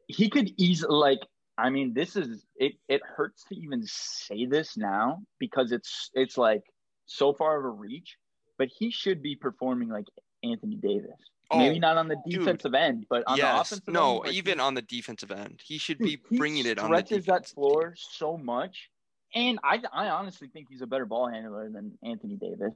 he 0.06 0.28
could 0.28 0.52
easily 0.56 0.94
like. 0.94 1.20
I 1.58 1.68
mean, 1.68 1.92
this 1.92 2.16
is 2.16 2.44
it. 2.56 2.72
It 2.88 3.02
hurts 3.04 3.44
to 3.48 3.56
even 3.56 3.82
say 3.84 4.46
this 4.46 4.76
now 4.76 5.22
because 5.38 5.72
it's 5.72 6.10
it's 6.14 6.38
like 6.38 6.62
so 7.06 7.32
far 7.32 7.58
of 7.58 7.64
a 7.64 7.68
reach. 7.68 8.16
But 8.58 8.68
he 8.76 8.90
should 8.90 9.22
be 9.22 9.36
performing 9.36 9.88
like 9.88 10.04
Anthony 10.44 10.76
Davis. 10.76 11.16
Oh, 11.50 11.58
Maybe 11.58 11.80
not 11.80 11.96
on 11.96 12.06
the 12.06 12.16
defensive 12.28 12.72
dude. 12.72 12.80
end, 12.80 13.06
but 13.10 13.24
on 13.26 13.36
yes. 13.36 13.46
the 13.46 13.60
offensive 13.60 13.94
no, 13.94 14.18
end. 14.18 14.24
No, 14.26 14.30
even 14.30 14.60
on 14.60 14.74
the 14.74 14.82
defensive 14.82 15.32
end, 15.32 15.60
he 15.64 15.78
should 15.78 15.98
be 15.98 16.20
he 16.30 16.36
bringing 16.36 16.66
it 16.66 16.78
on 16.78 16.90
the 16.90 16.98
stretches 16.98 17.26
that 17.26 17.48
floor 17.48 17.94
so 17.96 18.36
much. 18.36 18.88
And 19.34 19.58
I, 19.64 19.80
I 19.92 20.08
honestly 20.10 20.48
think 20.48 20.68
he's 20.70 20.82
a 20.82 20.86
better 20.86 21.06
ball 21.06 21.28
handler 21.28 21.68
than 21.70 21.98
Anthony 22.04 22.36
Davis. 22.36 22.74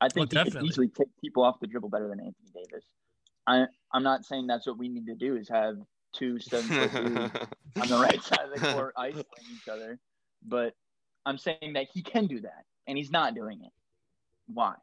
I 0.00 0.08
think 0.08 0.34
oh, 0.34 0.44
he 0.44 0.50
could 0.50 0.64
easily 0.64 0.88
take 0.88 1.08
people 1.20 1.42
off 1.42 1.60
the 1.60 1.66
dribble 1.66 1.88
better 1.88 2.08
than 2.08 2.20
Anthony 2.20 2.50
Davis. 2.54 2.84
I 3.46 3.66
I'm 3.92 4.02
not 4.02 4.24
saying 4.24 4.46
that's 4.46 4.66
what 4.66 4.78
we 4.78 4.88
need 4.88 5.06
to 5.06 5.14
do 5.14 5.36
is 5.36 5.48
have 5.48 5.76
two 6.12 6.38
seven 6.38 6.88
foot 6.88 6.94
on 7.80 7.88
the 7.88 7.98
right 7.98 8.22
side 8.22 8.40
of 8.52 8.60
the 8.60 8.72
court 8.72 8.94
isolating 8.96 9.24
each 9.54 9.68
other, 9.68 9.98
but 10.46 10.74
I'm 11.26 11.38
saying 11.38 11.72
that 11.74 11.88
he 11.92 12.02
can 12.02 12.26
do 12.26 12.40
that, 12.40 12.64
and 12.86 12.96
he's 12.96 13.10
not 13.10 13.34
doing 13.34 13.60
it. 13.62 13.72
Why? 14.46 14.74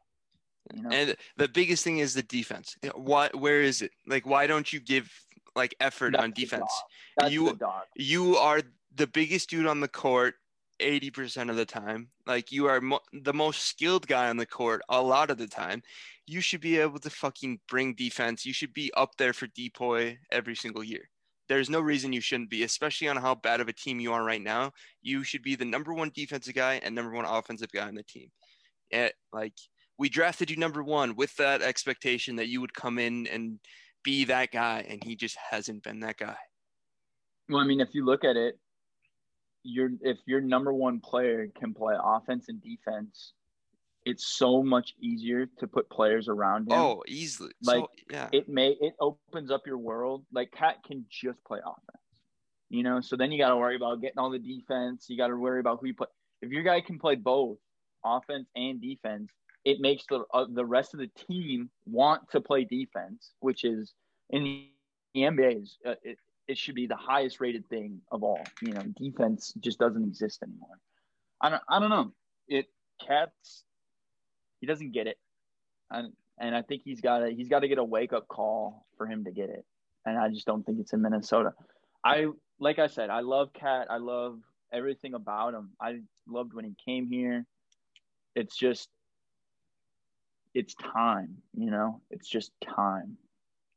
You 0.74 0.82
know? 0.82 0.90
And 0.90 1.16
the 1.36 1.48
biggest 1.48 1.84
thing 1.84 1.98
is 1.98 2.14
the 2.14 2.22
defense. 2.22 2.76
Why? 2.94 3.30
Where 3.34 3.62
is 3.62 3.82
it? 3.82 3.92
Like, 4.06 4.26
why 4.26 4.46
don't 4.46 4.72
you 4.72 4.80
give 4.80 5.10
like 5.56 5.74
effort 5.80 6.12
that's 6.12 6.24
on 6.24 6.32
defense? 6.32 6.70
you 7.28 7.58
you 7.96 8.36
are 8.36 8.62
the 8.94 9.06
biggest 9.06 9.50
dude 9.50 9.66
on 9.66 9.80
the 9.80 9.88
court 9.88 10.34
80% 10.80 11.50
of 11.50 11.56
the 11.56 11.64
time. 11.64 12.08
Like 12.26 12.52
you 12.52 12.66
are 12.66 12.80
mo- 12.80 13.00
the 13.12 13.32
most 13.32 13.62
skilled 13.62 14.06
guy 14.06 14.28
on 14.28 14.36
the 14.36 14.46
court 14.46 14.82
a 14.88 15.00
lot 15.00 15.30
of 15.30 15.38
the 15.38 15.46
time. 15.46 15.82
You 16.26 16.40
should 16.40 16.60
be 16.60 16.78
able 16.78 16.98
to 17.00 17.10
fucking 17.10 17.60
bring 17.68 17.94
defense. 17.94 18.46
You 18.46 18.52
should 18.52 18.72
be 18.72 18.92
up 18.96 19.16
there 19.16 19.32
for 19.32 19.46
DPOY 19.48 20.16
every 20.30 20.54
single 20.54 20.84
year. 20.84 21.08
There's 21.48 21.68
no 21.68 21.80
reason 21.80 22.12
you 22.12 22.20
shouldn't 22.20 22.50
be, 22.50 22.62
especially 22.62 23.08
on 23.08 23.16
how 23.16 23.34
bad 23.34 23.60
of 23.60 23.68
a 23.68 23.72
team 23.72 24.00
you 24.00 24.12
are 24.12 24.24
right 24.24 24.40
now. 24.40 24.72
You 25.02 25.24
should 25.24 25.42
be 25.42 25.56
the 25.56 25.64
number 25.64 25.92
one 25.92 26.10
defensive 26.14 26.54
guy 26.54 26.80
and 26.82 26.94
number 26.94 27.12
one 27.12 27.24
offensive 27.24 27.70
guy 27.72 27.88
on 27.88 27.94
the 27.94 28.04
team. 28.04 28.28
It, 28.90 29.14
like 29.32 29.54
we 29.98 30.08
drafted 30.08 30.50
you 30.50 30.56
number 30.56 30.82
one 30.82 31.16
with 31.16 31.34
that 31.36 31.62
expectation 31.62 32.36
that 32.36 32.48
you 32.48 32.60
would 32.60 32.74
come 32.74 32.98
in 32.98 33.26
and 33.26 33.58
be 34.04 34.24
that 34.26 34.50
guy, 34.50 34.84
and 34.88 35.02
he 35.02 35.16
just 35.16 35.36
hasn't 35.50 35.82
been 35.82 36.00
that 36.00 36.16
guy. 36.16 36.36
Well, 37.48 37.60
I 37.60 37.64
mean, 37.64 37.80
if 37.80 37.94
you 37.94 38.04
look 38.04 38.24
at 38.24 38.36
it, 38.36 38.58
your 39.62 39.90
if 40.00 40.18
your 40.26 40.40
number 40.40 40.72
one 40.72 41.00
player 41.00 41.48
can 41.58 41.74
play 41.74 41.94
offense 42.02 42.48
and 42.48 42.62
defense, 42.62 43.32
it's 44.04 44.26
so 44.26 44.62
much 44.62 44.94
easier 45.00 45.46
to 45.58 45.66
put 45.66 45.88
players 45.90 46.28
around 46.28 46.62
him. 46.70 46.78
Oh, 46.78 47.02
easily. 47.06 47.52
Like 47.62 47.80
so, 47.80 47.88
yeah. 48.10 48.28
it 48.32 48.48
may 48.48 48.76
it 48.80 48.94
opens 49.00 49.50
up 49.50 49.66
your 49.66 49.78
world. 49.78 50.24
Like 50.32 50.52
KAT 50.52 50.82
can 50.86 51.04
just 51.10 51.42
play 51.44 51.58
offense. 51.60 52.02
You 52.70 52.82
know, 52.82 53.00
so 53.00 53.16
then 53.16 53.30
you 53.30 53.38
got 53.38 53.50
to 53.50 53.56
worry 53.56 53.76
about 53.76 54.00
getting 54.00 54.18
all 54.18 54.30
the 54.30 54.38
defense. 54.38 55.06
You 55.08 55.18
got 55.18 55.28
to 55.28 55.36
worry 55.36 55.60
about 55.60 55.80
who 55.80 55.88
you 55.88 55.94
put. 55.94 56.08
If 56.40 56.50
your 56.50 56.62
guy 56.62 56.80
can 56.80 56.98
play 56.98 57.16
both 57.16 57.58
offense 58.04 58.48
and 58.56 58.80
defense, 58.80 59.30
it 59.64 59.80
makes 59.80 60.04
the 60.08 60.24
uh, 60.32 60.46
the 60.50 60.64
rest 60.64 60.94
of 60.94 61.00
the 61.00 61.10
team 61.28 61.70
want 61.86 62.30
to 62.30 62.40
play 62.40 62.64
defense, 62.64 63.32
which 63.40 63.64
is 63.64 63.92
in 64.30 64.44
the 64.44 65.20
NBA 65.20 65.62
is 65.62 65.76
uh, 65.86 65.94
it, 66.02 66.18
it 66.52 66.58
should 66.58 66.74
be 66.74 66.86
the 66.86 66.96
highest 66.96 67.40
rated 67.40 67.66
thing 67.70 68.02
of 68.12 68.22
all. 68.22 68.44
You 68.60 68.74
know, 68.74 68.82
defense 68.98 69.54
just 69.58 69.78
doesn't 69.78 70.04
exist 70.04 70.42
anymore. 70.42 70.78
I 71.40 71.48
don't 71.48 71.62
I 71.66 71.80
don't 71.80 71.88
know. 71.88 72.12
It 72.46 72.66
Cats 73.04 73.64
he 74.60 74.66
doesn't 74.66 74.92
get 74.92 75.06
it. 75.06 75.18
And 75.90 76.12
and 76.38 76.54
I 76.54 76.60
think 76.60 76.82
he's 76.84 77.00
got 77.00 77.20
to 77.20 77.30
he's 77.30 77.48
got 77.48 77.60
to 77.60 77.68
get 77.68 77.78
a 77.78 77.84
wake 77.84 78.12
up 78.12 78.28
call 78.28 78.86
for 78.98 79.06
him 79.06 79.24
to 79.24 79.30
get 79.30 79.48
it. 79.48 79.64
And 80.04 80.18
I 80.18 80.28
just 80.28 80.46
don't 80.46 80.64
think 80.64 80.78
it's 80.78 80.92
in 80.92 81.00
Minnesota. 81.00 81.54
I 82.04 82.26
like 82.60 82.78
I 82.78 82.86
said, 82.86 83.08
I 83.08 83.20
love 83.20 83.54
KAT. 83.54 83.86
I 83.88 83.96
love 83.96 84.38
everything 84.70 85.14
about 85.14 85.54
him. 85.54 85.70
I 85.80 86.00
loved 86.28 86.52
when 86.52 86.66
he 86.66 86.74
came 86.84 87.08
here. 87.08 87.46
It's 88.36 88.56
just 88.56 88.90
it's 90.52 90.74
time, 90.74 91.38
you 91.56 91.70
know? 91.70 92.02
It's 92.10 92.28
just 92.28 92.52
time. 92.62 93.16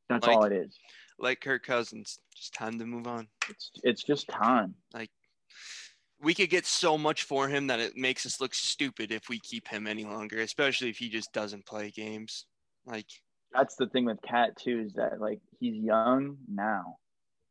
That's 0.10 0.28
Like- 0.28 0.36
all 0.36 0.44
it 0.44 0.52
is. 0.52 0.78
Like 1.18 1.42
Kirk 1.42 1.66
Cousins, 1.66 2.20
just 2.36 2.54
time 2.54 2.78
to 2.80 2.86
move 2.86 3.08
on. 3.08 3.28
It's 3.50 3.72
it's 3.84 4.04
just 4.04 4.28
time. 4.28 4.76
Like 4.94 5.10
we 6.22 6.34
could 6.34 6.50
get 6.50 6.66
so 6.66 6.98
much 6.98 7.24
for 7.24 7.48
him 7.48 7.68
that 7.68 7.80
it 7.80 7.96
makes 7.96 8.26
us 8.26 8.42
look 8.42 8.54
stupid 8.54 9.12
if 9.12 9.30
we 9.30 9.40
keep 9.40 9.68
him 9.68 9.88
any 9.88 10.06
longer, 10.06 10.40
especially 10.42 10.90
if 10.90 10.98
he 10.98 11.10
just 11.10 11.32
doesn't 11.34 11.66
play 11.66 11.92
games. 11.92 12.46
Like 12.86 13.08
That's 13.54 13.76
the 13.76 13.88
thing 13.88 14.06
with 14.06 14.22
KAT 14.22 14.58
too, 14.58 14.82
is 14.86 14.94
that 14.94 15.22
like 15.22 15.40
he's 15.60 15.76
young 15.76 16.38
now. 16.52 16.98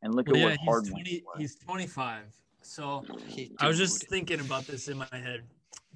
And 0.03 0.15
look 0.15 0.27
Well, 0.27 0.37
at 0.37 0.41
yeah, 0.41 0.45
what 0.47 0.59
he's 0.59 0.69
hard 0.69 0.87
20, 0.87 1.25
he's 1.39 1.57
25. 1.57 2.23
So 2.63 3.05
he, 3.27 3.53
I 3.59 3.69
was 3.69 3.79
just 3.79 4.09
thinking 4.09 4.41
about 4.41 4.67
this 4.67 4.89
in 4.89 4.99
my 4.99 5.09
head. 5.13 5.45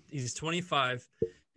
He's 0.06 0.32
25 0.34 1.06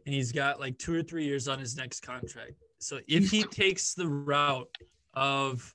and 0.06 0.16
he's 0.16 0.32
got 0.32 0.60
like 0.60 0.78
two 0.78 0.94
or 0.94 1.04
three 1.04 1.26
years 1.26 1.48
on 1.48 1.60
his 1.60 1.78
next 1.78 2.02
contract. 2.02 2.54
So 2.80 3.00
if 3.08 3.30
he 3.30 3.44
takes 3.44 3.94
the 3.94 4.08
route 4.08 4.70
of 5.14 5.74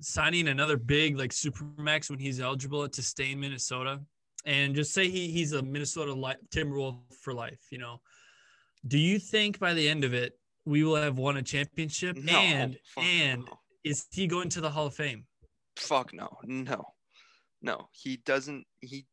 signing 0.00 0.48
another 0.48 0.76
big 0.76 1.18
like 1.18 1.30
supermax 1.30 2.10
when 2.10 2.18
he's 2.18 2.40
eligible 2.40 2.88
to 2.88 3.02
stay 3.02 3.32
in 3.32 3.40
Minnesota, 3.40 4.00
and 4.44 4.74
just 4.74 4.92
say 4.92 5.08
he 5.08 5.28
he's 5.28 5.52
a 5.52 5.62
Minnesota 5.62 6.12
li- 6.12 6.34
Timberwolf 6.50 6.98
for 7.20 7.32
life, 7.32 7.60
you 7.70 7.78
know, 7.78 8.00
do 8.86 8.98
you 8.98 9.18
think 9.18 9.58
by 9.58 9.74
the 9.74 9.88
end 9.88 10.04
of 10.04 10.12
it 10.14 10.38
we 10.64 10.84
will 10.84 10.96
have 10.96 11.18
won 11.18 11.36
a 11.36 11.42
championship? 11.42 12.16
no, 12.16 12.38
and 12.38 12.76
and 12.96 13.44
no. 13.44 13.58
is 13.82 14.06
he 14.10 14.26
going 14.26 14.48
to 14.50 14.60
the 14.60 14.70
Hall 14.70 14.86
of 14.86 14.94
Fame? 14.94 15.26
fuck 15.76 16.12
no, 16.12 16.38
no, 16.44 16.84
no. 17.62 17.88
He 17.92 18.18
doesn't. 18.18 18.66
He. 18.80 19.06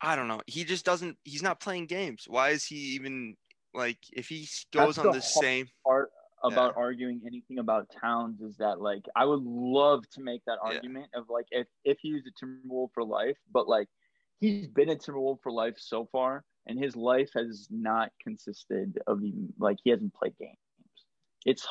I 0.00 0.16
don't 0.16 0.28
know. 0.28 0.42
He 0.46 0.64
just 0.64 0.84
doesn't. 0.84 1.16
He's 1.22 1.42
not 1.42 1.60
playing 1.60 1.86
games. 1.86 2.24
Why 2.26 2.50
is 2.50 2.64
he 2.64 2.94
even 2.94 3.36
like? 3.72 3.98
If 4.12 4.28
he 4.28 4.48
goes 4.72 4.98
on 4.98 5.06
the 5.06 5.12
the 5.12 5.22
same, 5.22 5.68
part 5.86 6.10
about 6.42 6.74
arguing 6.76 7.20
anything 7.26 7.58
about 7.58 7.90
Towns 7.90 8.40
is 8.40 8.56
that 8.58 8.80
like 8.80 9.06
I 9.14 9.24
would 9.24 9.42
love 9.42 10.08
to 10.10 10.20
make 10.20 10.44
that 10.46 10.58
Yeah. 10.62 10.74
argument 10.74 11.10
of 11.14 11.28
like 11.28 11.46
if 11.50 11.66
if 11.84 11.98
he 12.00 12.14
was 12.14 12.22
a 12.26 12.44
Timberwolf 12.44 12.90
for 12.92 13.04
life, 13.04 13.38
but 13.52 13.68
like 13.68 13.88
he's 14.40 14.68
been 14.68 14.90
a 14.90 14.96
Timberwolf 14.96 15.40
for 15.42 15.52
life 15.52 15.78
so 15.78 16.06
far, 16.06 16.44
and 16.66 16.78
his 16.78 16.96
life 16.96 17.30
has 17.34 17.68
not 17.70 18.12
consisted 18.22 18.98
of 19.06 19.22
even 19.22 19.52
like 19.58 19.78
he 19.84 19.90
hasn't 19.90 20.14
played 20.14 20.36
games. 20.38 20.56
It's 21.46 21.66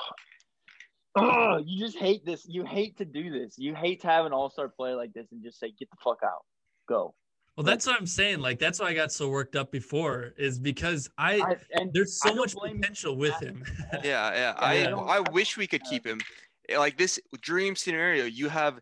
oh, 1.15 1.57
you 1.57 1.79
just 1.79 1.97
hate 1.97 2.25
this. 2.25 2.45
You 2.47 2.63
hate 2.65 2.97
to 2.97 3.05
do 3.05 3.29
this. 3.29 3.57
You 3.57 3.75
hate 3.75 4.01
to 4.01 4.07
have 4.07 4.25
an 4.25 4.33
All 4.33 4.49
Star 4.49 4.69
player 4.69 4.95
like 4.95 5.13
this 5.13 5.31
and 5.31 5.43
just 5.43 5.59
say 5.59 5.71
get 5.77 5.89
the 5.89 5.97
fuck 6.03 6.19
out, 6.23 6.45
go. 6.87 7.13
Well, 7.57 7.65
that's 7.65 7.85
what 7.85 7.97
I'm 7.99 8.07
saying. 8.07 8.39
Like 8.39 8.59
that's 8.59 8.79
why 8.79 8.87
I 8.87 8.93
got 8.93 9.11
so 9.11 9.29
worked 9.29 9.55
up 9.55 9.71
before 9.71 10.33
is 10.37 10.57
because 10.57 11.09
I, 11.17 11.41
I, 11.41 11.55
and 11.73 11.91
there's 11.93 12.19
so 12.19 12.29
don't 12.29 12.37
much 12.37 12.55
blame 12.55 12.75
you 12.75 12.81
potential 12.81 13.17
with 13.17 13.37
him. 13.41 13.63
yeah, 14.03 14.33
yeah. 14.33 14.53
I 14.57 14.85
I 14.85 15.17
I 15.17 15.19
wish 15.31 15.57
we 15.57 15.67
could 15.67 15.83
keep 15.83 16.05
him. 16.05 16.21
Eh, 16.69 16.77
like 16.77 16.97
this 16.97 17.19
dream 17.41 17.75
scenario, 17.75 18.25
you 18.25 18.47
have 18.47 18.79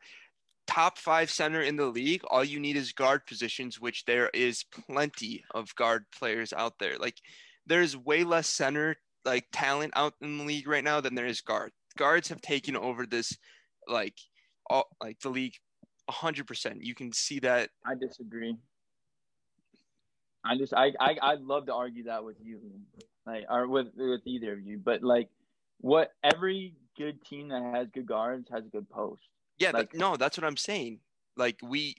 top 0.67 0.99
five 0.99 1.31
center 1.31 1.61
in 1.61 1.75
the 1.75 1.87
league. 1.87 2.21
All 2.29 2.43
you 2.43 2.59
need 2.59 2.77
is 2.77 2.93
guard 2.93 3.25
positions, 3.25 3.81
which 3.81 4.05
there 4.05 4.29
is 4.35 4.63
plenty 4.87 5.43
of 5.55 5.73
guard 5.75 6.05
players 6.15 6.53
out 6.53 6.73
there. 6.79 6.97
Like 6.99 7.17
there's 7.65 7.97
way 7.97 8.23
less 8.23 8.47
center 8.47 8.97
like 9.25 9.47
talent 9.51 9.93
out 9.95 10.13
in 10.21 10.37
the 10.37 10.43
league 10.43 10.67
right 10.67 10.83
now 10.83 11.01
than 11.01 11.15
there 11.15 11.25
is 11.25 11.41
guard. 11.41 11.71
Guards 11.97 12.29
have 12.29 12.41
taken 12.41 12.75
over 12.75 13.07
this 13.07 13.35
like 13.87 14.15
all 14.69 14.87
like 15.01 15.19
the 15.21 15.29
league 15.29 15.55
hundred 16.09 16.47
percent. 16.47 16.83
You 16.83 16.95
can 16.95 17.11
see 17.13 17.39
that 17.39 17.69
I 17.85 17.95
disagree. 17.95 18.57
I 20.43 20.57
just 20.57 20.73
I, 20.73 20.93
I 20.99 21.17
I'd 21.21 21.41
love 21.41 21.65
to 21.67 21.73
argue 21.73 22.03
that 22.05 22.23
with 22.23 22.37
you, 22.43 22.59
like 23.25 23.45
or 23.49 23.67
with 23.67 23.87
with 23.95 24.21
either 24.25 24.53
of 24.53 24.61
you. 24.61 24.77
But 24.77 25.03
like, 25.03 25.29
what 25.81 26.13
every 26.23 26.75
good 26.97 27.23
team 27.25 27.49
that 27.49 27.63
has 27.75 27.87
good 27.93 28.05
guards 28.05 28.47
has 28.51 28.65
a 28.65 28.69
good 28.69 28.89
post. 28.89 29.21
Yeah, 29.57 29.71
Like- 29.71 29.91
that, 29.91 29.97
no, 29.97 30.15
that's 30.17 30.37
what 30.37 30.45
I'm 30.45 30.57
saying. 30.57 30.99
Like 31.35 31.59
we 31.63 31.95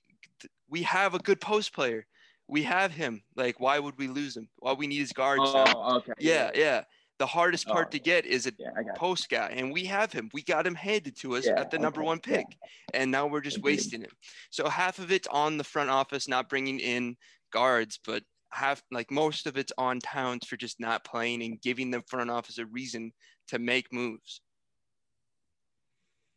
we 0.69 0.83
have 0.83 1.15
a 1.15 1.19
good 1.19 1.41
post 1.41 1.73
player. 1.73 2.07
We 2.49 2.63
have 2.65 2.93
him. 2.93 3.23
Like 3.37 3.61
why 3.61 3.79
would 3.79 3.97
we 3.99 4.09
lose 4.09 4.37
him? 4.37 4.49
All 4.63 4.77
we 4.77 4.87
need 4.87 5.01
is 5.01 5.13
guards 5.13 5.43
now. 5.55 5.65
Oh, 5.75 5.97
okay. 5.99 6.13
Yeah, 6.19 6.51
yeah. 6.55 6.85
The 7.21 7.27
hardest 7.27 7.67
part 7.67 7.89
Oh, 7.89 7.91
to 7.91 7.99
get 7.99 8.25
is 8.25 8.47
a 8.47 8.53
Yeah, 8.59 8.71
post 8.97 9.29
guy, 9.29 9.49
and 9.49 9.71
we 9.71 9.85
have 9.85 10.11
him. 10.11 10.31
We 10.33 10.43
got 10.43 10.67
him 10.67 10.75
handed 10.75 11.19
to 11.21 11.37
us 11.37 11.45
Yeah, 11.45 11.61
at 11.61 11.71
the 11.71 11.79
number 11.79 12.01
okay, 12.01 12.07
one 12.07 12.21
yeah. 12.27 12.37
pick, 12.39 12.47
and 12.95 13.11
now 13.11 13.27
we're 13.27 13.43
just 13.43 13.59
Agreed. 13.59 13.73
wasting 13.73 14.01
him. 14.01 14.11
So 14.49 14.71
half 14.71 14.99
of 14.99 15.13
it's 15.13 15.29
on 15.29 15.59
the 15.59 15.65
front 15.65 15.91
office 15.91 16.29
not 16.29 16.49
bringing 16.49 16.81
in 16.81 17.19
guards, 17.53 18.01
but 18.07 18.23
half 18.53 18.83
like 18.91 19.11
most 19.11 19.47
of 19.47 19.59
it's 19.59 19.73
on 19.77 20.01
Towns 20.01 20.47
for 20.47 20.57
just 20.57 20.81
not 20.81 21.05
playing 21.05 21.43
and 21.43 21.61
giving 21.61 21.91
the 21.91 22.03
front 22.09 22.31
office 22.31 22.57
a 22.57 22.65
reason 22.65 23.13
to 23.49 23.59
make 23.59 23.93
moves. 23.93 24.41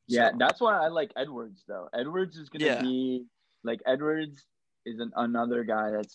Yeah, 0.07 0.31
So- 0.31 0.37
that's 0.37 0.59
why 0.59 0.83
I 0.83 0.89
like 0.89 1.13
Edwards 1.15 1.63
though. 1.65 1.87
Edwards 1.93 2.35
is 2.35 2.49
gonna 2.49 2.65
Yeah. 2.65 2.81
be 2.81 3.25
like 3.63 3.79
Edwards 3.85 4.45
is 4.85 4.99
an, 4.99 5.13
another 5.15 5.63
guy 5.63 5.91
that's 5.91 6.13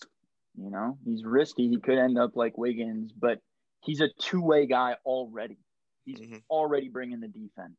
you 0.55 0.69
know 0.69 0.99
he's 1.05 1.23
risky. 1.25 1.67
He 1.69 1.79
could 1.79 1.97
end 1.97 2.19
up 2.19 2.35
like 2.35 2.55
Wiggins, 2.55 3.11
but 3.11 3.41
he's 3.81 4.01
a 4.01 4.09
two 4.19 4.41
way 4.41 4.65
guy 4.65 4.95
already. 5.05 5.57
He's 6.05 6.19
Mhm. 6.19 6.43
already 6.49 6.89
bringing 6.89 7.19
the 7.19 7.27
defense. 7.27 7.77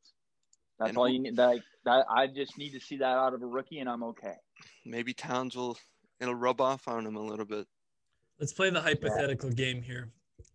That's 0.79 0.91
And 0.91 0.99
all 0.99 1.09
you 1.09 1.19
need. 1.19 1.37
That, 1.37 1.59
that 1.85 2.07
I 2.09 2.27
just 2.27 2.57
need 2.57 2.71
to 2.71 2.81
see 2.81 2.97
that 2.99 3.05
out 3.19 3.35
of 3.35 3.43
a 3.43 3.47
rookie, 3.47 3.81
and 3.81 3.89
I'm 3.89 4.03
okay. 4.05 4.37
maybe 4.85 5.13
Towns 5.13 5.57
will 5.57 5.77
it'll 6.21 6.35
rub 6.35 6.61
off 6.61 6.87
on 6.89 7.07
him 7.07 7.17
a 7.17 7.23
little 7.23 7.45
bit. 7.47 7.67
Let's 8.39 8.53
play 8.53 8.71
the 8.71 8.81
hypothetical 8.81 9.51
game 9.51 9.83
here. 9.83 10.13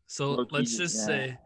So 0.07 0.31
Low-key, 0.31 0.55
let's 0.55 0.77
just 0.77 0.95
yeah. 0.95 1.05
say, 1.05 1.37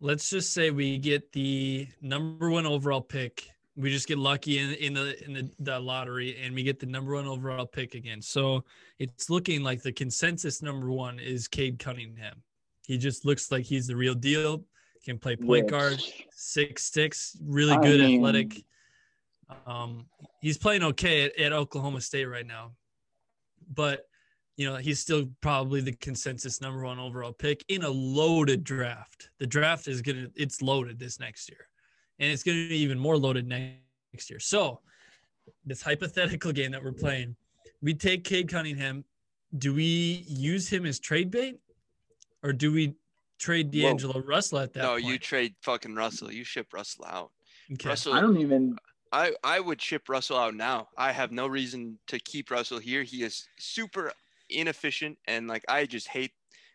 let's 0.00 0.28
just 0.30 0.52
say 0.52 0.70
we 0.70 0.98
get 0.98 1.32
the 1.32 1.88
number 2.00 2.50
one 2.50 2.66
overall 2.66 3.00
pick. 3.00 3.48
We 3.76 3.90
just 3.90 4.08
get 4.08 4.18
lucky 4.18 4.58
in, 4.58 4.74
in 4.74 4.94
the 4.94 5.24
in 5.24 5.32
the, 5.32 5.50
the 5.60 5.80
lottery 5.80 6.36
and 6.42 6.54
we 6.54 6.62
get 6.62 6.78
the 6.80 6.86
number 6.86 7.14
one 7.14 7.26
overall 7.26 7.66
pick 7.66 7.94
again. 7.94 8.20
So 8.20 8.64
it's 8.98 9.30
looking 9.30 9.62
like 9.62 9.82
the 9.82 9.92
consensus 9.92 10.60
number 10.62 10.90
one 10.90 11.18
is 11.18 11.48
Cade 11.48 11.78
Cunningham. 11.78 12.42
He 12.90 12.98
just 12.98 13.24
looks 13.24 13.52
like 13.52 13.64
he's 13.64 13.86
the 13.86 13.94
real 13.94 14.16
deal. 14.16 14.64
Can 15.04 15.16
play 15.16 15.36
point 15.36 15.70
guard, 15.70 16.02
six 16.32 16.90
six, 16.90 17.36
really 17.40 17.70
I 17.72 17.80
good, 17.80 18.00
mean- 18.00 18.18
athletic. 18.18 18.64
Um, 19.64 20.06
he's 20.40 20.58
playing 20.58 20.82
okay 20.82 21.26
at, 21.26 21.38
at 21.38 21.52
Oklahoma 21.52 22.00
State 22.00 22.24
right 22.24 22.44
now, 22.44 22.72
but 23.72 24.08
you 24.56 24.68
know 24.68 24.74
he's 24.74 24.98
still 24.98 25.30
probably 25.40 25.80
the 25.80 25.92
consensus 25.92 26.60
number 26.60 26.82
one 26.82 26.98
overall 26.98 27.32
pick 27.32 27.64
in 27.68 27.84
a 27.84 27.88
loaded 27.88 28.64
draft. 28.64 29.30
The 29.38 29.46
draft 29.46 29.86
is 29.86 30.02
gonna 30.02 30.26
it's 30.34 30.60
loaded 30.60 30.98
this 30.98 31.20
next 31.20 31.48
year, 31.48 31.68
and 32.18 32.32
it's 32.32 32.42
gonna 32.42 32.66
be 32.68 32.78
even 32.78 32.98
more 32.98 33.16
loaded 33.16 33.46
next 33.46 34.30
year. 34.30 34.40
So 34.40 34.80
this 35.64 35.80
hypothetical 35.80 36.50
game 36.50 36.72
that 36.72 36.82
we're 36.82 36.90
playing, 36.90 37.36
we 37.82 37.94
take 37.94 38.24
Cade 38.24 38.48
Cunningham. 38.48 39.04
Do 39.56 39.74
we 39.74 40.24
use 40.26 40.68
him 40.68 40.86
as 40.86 40.98
trade 40.98 41.30
bait, 41.30 41.60
or 42.42 42.52
do 42.52 42.72
we 42.72 42.94
trade 43.38 43.74
Whoa. 43.74 43.82
D'Angelo 43.82 44.20
Russell 44.20 44.58
at 44.58 44.72
that 44.74 44.82
no, 44.82 44.92
point? 44.92 45.04
you 45.04 45.18
trade 45.18 45.54
fucking 45.62 45.94
Russell. 45.94 46.32
You 46.32 46.44
ship 46.44 46.68
Russell 46.72 47.06
out. 47.06 47.30
Okay. 47.72 47.88
Russell 47.88 48.14
I 48.14 48.20
don't 48.20 48.38
even. 48.38 48.76
I, 49.12 49.32
I 49.42 49.58
would 49.58 49.82
ship 49.82 50.08
Russell 50.08 50.36
out 50.36 50.54
now. 50.54 50.88
I 50.96 51.10
have 51.10 51.32
no 51.32 51.48
reason 51.48 51.98
to 52.08 52.20
keep 52.20 52.50
Russell 52.50 52.78
here. 52.78 53.02
He 53.02 53.24
is 53.24 53.44
super 53.58 54.12
inefficient 54.48 55.18
and 55.26 55.48
like 55.48 55.64
I 55.68 55.86
just 55.86 56.08
hate 56.08 56.32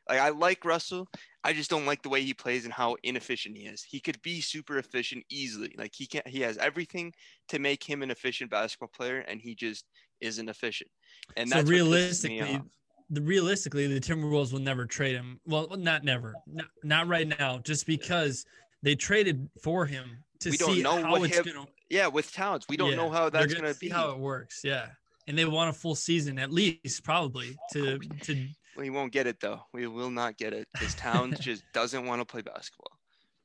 like 0.09 0.19
I 0.19 0.29
like 0.29 0.65
Russell. 0.65 1.07
I 1.43 1.53
just 1.53 1.69
don't 1.69 1.85
like 1.85 2.01
the 2.01 2.09
way 2.09 2.21
he 2.21 2.33
plays 2.33 2.65
and 2.65 2.73
how 2.73 2.95
inefficient 3.03 3.55
he 3.55 3.63
is. 3.65 3.83
He 3.83 3.99
could 3.99 4.21
be 4.21 4.41
super 4.41 4.77
efficient 4.77 5.23
easily. 5.29 5.73
Like 5.77 5.93
he 5.95 6.07
can 6.07 6.21
he 6.25 6.41
has 6.41 6.57
everything 6.57 7.13
to 7.49 7.59
make 7.59 7.83
him 7.83 8.03
an 8.03 8.11
efficient 8.11 8.51
basketball 8.51 8.91
player 8.95 9.19
and 9.19 9.39
he 9.41 9.55
just 9.55 9.85
isn't 10.21 10.49
efficient. 10.49 10.89
And 11.37 11.49
so 11.49 11.55
that's 11.55 11.65
what 11.65 11.73
realistically, 11.73 12.55
off. 12.55 12.61
The 13.09 13.21
realistically 13.21 13.87
the 13.87 13.99
Timberwolves 13.99 14.51
will 14.51 14.59
never 14.59 14.85
trade 14.85 15.15
him. 15.15 15.39
Well, 15.45 15.67
not 15.77 16.03
never, 16.03 16.35
not, 16.47 16.67
not 16.83 17.07
right 17.07 17.27
now, 17.27 17.59
just 17.59 17.85
because 17.85 18.45
they 18.81 18.95
traded 18.95 19.49
for 19.61 19.85
him 19.85 20.23
to 20.39 20.49
We 20.49 20.57
don't 20.57 20.73
see 20.75 20.81
know 20.81 21.01
how 21.01 21.11
what 21.11 21.23
it's 21.23 21.37
him- 21.37 21.45
gonna. 21.53 21.67
Yeah, 21.89 22.07
with 22.07 22.33
Towns, 22.33 22.65
we 22.67 22.77
don't 22.77 22.91
yeah, 22.91 22.95
know 22.95 23.09
how 23.11 23.29
they're 23.29 23.41
that's 23.41 23.53
gonna, 23.53 23.73
be. 23.75 23.89
how 23.89 24.09
it 24.11 24.17
works. 24.17 24.61
Yeah, 24.63 24.87
and 25.27 25.37
they 25.37 25.45
want 25.45 25.69
a 25.69 25.73
full 25.73 25.95
season 25.95 26.39
at 26.39 26.51
least, 26.51 27.03
probably 27.03 27.55
to 27.73 27.99
to. 27.99 28.47
We 28.75 28.89
won't 28.89 29.13
get 29.13 29.27
it 29.27 29.39
though. 29.39 29.61
We 29.71 29.87
will 29.87 30.09
not 30.09 30.37
get 30.37 30.51
it 30.53 30.67
because 30.73 30.95
Towns 30.95 31.39
just 31.39 31.63
doesn't 31.73 32.05
want 32.05 32.21
to 32.21 32.25
play 32.25 32.41
basketball. 32.41 32.97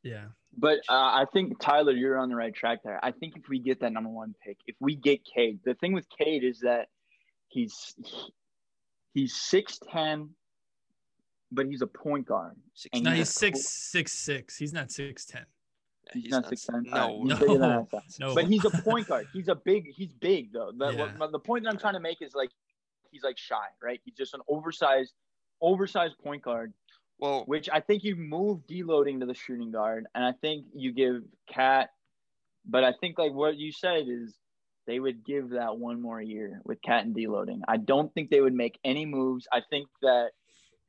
Yeah. 0.03 0.25
But 0.57 0.79
uh, 0.89 0.93
I 0.95 1.27
think 1.33 1.61
Tyler, 1.61 1.93
you're 1.93 2.19
on 2.19 2.29
the 2.29 2.35
right 2.35 2.53
track 2.53 2.81
there. 2.83 2.99
I 3.05 3.13
think 3.13 3.37
if 3.37 3.49
we 3.49 3.61
get 3.61 3.81
that 3.81 3.93
number 3.93 4.11
one 4.11 4.35
pick, 4.45 4.57
if 4.67 4.75
we 4.81 4.97
get 4.97 5.21
Cade, 5.25 5.61
the 5.65 5.75
thing 5.75 5.93
with 5.93 6.07
Cade 6.09 6.43
is 6.43 6.61
that 6.61 6.89
he's 7.49 7.95
he's 9.15 9.35
six 9.35 9.79
ten, 9.91 10.31
but 11.53 11.67
he's 11.67 11.83
a 11.83 11.87
point 11.87 12.27
guard. 12.27 12.57
Six, 12.75 13.01
No, 13.01 13.11
he's 13.11 13.19
he's 13.21 13.29
a 13.29 13.33
six 13.33 13.61
six 13.69 14.13
six. 14.13 14.57
He's 14.57 14.73
not 14.73 14.91
six 14.91 15.25
ten. 15.25 15.45
He's, 16.13 16.25
he's 16.25 16.31
not 16.33 16.43
not- 16.43 16.49
six 16.51 16.65
ten. 16.67 16.83
no, 16.87 17.23
he's 17.25 17.39
bigger 17.39 17.59
than 17.59 17.63
I 17.71 17.75
no, 17.77 17.89
no. 18.21 18.35
But 18.35 18.47
he's 18.47 18.65
a 18.65 18.71
point 18.71 19.07
guard. 19.09 19.27
He's 19.33 19.49
a 19.49 19.55
big. 19.55 19.87
He's 19.95 20.13
big 20.13 20.53
though. 20.53 20.73
The, 20.77 20.91
Yeah. 20.93 21.13
what- 21.19 21.33
the 21.33 21.39
point 21.39 21.65
that 21.65 21.71
I'm 21.71 21.79
trying 21.79 21.95
to 21.95 22.01
make 22.01 22.23
is 22.23 22.35
like 22.35 22.51
he's 23.11 23.23
like 23.23 23.39
shy, 23.39 23.57
right? 23.83 24.01
He's 24.05 24.15
just 24.15 24.35
an 24.35 24.41
oversized, 24.49 25.13
oversized 25.61 26.19
point 26.19 26.43
guard. 26.43 26.73
Well, 27.19 27.45
Which 27.47 27.69
I 27.71 27.81
think 27.81 28.03
you 28.03 28.17
move 28.17 28.67
D'Angelo 28.67 29.05
to 29.05 29.27
the 29.27 29.35
shooting 29.35 29.71
guard, 29.71 30.07
and 30.15 30.25
I 30.25 30.33
think 30.41 30.65
you 30.75 30.91
give 30.93 31.23
KAT. 31.53 31.91
But 32.65 32.83
I 32.83 32.93
think 32.99 33.19
like 33.19 33.33
what 33.35 33.57
you 33.57 33.73
said 33.73 34.07
is 34.09 34.35
they 34.87 34.99
would 35.01 35.25
give 35.25 35.51
that 35.51 35.77
one 35.77 36.01
more 36.01 36.21
year 36.21 36.61
with 36.65 36.81
KAT 36.83 37.05
and 37.05 37.15
D'Angelo. 37.15 37.47
I 37.69 37.77
don't 37.77 38.13
think 38.15 38.31
they 38.31 38.41
would 38.41 38.55
make 38.55 38.79
any 38.85 39.07
moves. 39.07 39.47
I 39.53 39.61
think 39.71 39.89
that 40.03 40.31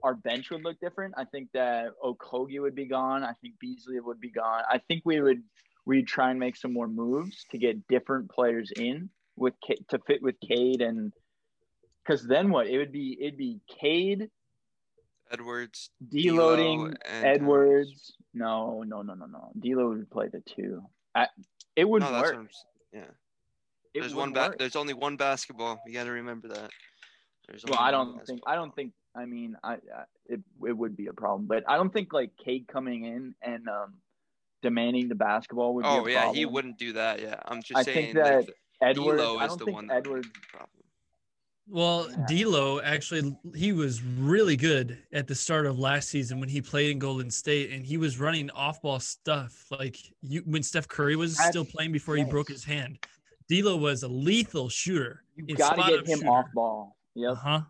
our 0.04 0.16
bench 0.16 0.50
would 0.50 0.64
look 0.64 0.80
different. 0.80 1.14
I 1.18 1.26
think 1.26 1.50
that 1.54 1.90
Okogie 2.04 2.62
would 2.62 2.74
be 2.76 2.86
gone. 2.86 3.24
I 3.24 3.34
think 3.42 3.60
Beasley 3.60 4.00
would 4.00 4.20
be 4.20 4.32
gone. 4.32 4.64
I 4.70 4.80
think 4.88 5.04
we 5.06 5.22
would 5.22 5.44
we'd 5.86 6.08
try 6.08 6.30
and 6.32 6.40
make 6.40 6.56
some 6.56 6.74
more 6.74 6.88
moves 6.88 7.46
to 7.52 7.58
get 7.58 7.88
different 7.88 8.30
players 8.32 8.72
in 8.76 9.10
with 9.36 9.54
to 9.90 10.00
fit 10.08 10.22
with 10.22 10.36
Cade 10.40 10.82
and 10.82 11.14
because 12.04 12.26
then 12.28 12.50
what 12.50 12.68
it 12.68 12.78
would 12.78 12.92
be 12.92 13.18
it'd 13.20 13.38
be 13.38 13.60
Cade 13.80 14.30
Edwards, 15.32 15.92
D'Angelo 16.10 16.92
Edwards. 17.06 18.14
No, 18.34 18.84
no, 18.84 19.02
no, 19.02 19.14
no, 19.14 19.26
no. 19.28 19.52
D'Lo 19.58 19.90
would 19.90 20.10
play 20.10 20.28
the 20.28 20.42
two. 20.42 20.82
I, 21.16 21.28
it 21.76 21.88
would 21.88 22.02
No, 22.02 22.12
work. 22.12 22.24
what 22.24 22.36
I'm 22.36 22.48
s- 22.48 22.66
yeah. 22.94 23.06
It 23.94 24.00
There's 24.02 24.16
one. 24.16 24.32
Ba- 24.34 24.40
work. 24.50 24.58
there's 24.60 24.76
only 24.76 24.94
one 24.94 25.18
basketball. 25.18 25.82
You 25.86 25.94
got 25.94 26.06
to 26.06 26.12
remember 26.12 26.48
that. 26.50 26.70
There's 27.48 27.64
Well, 27.66 27.80
I 27.80 27.92
don't 27.92 28.26
think. 28.26 28.42
I 28.48 28.56
don't 28.56 28.74
think. 28.76 28.94
I 29.16 29.26
mean, 29.26 29.58
I, 29.64 29.74
I 29.74 29.78
it 30.28 30.40
it 30.66 30.78
would 30.78 30.96
be 30.96 31.08
a 31.08 31.14
problem, 31.14 31.46
but 31.46 31.64
I 31.68 31.76
don't 31.76 31.92
think 31.92 32.14
like 32.14 32.32
Cade 32.44 32.68
coming 32.68 33.04
in 33.06 33.36
and 33.42 33.68
um 33.68 33.96
demanding 34.62 35.10
the 35.10 35.16
basketball 35.16 35.74
would. 35.76 35.86
Oh 35.86 36.06
be 36.06 36.12
a 36.14 36.16
yeah, 36.16 36.32
he 36.34 36.46
wouldn't 36.46 36.78
do 36.78 36.94
that. 36.94 37.22
Yeah, 37.22 37.36
I'm 37.46 37.62
just 37.62 37.78
I 37.80 37.84
saying 37.84 38.14
think 38.14 38.16
that 38.16 38.46
that 38.80 38.90
Edwards. 38.90 39.22
I 39.22 39.44
is 39.46 39.50
don't 39.50 39.60
the 39.60 39.66
think 39.66 39.76
one 39.76 39.88
that 39.88 39.96
would 39.96 40.04
be 40.04 40.10
Edwards. 40.10 40.28
the 40.30 40.58
problem. 40.58 40.70
Well, 41.68 42.10
Yeah. 42.10 42.26
D'Lo 42.44 42.82
actually 42.82 43.36
he 43.56 43.72
was 43.74 44.02
really 44.02 44.56
good 44.58 44.98
at 45.14 45.28
the 45.28 45.36
start 45.36 45.66
of 45.66 45.78
last 45.78 46.08
season 46.10 46.40
when 46.40 46.50
he 46.50 46.62
played 46.62 46.90
in 46.92 47.00
Golden 47.00 47.30
State, 47.30 47.72
and 47.72 47.86
he 47.86 47.98
was 47.98 48.20
running 48.20 48.50
off-ball 48.52 49.00
stuff 49.02 49.66
like 49.72 49.98
you 50.22 50.42
when 50.46 50.64
Steph 50.64 50.88
Curry 50.88 51.16
was 51.18 51.36
That's- 51.36 51.52
still 51.52 51.66
playing 51.66 51.92
before 51.92 52.16
he 52.16 52.24
broke 52.24 52.48
his 52.48 52.64
hand. 52.64 52.98
D'Lo 53.52 53.76
was 53.76 54.04
a 54.04 54.08
lethal 54.08 54.70
shooter. 54.70 55.24
You 55.36 55.56
got 55.56 55.76
to 55.76 55.84
get 55.92 56.08
him 56.08 56.20
shooter. 56.20 56.30
off 56.30 56.46
ball. 56.54 56.96
Yep. 57.16 57.32
Uh 57.32 57.36
huh. 57.36 57.62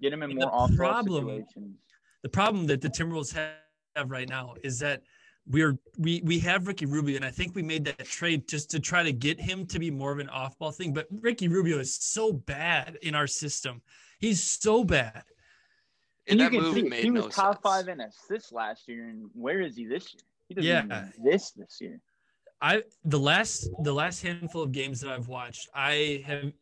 Get 0.00 0.12
him 0.12 0.22
in 0.22 0.30
And 0.30 0.40
more 0.40 0.48
the 0.48 0.52
off 0.52 0.68
ball 0.70 0.76
problem- 0.76 1.26
situations. 1.26 1.76
the 2.22 2.28
problem 2.28 2.66
that 2.66 2.80
the 2.80 2.88
Timberwolves 2.88 3.32
have, 3.34 3.52
have 3.96 4.10
right 4.10 4.28
now 4.28 4.54
is 4.64 4.78
that 4.80 5.02
we're 5.46 5.76
we 5.98 6.22
we 6.24 6.38
have 6.40 6.66
Ricky 6.66 6.86
Rubio, 6.86 7.16
and 7.16 7.24
I 7.24 7.30
think 7.30 7.54
we 7.54 7.62
made 7.62 7.84
that 7.84 8.04
trade 8.04 8.46
just 8.48 8.70
to 8.70 8.80
try 8.80 9.02
to 9.02 9.12
get 9.12 9.40
him 9.40 9.66
to 9.66 9.78
be 9.78 9.90
more 9.90 10.12
of 10.12 10.18
an 10.20 10.28
off-ball 10.28 10.70
thing. 10.72 10.92
But 10.92 11.06
Ricky 11.10 11.48
Rubio 11.48 11.78
is 11.78 11.94
so 11.96 12.32
bad 12.32 12.96
in 13.02 13.14
our 13.14 13.26
system. 13.26 13.82
He's 14.20 14.42
so 14.42 14.84
bad. 14.84 15.24
And 16.28 16.38
you 16.38 16.46
that 16.46 16.52
can 16.52 16.62
move 16.62 16.74
see 16.74 16.80
it. 16.82 16.88
made 16.90 17.02
he 17.04 17.10
was 17.10 17.24
no 17.24 17.28
top 17.28 17.54
sense. 17.56 17.62
five 17.62 17.88
in 17.88 18.00
assists 18.00 18.52
last 18.52 18.86
year, 18.88 19.08
and 19.08 19.28
where 19.34 19.60
is 19.60 19.76
he 19.76 19.84
this 19.86 20.14
year? 20.14 20.22
He 20.48 20.54
doesn't 20.54 20.68
Yeah. 20.68 20.84
even 20.84 21.08
exist 21.08 21.58
this 21.58 21.78
year. 21.80 22.00
I 22.62 22.82
the 23.04 23.18
last 23.18 23.68
the 23.82 23.92
last 23.92 24.22
handful 24.22 24.62
of 24.62 24.70
games 24.70 25.00
that 25.00 25.10
I've 25.10 25.26
watched, 25.26 25.68
I 25.74 26.22
have 26.24 26.52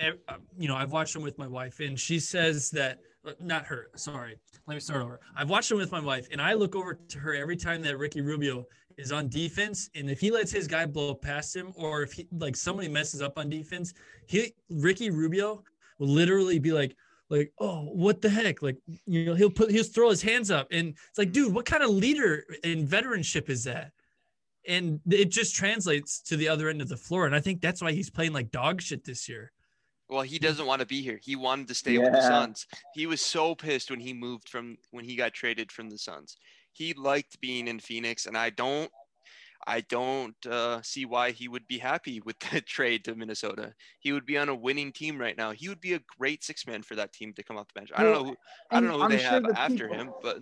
you 0.59 0.67
know 0.67 0.75
I've 0.75 0.93
watched 0.93 1.13
them 1.13 1.23
with 1.23 1.37
my 1.37 1.47
wife, 1.47 1.81
and 1.81 2.01
she 2.01 2.19
says 2.19 2.71
that 2.71 3.01
uh, 3.27 3.33
not 3.39 3.67
her. 3.67 3.91
Sorry, 3.97 4.37
let 4.67 4.75
me 4.75 4.81
start 4.81 5.03
over. 5.03 5.21
I've 5.37 5.51
watched 5.51 5.69
them 5.69 5.77
with 5.77 5.93
my 5.93 6.01
wife, 6.01 6.27
and 6.33 6.41
I 6.41 6.55
look 6.55 6.75
over 6.75 6.95
to 6.95 7.19
her 7.19 7.35
every 7.35 7.57
time 7.57 7.83
that 7.83 7.99
Ricky 7.99 8.23
Rubio 8.23 8.65
is 8.97 9.13
on 9.13 9.29
defense, 9.29 9.91
and 9.95 10.11
if 10.11 10.21
he 10.21 10.31
lets 10.31 10.51
his 10.51 10.67
guy 10.67 10.87
blow 10.87 11.15
past 11.15 11.55
him, 11.55 11.71
or 11.77 12.03
if 12.03 12.13
he 12.15 12.27
like 12.33 12.57
somebody 12.57 12.89
messes 12.89 13.21
up 13.21 13.39
on 13.39 13.51
defense, 13.51 13.93
he 14.27 14.55
Ricky 14.71 15.11
Rubio 15.11 15.63
will 15.99 16.09
literally 16.09 16.59
be 16.59 16.73
like. 16.73 16.97
Like, 17.33 17.53
oh, 17.61 17.83
what 17.83 18.21
the 18.21 18.29
heck? 18.29 18.61
Like, 18.61 18.77
you 19.07 19.25
know, 19.25 19.35
he'll 19.35 19.53
put, 19.53 19.71
he'll 19.71 19.85
throw 19.85 20.11
his 20.11 20.21
hands 20.21 20.51
up, 20.51 20.67
and 20.73 20.89
it's 20.89 21.17
like, 21.17 21.31
dude, 21.31 21.55
what 21.55 21.65
kind 21.65 21.85
of 21.85 21.91
leader 21.91 22.45
and 22.65 22.89
veteranship 22.89 23.49
is 23.49 23.63
that? 23.63 23.93
And 24.67 25.01
it 25.11 25.31
just 25.31 25.55
translates 25.55 26.21
to 26.23 26.37
the 26.37 26.49
other 26.49 26.69
end 26.69 26.83
of 26.83 26.89
the 26.89 26.97
floor. 26.97 27.27
And 27.27 27.35
I 27.35 27.41
think 27.41 27.61
that's 27.61 27.81
why 27.83 27.93
he's 27.93 28.11
playing 28.11 28.33
like 28.33 28.51
dog 28.51 28.81
shit 28.83 29.05
this 29.05 29.29
year. 29.29 29.53
Well, 30.09 30.23
he 30.23 30.39
doesn't 30.39 30.67
want 30.67 30.81
to 30.81 30.87
be 30.87 31.03
here. 31.03 31.21
He 31.23 31.37
wanted 31.37 31.69
to 31.69 31.75
stay 31.75 31.97
with 31.99 32.13
the 32.13 32.19
Yeah. 32.19 32.29
Suns. 32.29 32.67
He 32.95 33.07
was 33.07 33.21
so 33.21 33.55
pissed 33.55 33.91
when 33.91 34.01
he 34.01 34.13
moved 34.13 34.49
from 34.49 34.77
when 34.91 35.05
he 35.05 35.15
got 35.17 35.33
traded 35.33 35.71
from 35.71 35.89
the 35.89 35.99
Suns. 35.99 36.37
He 36.73 36.93
liked 36.95 37.41
being 37.41 37.69
in 37.69 37.79
Phoenix, 37.79 38.27
and 38.27 38.37
I 38.37 38.51
don't, 38.51 38.91
I 39.67 39.83
don't 39.83 40.35
uh, 40.47 40.83
see 40.83 41.05
why 41.05 41.31
he 41.31 41.47
would 41.49 41.67
be 41.69 41.79
happy 41.79 42.21
with 42.25 42.37
the 42.53 42.61
trade 42.61 43.05
to 43.05 43.15
Minnesota. 43.15 43.73
He 44.01 44.11
would 44.13 44.27
be 44.27 44.37
on 44.37 44.49
a 44.49 44.55
winning 44.55 44.93
team 44.93 45.17
right 45.19 45.37
now. 45.37 45.53
He 45.53 45.69
would 45.69 45.81
be 45.81 45.95
a 45.95 46.01
great 46.19 46.43
six 46.43 46.67
man 46.67 46.83
for 46.83 46.97
that 46.97 47.13
team 47.13 47.33
to 47.35 47.43
come 47.45 47.57
off 47.57 47.69
the 47.69 47.79
bench. 47.81 47.91
I 47.95 48.03
don't 48.03 48.13
know 48.13 48.25
who, 48.31 48.37
I 48.71 48.81
don't 48.81 48.89
know 48.89 48.97
who 48.99 49.03
I'm 49.05 49.11
they 49.11 49.19
sure 49.19 49.31
have 49.31 49.43
the 49.45 49.59
after 49.61 49.89
people- 49.89 49.95
him, 49.97 50.11
but 50.23 50.39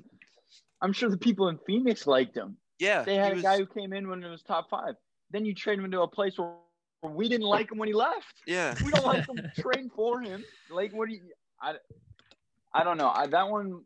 I'm 0.81 0.93
sure 0.93 1.11
the 1.11 1.19
people 1.19 1.49
in 1.49 1.59
Phoenix 1.67 2.07
liked 2.07 2.37
him. 2.37 2.57
Yeah, 2.79 3.03
They 3.03 3.17
had 3.17 3.33
a 3.33 3.35
was- 3.37 3.43
guy 3.43 3.57
who 3.59 3.67
came 3.67 3.93
in 3.93 4.09
when 4.09 4.23
it 4.23 4.29
was 4.29 4.43
top 4.43 4.69
five. 4.71 4.95
Then 5.31 5.45
you 5.45 5.55
trade 5.55 5.79
him 5.79 5.85
into 5.85 6.01
a 6.03 6.09
place 6.09 6.39
where 6.39 6.53
where 7.01 7.13
we 7.13 7.29
didn't 7.29 7.47
like 7.47 7.71
him 7.71 7.79
when 7.79 7.87
he 7.87 7.95
left. 7.95 8.43
yeah. 8.45 8.75
We 8.85 8.91
don't 8.91 9.07
like 9.07 9.25
him 9.29 9.39
trading 9.61 9.89
for 9.95 10.21
him. 10.21 10.45
Like, 10.69 10.93
what 10.93 11.09
do 11.09 11.15
you? 11.15 11.21
I, 11.63 11.75
I 12.75 12.83
don't 12.83 12.97
know. 12.99 13.09
I, 13.15 13.29
that 13.29 13.49
one 13.49 13.83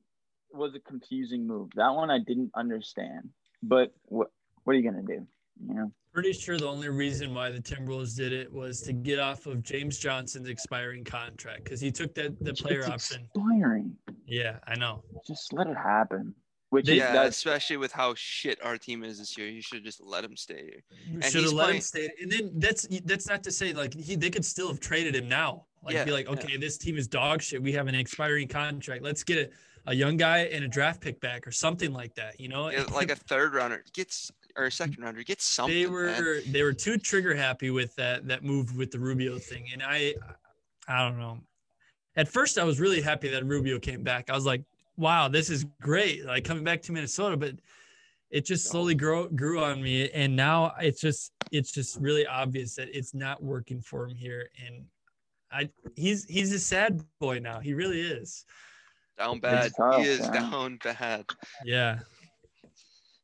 was 0.51 0.74
a 0.74 0.81
confusing 0.81 1.47
move. 1.47 1.69
That 1.77 1.90
one 1.90 2.10
I 2.10 2.19
didn't 2.20 2.51
understand. 2.55 3.28
But 3.62 3.93
what 4.06 4.31
what 4.64 4.74
are 4.74 4.78
you 4.78 4.90
gonna 4.90 5.02
do? 5.02 5.27
You 5.69 5.74
know, 5.74 5.93
Pretty 6.14 6.32
sure 6.32 6.56
the 6.59 6.66
only 6.66 6.89
reason 6.89 7.35
why 7.35 7.51
the 7.51 7.60
Timberwolves 7.60 8.16
did 8.16 8.32
it 8.32 8.51
was 8.51 8.81
to 8.82 8.93
get 8.94 9.19
off 9.19 9.44
of 9.47 9.62
James 9.62 9.98
Johnson's 9.98 10.48
expiring 10.48 11.05
contract 11.05 11.64
because 11.64 11.81
he 11.81 11.90
took 11.93 12.14
that 12.14 12.43
the 12.43 12.55
player 12.55 12.78
it's 12.81 12.89
option. 12.89 13.28
expiring. 13.35 13.94
Yeah, 14.27 14.59
I 14.66 14.74
know. 14.77 15.02
Just 15.27 15.52
let 15.52 15.66
it 15.66 15.77
happen. 15.77 16.35
Which 16.73 16.86
They- 16.86 16.93
is 16.94 16.99
Yeah, 17.01 17.12
that's 17.12 17.36
especially 17.36 17.77
with 17.77 17.93
how 17.93 18.15
shit 18.16 18.59
our 18.65 18.78
team 18.78 19.05
is 19.05 19.19
this 19.19 19.36
year, 19.36 19.47
you 19.47 19.61
should 19.61 19.85
just 19.85 20.01
let 20.01 20.24
him 20.24 20.35
stay 20.39 20.62
here. 20.62 20.82
And 21.12 21.23
Should 21.23 21.35
have 21.35 21.43
he's 21.44 21.53
let 21.53 21.74
him 21.74 21.81
stay. 21.82 22.09
And 22.23 22.32
then 22.32 22.51
that's 22.55 22.89
that's 23.05 23.28
not 23.28 23.43
to 23.43 23.53
say 23.53 23.74
like 23.74 23.93
he 23.93 24.16
they 24.16 24.31
could 24.31 24.43
still 24.44 24.69
have 24.69 24.81
traded 24.81 25.15
him 25.15 25.28
now. 25.28 25.66
Like 25.85 25.97
Yeah, 25.97 26.05
be 26.05 26.12
like, 26.12 26.28
yeah. 26.28 26.32
okay, 26.32 26.57
this 26.57 26.78
team 26.78 26.97
is 26.97 27.07
dog 27.07 27.43
shit. 27.43 27.62
We 27.62 27.73
have 27.74 27.89
an 27.89 27.94
expiring 27.94 28.49
contract. 28.49 29.03
Let's 29.03 29.23
get 29.23 29.36
a, 29.86 29.90
a 29.90 29.94
young 29.94 30.16
guy 30.16 30.44
and 30.44 30.65
a 30.65 30.69
draft 30.69 31.03
pick 31.03 31.20
back 31.20 31.47
or 31.47 31.51
something 31.53 31.93
like 31.93 32.15
that. 32.15 32.40
You 32.40 32.49
know, 32.49 32.70
Yeah, 32.70 32.85
like 32.94 33.11
a 33.11 33.16
third 33.16 33.53
rounder 33.53 33.85
gets 33.93 34.32
or 34.57 34.65
a 34.65 34.73
second 34.73 34.97
rounder 34.99 35.23
gets 35.24 35.44
something. 35.44 35.74
they 35.74 35.85
man. 35.85 36.24
were 36.24 36.40
they 36.47 36.62
were 36.62 36.73
too 36.73 36.97
trigger 36.97 37.35
happy 37.35 37.69
with 37.70 37.94
that 37.97 38.27
that 38.28 38.44
move 38.44 38.78
with 38.78 38.90
the 38.90 38.99
Rubio 38.99 39.39
thing, 39.39 39.66
and 39.74 39.82
I 39.82 40.15
I 40.89 41.07
don't 41.07 41.19
know. 41.19 41.39
At 42.16 42.28
first, 42.28 42.59
I 42.59 42.65
was 42.65 42.81
really 42.81 43.03
happy 43.03 43.28
that 43.28 43.44
Rubio 43.44 43.78
came 43.78 44.03
back. 44.03 44.31
I 44.31 44.35
was 44.35 44.47
like, 44.47 44.62
wow, 44.97 45.28
this 45.28 45.51
is 45.51 45.64
great, 45.81 46.24
like 46.24 46.44
coming 46.44 46.64
back 46.64 46.82
to 46.82 46.93
Minnesota, 46.93 47.36
but 47.36 47.55
it 48.31 48.44
just 48.47 48.69
slowly 48.69 48.94
grew 48.94 49.28
grew 49.31 49.62
on 49.62 49.82
me, 49.82 50.10
and 50.10 50.35
now 50.35 50.73
it's 50.81 51.01
just 51.01 51.32
it's 51.51 51.73
just 51.73 51.98
really 52.01 52.27
obvious 52.27 52.74
that 52.77 52.89
it's 52.97 53.14
not 53.14 53.43
working 53.43 53.81
for 53.81 54.06
him 54.06 54.14
here, 54.16 54.48
and 54.66 54.85
I 55.51 55.69
he's 55.97 56.24
he's 56.24 56.52
a 56.52 56.59
sad 56.59 57.02
boy 57.20 57.39
now. 57.39 57.60
He 57.60 57.74
really 57.74 58.01
is. 58.01 58.44
down 59.19 59.39
bad. 59.39 59.73
tough, 59.77 60.02
he 60.02 60.09
is 60.09 60.20
yeah. 60.20 60.32
down 60.32 60.78
bad. 60.82 61.24
Yeah, 61.64 61.98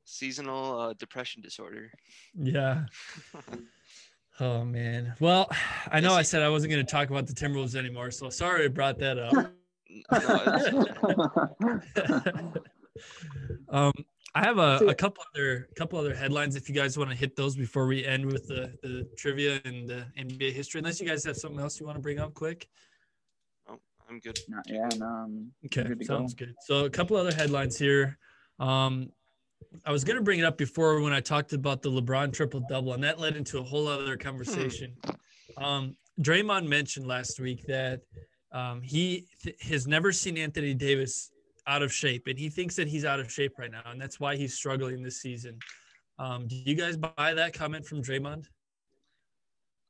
Seasonal 0.05 0.81
uh, 0.81 0.93
depression 0.95 1.43
disorder. 1.43 1.91
yeah. 2.35 2.85
Oh 4.41 4.65
man. 4.65 5.15
Well, 5.19 5.51
I 5.91 5.99
know 5.99 6.15
I 6.15 6.23
said 6.23 6.43
I 6.43 6.49
wasn't 6.49 6.71
going 6.71 6.85
to 6.85 6.91
talk 6.91 7.11
about 7.11 7.27
the 7.27 7.33
Timberwolves 7.33 7.75
anymore, 7.75 8.13
so 8.13 8.31
sorry 8.31 8.67
I 8.67 8.69
brought 8.69 8.99
that 9.01 9.19
up. 9.19 9.33
No, 9.91 10.01
it's- 10.13 10.75
um, 13.71 13.93
I 14.35 14.45
have 14.45 14.59
a, 14.59 14.77
a 14.89 14.95
couple 14.95 15.25
other 15.35 15.69
couple 15.77 15.99
other 15.99 16.15
headlines 16.15 16.55
if 16.55 16.69
you 16.69 16.75
guys 16.75 16.99
want 16.99 17.11
to 17.11 17.17
hit 17.17 17.35
those 17.35 17.57
before 17.57 17.87
we 17.87 18.05
end 18.05 18.27
with 18.27 18.47
the, 18.47 18.73
the 18.83 19.09
trivia 19.17 19.61
and 19.65 19.89
the 19.89 20.07
NBA 20.19 20.53
history. 20.53 20.81
Unless 20.81 21.01
you 21.01 21.07
guys 21.09 21.25
have 21.25 21.37
something 21.37 21.59
else 21.61 21.81
you 21.81 21.87
want 21.87 21.97
to 21.97 22.03
bring 22.03 22.19
up 22.19 22.35
quick. 22.35 22.69
oh, 23.69 23.79
I'm 24.09 24.19
good. 24.21 24.39
No, 24.49 24.61
yeah, 24.67 24.89
no, 24.99 25.07
I'm 25.07 25.53
Okay, 25.67 25.85
good 25.85 26.05
sounds 26.05 26.35
go. 26.35 26.47
good. 26.47 26.55
So 26.67 26.85
a 26.85 26.91
couple 26.91 27.17
other 27.17 27.33
headlines 27.35 27.79
here. 27.79 28.19
Um, 28.59 29.09
I 29.87 29.93
was 29.93 30.05
gonna 30.05 30.23
bring 30.23 30.39
it 30.41 30.45
up 30.45 30.59
before 30.59 31.01
when 31.01 31.13
I 31.13 31.21
talked 31.21 31.53
about 31.53 31.83
the 31.83 31.91
LeBron 31.91 32.33
triple 32.33 32.61
double, 32.69 32.93
and 32.93 33.03
that 33.05 33.19
led 33.19 33.35
into 33.37 33.59
a 33.59 33.63
whole 33.63 33.89
other 33.89 34.17
conversation. 34.17 34.95
Um, 35.57 35.97
Draymond 36.21 36.67
mentioned 36.69 37.07
last 37.07 37.41
week 37.41 37.65
that 37.67 38.01
um, 38.53 38.81
he 38.81 39.27
th- 39.43 39.57
has 39.63 39.87
never 39.87 40.13
seen 40.13 40.39
Anthony 40.39 40.75
Davis 40.75 41.31
out 41.67 41.83
of 41.83 41.93
shape, 41.93 42.27
and 42.27 42.39
he 42.39 42.49
thinks 42.49 42.77
that 42.77 42.89
he's 42.89 43.05
out 43.05 43.21
of 43.21 43.31
shape 43.31 43.59
right 43.59 43.71
now, 43.71 43.83
and 43.87 44.01
that's 44.01 44.19
why 44.19 44.37
he's 44.37 44.55
struggling 44.55 45.03
this 45.03 45.21
season. 45.21 45.59
Um, 46.19 46.49
do 46.49 46.57
you 46.57 46.75
guys 46.75 46.97
buy 46.97 47.35
that 47.35 47.53
comment 47.53 47.87
from 47.87 48.03
Draymond? 48.03 48.47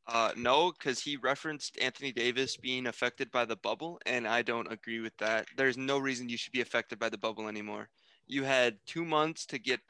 Uh, 0.08 0.32
no, 0.36 0.72
because 0.72 1.00
he 1.00 1.18
referenced 1.18 1.78
Anthony 1.80 2.12
Davis 2.12 2.56
being 2.56 2.86
affected 2.86 3.30
by 3.30 3.44
the 3.44 3.56
bubble, 3.56 4.00
and 4.06 4.26
I 4.26 4.40
don't 4.40 4.70
agree 4.72 5.00
with 5.00 5.16
that. 5.18 5.46
There's 5.56 5.76
no 5.76 5.98
reason 5.98 6.28
you 6.28 6.38
should 6.38 6.52
be 6.52 6.62
affected 6.62 6.98
by 6.98 7.10
the 7.10 7.18
bubble 7.18 7.46
anymore. 7.46 7.90
You 8.26 8.42
had 8.42 8.78
two 8.86 9.04
months 9.04 9.44
to 9.46 9.58
get 9.58 9.80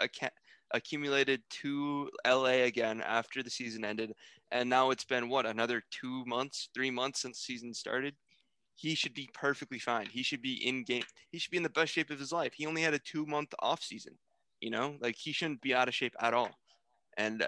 accumulated 0.73 1.43
to 1.49 2.11
LA 2.27 2.65
again 2.67 3.01
after 3.01 3.45
the 3.45 3.51
season 3.51 3.85
ended, 3.85 4.13
and 4.51 4.69
now 4.69 4.91
it's 4.91 5.05
been 5.05 5.29
what 5.29 5.47
another 5.47 5.83
two 5.91 6.25
months, 6.27 6.69
three 6.75 6.91
months 6.91 7.23
since 7.23 7.39
season 7.39 7.73
started. 7.73 8.15
He 8.79 8.95
should 8.95 9.13
be 9.13 9.29
perfectly 9.35 9.81
fine. 9.81 10.07
He 10.07 10.23
should 10.23 10.41
be 10.41 10.65
in 10.65 10.85
game. 10.85 11.03
He 11.33 11.41
should 11.41 11.51
be 11.51 11.57
in 11.57 11.65
the 11.65 11.69
best 11.69 11.93
shape 11.93 12.11
of 12.11 12.21
his 12.21 12.31
life. 12.31 12.53
He 12.55 12.65
only 12.65 12.81
had 12.81 12.95
a 12.95 13.01
two 13.01 13.27
month 13.27 13.53
off 13.59 13.83
season. 13.83 14.15
You 14.61 14.71
know, 14.71 14.95
like 15.01 15.17
he 15.17 15.33
shouldn't 15.33 15.63
be 15.63 15.75
out 15.75 15.89
of 15.89 15.95
shape 15.95 16.15
at 16.21 16.33
all. 16.33 16.51
And 17.17 17.45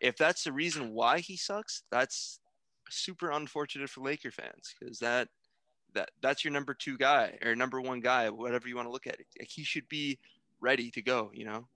if 0.00 0.16
that's 0.16 0.42
the 0.42 0.52
reason 0.52 0.94
why 0.94 1.18
he 1.18 1.36
sucks, 1.36 1.82
that's 1.90 2.40
super 2.88 3.30
unfortunate 3.30 3.90
for 3.90 4.00
Laker 4.00 4.30
fans 4.30 4.74
because 4.80 4.98
that 5.00 5.28
that 5.94 6.12
that's 6.22 6.44
your 6.44 6.52
number 6.54 6.72
two 6.72 6.96
guy 6.96 7.36
or 7.44 7.54
number 7.54 7.82
one 7.82 8.00
guy, 8.00 8.30
whatever 8.30 8.66
you 8.66 8.74
want 8.74 8.88
to 8.88 8.92
look 8.92 9.06
at 9.06 9.20
it. 9.20 9.26
Like 9.38 9.50
He 9.50 9.64
should 9.64 9.88
be 9.90 10.18
ready 10.62 10.90
to 10.92 11.02
go. 11.02 11.30
You 11.34 11.44
know, 11.44 11.68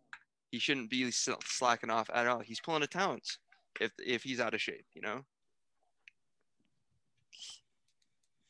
he 0.51 0.59
shouldn't 0.59 0.89
be 0.89 1.10
slacking 1.10 1.90
off 1.90 2.09
at 2.14 2.26
all. 2.26 2.40
He's 2.40 2.60
pulling 2.60 2.82
a 2.82 2.86
Towns 2.86 3.39
if 3.82 3.93
if 3.98 4.22
he's 4.22 4.40
out 4.40 4.55
of 4.55 4.62
shape. 4.62 4.86
You 4.94 5.02
know. 5.02 5.26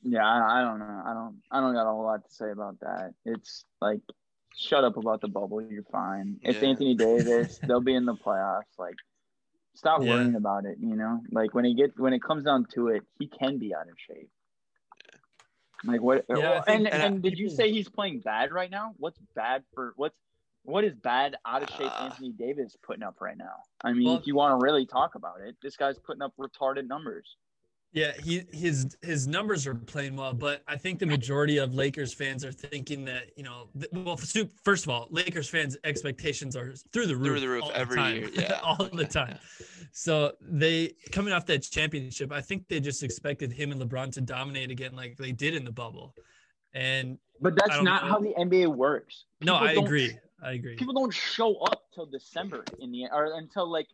Yeah, 0.05 0.25
I, 0.25 0.61
I 0.61 0.63
don't 0.63 0.79
know. 0.79 1.03
I 1.07 1.15
don't. 1.15 1.37
I 1.51 1.61
don't 1.61 1.75
got 1.75 1.89
a 1.89 1.91
whole 1.91 2.05
lot 2.05 2.25
to 2.25 2.35
say 2.35 2.51
about 2.51 2.79
that. 2.81 3.15
It's 3.25 3.65
like, 3.81 4.01
shut 4.57 4.85
up 4.85 4.97
about 4.97 5.21
the 5.21 5.29
bubble. 5.29 5.63
You're 5.63 5.83
fine. 5.91 6.39
It's 6.43 6.61
yeah. 6.63 6.69
Anthony 6.69 6.95
Davis. 6.95 7.59
they'll 7.67 7.81
be 7.81 7.95
in 7.95 8.05
the 8.05 8.15
playoffs. 8.15 8.63
Like, 8.79 8.97
Stop 9.75 10.03
yeah. 10.03 10.11
worrying 10.11 10.37
about 10.37 10.65
it. 10.65 10.79
You 10.81 10.97
know, 10.97 11.21
like 11.33 11.53
when 11.55 11.65
he 11.65 11.75
gets 11.75 11.99
when 11.99 12.13
it 12.13 12.23
comes 12.23 12.45
down 12.45 12.67
to 12.75 12.89
it, 12.89 13.03
he 13.19 13.27
can 13.27 13.59
be 13.59 13.75
out 13.75 13.89
of 13.89 13.95
shape. 13.99 14.31
Like 15.85 16.01
what? 16.01 16.25
Yeah, 16.29 16.63
and, 16.67 16.87
and, 16.87 17.03
and 17.03 17.23
did 17.23 17.39
you 17.39 17.51
say 17.51 17.71
he's 17.71 17.89
playing 17.89 18.21
bad 18.21 18.53
right 18.53 18.71
now? 18.71 18.95
What's 18.97 19.19
bad 19.35 19.65
for 19.75 19.93
what's 19.97 20.17
what 20.63 20.85
is 20.85 20.95
bad 20.95 21.37
out 21.45 21.63
of 21.63 21.71
shape 21.71 21.93
uh, 21.93 22.05
Anthony 22.05 22.33
Davis 22.33 22.77
putting 22.87 23.03
up 23.03 23.17
right 23.21 23.37
now? 23.37 23.65
I 23.83 23.93
mean, 23.93 24.07
well, 24.07 24.17
if 24.17 24.27
you 24.27 24.35
want 24.35 24.59
to 24.59 24.65
really 24.65 24.87
talk 24.87 25.17
about 25.17 25.41
it, 25.47 25.57
this 25.61 25.77
guy's 25.77 25.99
putting 25.99 26.23
up 26.23 26.33
retarded 26.39 26.87
numbers. 26.87 27.37
Yeah, 27.95 28.11
he 28.21 28.43
his 28.53 28.97
his 29.03 29.29
numbers 29.29 29.69
are 29.69 29.75
playing 29.77 30.17
well, 30.17 30.35
but 30.35 30.65
I 30.67 30.77
think 30.77 30.99
the 30.99 31.07
majority 31.07 31.59
of 31.59 31.75
Lakers 31.75 32.13
fans 32.13 32.45
are 32.45 32.51
thinking 32.51 33.05
that 33.05 33.27
you 33.37 33.45
know, 33.45 33.69
well, 33.93 34.17
first 34.17 34.85
of 34.85 34.91
all, 34.91 35.07
Lakers 35.11 35.49
fans' 35.49 35.77
expectations 35.85 36.57
are 36.57 36.75
through 36.93 37.07
the 37.07 37.15
roof, 37.15 37.29
through 37.29 37.41
the 37.41 37.49
roof 37.49 37.65
every 37.73 38.03
the 38.03 38.11
year, 38.11 38.31
yeah, 38.35 38.59
all 38.65 38.89
the 38.93 39.05
time. 39.11 39.39
So 39.93 40.33
they 40.41 40.95
coming 41.13 41.33
off 41.33 41.47
that 41.47 41.63
championship, 41.63 42.33
I 42.33 42.41
think 42.41 42.67
they 42.67 42.81
just 42.81 43.05
expected 43.05 43.53
him 43.53 43.71
and 43.71 43.81
LeBron 43.81 44.11
to 44.15 44.21
dominate 44.21 44.73
again, 44.73 44.97
like 44.97 45.17
they 45.17 45.31
did 45.31 45.55
in 45.55 45.65
the 45.65 45.73
bubble, 45.73 46.17
and 46.73 47.17
but 47.41 47.55
that's 47.55 47.81
not 47.81 48.03
know. 48.03 48.11
how 48.11 48.19
the 48.19 48.35
NBA 48.37 48.75
works. 48.75 49.27
People 49.39 49.55
no, 49.55 49.65
I 49.65 49.71
agree. 49.71 50.19
I 50.43 50.55
agree. 50.55 50.75
People 50.75 50.95
don't 50.95 51.15
show 51.15 51.59
up 51.59 51.85
till 51.95 52.07
December 52.07 52.65
in 52.81 52.91
the 52.91 53.07
or 53.13 53.39
until 53.39 53.71
like 53.71 53.87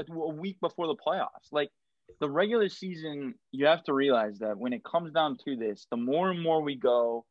a 0.00 0.30
week 0.32 0.60
before 0.60 0.88
the 0.88 0.96
playoffs, 0.96 1.52
like 1.52 1.70
the 2.20 2.30
regular 2.30 2.68
season, 2.68 3.34
you 3.52 3.66
have 3.66 3.84
to 3.84 3.92
realize 3.92 4.38
that 4.38 4.56
when 4.56 4.72
it 4.72 4.82
comes 4.84 5.12
down 5.12 5.36
to 5.44 5.56
this, 5.56 5.86
the 5.90 5.96
more 5.96 6.30
and 6.30 6.42
more 6.42 6.62
we 6.62 6.76
go, 6.76 7.24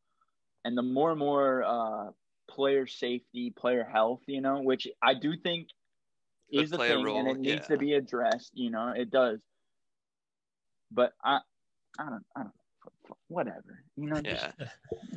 and 0.64 0.78
the 0.78 0.82
more 0.84 1.12
and 1.12 1.20
more 1.20 1.64
uh, 1.64 2.12
player 2.50 2.88
safety, 2.88 3.54
player 3.56 3.84
health, 3.84 4.22
you 4.28 4.42
know, 4.42 4.62
which 4.62 4.88
I 5.02 5.14
do 5.14 5.36
think 5.38 5.70
is 6.52 6.72
a 6.72 6.78
thing, 6.78 7.08
a 7.08 7.16
and 7.16 7.28
it 7.28 7.38
needs 7.38 7.64
yeah. 7.70 7.76
to 7.76 7.78
be 7.78 7.94
addressed. 7.94 8.52
You 8.54 8.72
know, 8.72 8.94
it 8.96 9.10
does. 9.10 9.40
But 10.92 11.14
I, 11.24 11.40
I 12.00 12.10
don't, 12.10 12.26
I 12.36 12.44
don't 12.44 12.54
whatever. 13.28 13.84
You 13.96 14.08
know, 14.08 14.22
yeah. 14.24 14.52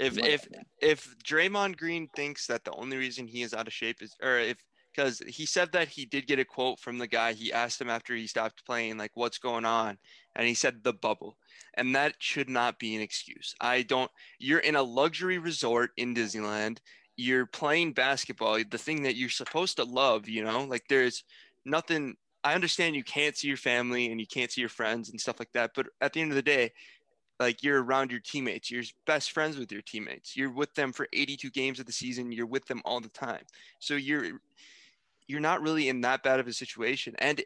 if 0.01 0.17
whatever. 0.17 0.29
if 0.29 0.49
if 0.81 1.15
Draymond 1.25 1.77
Green 1.77 2.09
thinks 2.15 2.47
that 2.47 2.65
the 2.65 2.73
only 2.73 2.97
reason 2.97 3.27
he 3.27 3.43
is 3.43 3.55
out 3.55 3.67
of 3.67 3.73
shape 3.73 4.03
is, 4.03 4.17
or 4.23 4.39
if 4.39 4.59
because 4.99 5.23
he 5.29 5.47
said 5.47 5.71
that 5.71 5.87
he 5.87 6.05
did 6.05 6.27
get 6.27 6.41
a 6.41 6.45
quote 6.45 6.81
from 6.81 6.99
the 6.99 7.07
guy. 7.07 7.33
He 7.33 7.53
asked 7.53 7.81
him 7.81 7.89
after 7.89 8.17
he 8.17 8.27
stopped 8.27 8.67
playing, 8.67 8.99
like, 8.99 9.13
what's 9.15 9.39
going 9.39 9.65
on? 9.65 9.97
And 10.35 10.49
he 10.49 10.55
said, 10.55 10.83
the 10.83 10.93
bubble. 10.93 11.37
And 11.75 11.95
that 11.95 12.15
should 12.19 12.49
not 12.49 12.81
be 12.81 12.97
an 12.97 13.01
excuse. 13.01 13.55
I 13.61 13.83
don't, 13.83 14.11
you're 14.41 14.59
in 14.59 14.75
a 14.75 14.83
luxury 14.83 15.39
resort 15.39 15.91
in 15.97 16.17
Disneyland. 16.17 16.79
You're 17.17 17.47
playing 17.47 17.93
basketball, 17.93 18.59
the 18.69 18.77
thing 18.77 19.05
that 19.05 19.15
you're 19.15 19.29
supposed 19.29 19.77
to 19.77 19.85
love, 19.85 20.29
you 20.29 20.43
know, 20.43 20.65
like 20.65 20.83
there's 20.89 21.23
nothing. 21.65 22.17
I 22.43 22.55
understand 22.55 22.97
you 22.97 23.05
can't 23.05 23.37
see 23.37 23.47
your 23.47 23.57
family 23.57 24.11
and 24.11 24.21
you 24.21 24.27
can't 24.27 24.51
see 24.51 24.61
your 24.61 24.69
friends 24.69 25.11
and 25.11 25.21
stuff 25.21 25.39
like 25.39 25.53
that. 25.53 25.73
But 25.77 25.87
at 26.01 26.13
the 26.13 26.21
end 26.21 26.33
of 26.33 26.37
the 26.37 26.43
day, 26.43 26.73
like 27.39 27.63
you're 27.63 27.85
around 27.85 28.11
your 28.11 28.19
teammates 28.19 28.69
you're 28.69 28.83
best 29.07 29.31
friends 29.31 29.57
with 29.57 29.71
your 29.71 29.83
teammates 29.83 30.37
you're 30.37 30.51
with 30.51 30.75
them 30.75 30.93
for 30.93 31.07
82 31.13 31.51
games 31.51 31.79
of 31.79 31.87
the 31.87 31.93
season 31.93 32.33
you're 32.33 32.47
with 32.47 32.67
them 32.67 32.83
all 32.85 33.01
the 33.01 33.09
time 33.11 33.45
so 33.79 33.95
you're 33.95 34.41
you're 35.29 35.41
not 35.41 35.63
really 35.63 35.89
in 35.89 36.01
that 36.01 36.23
bad 36.23 36.41
of 36.41 36.49
a 36.49 36.53
situation. 36.53 37.15
And 37.19 37.43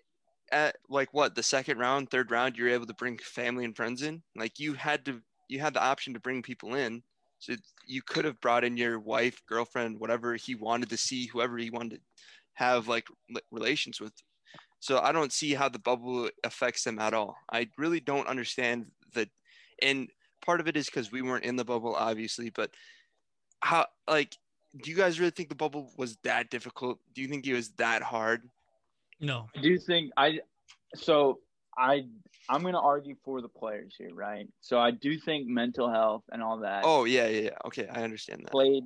at 0.50 0.76
like 0.88 1.12
what 1.12 1.34
the 1.34 1.42
second 1.42 1.78
round, 1.78 2.10
third 2.10 2.30
round, 2.30 2.56
you're 2.56 2.68
able 2.68 2.86
to 2.86 2.94
bring 2.94 3.18
family 3.18 3.64
and 3.64 3.76
friends 3.76 4.02
in. 4.02 4.22
Like 4.36 4.58
you 4.58 4.74
had 4.74 5.04
to, 5.06 5.20
you 5.48 5.60
had 5.60 5.74
the 5.74 5.82
option 5.82 6.14
to 6.14 6.20
bring 6.20 6.42
people 6.42 6.74
in. 6.74 7.02
So 7.38 7.54
you 7.86 8.02
could 8.02 8.24
have 8.24 8.40
brought 8.40 8.62
in 8.62 8.76
your 8.76 9.00
wife, 9.00 9.42
girlfriend, 9.48 9.98
whatever 9.98 10.36
he 10.36 10.54
wanted 10.54 10.90
to 10.90 10.96
see, 10.96 11.26
whoever 11.26 11.58
he 11.58 11.70
wanted 11.70 11.96
to 11.96 12.00
have 12.54 12.86
like 12.86 13.08
relations 13.50 14.00
with. 14.00 14.12
So 14.78 15.00
I 15.00 15.10
don't 15.10 15.32
see 15.32 15.54
how 15.54 15.68
the 15.68 15.78
bubble 15.78 16.30
affects 16.44 16.84
them 16.84 17.00
at 17.00 17.14
all. 17.14 17.36
I 17.52 17.68
really 17.78 18.00
don't 18.00 18.28
understand 18.28 18.86
that. 19.14 19.28
And 19.80 20.08
part 20.44 20.60
of 20.60 20.68
it 20.68 20.76
is 20.76 20.86
because 20.86 21.10
we 21.10 21.22
weren't 21.22 21.44
in 21.44 21.56
the 21.56 21.64
bubble, 21.64 21.94
obviously, 21.96 22.50
but 22.50 22.70
how 23.60 23.86
like 24.08 24.36
do 24.80 24.90
you 24.90 24.96
guys 24.96 25.18
really 25.20 25.30
think 25.30 25.48
the 25.48 25.54
bubble 25.54 25.92
was 25.96 26.16
that 26.24 26.50
difficult? 26.50 26.98
Do 27.14 27.22
you 27.22 27.28
think 27.28 27.46
it 27.46 27.54
was 27.54 27.70
that 27.72 28.02
hard? 28.02 28.48
No. 29.20 29.48
I 29.56 29.60
do 29.60 29.78
think 29.78 30.12
I 30.16 30.40
so 30.94 31.40
I 31.76 32.04
I'm 32.48 32.62
gonna 32.62 32.80
argue 32.80 33.16
for 33.24 33.40
the 33.40 33.48
players 33.48 33.94
here, 33.96 34.14
right? 34.14 34.48
So 34.60 34.78
I 34.78 34.90
do 34.90 35.18
think 35.18 35.46
mental 35.46 35.90
health 35.90 36.24
and 36.32 36.42
all 36.42 36.58
that. 36.58 36.82
Oh 36.84 37.04
yeah, 37.04 37.28
yeah, 37.28 37.40
yeah. 37.40 37.56
Okay, 37.66 37.86
I 37.88 38.02
understand 38.02 38.42
that. 38.44 38.50
Played 38.50 38.84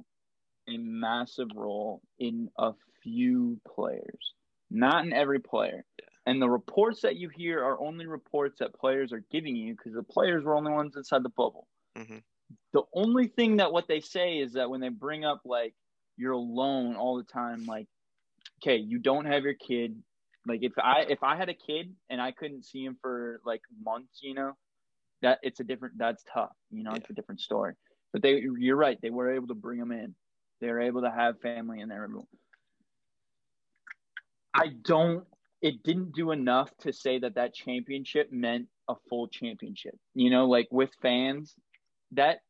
a 0.69 0.77
massive 0.79 1.49
role 1.55 2.03
in 2.19 2.51
a 2.59 2.73
few 3.03 3.61
players, 3.75 4.35
not 4.71 5.05
in 5.05 5.13
every 5.13 5.39
player. 5.39 5.85
Yeah. 5.99 6.07
And 6.27 6.43
the 6.43 6.51
reports 6.51 7.03
that 7.03 7.17
you 7.17 7.29
hear 7.29 7.63
are 7.63 7.81
only 7.81 8.07
reports 8.07 8.59
that 8.59 8.75
players 8.75 9.13
are 9.13 9.23
giving 9.31 9.55
you 9.55 9.75
because 9.77 9.95
the 9.95 10.03
players 10.03 10.45
were 10.45 10.57
only 10.57 10.73
ones 10.73 10.97
inside 10.97 11.23
the 11.23 11.29
bubble. 11.31 11.69
Mm-hmm. 11.97 12.19
The 12.73 12.83
only 12.95 13.29
thing 13.29 13.57
that 13.57 13.73
what 13.73 13.89
they 13.89 14.01
say 14.01 14.39
is 14.39 14.53
that 14.55 14.71
when 14.71 14.81
they 14.81 14.89
bring 14.89 15.25
up 15.25 15.43
like 15.45 15.75
you're 16.17 16.33
alone 16.33 16.97
all 16.97 17.17
the 17.17 17.25
time, 17.25 17.67
like, 17.67 17.87
okay, 18.63 18.77
you 18.77 18.99
don't 18.99 19.27
have 19.27 19.45
your 19.45 19.55
kid. 19.55 19.97
Like 20.47 20.61
if 20.63 20.73
I 20.79 21.07
if 21.09 21.23
I 21.23 21.37
had 21.37 21.49
a 21.49 21.55
kid 21.55 21.95
and 22.09 22.21
I 22.21 22.33
couldn't 22.33 22.65
see 22.65 22.85
him 22.85 22.97
for 23.01 23.41
like 23.45 23.63
months, 23.83 24.21
you 24.23 24.35
know, 24.35 24.53
that 25.23 25.39
it's 25.43 25.61
a 25.61 25.65
different 25.65 25.99
that's 25.99 26.23
tough. 26.33 26.53
You 26.71 26.85
know, 26.85 26.91
yeah. 26.91 26.99
it's 26.99 27.11
a 27.11 27.15
different 27.15 27.41
story. 27.41 27.75
But 28.13 28.23
they 28.23 28.43
you're 28.59 28.77
right, 28.77 28.99
they 29.01 29.11
were 29.11 29.35
able 29.35 29.49
to 29.49 29.55
bring 29.55 29.81
him 29.81 29.93
in. 29.93 30.15
They 30.61 30.69
were 30.69 30.81
able 30.81 31.03
to 31.03 31.11
have 31.11 31.41
family 31.41 31.81
in 31.81 31.89
there. 31.89 32.09
I 34.55 34.69
don't 34.83 35.27
it 35.63 35.83
didn't 35.83 36.15
do 36.15 36.31
enough 36.31 36.71
to 36.79 36.93
say 36.93 37.19
that 37.19 37.35
that 37.35 37.55
championship 37.55 38.31
meant 38.31 38.69
a 38.89 38.95
full 39.09 39.29
championship. 39.29 39.99
You 40.15 40.31
know, 40.31 40.47
like 40.47 40.69
with 40.71 40.91
fans, 41.03 41.55
that 42.17 42.41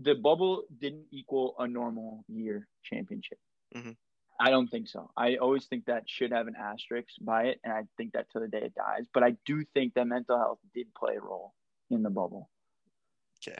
the 0.00 0.14
bubble 0.14 0.64
didn't 0.80 1.06
equal 1.10 1.54
a 1.58 1.66
normal 1.66 2.24
year 2.28 2.66
championship. 2.84 3.38
Mm-hmm. 3.74 3.92
I 4.40 4.50
don't 4.50 4.68
think 4.68 4.88
so. 4.88 5.10
I 5.16 5.36
always 5.36 5.66
think 5.66 5.84
that 5.84 6.04
should 6.06 6.32
have 6.32 6.46
an 6.46 6.54
asterisk 6.58 7.08
by 7.20 7.44
it, 7.44 7.60
and 7.62 7.72
I 7.72 7.82
think 7.98 8.12
that 8.12 8.26
to 8.32 8.40
the 8.40 8.48
day 8.48 8.62
it 8.62 8.74
dies. 8.74 9.04
But 9.12 9.22
I 9.22 9.36
do 9.44 9.64
think 9.74 9.94
that 9.94 10.06
mental 10.06 10.38
health 10.38 10.58
did 10.74 10.86
play 10.94 11.16
a 11.16 11.20
role 11.20 11.52
in 11.90 12.02
the 12.02 12.10
bubble. 12.10 12.48
Okay. 13.46 13.58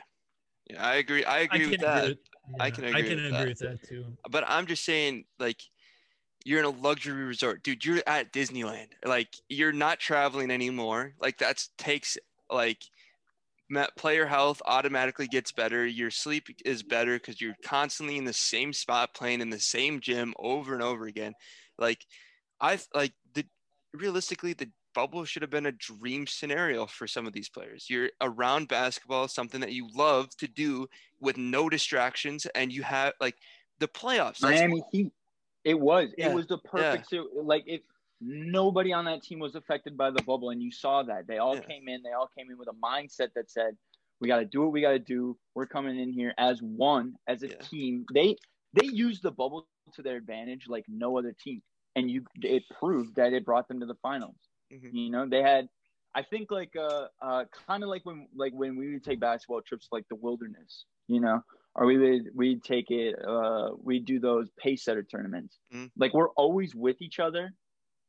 Yeah, 0.71 0.83
I 0.83 0.95
agree. 0.97 1.25
I 1.25 1.41
agree 1.41 1.67
I 1.67 1.71
with 1.71 1.81
that. 1.81 1.99
Agree 1.99 2.09
with, 2.11 2.19
yeah, 2.57 2.63
I 2.63 2.71
can 2.71 2.85
agree. 2.85 2.99
I 2.99 3.03
can 3.03 3.17
with 3.17 3.33
agree 3.33 3.49
with 3.49 3.59
that 3.59 3.83
too. 3.87 4.05
But 4.31 4.45
I'm 4.47 4.67
just 4.67 4.85
saying, 4.85 5.25
like, 5.39 5.61
you're 6.45 6.61
in 6.61 6.65
a 6.65 6.71
luxury 6.71 7.25
resort, 7.25 7.63
dude. 7.63 7.85
You're 7.85 8.03
at 8.07 8.33
Disneyland. 8.33 8.89
Like, 9.05 9.29
you're 9.51 9.73
not 9.73 9.99
traveling 9.99 10.51
anymore. 10.51 11.13
Like, 11.21 11.39
that 11.39 11.63
takes 11.77 12.17
like 12.49 12.83
player 13.97 14.27
health 14.27 14.61
automatically 14.65 15.27
gets 15.27 15.53
better. 15.53 15.87
Your 15.87 16.11
sleep 16.11 16.47
is 16.65 16.83
better 16.83 17.15
because 17.15 17.41
you're 17.41 17.57
constantly 17.65 18.17
in 18.17 18.25
the 18.25 18.33
same 18.33 18.73
spot 18.73 19.15
playing 19.15 19.41
in 19.41 19.51
the 19.51 19.61
same 19.61 20.01
gym 20.01 20.35
over 20.39 20.75
and 20.75 20.83
over 20.83 21.07
again. 21.07 21.35
Like 21.79 22.05
I 22.61 22.79
like 22.95 23.13
the 23.35 23.45
realistically 23.93 24.53
the 24.53 24.71
bubble 24.95 25.25
should 25.25 25.43
have 25.43 25.51
been 25.51 25.67
a 25.67 25.73
dream 25.73 26.27
scenario 26.27 26.87
for 26.87 27.07
some 27.07 27.27
of 27.27 27.33
these 27.33 27.49
players. 27.49 27.87
You're 27.89 28.11
around 28.21 28.69
basketball, 28.69 29.29
something 29.29 29.61
that 29.61 29.73
you 29.73 29.89
love 29.95 30.29
to 30.39 30.49
do 30.49 30.89
with 31.21 31.37
no 31.37 31.69
distractions, 31.69 32.47
and 32.55 32.73
you 32.73 32.83
have 32.83 33.13
like 33.21 33.37
the 33.79 33.89
playoffs. 33.89 34.43
Miami 34.43 34.83
Heat. 34.93 35.13
It 35.65 35.79
was. 35.79 36.09
Yeah. 36.17 36.31
It 36.31 36.35
was 36.35 36.47
the 36.47 36.59
perfect. 36.59 37.09
Yeah. 37.13 37.23
Like 37.35 37.65
if 37.67 37.83
nobody 38.21 38.93
on 38.93 39.05
that 39.07 39.23
team 39.23 39.39
was 39.39 39.55
affected 39.55 39.97
by 39.97 40.11
the 40.11 40.23
bubble, 40.23 40.51
and 40.51 40.63
you 40.63 40.71
saw 40.73 41.03
that 41.05 41.27
they 41.27 41.39
all 41.39 41.59
Yeah. 41.59 41.69
came 41.69 41.89
in. 41.89 42.03
They 42.03 42.13
all 42.13 42.29
came 42.37 42.51
in 42.51 42.59
with 42.59 42.69
a 42.69 42.73
mindset 42.75 43.31
that 43.35 43.51
said, 43.51 43.77
"We 44.21 44.29
got 44.29 44.41
to 44.41 44.45
do 44.47 44.61
what 44.63 44.73
we 44.73 44.81
got 44.81 44.93
to 44.93 44.99
do. 44.99 45.39
We're 45.55 45.67
coming 45.67 45.99
in 45.99 46.13
here 46.13 46.35
as 46.39 46.61
one, 46.63 47.15
as 47.29 47.43
a 47.43 47.49
Yeah. 47.49 47.69
team." 47.71 48.05
They 48.13 48.37
they 48.73 48.87
used 48.87 49.23
the 49.23 49.33
bubble 49.33 49.69
to 49.93 50.03
their 50.03 50.17
advantage 50.17 50.69
like 50.69 50.85
no 50.89 51.19
other 51.19 51.33
team, 51.33 51.63
and 51.97 52.11
you 52.11 52.25
it 52.37 52.65
proved 52.79 53.17
that 53.17 53.33
it 53.33 53.45
brought 53.45 53.69
them 53.69 53.81
to 53.81 53.87
the 53.87 53.97
finals. 54.03 54.39
Mhm. 54.71 54.93
You 54.93 55.11
know, 55.11 55.29
they 55.29 55.43
had. 55.43 55.69
I 56.13 56.25
think 56.25 56.51
like 56.51 56.75
uh 56.75 57.07
uh 57.23 57.45
kind 57.69 57.85
of 57.85 57.89
like 57.89 58.05
when 58.05 58.29
like 58.35 58.53
when 58.53 58.77
we 58.77 58.93
would 58.95 59.05
take 59.05 59.21
basketball 59.21 59.63
trips 59.63 59.89
like 59.93 60.07
the 60.11 60.17
wilderness, 60.17 60.85
you 61.07 61.21
know, 61.21 61.43
or 61.77 61.87
we 61.87 61.99
would 61.99 62.35
we'd 62.35 62.65
take 62.65 62.91
it 62.91 63.15
uh 63.25 63.71
we'd 63.81 64.07
do 64.07 64.19
those 64.19 64.51
pace 64.59 64.83
setter 64.85 65.05
tournaments. 65.05 65.61
Mhm. 65.71 65.91
Like 65.97 66.13
we're 66.13 66.31
always 66.33 66.75
with 66.75 67.01
each 67.01 67.21
other 67.21 67.53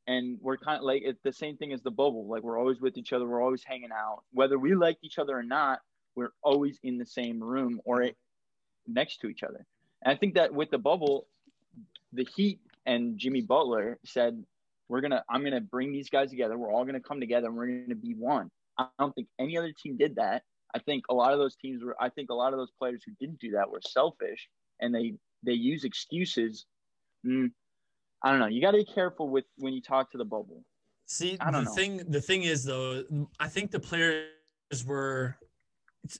and 0.08 0.38
we're 0.42 0.58
kind 0.58 0.78
of 0.78 0.84
like 0.84 1.04
it's 1.06 1.22
the 1.24 1.34
same 1.34 1.58
thing 1.58 1.74
as 1.74 1.82
the 1.82 1.92
bubble. 1.92 2.28
Like 2.28 2.44
we're 2.44 2.60
always 2.60 2.82
with 2.82 2.98
each 2.98 3.14
other, 3.14 3.28
we're 3.28 3.44
always 3.44 3.64
hanging 3.64 3.92
out. 3.92 4.24
Whether 4.32 4.58
we 4.58 4.76
liked 4.76 5.04
each 5.04 5.20
other 5.20 5.38
or 5.38 5.44
not, 5.44 5.82
we're 6.16 6.34
always 6.44 6.80
in 6.84 6.98
the 6.98 7.06
same 7.06 7.42
room 7.42 7.82
or 7.86 8.02
Mhm. 8.02 8.16
next 8.88 9.18
to 9.22 9.28
each 9.28 9.44
other. 9.44 9.66
And 10.02 10.12
I 10.12 10.16
think 10.16 10.34
that 10.36 10.54
with 10.54 10.72
the 10.72 10.78
bubble, 10.80 11.28
the 12.14 12.26
Heat 12.36 12.60
and 12.86 13.18
Jimmy 13.18 13.42
Butler 13.42 14.00
said, 14.04 14.44
"We're 14.90 15.02
gonna, 15.02 15.24
I'm 15.30 15.44
gonna 15.44 15.62
bring 15.62 15.92
these 15.92 16.10
guys 16.10 16.32
together. 16.32 16.58
We're 16.58 16.72
all 16.72 16.84
gonna 16.84 17.00
come 17.00 17.20
together, 17.20 17.48
and 17.48 17.56
we're 17.56 17.68
gonna 17.84 17.96
be 17.96 18.16
one." 18.16 18.52
I 18.78 18.88
don't 19.00 19.14
think 19.14 19.28
any 19.40 19.58
other 19.58 19.72
team 19.72 19.98
did 19.98 20.16
that. 20.16 20.44
I 20.74 20.80
think 20.80 21.06
a 21.10 21.14
lot 21.14 21.34
of 21.34 21.40
those 21.40 21.56
teams 21.56 21.84
were. 21.84 21.96
I 22.02 22.10
think 22.10 22.30
a 22.30 22.34
lot 22.34 22.54
of 22.54 22.60
those 22.60 22.72
players 22.72 23.04
who 23.04 23.12
didn't 23.20 23.40
do 23.40 23.52
that 23.52 23.70
were 23.70 23.82
selfish, 23.82 24.50
and 24.80 24.94
they 24.94 25.18
they 25.44 25.54
use 25.54 25.84
excuses. 25.84 26.66
Mm, 27.26 27.52
I 28.24 28.30
don't 28.32 28.40
know. 28.40 28.48
You 28.48 28.62
got 28.62 28.72
to 28.72 28.78
be 28.78 28.86
careful 28.86 29.30
with 29.30 29.46
when 29.58 29.74
you 29.74 29.82
talk 29.82 30.12
to 30.12 30.18
the 30.18 30.26
bubble. 30.26 30.64
See, 31.08 31.38
I 31.42 31.52
don't 31.52 31.64
the 31.66 31.70
know. 31.70 31.76
thing 31.76 31.98
the 32.10 32.22
thing 32.22 32.44
is 32.44 32.64
though, 32.64 33.04
I 33.40 33.48
think 33.48 33.72
the 33.72 33.80
players 33.80 34.26
were, 34.86 35.36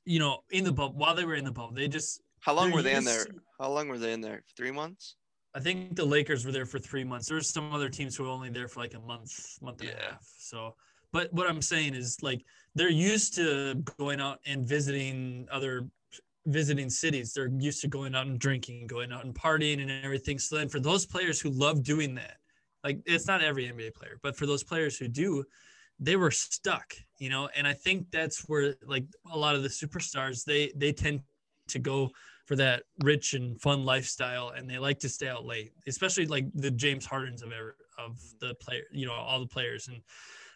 you 0.06 0.20
know, 0.20 0.40
in 0.52 0.64
the 0.64 0.72
bubble 0.72 0.96
while 0.98 1.16
they 1.16 1.26
were 1.26 1.36
in 1.36 1.46
the 1.46 1.52
bubble. 1.52 1.74
They 1.74 1.88
just 1.88 2.22
How 2.42 2.54
long 2.54 2.72
were 2.72 2.82
they 2.82 2.96
in 2.96 3.04
there? 3.04 3.18
used- 3.18 3.30
How 3.60 3.70
long 3.72 3.88
were 3.88 3.98
they 3.98 4.14
in 4.14 4.22
there? 4.22 4.44
Three 4.58 4.72
months? 4.72 5.16
I 5.54 5.60
think 5.60 5.96
the 5.96 6.06
Lakers 6.06 6.46
were 6.46 6.52
there 6.52 6.66
for 6.66 6.80
three 6.80 7.04
months. 7.04 7.28
There 7.28 7.36
were 7.36 7.42
some 7.44 7.74
other 7.74 7.90
teams 7.90 8.16
who 8.16 8.24
were 8.24 8.30
only 8.30 8.50
there 8.50 8.68
for 8.70 8.80
like 8.80 8.94
a 8.94 9.00
month, 9.02 9.32
month 9.62 9.82
and 9.82 9.90
a 9.92 9.96
half. 10.02 10.26
So, 10.38 10.76
but 11.12 11.32
what 11.34 11.50
I'm 11.50 11.62
saying 11.62 11.94
is 11.94 12.18
like 12.22 12.44
they're 12.74 12.90
used 12.90 13.36
to 13.36 13.76
going 13.98 14.20
out 14.22 14.40
and 14.46 14.66
visiting 14.66 15.48
other 15.52 15.88
visiting 16.46 16.90
cities. 16.90 17.34
They're 17.34 17.52
used 17.60 17.82
to 17.82 17.88
going 17.88 18.16
out 18.16 18.28
and 18.28 18.40
drinking, 18.40 18.88
going 18.88 19.12
out 19.12 19.26
and 19.26 19.34
partying 19.34 19.82
and 19.82 19.92
everything. 19.92 20.40
So 20.40 20.58
then 20.58 20.70
for 20.70 20.80
those 20.80 21.06
players 21.06 21.40
who 21.40 21.50
love 21.50 21.84
doing 21.84 22.16
that, 22.16 22.38
like 22.84 23.00
it's 23.06 23.28
not 23.28 23.44
every 23.44 23.66
NBA 23.66 23.94
player, 23.94 24.18
but 24.24 24.36
for 24.36 24.46
those 24.46 24.64
players 24.64 24.98
who 24.98 25.08
do, 25.08 25.44
they 26.00 26.16
were 26.16 26.32
stuck, 26.32 26.96
you 27.20 27.30
know. 27.30 27.48
And 27.56 27.68
I 27.68 27.74
think 27.74 28.08
that's 28.12 28.50
where 28.50 28.74
like 28.86 29.06
a 29.32 29.38
lot 29.38 29.56
of 29.56 29.62
the 29.62 29.70
superstars 29.70 30.44
they 30.44 30.72
they 30.76 30.92
tend 30.92 31.22
to 31.68 31.80
go 31.80 32.10
for 32.46 32.56
that 32.58 32.84
rich 33.04 33.34
and 33.34 33.60
fun 33.62 33.86
lifestyle 33.86 34.50
and 34.50 34.70
they 34.70 34.78
like 34.78 35.00
to 35.00 35.08
stay 35.08 35.28
out 35.28 35.46
late 35.46 35.72
especially 35.88 36.26
like 36.26 36.46
the 36.54 36.72
james 36.72 37.06
hardens 37.06 37.42
of 37.42 37.52
ever 37.52 37.78
of 37.98 38.20
the 38.40 38.54
player 38.56 38.84
you 38.92 39.06
know 39.06 39.14
all 39.14 39.40
the 39.40 39.48
players 39.48 39.88
and 39.88 40.02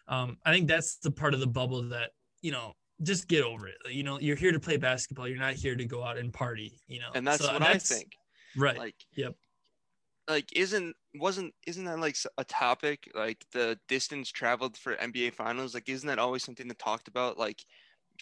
um, 0.08 0.36
i 0.44 0.52
think 0.52 0.68
that's 0.68 0.96
the 0.96 1.10
part 1.10 1.32
of 1.32 1.40
the 1.40 1.46
bubble 1.46 1.82
that 1.82 2.10
you 2.42 2.52
know 2.52 2.72
just 3.02 3.28
get 3.28 3.44
over 3.44 3.68
it 3.68 3.76
you 3.90 4.02
know 4.02 4.18
you're 4.18 4.36
here 4.36 4.52
to 4.52 4.60
play 4.60 4.76
basketball 4.76 5.28
you're 5.28 5.38
not 5.38 5.54
here 5.54 5.76
to 5.76 5.84
go 5.84 6.02
out 6.02 6.16
and 6.16 6.32
party 6.32 6.80
you 6.86 6.98
know 6.98 7.10
And 7.14 7.26
that's 7.26 7.42
So 7.42 7.52
what 7.52 7.62
I 7.62 7.78
think. 7.78 8.12
right 8.56 8.76
Like, 8.78 8.96
Yep. 9.12 9.36
Like, 10.28 10.52
isn't 10.56 10.96
wasn't 11.14 11.54
isn't 11.66 11.84
that 11.84 12.00
like 12.00 12.16
a 12.36 12.44
topic? 12.44 13.08
Like 13.14 13.44
the 13.52 13.78
distance 13.86 14.30
traveled 14.30 14.76
for 14.76 14.96
NBA 14.96 15.30
finals. 15.30 15.72
Like, 15.74 15.88
isn't 15.88 16.06
that 16.08 16.18
always 16.18 16.42
something 16.44 16.66
that 16.68 16.78
talked 16.78 17.06
about? 17.08 17.38
Like, 17.38 17.64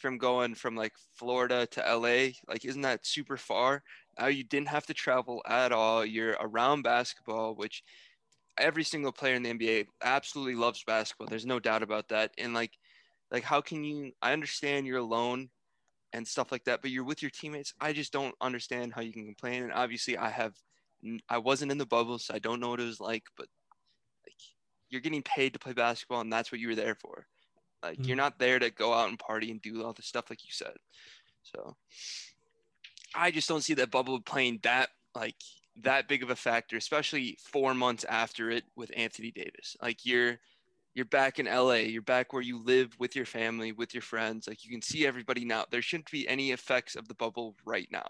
from 0.01 0.19
going 0.19 0.55
from 0.55 0.77
like 0.77 0.93
Florida 1.17 1.67
to 1.69 1.89
LA. 1.89 2.35
Like, 2.49 2.65
isn't 2.65 2.83
that 2.83 3.07
super 3.07 3.37
far? 3.39 3.83
Now 4.19 4.27
you 4.27 4.45
didn't 4.45 4.69
have 4.69 4.87
to 4.87 4.95
travel 4.95 5.43
at 5.47 5.73
all. 5.73 6.05
You're 6.05 6.37
around 6.41 6.83
basketball, 6.83 7.55
which 7.57 7.83
every 8.59 8.85
single 8.85 9.13
player 9.13 9.35
in 9.35 9.43
the 9.43 9.51
NBA 9.51 9.87
absolutely 10.03 10.55
loves 10.57 10.85
basketball. 10.85 11.29
There's 11.29 11.47
no 11.47 11.61
doubt 11.61 11.83
about 11.83 12.09
that. 12.09 12.33
And 12.39 12.55
like, 12.55 12.73
like 13.35 13.43
how 13.43 13.61
can 13.61 13.83
you? 13.83 14.13
I 14.23 14.33
understand 14.33 14.87
you're 14.87 14.99
alone 14.99 15.51
and 16.13 16.27
stuff 16.27 16.53
like 16.53 16.65
that, 16.65 16.83
but 16.83 16.93
you're 16.93 17.05
with 17.05 17.21
your 17.21 17.33
teammates. 17.33 17.75
I 17.81 17.93
just 17.93 18.13
don't 18.13 18.35
understand 18.41 18.95
how 18.95 19.01
you 19.03 19.13
can 19.13 19.27
complain. 19.27 19.65
And 19.65 19.73
obviously, 19.73 20.17
I 20.17 20.31
have, 20.31 20.55
I 21.29 21.39
wasn't 21.39 21.73
in 21.73 21.79
the 21.79 21.85
bubble, 21.87 22.21
so 22.21 22.33
I 22.33 22.39
don't 22.39 22.61
know 22.61 22.71
what 22.71 22.81
it 22.81 22.85
was 22.85 23.01
like. 23.01 23.25
But 23.37 23.49
like, 24.25 24.37
you're 24.89 25.01
getting 25.01 25.25
paid 25.25 25.53
to 25.55 25.59
play 25.59 25.73
basketball, 25.73 26.21
and 26.21 26.33
that's 26.33 26.53
what 26.53 26.61
you 26.61 26.69
were 26.69 26.77
there 26.77 26.95
for. 26.95 27.27
Like, 27.83 28.07
you're 28.07 28.17
Mhm. 28.17 28.19
not 28.19 28.39
there 28.39 28.61
to 28.61 28.71
go 28.71 28.93
out 28.95 29.09
and 29.09 29.19
party 29.19 29.51
and 29.51 29.61
do 29.61 29.83
all 29.85 29.93
the 29.93 30.03
stuff 30.03 30.31
like 30.31 30.45
you 30.45 30.53
said. 30.53 30.77
So, 31.43 31.77
I 33.15 33.31
just 33.33 33.49
don't 33.49 33.63
see 33.63 33.75
that 33.75 33.91
bubble 33.91 34.21
playing 34.21 34.61
that 34.63 34.91
like 35.15 35.37
that 35.77 36.09
big 36.09 36.23
of 36.23 36.31
a 36.31 36.37
factor, 36.37 36.77
especially 36.77 37.37
four 37.41 37.75
months 37.75 38.05
after 38.05 38.51
it 38.51 38.65
with 38.77 38.93
Anthony 38.97 39.33
Davis. 39.33 39.77
Like 39.83 40.05
you're 40.05 40.39
you're 40.95 41.05
back 41.07 41.39
in 41.39 41.47
LA, 41.47 41.75
you're 41.75 42.03
back 42.03 42.33
where 42.33 42.43
you 42.43 42.63
live 42.63 42.95
with 42.99 43.17
your 43.17 43.27
family, 43.27 43.73
with 43.73 43.93
your 43.93 44.03
friends. 44.03 44.47
Like 44.47 44.65
you 44.65 44.71
can 44.71 44.83
see 44.83 45.07
everybody 45.07 45.45
now. 45.45 45.65
There 45.71 45.83
shouldn't 45.83 46.11
be 46.11 46.29
any 46.29 46.53
effects 46.53 46.95
of 46.95 47.09
the 47.09 47.15
bubble 47.15 47.57
right 47.67 47.89
now. 47.91 48.09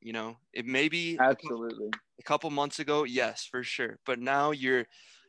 You 0.00 0.12
know, 0.12 0.36
it 0.52 0.66
may 0.66 0.88
be 0.88 1.16
a 1.16 1.22
Absolutely. 1.22 1.90
a 2.18 2.22
couple 2.22 2.50
months 2.50 2.78
ago, 2.78 3.04
yes, 3.04 3.46
for 3.50 3.62
sure. 3.62 3.98
But 4.06 4.18
now 4.18 4.50
you're 4.50 4.86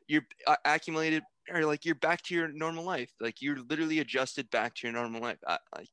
you're 0.07 0.26
accumulated 0.63 1.23
or 1.51 1.65
like 1.65 1.85
you're 1.85 1.95
back 1.95 2.22
to 2.23 2.35
your 2.35 2.47
normal 2.49 2.85
life. 2.85 3.11
Like 3.19 3.41
you're 3.41 3.59
literally 3.69 3.99
adjusted 3.99 4.49
back 4.49 4.76
to 4.76 4.88
your 4.88 4.93
normal 4.93 5.22
life. 5.22 5.38
I, 5.47 5.57
like 5.76 5.89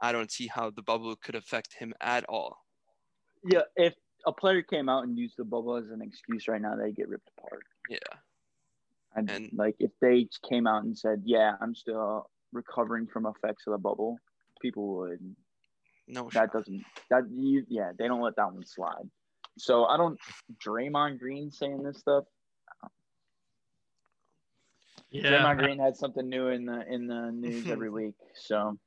I 0.00 0.12
don't 0.12 0.30
see 0.30 0.46
how 0.46 0.70
the 0.70 0.82
bubble 0.82 1.16
could 1.16 1.34
affect 1.34 1.74
him 1.74 1.92
at 2.00 2.24
all. 2.28 2.58
Yeah, 3.44 3.62
if 3.76 3.94
a 4.26 4.32
player 4.32 4.62
came 4.62 4.88
out 4.88 5.04
and 5.04 5.18
used 5.18 5.34
the 5.38 5.44
bubble 5.44 5.76
as 5.76 5.90
an 5.90 6.02
excuse 6.02 6.48
right 6.48 6.60
now, 6.60 6.76
they 6.76 6.92
get 6.92 7.08
ripped 7.08 7.30
apart. 7.38 7.62
Yeah. 7.88 7.98
And, 9.16 9.30
And- 9.30 9.50
like 9.54 9.74
if 9.80 9.90
they 10.00 10.28
came 10.48 10.66
out 10.66 10.84
and 10.84 10.96
said, 10.96 11.22
"Yeah, 11.24 11.56
I'm 11.60 11.74
still 11.74 12.30
recovering 12.52 13.06
from 13.06 13.26
effects 13.26 13.66
of 13.66 13.72
the 13.72 13.78
bubble," 13.78 14.18
people 14.60 14.86
would. 14.98 15.34
No 16.06 16.24
That 16.24 16.32
shot. 16.32 16.52
doesn't. 16.52 16.84
That 17.10 17.22
you. 17.30 17.64
Yeah, 17.68 17.92
they 17.98 18.06
don't 18.06 18.20
let 18.20 18.36
that 18.36 18.52
one 18.52 18.64
slide. 18.64 19.10
So 19.58 19.86
I 19.86 19.96
don't. 19.96 20.20
Draymond 20.64 21.18
Green 21.18 21.50
saying 21.50 21.82
this 21.82 21.98
stuff. 21.98 22.24
yeah 25.10 25.22
Draymond 25.30 25.58
Green 25.58 25.78
had 25.78 25.96
something 25.96 26.28
new 26.28 26.48
in 26.48 26.66
the 26.66 26.84
in 26.92 27.06
the 27.06 27.30
news 27.32 27.66
every 27.68 27.90
week, 28.00 28.14
so 28.34 28.78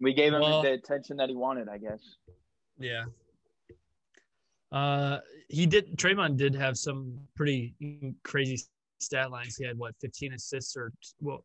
we 0.00 0.12
gave 0.14 0.32
him 0.32 0.40
Well- 0.42 0.62
the 0.62 0.72
attention 0.72 1.16
that 1.18 1.28
he 1.28 1.34
wanted, 1.34 1.68
I 1.68 1.78
guess. 1.78 2.02
Yeah. 2.78 3.04
Uh, 4.72 5.18
he 5.48 5.64
did. 5.66 5.96
Draymond 5.96 6.36
did 6.36 6.54
have 6.54 6.76
some 6.76 7.18
pretty 7.34 7.74
crazy 8.22 8.62
stat 8.98 9.30
lines. 9.30 9.56
He 9.56 9.64
had 9.64 9.78
what, 9.78 9.94
15 10.00 10.32
assists 10.34 10.76
or 10.76 10.92
well, 11.20 11.44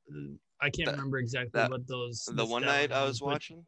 I 0.62 0.70
can't 0.70 0.86
That- 0.88 0.92
remember 0.94 1.18
exactly 1.20 1.52
that- 1.54 1.72
what 1.72 1.88
those. 1.88 2.26
The 2.32 2.46
one 2.46 2.64
stat 2.64 2.90
night 2.92 2.92
I 2.96 3.04
was 3.04 3.20
but- 3.20 3.26
watching, 3.28 3.66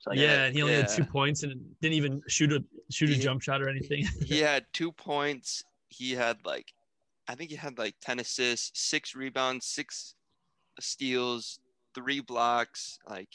So, 0.00 0.10
like, 0.10 0.18
yeah, 0.20 0.44
and 0.44 0.54
he 0.54 0.62
only 0.62 0.74
had 0.74 0.88
two 0.88 1.04
points 1.04 1.42
and 1.42 1.52
didn't 1.80 1.94
even 1.94 2.22
shoot 2.28 2.52
a 2.52 2.64
shoot 2.90 3.10
a 3.10 3.14
He- 3.14 3.20
jump 3.20 3.42
shot 3.42 3.60
or 3.62 3.68
anything. 3.68 4.04
he 4.26 4.38
had 4.40 4.64
two 4.72 4.92
points. 4.92 5.62
He 5.88 6.12
had 6.12 6.44
like, 6.44 6.72
I 7.26 7.34
think 7.34 7.50
he 7.50 7.56
had 7.56 7.78
like 7.78 7.96
10 8.00 8.20
assists, 8.20 8.80
six 8.80 9.14
rebounds, 9.14 9.66
six 9.66 10.14
steals, 10.80 11.58
three 11.94 12.20
blocks. 12.20 12.98
Like, 13.08 13.28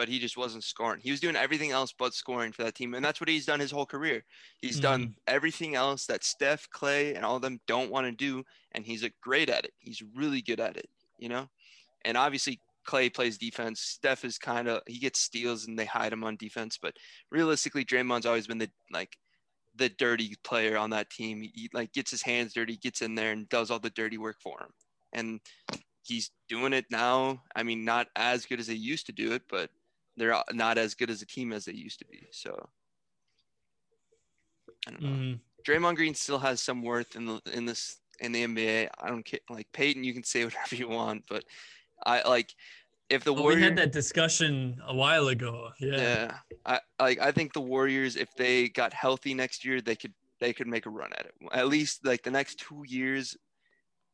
but 0.00 0.08
he 0.08 0.18
just 0.18 0.38
wasn't 0.38 0.64
scoring. 0.64 0.98
He 1.02 1.10
was 1.10 1.20
doing 1.20 1.36
everything 1.36 1.72
else 1.72 1.92
but 1.92 2.14
scoring 2.14 2.52
for 2.52 2.62
that 2.62 2.74
team. 2.74 2.94
And 2.94 3.04
that's 3.04 3.20
what 3.20 3.28
he's 3.28 3.44
done 3.44 3.60
his 3.60 3.70
whole 3.70 3.84
career. 3.84 4.24
He's 4.62 4.80
done 4.80 5.02
mm-hmm. 5.02 5.12
everything 5.26 5.74
else 5.74 6.06
that 6.06 6.24
Steph, 6.24 6.70
Klay, 6.74 7.14
and 7.14 7.22
all 7.22 7.36
of 7.36 7.42
them 7.42 7.60
don't 7.66 7.90
want 7.90 8.06
to 8.06 8.12
do. 8.12 8.42
And 8.72 8.82
he's 8.82 9.02
a 9.02 9.10
great 9.20 9.50
at 9.50 9.66
it. 9.66 9.74
He's 9.78 10.02
really 10.16 10.40
good 10.40 10.58
at 10.58 10.78
it, 10.78 10.88
you 11.18 11.28
know? 11.28 11.50
And 12.06 12.16
obviously, 12.16 12.60
Klay 12.88 13.12
plays 13.12 13.36
defense. 13.36 13.82
Steph 13.82 14.24
is 14.24 14.38
kind 14.38 14.68
of, 14.68 14.80
he 14.86 14.98
gets 14.98 15.20
steals 15.20 15.66
and 15.66 15.78
they 15.78 15.84
hide 15.84 16.14
him 16.14 16.24
on 16.24 16.36
defense. 16.36 16.78
But 16.80 16.96
realistically, 17.30 17.84
Draymond's 17.84 18.24
always 18.24 18.46
been 18.46 18.56
the, 18.56 18.70
like, 18.90 19.18
the 19.76 19.90
dirty 19.90 20.34
player 20.44 20.78
on 20.78 20.88
that 20.90 21.10
team. 21.10 21.42
He, 21.42 21.68
like 21.74 21.92
gets 21.92 22.10
his 22.10 22.22
hands 22.22 22.54
dirty, 22.54 22.78
gets 22.78 23.02
in 23.02 23.16
there 23.16 23.32
and 23.32 23.50
does 23.50 23.70
all 23.70 23.78
the 23.78 23.90
dirty 23.90 24.16
work 24.16 24.36
for 24.40 24.60
him. 24.60 24.70
And 25.12 25.40
he's 26.04 26.30
doing 26.48 26.72
it 26.72 26.86
now. 26.90 27.42
I 27.54 27.64
mean, 27.64 27.84
not 27.84 28.06
as 28.16 28.46
good 28.46 28.60
as 28.60 28.68
they 28.68 28.72
used 28.72 29.04
to 29.04 29.12
do 29.12 29.32
it, 29.32 29.42
but 29.50 29.68
they're 30.20 30.36
not 30.52 30.76
as 30.78 30.94
good 30.94 31.10
as 31.10 31.22
a 31.22 31.26
team 31.26 31.52
as 31.52 31.64
they 31.64 31.72
used 31.72 31.98
to 32.00 32.04
be. 32.04 32.28
So 32.30 32.68
I 34.86 34.90
don't 34.92 35.02
know. 35.02 35.08
Mhm. 35.08 35.40
Draymond 35.66 35.96
Green 35.96 36.14
still 36.14 36.38
has 36.38 36.60
some 36.62 36.82
worth 36.82 37.16
in 37.16 37.26
the 37.26 37.40
in 37.52 37.64
this 37.66 37.98
in 38.20 38.32
the 38.32 38.42
NBA. 38.44 38.88
I 38.98 39.08
don't 39.08 39.24
care. 39.24 39.40
Like 39.48 39.70
Peyton, 39.72 40.04
you 40.04 40.12
can 40.14 40.24
say 40.24 40.44
whatever 40.44 40.74
you 40.76 40.88
want, 40.88 41.24
but 41.28 41.44
I 42.06 42.26
like 42.28 42.54
if 43.08 43.24
the 43.24 43.32
Well, 43.32 43.42
Warriors. 43.44 43.56
we 43.60 43.64
had 43.64 43.76
that 43.76 43.92
discussion 43.92 44.80
a 44.86 44.94
while 44.94 45.28
ago. 45.28 45.70
Yeah. 45.80 45.96
Yeah, 45.96 46.38
I 46.64 46.80
like. 47.00 47.18
I 47.18 47.32
think 47.32 47.52
the 47.52 47.60
Warriors, 47.60 48.16
if 48.16 48.34
they 48.36 48.68
got 48.68 48.92
healthy 48.92 49.34
next 49.34 49.64
year, 49.64 49.80
they 49.80 49.96
could 49.96 50.14
they 50.38 50.52
could 50.52 50.66
make 50.68 50.86
a 50.86 50.90
run 50.90 51.12
at 51.14 51.26
it. 51.26 51.34
At 51.52 51.68
least 51.68 52.04
like 52.06 52.22
the 52.22 52.30
next 52.30 52.58
two 52.58 52.82
years, 52.86 53.36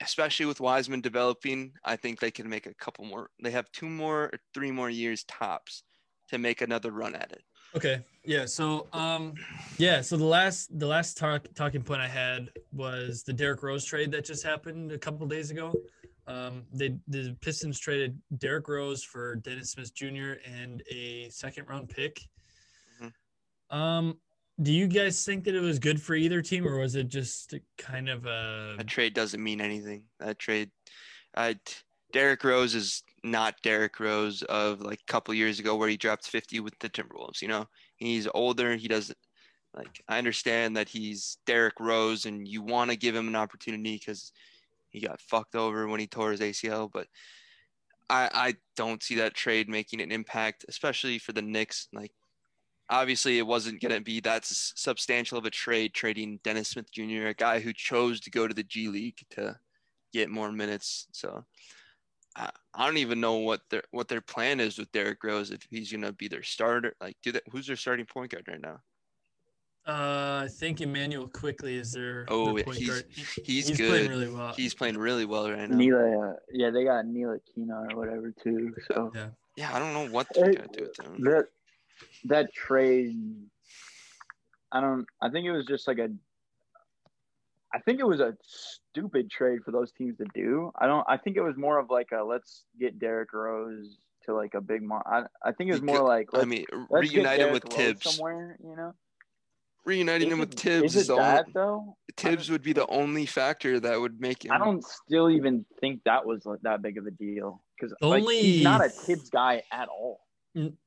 especially 0.01 0.47
with 0.47 0.61
Wiseman 0.61 1.01
developing, 1.01 1.73
I 1.85 1.95
think 1.95 2.19
they 2.19 2.33
can 2.33 2.49
make 2.49 2.67
a 2.67 2.75
couple 2.75 3.05
more. 3.05 3.31
They 3.41 3.53
have 3.53 3.71
two 3.71 3.89
more 3.89 4.25
or 4.25 4.39
three 4.53 4.73
more 4.73 4.91
years 4.91 5.23
tops 5.25 5.85
to 6.29 6.39
make 6.39 6.61
another 6.61 6.91
run 6.91 7.15
at 7.15 7.33
it. 7.33 7.43
Okay. 7.75 8.03
Yeah. 8.25 8.47
So, 8.47 8.87
um, 8.93 9.35
yeah. 9.79 10.01
So 10.01 10.17
the 10.17 10.25
last 10.25 10.79
the 10.79 10.87
last 10.87 11.19
talk, 11.19 11.47
talking 11.55 11.83
point 11.83 12.01
I 12.01 12.09
had 12.09 12.51
was 12.73 13.23
the 13.23 13.33
Derrick 13.33 13.63
Rose 13.63 13.85
trade 13.85 14.11
that 14.13 14.25
just 14.25 14.43
happened 14.43 14.93
a 14.93 14.99
couple 14.99 15.27
days 15.27 15.51
ago. 15.51 15.75
Um, 16.27 16.65
they 16.73 16.97
the 17.07 17.37
Pistons 17.41 17.79
traded 17.79 18.19
Derrick 18.39 18.69
Rose 18.69 19.03
for 19.03 19.37
Dennis 19.37 19.73
Smith 19.73 19.95
Jr. 19.95 20.35
and 20.45 20.83
a 20.91 21.29
second 21.29 21.69
round 21.69 21.89
pick. 21.89 22.21
Mm-hmm. 23.01 23.77
Um, 23.77 24.19
do 24.63 24.73
you 24.73 24.87
guys 24.87 25.25
think 25.25 25.45
that 25.45 25.55
it 25.55 25.61
was 25.61 25.79
good 25.79 26.01
for 26.01 26.15
either 26.15 26.41
team, 26.41 26.67
or 26.67 26.79
was 26.79 26.95
it 26.95 27.09
just 27.09 27.55
kind 27.77 28.09
of 28.09 28.27
a? 28.27 28.77
A 28.79 28.85
trade 28.85 29.15
doesn't 29.15 29.43
mean 29.43 29.61
anything. 29.61 30.05
That 30.19 30.39
trade, 30.39 30.71
I 31.37 31.57
Derrick 32.17 32.45
Rose 32.45 32.75
is 32.75 33.03
not 33.25 33.61
Derrick 33.63 34.01
Rose 34.01 34.41
of 34.45 34.81
like 34.81 35.01
a 35.07 35.13
couple 35.13 35.35
years 35.35 35.61
ago 35.61 35.77
where 35.77 35.91
he 35.91 35.99
dropped 35.99 36.27
50 36.27 36.61
with 36.61 36.73
the 36.79 36.89
Timberwolves. 36.89 37.43
You 37.43 37.49
know, 37.49 37.67
he's 37.97 38.27
older. 38.33 38.75
He 38.75 38.89
doesn't 38.89 39.19
like. 39.75 40.03
I 40.09 40.17
understand 40.17 40.79
that 40.79 40.89
he's 40.89 41.37
Derrick 41.45 41.79
Rose, 41.79 42.25
and 42.25 42.49
you 42.49 42.63
want 42.63 42.91
to 42.91 42.97
give 42.97 43.15
him 43.15 43.29
an 43.29 43.37
opportunity 43.37 43.99
because 43.99 44.33
he 44.89 45.01
got 45.01 45.21
fucked 45.21 45.55
over 45.55 45.87
when 45.89 46.01
he 46.01 46.07
tore 46.07 46.31
his 46.31 46.41
ACL. 46.41 46.91
But 46.91 47.07
I 48.09 48.31
I 48.33 48.55
don't 48.77 49.03
see 49.03 49.17
that 49.17 49.35
trade 49.35 49.69
making 49.69 50.01
an 50.01 50.11
impact, 50.11 50.65
especially 50.71 51.19
for 51.19 51.35
the 51.35 51.43
Knicks. 51.43 51.87
Like 51.93 52.13
obviously 52.89 53.37
it 53.37 53.47
wasn't 53.47 53.83
going 53.83 53.95
to 53.95 54.01
be 54.01 54.21
that 54.21 54.47
substantial 54.47 55.37
of 55.37 55.45
a 55.45 55.51
trade 55.51 55.93
trading 55.93 56.41
Dennis 56.43 56.69
Smith 56.69 56.91
Jr., 56.91 57.27
a 57.27 57.35
guy 57.35 57.61
who 57.61 57.75
chose 57.75 58.21
to 58.21 58.31
go 58.31 58.49
to 58.49 58.55
the 58.55 58.63
G 58.63 58.89
League 58.89 59.19
to 59.33 59.59
get 60.15 60.31
more 60.31 60.51
minutes. 60.51 61.09
So 61.13 61.45
I, 62.37 62.51
I 62.75 62.87
don't 62.87 62.99
even 62.99 63.21
know 63.21 63.37
what 63.37 63.63
their 63.71 63.83
what 63.91 64.09
their 64.09 64.21
plan 64.21 64.61
is 64.61 64.79
with 64.79 64.93
Derrick 64.93 65.25
Rose 65.25 65.51
if 65.51 65.63
he's 65.71 65.91
going 65.91 66.03
to 66.03 66.13
be 66.13 66.29
their 66.29 66.43
starter. 66.43 66.95
Like, 67.01 67.17
do 67.23 67.33
that? 67.33 67.43
Who's 67.51 67.67
their 67.67 67.77
starting 67.77 68.07
point 68.07 68.33
guard 68.33 68.45
right 68.49 68.61
now? 68.61 68.81
Uh, 69.87 70.43
I 70.45 70.49
think 70.51 70.81
Immanuel 70.81 71.29
Quickley 71.29 71.77
is 71.77 71.93
their. 71.93 72.27
Oh, 72.29 72.59
their 72.59 72.65
he's, 72.75 73.05
he's, 73.45 73.69
he's 73.69 73.77
good. 73.77 73.89
Playing 73.89 74.11
really 74.11 74.29
well. 74.29 74.53
He's 74.53 74.75
playing 74.75 74.99
really 74.99 75.25
well 75.25 75.49
right 75.49 75.71
now. 75.71 75.77
Nila, 75.77 76.31
uh, 76.31 76.33
yeah, 76.53 76.71
they 76.71 76.85
got 76.85 77.07
Neela 77.07 77.39
Kina 77.55 77.87
or 77.91 77.97
whatever 77.97 78.33
too. 78.43 78.75
So 78.89 79.13
yeah, 79.15 79.29
yeah, 79.57 79.71
I 79.73 79.79
don't 79.79 79.95
know 79.95 80.09
what 80.13 80.27
they're 80.35 80.53
gonna 80.53 80.69
do 80.73 80.89
with 80.89 81.07
him. 81.07 81.23
That 81.23 81.47
that 82.25 82.53
trade, 82.53 83.17
I 84.73 84.81
don't. 84.81 85.07
I 85.23 85.31
think 85.31 85.47
it 85.47 85.53
was 85.53 85.67
just 85.67 85.87
like 85.87 85.99
a. 85.99 86.11
I 87.75 87.81
think 87.81 88.01
it 88.01 88.07
was 88.07 88.21
a 88.21 88.37
stupid 88.43 89.31
trade 89.31 89.61
for 89.65 89.71
those 89.71 89.93
teams 89.93 90.17
to 90.19 90.27
do. 90.35 90.73
I 90.79 90.87
don't. 90.87 91.05
I 91.09 91.17
think 91.17 91.37
it 91.37 91.43
was 91.43 91.57
more 91.57 91.79
of 91.79 91.91
like 91.91 92.11
a 92.13 92.23
let's 92.23 92.65
get 92.79 92.99
Derrick 92.99 93.33
Rose 93.33 93.99
to 94.25 94.35
like 94.35 94.55
a 94.55 94.61
big. 94.61 94.83
Mar- 94.83 95.05
I 95.07 95.49
I 95.49 95.53
think 95.53 95.71
it 95.71 95.73
was 95.73 95.83
more 95.83 96.03
like 96.03 96.29
I 96.33 96.45
mean 96.45 96.65
reunite 96.91 97.41
him 97.41 97.53
with 97.53 97.65
Rose 97.65 97.75
Thibs 97.75 98.15
somewhere. 98.15 98.57
You 98.63 98.77
know 98.77 98.95
reuniting 99.87 100.29
is 100.29 100.33
him 100.33 100.41
it, 100.41 100.51
with 100.51 100.59
Thibs 100.59 100.97
is, 100.97 101.03
is 101.03 101.09
that 101.09 101.39
only, 101.39 101.53
though? 101.55 101.97
Thibs 102.17 102.51
would 102.51 102.63
be 102.63 102.73
the 102.73 102.87
only 102.89 103.25
factor 103.25 103.81
that 103.81 103.99
would 103.99 104.21
make 104.21 104.45
him. 104.45 104.53
I 104.53 104.59
don't 104.59 104.85
still 104.85 105.31
even 105.31 105.65
think 105.81 106.03
that 106.05 106.27
was 106.27 106.45
like 106.45 106.61
that 106.63 106.83
big 106.83 106.99
of 106.99 107.07
a 107.07 107.11
deal 107.11 107.63
because 107.79 107.95
like, 108.03 108.23
only 108.23 108.43
he's 108.43 108.65
not 108.65 108.85
a 108.85 108.89
Thibs 108.89 109.31
guy 109.31 109.63
at 109.73 109.89
all. 109.89 110.21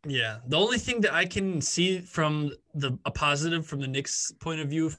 Yeah, 0.06 0.40
the 0.48 0.58
only 0.58 0.80
thing 0.80 1.02
that 1.02 1.14
I 1.14 1.26
can 1.26 1.62
see 1.62 2.00
from 2.00 2.52
the 2.74 2.98
a 3.06 3.12
positive 3.12 3.66
from 3.66 3.82
the 3.82 3.88
Knicks' 3.88 4.32
point 4.40 4.62
of 4.62 4.70
view 4.70 4.92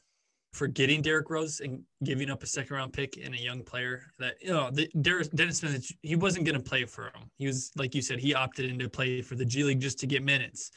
for 0.53 0.67
getting 0.67 1.01
Derrick 1.01 1.31
Rose 1.31 1.61
and 1.61 1.83
giving 2.03 2.29
up 2.29 2.43
a 2.43 2.47
second 2.47 2.75
round 2.75 2.93
pick 2.93 3.19
and 3.23 3.35
a 3.35 3.39
young 3.39 3.63
player 3.63 4.03
that 4.19 4.35
you 4.41 4.51
know 4.51 4.71
the 4.71 4.89
Dennis 5.35 5.59
Smith 5.59 5.93
he 6.03 6.17
wasn't 6.17 6.45
going 6.45 6.57
to 6.57 6.63
play 6.63 6.85
for 6.85 7.05
him. 7.05 7.31
He 7.37 7.47
was 7.47 7.71
like 7.77 7.95
you 7.95 8.03
said 8.03 8.19
he 8.19 8.35
opted 8.35 8.71
into 8.71 8.89
play 8.89 9.23
for 9.23 9.37
the 9.37 9.45
G 9.45 9.65
League 9.65 9.81
just 9.81 9.99
to 10.01 10.07
get 10.07 10.23
minutes. 10.23 10.71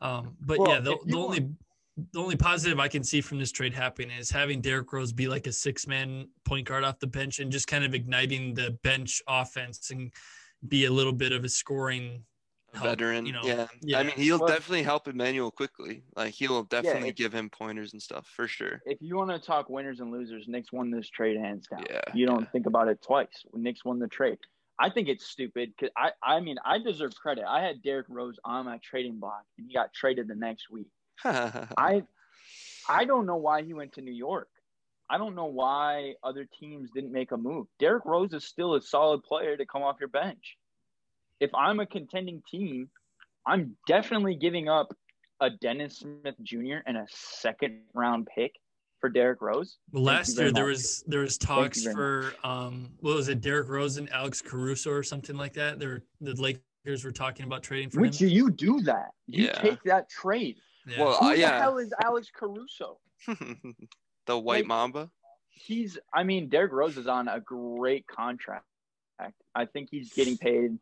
Um, 0.00 0.36
but 0.40 0.58
well, 0.58 0.70
yeah, 0.70 0.80
the, 0.80 0.96
the 1.06 1.16
only 1.16 1.40
want- 1.40 1.56
the 2.12 2.20
only 2.20 2.36
positive 2.36 2.78
I 2.78 2.88
can 2.88 3.02
see 3.02 3.20
from 3.20 3.38
this 3.38 3.50
trade 3.50 3.72
happening 3.72 4.10
is 4.18 4.30
having 4.30 4.60
Derrick 4.60 4.92
Rose 4.92 5.12
be 5.12 5.28
like 5.28 5.46
a 5.46 5.52
six 5.52 5.86
man 5.86 6.28
point 6.44 6.66
guard 6.66 6.84
off 6.84 6.98
the 6.98 7.06
bench 7.06 7.38
and 7.38 7.50
just 7.50 7.66
kind 7.66 7.84
of 7.84 7.94
igniting 7.94 8.52
the 8.52 8.72
bench 8.82 9.22
offense 9.26 9.90
and 9.90 10.12
be 10.68 10.84
a 10.84 10.90
little 10.90 11.12
bit 11.12 11.32
of 11.32 11.44
a 11.44 11.48
scoring 11.48 12.22
help, 12.76 12.88
veteran. 12.88 13.26
You 13.26 13.32
know, 13.32 13.40
yeah. 13.44 13.66
yeah. 13.82 13.98
I 13.98 14.02
mean, 14.04 14.14
he'll 14.16 14.38
well, 14.38 14.48
definitely 14.48 14.82
help 14.82 15.08
Immanuel 15.08 15.50
Quickley. 15.50 16.02
Like 16.14 16.34
he'll 16.34 16.62
definitely 16.64 17.08
yeah, 17.08 17.12
give 17.12 17.32
him 17.32 17.50
pointers 17.50 17.92
and 17.92 18.02
stuff 18.02 18.26
for 18.26 18.46
sure. 18.46 18.82
If 18.86 18.98
you 19.00 19.16
want 19.16 19.30
to 19.30 19.38
talk 19.38 19.68
winners 19.68 20.00
and 20.00 20.10
losers, 20.10 20.46
Knicks 20.48 20.72
won 20.72 20.90
this 20.90 21.08
trade 21.08 21.36
hands 21.36 21.66
down. 21.66 21.84
Yeah. 21.88 22.00
You 22.14 22.26
don't 22.26 22.42
yeah. 22.42 22.48
think 22.48 22.66
about 22.66 22.88
it 22.88 23.02
twice. 23.02 23.44
Knicks 23.54 23.84
won 23.84 23.98
the 23.98 24.08
trade. 24.08 24.38
I 24.78 24.90
think 24.90 25.08
it's 25.08 25.26
stupid 25.26 25.72
because 25.76 25.92
I, 25.96 26.10
I 26.22 26.40
mean, 26.40 26.56
I 26.64 26.78
deserve 26.78 27.14
credit. 27.14 27.44
I 27.48 27.62
had 27.62 27.82
Derrick 27.82 28.06
Rose 28.08 28.36
on 28.44 28.66
my 28.66 28.78
trading 28.82 29.18
block 29.18 29.44
and 29.56 29.66
he 29.66 29.74
got 29.74 29.94
traded 29.94 30.28
the 30.28 30.34
next 30.34 30.70
week. 30.70 30.88
I, 31.24 32.02
I 32.88 33.04
don't 33.06 33.26
know 33.26 33.36
why 33.36 33.62
he 33.62 33.72
went 33.72 33.94
to 33.94 34.02
New 34.02 34.12
York. 34.12 34.48
I 35.08 35.18
don't 35.18 35.34
know 35.34 35.46
why 35.46 36.14
other 36.22 36.46
teams 36.58 36.90
didn't 36.92 37.12
make 37.12 37.30
a 37.30 37.36
move. 37.36 37.68
Derrick 37.78 38.04
Rose 38.04 38.32
is 38.32 38.44
still 38.44 38.74
a 38.74 38.82
solid 38.82 39.22
player 39.22 39.56
to 39.56 39.64
come 39.64 39.82
off 39.82 39.96
your 40.00 40.08
bench 40.08 40.56
if 41.40 41.50
I'm 41.54 41.80
a 41.80 41.86
contending 41.86 42.42
team, 42.50 42.88
I'm 43.46 43.76
definitely 43.86 44.34
giving 44.34 44.68
up 44.68 44.94
a 45.40 45.50
Dennis 45.50 45.98
Smith 45.98 46.34
Jr. 46.42 46.78
and 46.86 46.96
a 46.96 47.06
second 47.10 47.80
round 47.94 48.28
pick 48.34 48.52
for 49.00 49.10
Derrick 49.10 49.42
Rose. 49.42 49.76
Well, 49.92 50.02
last 50.02 50.38
year 50.38 50.50
there 50.50 50.64
was 50.64 51.04
there 51.06 51.20
was 51.20 51.36
talks 51.36 51.84
for 51.84 52.32
um 52.42 52.90
what 53.00 53.16
was 53.16 53.28
it 53.28 53.40
Derrick 53.40 53.68
Rose 53.68 53.98
and 53.98 54.10
Alex 54.10 54.40
Caruso 54.40 54.90
or 54.90 55.02
something 55.02 55.36
like 55.36 55.52
that. 55.54 55.78
There 55.78 56.02
the 56.20 56.34
Lakers 56.34 57.04
were 57.04 57.12
talking 57.12 57.44
about 57.44 57.62
trading 57.62 57.90
for 57.90 58.00
Which 58.00 58.20
him. 58.20 58.28
you 58.28 58.50
do 58.50 58.80
that. 58.82 59.10
You 59.26 59.46
yeah. 59.46 59.52
take 59.52 59.82
that 59.84 60.08
trade. 60.08 60.56
Yeah. 60.86 61.04
Well, 61.04 61.16
Who 61.18 61.26
uh, 61.26 61.32
yeah. 61.32 61.52
the 61.52 61.58
hell 61.58 61.78
is 61.78 61.92
Alex 62.02 62.30
Caruso? 62.34 62.98
the 64.26 64.38
White 64.38 64.60
like, 64.60 64.66
Mamba. 64.66 65.10
He's. 65.50 65.98
I 66.14 66.22
mean, 66.22 66.48
Derrick 66.48 66.72
Rose 66.72 66.96
is 66.96 67.06
on 67.06 67.28
a 67.28 67.40
great 67.40 68.06
contract. 68.06 68.64
I 69.54 69.64
think 69.64 69.88
he's 69.90 70.12
getting 70.12 70.36
paid 70.36 70.78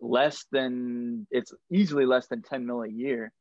less 0.00 0.44
than 0.50 1.26
it's 1.30 1.52
easily 1.70 2.06
less 2.06 2.26
than 2.26 2.42
10 2.42 2.66
mil 2.66 2.82
a 2.82 2.88
year. 2.88 3.32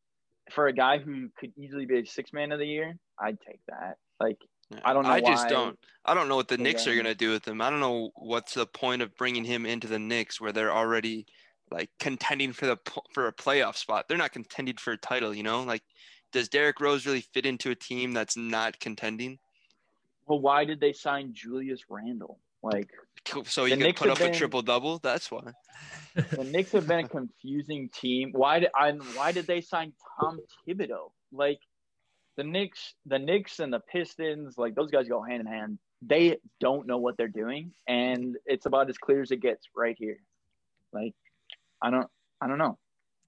For 0.52 0.68
a 0.68 0.74
guy 0.74 0.98
who 0.98 1.30
could 1.38 1.54
easily 1.58 1.86
be 1.86 2.00
a 2.00 2.06
six 2.06 2.34
man 2.34 2.52
of 2.52 2.60
the 2.60 2.68
year 2.68 2.98
i'd 3.20 3.40
take 3.42 3.60
that. 3.68 3.98
Like 4.20 4.38
i 4.84 4.94
don't 4.94 5.04
know 5.04 5.10
i 5.10 5.22
just 5.22 5.50
don't. 5.50 5.78
I 6.06 6.14
don't 6.14 6.28
know 6.28 6.36
what 6.36 6.50
the 6.50 6.58
Knicks 6.58 6.86
are 6.88 6.94
going 6.94 7.06
to 7.06 7.16
do 7.16 7.32
with 7.32 7.48
him. 7.48 7.62
I 7.62 7.70
don't 7.70 7.80
know 7.80 8.12
what's 8.16 8.56
the 8.56 8.66
point 8.66 9.02
of 9.02 9.16
bringing 9.16 9.46
him 9.46 9.66
into 9.66 9.88
the 9.88 10.00
Knicks 10.00 10.42
where 10.42 10.52
they're 10.52 10.74
already 10.74 11.26
like 11.72 11.90
contending 12.00 12.52
for 12.52 12.66
the 12.66 12.78
for 13.14 13.28
a 13.28 13.34
playoff 13.34 13.78
spot. 13.78 14.08
They're 14.08 14.18
not 14.18 14.34
contending 14.34 14.78
for 14.78 14.94
a 14.94 14.98
title 14.98 15.34
you 15.34 15.44
know? 15.44 15.64
Like 15.64 15.84
does 16.32 16.50
Derrick 16.50 16.82
Rose 16.82 17.06
really 17.06 17.22
fit 17.22 17.46
into 17.46 17.70
a 17.72 17.76
team 17.76 18.14
that's 18.14 18.36
not 18.36 18.80
contending? 18.80 19.40
Well 20.26 20.40
why 20.40 20.66
did 20.66 20.80
they 20.80 20.94
sign 20.94 21.34
Julius 21.34 21.82
Randle 21.90 22.40
like 22.64 22.90
so 23.46 23.66
he 23.66 23.76
can 23.76 23.94
put 23.94 24.10
up 24.10 24.20
been, 24.20 24.32
a 24.32 24.34
triple 24.34 24.62
double. 24.62 25.00
That's 25.00 25.32
why. 25.32 25.42
the 26.16 26.44
Knicks 26.44 26.72
have 26.72 26.88
been 26.88 27.06
a 27.06 27.08
confusing 27.08 27.90
team. 27.90 28.32
Why 28.34 28.60
did 28.60 28.70
I? 28.76 28.92
Why 28.92 29.32
did 29.32 29.48
they 29.48 29.62
sign 29.62 29.94
Tom 30.20 30.40
Thibodeau? 30.68 31.12
Like 31.32 31.60
the 32.38 32.44
Knicks, 32.44 32.96
the 33.06 33.20
Knicks 33.20 33.60
and 33.60 33.72
the 33.72 33.80
Pistons, 33.80 34.58
like 34.58 34.76
those 34.76 34.92
guys 34.92 35.08
go 35.08 35.22
hand 35.22 35.42
in 35.42 35.48
hand. 35.48 35.80
They 36.02 36.38
don't 36.60 36.86
know 36.88 36.98
what 36.98 37.16
they're 37.18 37.28
doing, 37.28 37.72
and 37.88 38.36
it's 38.46 38.66
about 38.66 38.90
as 38.90 38.98
clear 38.98 39.22
as 39.22 39.32
it 39.32 39.42
gets 39.42 39.68
right 39.76 39.96
here. 39.98 40.18
Like 40.92 41.14
I 41.82 41.90
don't, 41.90 42.08
I 42.42 42.48
don't 42.48 42.58
know. 42.58 42.78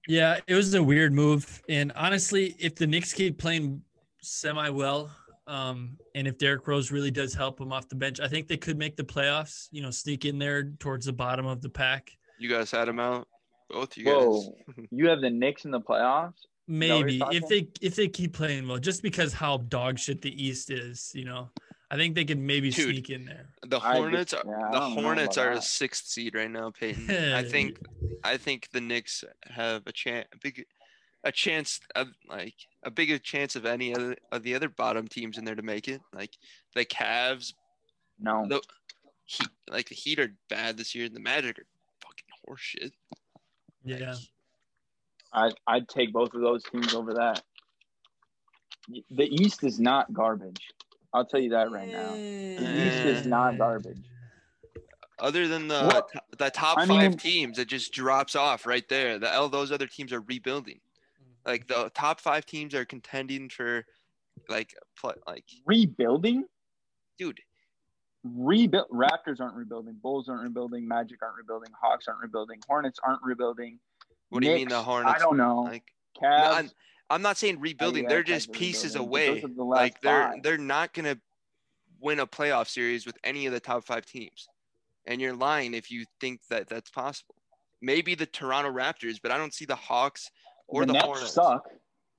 Yeah, 0.08 0.38
it 0.46 0.54
was 0.54 0.72
a 0.74 0.82
weird 0.82 1.12
move, 1.12 1.62
and 1.68 1.92
honestly, 1.96 2.54
if 2.58 2.76
the 2.76 2.86
Knicks 2.86 3.12
keep 3.12 3.38
playing 3.38 3.82
semi 4.22 4.68
well, 4.70 5.10
um, 5.46 5.96
and 6.14 6.26
if 6.26 6.38
Derrick 6.38 6.66
Rose 6.66 6.90
really 6.90 7.10
does 7.10 7.34
help 7.34 7.58
them 7.58 7.72
off 7.72 7.88
the 7.88 7.94
bench, 7.94 8.20
I 8.20 8.28
think 8.28 8.48
they 8.48 8.56
could 8.56 8.78
make 8.78 8.96
the 8.96 9.04
playoffs. 9.04 9.68
You 9.70 9.82
know, 9.82 9.90
sneak 9.90 10.24
in 10.24 10.38
there 10.38 10.72
towards 10.78 11.06
the 11.06 11.12
bottom 11.12 11.46
of 11.46 11.60
the 11.60 11.68
pack. 11.68 12.10
You 12.38 12.48
guys 12.48 12.70
had 12.70 12.88
them 12.88 13.00
out, 13.00 13.28
both 13.70 13.96
you 13.96 14.04
Whoa, 14.04 14.42
guys. 14.66 14.86
you 14.90 15.08
have 15.08 15.20
the 15.20 15.30
Knicks 15.30 15.64
in 15.64 15.70
the 15.70 15.80
playoffs. 15.80 16.34
Maybe 16.68 17.22
if 17.30 17.46
they 17.48 17.68
if 17.80 17.94
they 17.94 18.08
keep 18.08 18.32
playing 18.32 18.66
well, 18.66 18.78
just 18.78 19.02
because 19.02 19.32
how 19.32 19.58
dog 19.58 19.98
shit 19.98 20.20
the 20.20 20.44
East 20.44 20.70
is, 20.70 21.12
you 21.14 21.24
know, 21.24 21.48
I 21.90 21.96
think 21.96 22.16
they 22.16 22.24
could 22.24 22.38
maybe 22.38 22.70
Dude, 22.70 22.94
sneak 22.94 23.10
in 23.10 23.24
there. 23.24 23.46
The 23.64 23.78
Hornets, 23.78 24.32
just, 24.32 24.44
yeah, 24.44 24.70
the 24.72 24.80
Hornets 24.80 25.38
are 25.38 25.54
that. 25.54 25.58
a 25.58 25.62
sixth 25.62 26.06
seed 26.06 26.34
right 26.34 26.50
now, 26.50 26.70
Peyton. 26.70 27.08
I 27.34 27.44
think, 27.44 27.78
I 28.24 28.36
think 28.36 28.68
the 28.72 28.80
Knicks 28.80 29.22
have 29.44 29.82
a 29.86 29.92
chance, 29.92 30.26
big, 30.42 30.66
a 31.26 31.32
chance 31.32 31.80
of 31.96 32.08
like 32.28 32.54
a 32.84 32.90
bigger 32.90 33.18
chance 33.18 33.56
of 33.56 33.66
any 33.66 33.94
other 33.94 34.16
of 34.32 34.42
the 34.44 34.54
other 34.54 34.68
bottom 34.68 35.08
teams 35.08 35.36
in 35.38 35.44
there 35.44 35.54
to 35.56 35.62
make 35.62 35.88
it. 35.88 36.00
Like 36.14 36.36
the 36.74 36.84
Cavs. 36.84 37.52
No. 38.18 38.46
The 38.48 38.62
Heat, 39.24 39.48
like 39.68 39.88
the 39.88 39.94
Heat 39.96 40.20
are 40.20 40.32
bad 40.48 40.76
this 40.78 40.94
year. 40.94 41.06
and 41.06 41.14
The 41.14 41.20
Magic 41.20 41.58
are 41.58 41.66
fucking 42.00 42.26
horseshit. 42.48 42.92
Yeah. 43.84 44.14
I 45.32 45.50
I'd 45.66 45.88
take 45.88 46.12
both 46.12 46.32
of 46.32 46.40
those 46.40 46.62
teams 46.62 46.94
over 46.94 47.12
that. 47.14 47.42
The 49.10 49.24
East 49.24 49.64
is 49.64 49.80
not 49.80 50.12
garbage. 50.12 50.60
I'll 51.12 51.24
tell 51.24 51.40
you 51.40 51.50
that 51.50 51.70
right 51.72 51.90
now. 51.90 52.12
The 52.12 52.86
East 52.86 53.04
is 53.04 53.26
not 53.26 53.54
eh. 53.54 53.56
garbage. 53.58 54.04
Other 55.18 55.48
than 55.48 55.66
the 55.66 55.82
What? 55.86 56.10
the 56.38 56.50
top 56.50 56.78
I 56.78 56.86
five 56.86 57.10
mean- 57.10 57.18
teams, 57.18 57.58
it 57.58 57.68
just 57.68 57.92
drops 57.92 58.36
off 58.36 58.64
right 58.66 58.88
there. 58.88 59.18
The 59.18 59.34
all 59.34 59.48
those 59.48 59.72
other 59.72 59.86
teams 59.88 60.12
are 60.12 60.20
rebuilding. 60.20 60.78
Like 61.46 61.66
the 61.68 61.90
top 61.94 62.20
five 62.20 62.44
teams 62.44 62.74
are 62.74 62.84
contending 62.84 63.48
for, 63.48 63.84
like, 64.48 64.74
like, 65.26 65.44
Rebuilding? 65.64 66.44
dude, 67.18 67.40
Rebuild. 68.34 68.88
Raptors 68.90 69.40
aren't 69.40 69.54
rebuilding. 69.54 69.96
Bulls 70.02 70.28
aren't 70.28 70.42
rebuilding. 70.42 70.86
Magic 70.86 71.22
aren't 71.22 71.36
rebuilding. 71.36 71.70
Hawks 71.80 72.08
aren't 72.08 72.20
rebuilding. 72.20 72.58
Hornets 72.68 72.98
aren't 73.04 73.22
rebuilding. 73.22 73.78
what 74.30 74.42
do 74.42 74.48
you 74.48 74.54
mean 74.54 74.68
the 74.68 74.82
Hornets? 74.82 75.14
I 75.16 75.18
don't 75.18 75.36
know. 75.36 75.62
Like, 75.62 75.84
Cavs. 76.20 76.54
I'm, 76.54 76.70
I'm 77.10 77.22
not 77.22 77.36
saying 77.36 77.60
rebuilding. 77.60 78.04
Oh, 78.04 78.08
yeah, 78.08 78.14
they're 78.14 78.22
just 78.22 78.52
pieces 78.52 78.96
away. 78.96 79.40
the 79.40 79.62
Like 79.62 80.00
they're 80.00 80.34
they're 80.42 80.58
not 80.58 80.92
gonna 80.92 81.18
win 82.00 82.20
a 82.20 82.26
playoff 82.26 82.68
series 82.68 83.06
with 83.06 83.16
any 83.22 83.46
of 83.46 83.52
the 83.52 83.60
top 83.60 83.84
five 83.84 84.04
teams. 84.06 84.48
And 85.06 85.20
you're 85.20 85.34
lying 85.34 85.74
if 85.74 85.90
you 85.90 86.04
think 86.20 86.40
that 86.50 86.68
that's 86.68 86.90
possible. 86.90 87.36
Maybe 87.80 88.14
the 88.16 88.26
Toronto 88.26 88.72
Raptors, 88.72 89.18
but 89.22 89.30
I 89.30 89.38
don't 89.38 89.54
see 89.54 89.66
the 89.66 89.76
Hawks 89.76 90.30
or 90.68 90.82
the, 90.82 90.86
the, 90.88 90.92
Nets 90.94 91.04
Hornets. 91.04 91.32
suck. 91.32 91.68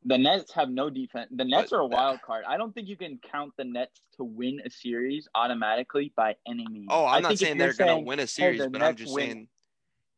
The 0.06 0.18
Nets 0.18 0.54
have 0.54 0.70
no 0.70 0.90
defense. 0.90 1.28
The 1.36 1.44
Nets 1.44 1.72
But 1.72 1.78
are 1.78 1.86
a 1.86 1.90
that- 1.90 1.96
wild 1.96 2.22
card. 2.22 2.46
I 2.48 2.56
don't 2.58 2.74
think 2.74 2.88
you 2.88 2.96
can 2.96 3.20
count 3.32 3.52
the 3.58 3.66
Nets 3.66 4.00
to 4.18 4.24
win 4.24 4.62
a 4.66 4.70
series 4.70 5.28
automatically 5.36 6.14
by 6.16 6.36
any 6.48 6.66
means. 6.70 6.88
Oh, 6.90 7.04
I 7.06 7.18
I'm 7.18 7.24
not 7.24 7.38
saying 7.38 7.58
they're 7.58 7.74
gonna 7.74 8.00
win 8.00 8.20
a 8.20 8.28
series, 8.28 8.60
the 8.62 8.70
but 8.70 8.82
I'm 8.84 8.96
just 8.96 9.14
win- 9.14 9.26
saying, 9.30 9.48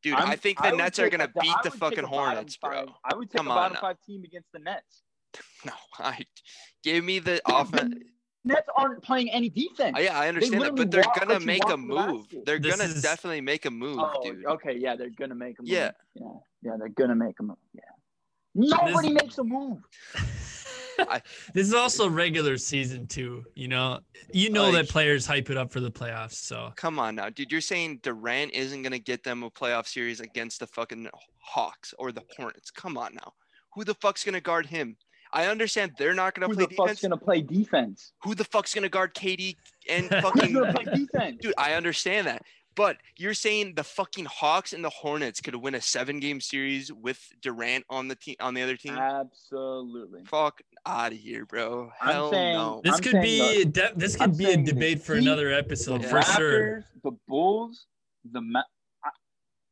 dude, 0.03 0.13
I'm- 0.15 0.29
I 0.29 0.35
think 0.35 0.61
the 0.61 0.69
would 0.71 0.77
Nets 0.77 0.99
are 0.99 1.09
gonna 1.09 1.31
beat 1.41 1.55
the 1.63 1.71
fucking 1.71 1.99
a 1.99 2.01
bottom 2.03 2.09
Hornets, 2.35 2.57
bro. 2.57 2.71
five- 2.85 2.89
I 3.03 3.15
would 3.15 3.29
take 3.31 3.37
Come 3.37 3.47
a 3.47 3.51
on 3.51 3.55
bottom 3.57 3.73
now. 3.75 3.81
five 3.81 3.97
team 4.05 4.23
against 4.23 4.51
the 4.51 4.59
Nets. 4.59 5.01
No, 5.65 5.73
I 5.99 6.25
give 6.83 7.03
me 7.03 7.19
the 7.19 7.41
offense. 7.45 7.93
Nets 8.45 8.67
aren't 8.75 9.03
playing 9.03 9.29
any 9.31 9.49
defense. 9.49 9.95
Oh, 9.97 10.01
yeah, 10.01 10.17
I 10.17 10.29
understand 10.29 10.61
that, 10.61 10.75
but 10.75 10.89
they're 10.89 11.03
walk- 11.05 11.19
gonna 11.19 11.39
make 11.41 11.63
a 11.65 11.75
walk 11.75 11.75
to 11.75 11.81
the 11.81 12.37
move. 12.37 12.45
They're 12.45 12.59
This 12.59 12.77
gonna 12.77 12.89
is- 12.89 13.01
definitely 13.01 13.41
make 13.41 13.65
a 13.65 13.71
move, 13.71 13.99
Oh, 13.99 14.21
dude. 14.23 14.45
okay, 14.45 14.77
yeah, 14.77 14.95
they're 14.95 15.09
gonna 15.09 15.35
make 15.35 15.59
a 15.59 15.61
move. 15.63 15.69
Yeah. 15.69 15.91
yeah, 16.15 16.27
yeah, 16.61 16.77
they're 16.79 16.87
gonna 16.89 17.15
make 17.15 17.37
a 17.39 17.43
move. 17.43 17.57
Yeah, 17.73 17.81
nobody 18.59 19.13
This- 19.13 19.23
makes 19.23 19.37
a 19.37 19.43
move. 19.43 19.79
This 21.53 21.65
is 21.65 21.73
also 21.73 22.09
regular 22.09 22.57
season 22.57 23.07
too. 23.07 23.45
You 23.55 23.69
know, 23.69 23.99
you 24.33 24.49
know 24.49 24.63
Like- 24.69 24.73
that 24.87 24.89
players 24.89 25.25
hype 25.25 25.49
it 25.49 25.55
up 25.55 25.71
for 25.71 25.79
the 25.79 25.89
playoffs. 25.89 26.33
So 26.33 26.73
Come 26.75 26.99
on 26.99 27.15
now, 27.15 27.29
dude. 27.29 27.51
You're 27.53 27.61
saying 27.61 28.01
Durant 28.03 28.51
isn't 28.53 28.81
gonna 28.83 28.99
get 28.99 29.23
them 29.23 29.43
a 29.43 29.49
playoff 29.49 29.87
series 29.87 30.19
against 30.19 30.59
the 30.59 30.67
fucking 30.67 31.07
Hawks 31.39 31.93
or 31.97 32.11
the 32.11 32.23
Hornets? 32.35 32.69
Come 32.69 32.97
on 32.97 33.15
now. 33.15 33.31
Who 33.75 33.85
the 33.85 33.95
fuck's 33.95 34.25
gonna 34.25 34.41
guard 34.41 34.65
him? 34.65 34.97
I 35.31 35.45
understand 35.45 35.93
they're 35.97 36.13
not 36.13 36.33
gonna 36.35 36.47
Who 36.47 36.55
play 36.55 36.65
the 36.65 36.75
fuck's 36.75 36.89
defense. 36.99 37.01
gonna 37.01 37.17
play 37.17 37.41
defense? 37.43 38.11
Who 38.23 38.35
the 38.35 38.43
fuck's 38.43 38.73
gonna 38.75 38.89
guard 38.89 39.13
KD 39.13 39.55
and 39.89 40.05
Who's 40.11 40.21
fucking 40.21 40.53
gonna 40.53 40.73
play 40.73 40.83
defense? 40.83 41.37
dude? 41.39 41.53
I 41.57 41.75
understand 41.75 42.27
that, 42.27 42.41
but 42.75 42.97
you're 43.17 43.33
saying 43.33 43.73
the 43.75 43.83
fucking 43.83 44.25
Hawks 44.25 44.73
and 44.73 44.83
the 44.83 44.89
Hornets 44.89 45.41
could 45.41 45.55
win 45.55 45.75
a 45.75 45.81
seven 45.81 46.19
game 46.19 46.39
series 46.39 46.91
with 46.93 47.19
Durant 47.41 47.85
on 47.89 48.07
the 48.07 48.15
team 48.15 48.35
on 48.39 48.53
the 48.53 48.61
other 48.61 48.77
team? 48.77 48.97
Absolutely. 48.97 50.21
Fuck 50.25 50.61
out 50.85 51.11
of 51.11 51.17
here, 51.17 51.45
bro. 51.45 51.91
I'm 52.01 52.11
Hell 52.13 52.31
saying- 52.31 52.53
no. 52.55 52.81
this 52.83 52.95
I'm 52.95 53.01
could 53.03 53.11
saying 53.13 53.23
be 53.23 53.65
de- 53.65 53.93
this 53.95 54.13
could 54.15 54.21
I'm 54.23 54.37
be 54.37 54.51
a 54.51 54.57
debate 54.57 55.01
for 55.01 55.15
Heat, 55.15 55.23
another 55.27 55.51
episode 55.51 56.03
the 56.03 56.07
for 56.07 56.21
sure. 56.21 56.85
The 57.03 57.11
Bulls, 57.27 57.85
the 58.31 58.41
Ma- 58.41 58.63
I- 59.03 59.09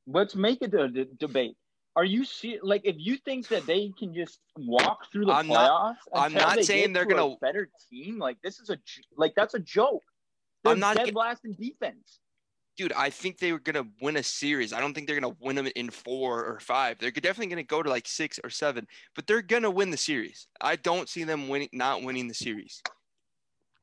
let's 0.08 0.36
make 0.36 0.62
it 0.62 0.74
a 0.74 0.88
d- 0.90 1.06
debate. 1.18 1.56
Are 1.96 2.06
you 2.06 2.26
see 2.26 2.60
like 2.62 2.82
if 2.84 2.96
you 3.00 3.18
think 3.18 3.48
that 3.48 3.66
they 3.66 3.92
can 3.98 4.14
just 4.14 4.40
walk 4.58 5.12
through 5.12 5.26
the 5.26 5.32
I'm 5.34 5.48
playoffs? 5.48 5.56
not- 5.56 5.98
I'm 6.14 6.34
not 6.34 6.56
they 6.58 6.62
saying 6.64 6.94
they're 6.94 7.06
to 7.06 7.14
gonna- 7.16 7.36
better 7.42 7.70
team. 7.90 8.20
Like 8.20 8.38
this 8.44 8.60
is 8.60 8.70
a 8.70 8.78
like 9.16 9.34
that's 9.36 9.54
a 9.54 9.60
joke. 9.60 10.04
They're 10.64 10.74
I'm 10.74 10.80
not 10.80 10.98
dead 10.98 11.06
get- 11.06 11.16
last 11.16 11.46
in 11.46 11.54
defense. 11.54 12.20
Dude, 12.78 12.94
I 12.94 13.10
think 13.10 13.40
they 13.40 13.52
were 13.52 13.60
gonna 13.60 13.88
win 14.02 14.18
a 14.18 14.24
series. 14.24 14.72
I 14.72 14.80
don't 14.80 14.94
think 14.94 15.08
they're 15.08 15.20
gonna 15.20 15.36
win 15.42 15.56
them 15.56 15.68
in 15.76 15.90
four 15.90 16.46
or 16.46 16.60
five. 16.60 16.98
They're 17.00 17.12
definitely 17.12 17.48
gonna 17.48 17.64
go 17.64 17.84
to 17.84 17.90
like 17.90 18.08
six 18.08 18.40
or 18.44 18.50
seven, 18.50 18.88
but 19.16 19.28
they're 19.28 19.42
gonna 19.42 19.72
win 19.72 19.90
the 19.90 19.98
series. 19.98 20.48
I 20.62 20.78
don't 20.78 21.10
see 21.10 21.24
them 21.24 21.50
winning, 21.50 21.70
not 21.74 22.04
winning 22.04 22.28
the 22.28 22.34
series, 22.34 22.82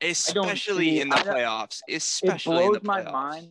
especially 0.01 0.91
see- 0.91 1.01
in 1.01 1.09
the 1.09 1.17
playoffs. 1.17 1.81
It 1.89 1.97
Especially 1.97 2.65
in 2.65 2.71
blows 2.71 2.83
my 2.85 3.03
mind 3.03 3.49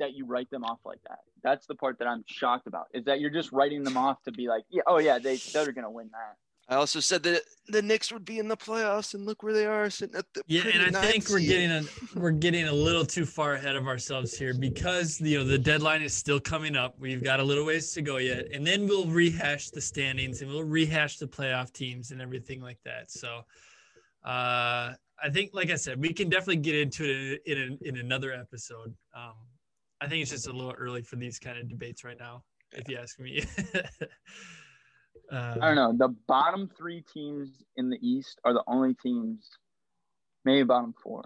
that 0.00 0.14
you 0.14 0.26
write 0.26 0.50
them 0.50 0.64
off 0.64 0.80
like 0.84 1.00
that. 1.08 1.20
That's 1.42 1.66
the 1.66 1.74
part 1.76 2.00
that 2.00 2.08
I'm 2.08 2.24
shocked 2.26 2.66
about. 2.66 2.86
Is 2.92 3.04
that 3.04 3.20
you're 3.20 3.30
just 3.30 3.52
writing 3.52 3.84
them 3.84 3.96
off 3.96 4.20
to 4.24 4.32
be 4.32 4.48
like, 4.48 4.64
yeah, 4.70 4.82
oh 4.86 4.98
yeah, 4.98 5.18
they 5.18 5.36
they're 5.36 5.72
gonna 5.72 5.90
win 5.90 6.10
that. 6.12 6.36
I 6.70 6.74
also 6.74 7.00
said 7.00 7.22
that 7.22 7.42
the 7.68 7.80
Knicks 7.80 8.12
would 8.12 8.26
be 8.26 8.38
in 8.38 8.46
the 8.46 8.56
playoffs, 8.56 9.14
and 9.14 9.24
look 9.24 9.42
where 9.42 9.54
they 9.54 9.64
are, 9.64 9.88
sitting 9.88 10.16
at 10.16 10.26
the 10.34 10.42
Yeah, 10.46 10.66
and 10.66 10.94
I 10.94 11.06
think 11.06 11.30
we're 11.30 11.40
getting 11.40 11.70
a 11.70 11.82
we're 12.14 12.30
getting 12.30 12.68
a 12.68 12.72
little 12.72 13.06
too 13.06 13.24
far 13.24 13.54
ahead 13.54 13.74
of 13.74 13.86
ourselves 13.86 14.36
here 14.36 14.52
because 14.52 15.18
you 15.18 15.38
know 15.38 15.44
the 15.44 15.58
deadline 15.58 16.02
is 16.02 16.12
still 16.12 16.38
coming 16.38 16.76
up. 16.76 16.94
We've 16.98 17.24
got 17.24 17.40
a 17.40 17.42
little 17.42 17.64
ways 17.64 17.92
to 17.94 18.02
go 18.02 18.18
yet, 18.18 18.48
and 18.52 18.66
then 18.66 18.86
we'll 18.86 19.06
rehash 19.06 19.70
the 19.70 19.80
standings 19.80 20.42
and 20.42 20.50
we'll 20.50 20.64
rehash 20.64 21.16
the 21.16 21.26
playoff 21.26 21.72
teams 21.72 22.10
and 22.10 22.20
everything 22.20 22.60
like 22.60 22.78
that. 22.84 23.10
So, 23.10 23.44
uh, 24.24 24.92
I 25.22 25.30
think, 25.32 25.50
like 25.54 25.70
I 25.70 25.76
said, 25.76 25.98
we 25.98 26.12
can 26.12 26.28
definitely 26.28 26.56
get 26.56 26.74
into 26.74 27.38
it 27.46 27.56
in 27.56 27.78
in, 27.80 27.96
in 27.96 27.96
another 27.96 28.32
episode. 28.34 28.94
Um, 29.16 29.36
I 30.02 30.06
think 30.06 30.20
it's 30.20 30.30
just 30.30 30.48
a 30.48 30.52
little 30.52 30.74
early 30.76 31.00
for 31.00 31.16
these 31.16 31.38
kind 31.38 31.58
of 31.58 31.66
debates 31.66 32.04
right 32.04 32.18
now, 32.18 32.44
if 32.72 32.88
you 32.90 32.98
ask 32.98 33.18
me. 33.18 33.42
Uh, 35.30 35.56
I 35.60 35.66
don't 35.74 35.76
know. 35.76 35.92
The 36.08 36.14
bottom 36.26 36.70
three 36.76 37.02
teams 37.12 37.50
in 37.76 37.90
the 37.90 37.98
East 38.00 38.40
are 38.44 38.52
the 38.54 38.62
only 38.66 38.94
teams, 38.94 39.48
maybe 40.44 40.62
bottom 40.64 40.94
four, 41.02 41.22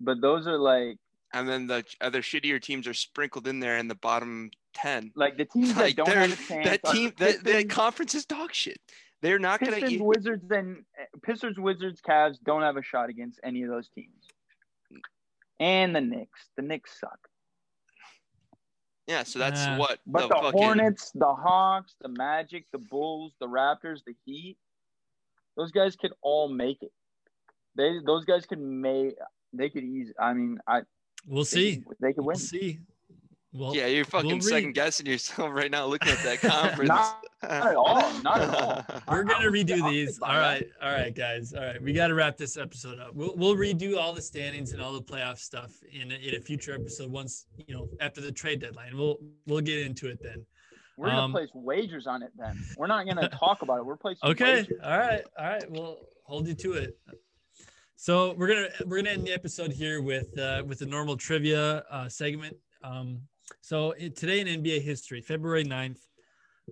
but 0.00 0.20
those 0.20 0.46
are 0.46 0.58
like 0.58 0.98
and 1.34 1.48
then 1.48 1.66
the 1.66 1.84
other 2.00 2.20
shittier 2.22 2.60
teams 2.60 2.86
are 2.86 2.94
sprinkled 2.94 3.46
in 3.48 3.58
there 3.60 3.78
in 3.78 3.88
the 3.88 3.94
bottom 3.94 4.50
ten. 4.74 5.10
like 5.14 5.36
the 5.38 5.44
teams 5.46 5.74
Like, 5.76 5.96
that 5.96 6.04
don't 6.04 6.08
they're- 6.10 6.18
have 6.28 6.32
a 6.32 6.36
chance. 6.48 6.64
That 6.68 6.80
are 6.84 6.92
team, 6.92 7.12
that, 7.18 7.34
that 7.36 7.44
Pistons, 7.44 7.72
conference 7.72 8.14
is 8.14 8.24
dog 8.26 8.52
shit. 8.54 8.78
They're 9.22 9.38
not 9.38 9.60
gonna. 9.60 9.72
Pistons, 9.72 9.92
eat- 9.92 10.02
Wizards, 10.04 10.50
and 10.50 10.84
Pistons, 11.22 11.58
Wizards, 11.58 12.00
Cavs 12.00 12.36
don't 12.44 12.62
have 12.62 12.76
a 12.76 12.82
shot 12.82 13.08
against 13.08 13.38
any 13.44 13.62
of 13.62 13.70
those 13.70 13.88
teams. 13.90 14.26
And 15.60 15.94
the 15.94 16.00
Knicks. 16.00 16.40
The 16.56 16.62
Knicks 16.62 16.98
suck. 16.98 17.18
Yeah, 19.06 19.24
so 19.24 19.38
that's 19.38 19.64
Nah. 19.66 19.78
what 19.78 19.98
But 20.06 20.22
the, 20.22 20.28
the, 20.28 20.34
fucking 20.34 20.60
Hornets, 20.62 21.10
the 21.14 21.34
Hawks, 21.34 21.94
the 22.00 22.08
Magic, 22.08 22.66
the 22.72 22.78
Bulls, 22.78 23.32
the 23.40 23.46
Raptors, 23.48 24.04
the 24.06 24.14
Heat, 24.24 24.56
those 25.56 25.72
guys 25.72 25.96
could 25.96 26.12
all 26.22 26.48
make 26.48 26.82
it. 26.82 26.92
They 27.74 27.98
those 28.06 28.24
guys 28.24 28.46
could 28.46 28.60
make 28.60 29.14
they 29.52 29.68
could 29.70 29.84
easy. 29.84 30.12
I 30.20 30.32
mean, 30.34 30.58
I 30.66 30.82
we'll 31.26 31.44
they 31.44 31.48
see. 31.48 31.76
could- 31.76 31.96
they 32.00 32.12
could 32.12 32.18
We'll 32.24 32.28
win. 32.34 32.36
see. 32.36 32.78
Well, 33.54 33.76
Yeah, 33.76 33.86
you're 33.86 34.04
fucking 34.06 34.26
we'll 34.28 34.36
read- 34.36 34.44
second 34.44 34.72
guessing 34.72 35.06
yourself 35.06 35.50
right 35.52 35.70
now 35.70 35.86
looking 35.86 36.10
at 36.10 36.22
that 36.24 36.40
conference. 36.42 36.88
Not- 36.88 37.22
Not 37.42 37.50
at 37.66 37.74
all. 37.76 38.22
Not 38.22 38.40
at 38.40 38.54
all. 38.54 38.84
We're 39.08 39.24
gonna 39.24 39.50
redo 39.50 39.88
these. 39.90 40.10
stick 40.10 40.20
by 40.20 40.28
All 40.28 40.34
that. 40.34 40.40
right, 40.42 40.66
all 40.82 40.92
right, 40.92 41.14
guys. 41.14 41.52
All 41.52 41.62
right, 41.62 41.82
we 41.82 41.92
got 41.92 42.06
to 42.06 42.14
wrap 42.14 42.36
this 42.36 42.56
episode 42.56 42.98
up. 43.00 43.14
We'll 43.14 43.34
we'll 43.36 43.56
redo 43.56 43.98
all 43.98 44.12
the 44.12 44.22
standings 44.22 44.72
and 44.72 44.80
all 44.80 44.92
the 44.92 45.02
playoff 45.02 45.38
stuff 45.38 45.72
in 45.92 46.12
a, 46.12 46.14
in 46.14 46.34
a 46.36 46.40
future 46.40 46.72
episode 46.74 47.10
once 47.10 47.46
you 47.66 47.74
know 47.74 47.88
after 48.00 48.20
the 48.20 48.30
trade 48.32 48.60
deadline. 48.60 48.96
We'll 48.96 49.18
we'll 49.46 49.60
get 49.60 49.80
into 49.84 50.08
it 50.08 50.20
then. 50.22 50.46
We're 50.96 51.08
gonna 51.08 51.22
Um, 51.22 51.32
place 51.32 51.48
wagers 51.52 52.06
on 52.06 52.22
it 52.22 52.30
then. 52.38 52.62
We're 52.78 52.86
not 52.86 53.06
gonna 53.06 53.28
talk 53.28 53.62
about 53.62 53.78
it. 53.80 53.86
We're 53.86 53.96
placing 53.96 54.30
Okay. 54.30 54.62
wagers. 54.62 54.78
All 54.84 54.98
right. 54.98 55.22
All 55.38 55.44
right. 55.46 55.70
We'll 55.70 55.98
hold 56.24 56.46
you 56.46 56.54
to 56.54 56.72
it. 56.74 56.96
So 57.96 58.34
we're 58.34 58.48
gonna 58.48 58.68
we're 58.86 58.98
gonna 58.98 59.10
end 59.10 59.26
the 59.26 59.32
episode 59.32 59.72
here 59.72 60.00
with 60.00 60.38
uh, 60.38 60.62
with 60.66 60.78
the 60.78 60.86
normal 60.86 61.16
trivia 61.16 61.84
uh, 61.90 62.08
segment. 62.08 62.56
Um, 62.84 63.22
so 63.60 63.92
it, 63.92 64.16
today 64.16 64.40
in 64.40 64.46
NBA 64.46 64.82
history, 64.82 65.20
February 65.20 65.64
9th. 65.64 65.98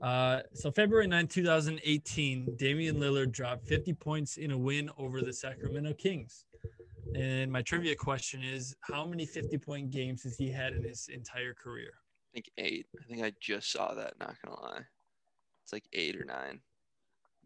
Uh, 0.02 0.40
so 0.54 0.70
February 0.70 1.06
9th, 1.06 1.30
2018, 1.30 2.56
Damian 2.56 2.96
Lillard 2.96 3.32
dropped 3.32 3.66
50 3.66 3.92
points 3.94 4.36
in 4.36 4.52
a 4.52 4.58
win 4.58 4.90
over 4.98 5.20
the 5.20 5.32
Sacramento 5.32 5.92
Kings. 5.94 6.46
And 7.14 7.50
my 7.50 7.62
trivia 7.62 7.96
question 7.96 8.42
is, 8.42 8.74
how 8.80 9.04
many 9.04 9.26
50 9.26 9.58
point 9.58 9.90
games 9.90 10.22
has 10.22 10.36
he 10.36 10.50
had 10.50 10.74
in 10.74 10.84
his 10.84 11.08
entire 11.12 11.54
career? 11.54 11.92
I 11.92 12.34
think 12.34 12.50
eight. 12.58 12.86
I 13.00 13.04
think 13.08 13.24
I 13.24 13.32
just 13.40 13.72
saw 13.72 13.94
that. 13.94 14.14
Not 14.20 14.36
gonna 14.44 14.60
lie, 14.60 14.82
it's 15.64 15.72
like 15.72 15.84
eight 15.92 16.16
or 16.16 16.24
nine. 16.24 16.60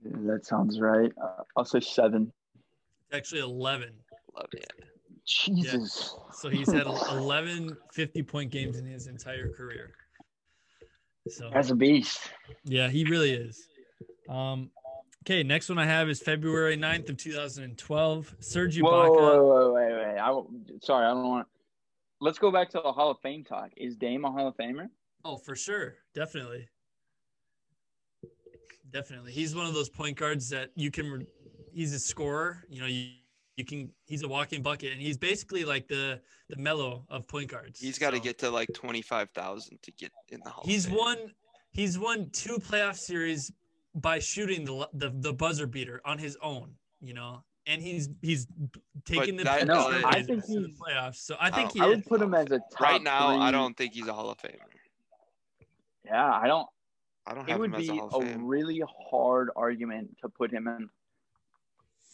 Yeah, 0.05 0.35
that 0.35 0.45
sounds 0.45 0.79
right. 0.81 1.11
Uh, 1.23 1.43
I'll 1.57 1.65
say 1.65 1.81
seven. 1.81 2.31
It's 2.55 3.17
actually 3.17 3.41
11. 3.41 3.91
Love 4.37 4.49
it. 4.53 4.73
Jesus. 5.27 6.15
So 6.33 6.49
he's 6.49 6.71
had 6.71 6.87
11 6.87 7.77
50 7.93 8.23
point 8.23 8.51
games 8.51 8.79
in 8.79 8.87
his 8.87 9.07
entire 9.07 9.51
career. 9.53 9.93
So 11.29 11.51
That's 11.53 11.71
a 11.71 11.75
beast. 11.75 12.21
yeah, 12.65 12.89
he 12.89 13.05
really 13.05 13.33
is. 13.33 13.67
Um, 14.29 14.71
okay, 15.25 15.43
next 15.43 15.69
one 15.71 15.79
I 15.79 15.87
have 15.87 16.09
is 16.11 16.21
February 16.21 16.77
9th 16.77 17.09
of 17.11 17.17
2012. 17.17 18.35
Serge 18.41 18.81
Whoa, 18.81 18.91
Ibaka. 18.91 19.09
whoa, 19.17 19.43
whoa, 19.45 19.73
wait, 19.73 19.93
wait. 19.93 20.19
I, 20.19 20.43
sorry, 20.83 21.07
I 21.07 21.11
don't 21.15 21.27
want. 21.29 21.49
Let's 22.21 22.39
go 22.39 22.51
back 22.51 22.71
to 22.71 22.81
the 22.85 22.93
Hall 22.93 23.11
of 23.11 23.19
Fame 23.21 23.45
talk. 23.45 23.71
Is 23.77 23.97
Dame 23.97 24.25
a 24.25 24.31
Hall 24.31 24.49
of 24.49 24.57
Famer? 24.57 24.89
Oh, 25.25 25.37
for 25.39 25.57
sure, 25.57 25.95
definitely, 26.15 26.69
definitely. 28.91 29.33
He's 29.33 29.55
one 29.55 29.67
of 29.67 29.73
those 29.75 29.89
point 29.89 30.19
guards 30.19 30.51
that 30.51 30.71
you 30.75 30.91
can. 30.91 31.27
He's 31.73 31.95
a 31.95 31.99
scorer. 31.99 32.65
You 32.69 32.81
know, 32.83 32.87
you 32.87 33.13
You 33.57 33.65
can 33.65 33.91
he's 34.07 34.23
a 34.23 34.29
walking 34.29 34.63
bucket, 34.63 34.93
and 34.93 35.01
he's 35.01 35.17
basically 35.17 35.65
like 35.65 35.87
the 35.87 36.21
the 36.49 36.57
Melo 36.57 37.05
of 37.09 37.29
point 37.29 37.49
guards. 37.49 37.79
He's 37.81 37.99
got 37.99 38.11
to 38.11 38.17
So, 38.17 38.23
get 38.23 38.39
to 38.41 38.51
like 38.51 38.69
twenty 38.75 39.01
five 39.03 39.31
thousand 39.31 39.81
to 39.83 39.93
get 39.93 40.11
in 40.31 40.41
the 40.45 40.51
Hall. 40.51 40.65
He's 40.67 40.89
won. 40.89 41.17
He's 41.71 41.99
won 41.99 42.31
two 42.31 42.57
playoff 42.59 42.97
series 42.97 43.53
by 43.95 44.19
shooting 44.19 44.65
the 44.65 44.89
the, 44.95 45.11
the 45.15 45.33
buzzer 45.33 45.67
beater 45.69 46.01
on 46.05 46.19
his 46.19 46.37
own. 46.43 46.73
You 47.01 47.15
know, 47.15 47.45
and 47.67 47.81
he's 47.81 48.09
he's 48.23 48.49
taking 49.05 49.37
the 49.37 49.45
that- 49.45 49.67
No, 49.69 49.89
I 50.05 50.19
to 50.21 50.25
think 50.25 50.45
the 50.47 50.53
he's- 50.53 50.71
playoffs. 50.79 51.17
So 51.17 51.37
I 51.39 51.51
think 51.51 51.71
Oh, 51.71 51.75
he 51.75 51.81
I 51.81 51.85
is. 51.85 51.97
would 51.97 52.07
put 52.07 52.23
him 52.23 52.35
as 52.35 52.47
a 52.51 52.59
top 52.59 52.81
Right 52.81 53.03
now, 53.03 53.41
I 53.41 53.51
don't 53.53 53.77
think 53.77 53.93
he's 53.95 54.09
a 54.09 54.13
Hall 54.13 54.31
of 54.31 54.39
Famer. 54.39 54.59
Yeah, 56.05 56.25
I 56.33 56.47
don't. 56.49 56.67
I 57.27 57.35
don't 57.35 57.49
It 57.49 57.59
would 57.59 57.71
him 57.71 57.75
as 57.77 57.89
be 57.89 57.97
a 57.99 58.01
Hall 58.01 58.21
of 58.21 58.25
a 58.25 58.27
Fame. 58.33 58.45
really 58.47 58.83
hard 59.11 59.51
argument 59.55 60.17
to 60.23 60.29
put 60.29 60.51
him 60.53 60.67
in. 60.67 60.91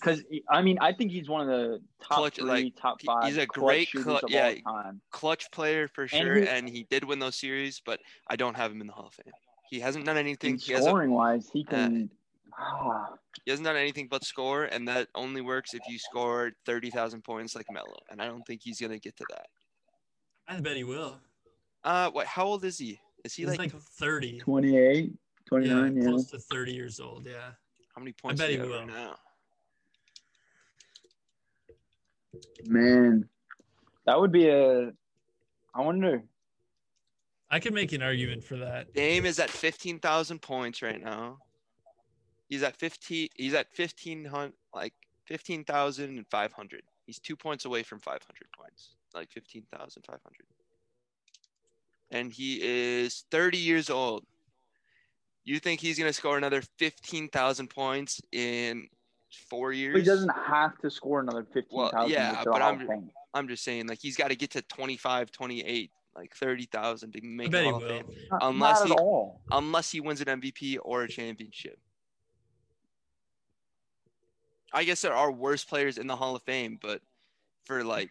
Because 0.01 0.23
I 0.49 0.63
mean, 0.63 0.79
I 0.81 0.93
think 0.93 1.11
he's 1.13 1.29
one 1.29 1.43
of 1.43 1.47
the 1.49 1.81
top 2.03 2.19
Clutch, 2.19 2.37
three, 2.37 2.45
like, 2.49 2.77
top 2.77 3.03
five. 3.03 3.25
he's 3.27 3.37
a 3.37 3.47
clutch 3.47 3.67
great 3.67 3.89
shooters 3.89 4.05
clu- 4.07 4.17
of 4.17 4.31
yeah. 4.31 4.55
all 4.65 4.73
time. 4.83 5.01
Clutch 5.11 5.51
player 5.51 5.89
for 5.89 6.03
And 6.03 6.11
sure, 6.11 6.37
he- 6.37 6.49
and 6.49 6.69
he 6.69 6.85
did 6.85 7.05
win 7.05 7.19
those 7.19 7.37
series, 7.37 7.81
but 7.85 8.01
I 8.29 8.37
don't 8.37 8.57
have 8.57 8.73
him 8.73 8.81
in 8.81 8.87
the 8.87 8.93
Hall 8.95 9.09
of 9.09 9.15
Fame. 9.15 9.33
He 9.69 9.79
hasn't 9.81 10.07
done 10.07 10.17
anything. 10.17 10.53
And 10.53 10.61
He 10.61 10.73
hasn't, 10.73 10.91
scoring 10.91 11.11
wise, 11.11 11.49
he 11.53 11.65
can. 11.65 12.11
ah, 12.59 13.15
he 13.45 13.51
hasn't 13.51 13.67
done 13.67 13.77
anything 13.77 14.09
but 14.09 14.25
score, 14.25 14.65
and 14.65 14.89
that 14.89 15.09
only 15.15 15.43
works 15.43 15.75
if 15.75 15.83
you 15.89 15.99
score 15.99 16.53
thirty 16.65 16.91
thousand 16.91 17.23
points 17.23 17.55
like 17.55 17.67
Melo. 17.71 17.99
And 18.11 18.21
I 18.23 18.27
don't 18.27 18.43
think 18.47 18.63
he's 18.65 18.81
gonna 18.81 18.99
get 18.99 19.17
to 19.19 19.25
that. 19.31 19.47
I 20.49 20.61
bet 20.61 20.77
he 20.77 20.85
will. 20.85 21.21
Uh, 21.85 22.11
what? 22.11 22.27
How 22.27 22.47
old 22.47 22.65
is 22.65 22.79
he? 22.79 22.99
Is 23.25 23.35
he 23.35 23.43
He's 23.43 23.51
like, 23.59 23.73
like, 23.75 23.83
30. 23.83 24.39
28, 24.39 25.05
Yeah, 25.05 25.11
29, 25.47 25.97
yeah. 25.97 26.03
close 26.09 26.31
to 26.31 26.39
30 26.39 26.73
years 26.73 27.01
old. 27.01 27.27
Yeah. 27.27 27.53
how 27.95 28.01
many 28.01 28.13
points? 28.13 28.41
I 28.41 28.45
bet 28.47 28.57
do 28.57 28.63
he 28.63 28.67
you 28.67 28.73
have 28.73 28.87
will. 28.89 28.95
now? 28.95 29.17
Man, 32.67 33.29
that 34.07 34.21
would 34.21 34.33
be 34.33 34.49
a. 34.49 34.93
I 35.75 35.81
wonder. 35.81 36.23
I 37.51 37.59
could 37.59 37.75
make 37.75 37.93
an 37.93 38.03
argument 38.03 38.45
for 38.45 38.57
that. 38.59 38.95
Dame 38.95 39.27
is 39.27 39.39
at 39.39 39.51
fifteen 39.51 39.99
thousand 39.99 40.41
points 40.41 40.83
right 40.83 41.03
now. 41.03 41.39
He's 42.49 42.63
at 42.63 42.77
fifteen. 42.77 43.29
He's 43.35 43.55
at 43.55 43.73
fifteen 43.73 44.25
hundred, 44.25 44.55
like 44.75 44.95
fifteen 45.25 45.65
thousand 45.65 46.17
and 46.17 46.27
five 46.31 46.53
hundred. 46.53 46.83
He's 47.07 47.19
two 47.19 47.37
points 47.37 47.65
away 47.65 47.83
from 47.83 47.99
five 47.99 48.23
hundred 48.23 48.49
points, 48.57 48.95
like 49.15 49.31
fifteen 49.31 49.65
thousand 49.77 50.05
five 50.07 50.21
hundred. 50.23 50.47
And 52.13 52.33
he 52.33 52.61
is 52.63 53.25
thirty 53.31 53.59
years 53.59 53.91
old. 53.91 54.25
You 55.45 55.59
think 55.59 55.81
he's 55.81 55.99
gonna 55.99 56.13
score 56.13 56.37
another 56.37 56.63
fifteen 56.79 57.29
thousand 57.29 57.71
points 57.71 58.21
in 58.31 58.89
four 59.49 59.73
years? 59.73 59.97
He 59.97 60.03
doesn't 60.03 60.31
have 60.47 60.79
to 60.79 60.91
score 60.91 61.21
another 61.21 61.47
15,000 61.53 62.11
yeah, 62.11 62.31
to 62.31 62.35
get 62.35 62.39
to 62.39 62.45
the 62.45 62.51
but 62.53 62.63
I'm- 62.63 62.81
of 62.81 63.03
I'm 63.33 63.47
just 63.49 63.63
saying, 63.63 63.87
like 63.87 64.01
he's 64.01 64.17
got 64.17 64.29
to 64.29 64.35
get 64.37 64.51
to 64.53 64.63
25, 64.63 65.31
28, 65.31 65.93
like 66.17 66.35
thirty 66.35 66.65
thousand 66.67 67.13
to 67.13 67.21
make 67.23 67.53
bet 67.53 67.61
the 67.61 67.65
he 67.67 67.71
Hall 67.71 67.77
of 67.77 67.83
will. 67.83 67.89
Fame. 67.89 68.07
Not, 68.33 68.41
unless 68.43 68.83
he- 68.83 68.93
all. 68.93 69.41
unless 69.53 69.91
he 69.93 70.01
wins 70.01 70.21
an 70.21 70.41
MVP 70.41 70.79
or 70.83 71.05
a 71.05 71.09
championship. 71.09 71.79
I 74.73 74.85
guess 74.85 75.01
there 75.03 75.15
are 75.15 75.31
worse 75.33 75.65
players 75.65 75.99
in 75.99 76.07
the 76.07 76.17
Hall 76.17 76.37
of 76.37 76.43
Fame, 76.43 76.79
but 76.81 77.03
for 77.65 77.85
like 77.85 78.11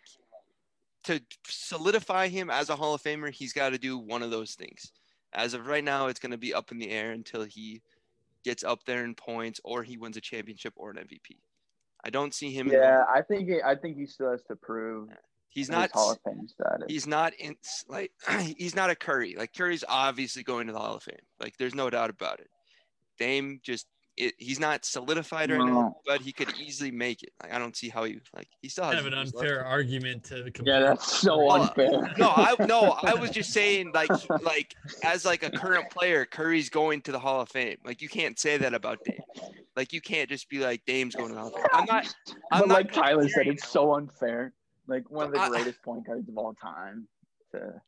to 1.05 1.21
solidify 1.45 2.27
him 2.27 2.49
as 2.49 2.69
a 2.69 2.75
Hall 2.75 2.93
of 2.93 3.01
Famer, 3.01 3.31
he's 3.31 3.53
got 3.53 3.69
to 3.69 3.77
do 3.77 3.97
one 3.97 4.23
of 4.23 4.31
those 4.31 4.55
things. 4.55 4.91
As 5.33 5.53
of 5.53 5.67
right 5.67 5.83
now, 5.83 6.07
it's 6.07 6.19
going 6.19 6.31
to 6.31 6.37
be 6.37 6.53
up 6.53 6.71
in 6.71 6.79
the 6.79 6.89
air 6.89 7.11
until 7.11 7.43
he 7.43 7.81
gets 8.43 8.63
up 8.63 8.83
there 8.85 9.03
in 9.03 9.15
points 9.15 9.59
or 9.63 9.83
he 9.83 9.97
wins 9.97 10.17
a 10.17 10.21
championship 10.21 10.73
or 10.75 10.91
an 10.91 10.97
MVP. 10.97 11.37
I 12.03 12.09
don't 12.09 12.33
see 12.33 12.51
him. 12.51 12.67
Yeah, 12.67 13.03
I 13.13 13.21
think 13.21 13.49
he, 13.49 13.61
I 13.61 13.75
think 13.75 13.97
he 13.97 14.05
still 14.05 14.31
has 14.31 14.43
to 14.43 14.55
prove 14.55 15.09
he's 15.49 15.69
not. 15.69 15.91
Hall 15.91 16.11
of 16.11 16.19
Fame 16.25 16.47
status. 16.47 16.85
He's 16.87 17.07
not 17.07 17.33
in 17.35 17.55
like 17.87 18.11
he's 18.57 18.75
not 18.75 18.89
a 18.89 18.95
Curry. 18.95 19.35
Like 19.37 19.53
Curry's 19.53 19.83
obviously 19.87 20.43
going 20.43 20.67
to 20.67 20.73
the 20.73 20.79
Hall 20.79 20.95
of 20.95 21.03
Fame. 21.03 21.15
Like 21.39 21.57
there's 21.57 21.75
no 21.75 21.89
doubt 21.89 22.09
about 22.09 22.39
it. 22.39 22.49
Dame 23.17 23.59
just 23.63 23.87
it, 24.19 24.35
he's 24.37 24.59
not 24.59 24.83
solidified 24.85 25.49
right 25.49 25.65
now, 25.65 25.95
but 26.05 26.21
he 26.21 26.31
could 26.31 26.53
easily 26.59 26.91
make 26.91 27.23
it. 27.23 27.31
Like 27.41 27.53
I 27.53 27.57
don't 27.59 27.75
see 27.75 27.89
how 27.89 28.03
he 28.03 28.19
like 28.35 28.47
he 28.61 28.69
still 28.69 28.83
has 28.83 28.95
Kind 28.95 29.07
of 29.07 29.13
an 29.13 29.17
years 29.17 29.33
left. 29.33 29.45
unfair 29.47 29.65
argument 29.65 30.23
to 30.25 30.43
the 30.43 30.51
yeah, 30.63 30.79
that's 30.79 31.11
so 31.21 31.45
Well, 31.45 31.63
unfair. 31.63 31.89
No, 32.17 32.29
I 32.35 32.55
no, 32.67 32.97
I 33.01 33.13
was 33.15 33.29
just 33.31 33.51
saying 33.53 33.91
like 33.93 34.09
like 34.43 34.75
as 35.03 35.25
like 35.25 35.43
a 35.43 35.49
current 35.49 35.89
player, 35.89 36.25
Curry's 36.25 36.69
going 36.69 37.01
to 37.03 37.11
the 37.11 37.19
Hall 37.19 37.41
of 37.41 37.49
Fame. 37.49 37.77
Like 37.85 38.01
you 38.01 38.09
can't 38.09 38.37
say 38.37 38.57
that 38.57 38.73
about 38.73 38.99
Dame. 39.05 39.19
Like 39.75 39.93
you 39.93 40.01
can't 40.01 40.27
just 40.29 40.49
be 40.49 40.59
like 40.59 40.83
Dame's 40.85 41.15
going 41.15 41.29
to 41.29 41.35
the 41.35 41.39
Hall 41.41 41.49
of 41.49 41.55
Fame. 41.55 41.65
I'm 41.73 41.85
not 41.85 42.13
I'm 42.51 42.59
but 42.61 42.67
not 42.67 42.73
like 42.75 42.91
Tyler 42.91 43.29
said, 43.29 43.47
it's 43.47 43.67
so 43.67 43.95
unfair. 43.95 44.53
Like 44.87 45.09
one 45.09 45.27
of 45.27 45.31
the 45.31 45.37
But 45.37 45.43
I- 45.45 45.49
greatest 45.49 45.81
point 45.81 46.05
guards 46.05 46.27
of 46.27 46.37
all 46.37 46.53
time. 46.55 47.07
To... 47.53 47.81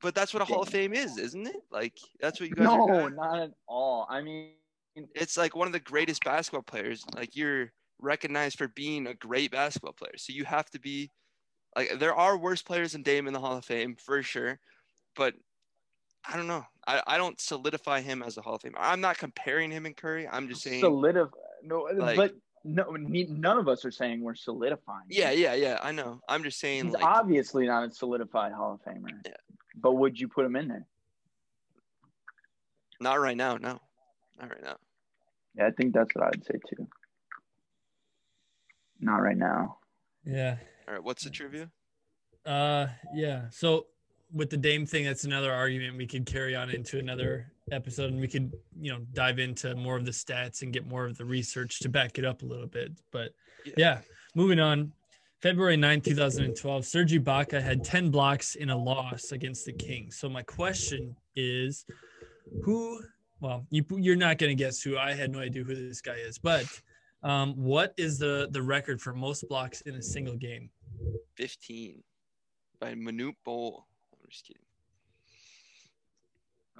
but 0.00 0.14
that's 0.14 0.32
what 0.32 0.40
a 0.42 0.46
Hall 0.46 0.62
of 0.62 0.68
Fame 0.68 0.94
is, 0.94 1.18
isn't 1.18 1.46
it? 1.46 1.56
Like 1.70 1.94
that's 2.20 2.38
what 2.40 2.48
you 2.48 2.54
guys 2.54 2.66
are 2.68 2.78
No, 2.78 2.86
doing. 2.86 3.16
not 3.16 3.38
at 3.40 3.50
all. 3.66 4.06
I 4.08 4.20
mean, 4.22 4.52
it's 5.14 5.36
like 5.36 5.56
one 5.56 5.66
of 5.66 5.72
the 5.72 5.80
greatest 5.80 6.24
basketball 6.24 6.62
players. 6.62 7.04
Like 7.14 7.36
you're 7.36 7.72
recognized 8.00 8.58
for 8.58 8.68
being 8.68 9.06
a 9.06 9.14
great 9.14 9.50
basketball 9.50 9.92
player. 9.92 10.14
So 10.16 10.32
you 10.32 10.44
have 10.44 10.70
to 10.70 10.80
be 10.80 11.10
like 11.76 11.98
there 11.98 12.14
are 12.14 12.36
worse 12.38 12.62
players 12.62 12.92
than 12.92 13.02
Dame 13.02 13.26
in 13.26 13.32
the 13.32 13.40
Hall 13.40 13.56
of 13.56 13.64
Fame 13.64 13.96
for 13.96 14.22
sure. 14.22 14.58
But 15.16 15.34
I 16.28 16.36
don't 16.36 16.46
know. 16.46 16.64
I, 16.86 17.02
I 17.06 17.18
don't 17.18 17.40
solidify 17.40 18.00
him 18.00 18.22
as 18.22 18.36
a 18.36 18.42
Hall 18.42 18.54
of 18.54 18.62
Fame. 18.62 18.74
I'm 18.78 19.00
not 19.00 19.18
comparing 19.18 19.70
him 19.70 19.86
and 19.86 19.96
Curry. 19.96 20.28
I'm 20.28 20.48
just 20.48 20.62
saying 20.62 20.80
solidify. 20.80 21.36
No, 21.62 21.88
like- 21.94 22.16
but 22.16 22.34
no, 22.64 22.90
ne- 22.92 23.26
none 23.26 23.56
of 23.56 23.68
us 23.68 23.84
are 23.84 23.90
saying 23.90 24.20
we're 24.20 24.34
solidifying. 24.34 25.06
Yeah, 25.08 25.30
yeah, 25.30 25.54
yeah. 25.54 25.78
I 25.82 25.92
know. 25.92 26.20
I'm 26.28 26.42
just 26.42 26.58
saying 26.58 26.86
He's 26.86 26.94
like 26.94 27.04
obviously 27.04 27.66
not 27.66 27.88
a 27.88 27.90
solidified 27.90 28.52
Hall 28.52 28.74
of 28.74 28.92
Famer. 28.92 29.10
Yeah. 29.24 29.32
But 29.80 29.92
would 29.92 30.18
you 30.18 30.28
put 30.28 30.44
him 30.44 30.56
in 30.56 30.68
there? 30.68 30.86
not 33.00 33.20
right 33.20 33.36
now, 33.36 33.56
no. 33.56 33.78
Not 34.40 34.50
right 34.50 34.62
now. 34.62 34.76
Yeah, 35.58 35.66
I 35.66 35.70
think 35.72 35.92
that's 35.92 36.14
what 36.14 36.26
I'd 36.26 36.44
say 36.44 36.54
too. 36.68 36.86
Not 39.00 39.16
right 39.16 39.36
now. 39.36 39.78
Yeah. 40.24 40.56
All 40.86 40.94
right, 40.94 41.02
what's 41.02 41.24
the 41.24 41.30
trivia? 41.30 41.70
Uh, 42.46 42.86
yeah. 43.14 43.46
So 43.50 43.86
with 44.32 44.50
the 44.50 44.56
Dame 44.56 44.86
thing, 44.86 45.04
that's 45.04 45.24
another 45.24 45.52
argument 45.52 45.96
we 45.96 46.06
could 46.06 46.26
carry 46.26 46.54
on 46.54 46.70
into 46.70 46.98
another 46.98 47.52
episode, 47.70 48.12
and 48.12 48.20
we 48.20 48.28
could, 48.28 48.52
you 48.80 48.92
know, 48.92 49.00
dive 49.12 49.38
into 49.38 49.74
more 49.74 49.96
of 49.96 50.04
the 50.04 50.10
stats 50.10 50.62
and 50.62 50.72
get 50.72 50.86
more 50.86 51.04
of 51.06 51.16
the 51.18 51.24
research 51.24 51.80
to 51.80 51.88
back 51.88 52.18
it 52.18 52.24
up 52.24 52.42
a 52.42 52.46
little 52.46 52.66
bit. 52.66 52.92
But 53.10 53.32
Yeah. 53.64 53.72
yeah, 53.76 54.00
moving 54.34 54.60
on. 54.60 54.92
February 55.40 55.76
9, 55.76 56.00
2012, 56.00 56.84
Serge 56.84 57.12
Ibaka 57.12 57.62
had 57.62 57.84
10 57.84 58.10
blocks 58.10 58.56
in 58.56 58.70
a 58.70 58.76
loss 58.76 59.30
against 59.30 59.66
the 59.66 59.72
Kings. 59.72 60.18
So 60.18 60.28
my 60.28 60.42
question 60.42 61.14
is, 61.36 61.84
who? 62.64 63.00
Well, 63.40 63.66
you 63.70 63.84
you're 63.96 64.16
not 64.16 64.38
gonna 64.38 64.54
guess 64.54 64.82
who. 64.82 64.98
I 64.98 65.14
had 65.14 65.30
no 65.30 65.38
idea 65.38 65.62
who 65.62 65.74
this 65.74 66.00
guy 66.00 66.14
is, 66.14 66.38
but 66.38 66.66
um, 67.22 67.54
what 67.54 67.94
is 67.96 68.18
the 68.18 68.48
the 68.50 68.62
record 68.62 69.00
for 69.00 69.12
most 69.12 69.48
blocks 69.48 69.80
in 69.82 69.94
a 69.94 70.02
single 70.02 70.36
game? 70.36 70.70
15 71.36 72.02
by 72.80 72.94
Manute 72.94 73.36
Bol. 73.44 73.86
I'm 74.12 74.28
just 74.30 74.44
kidding. 74.44 74.62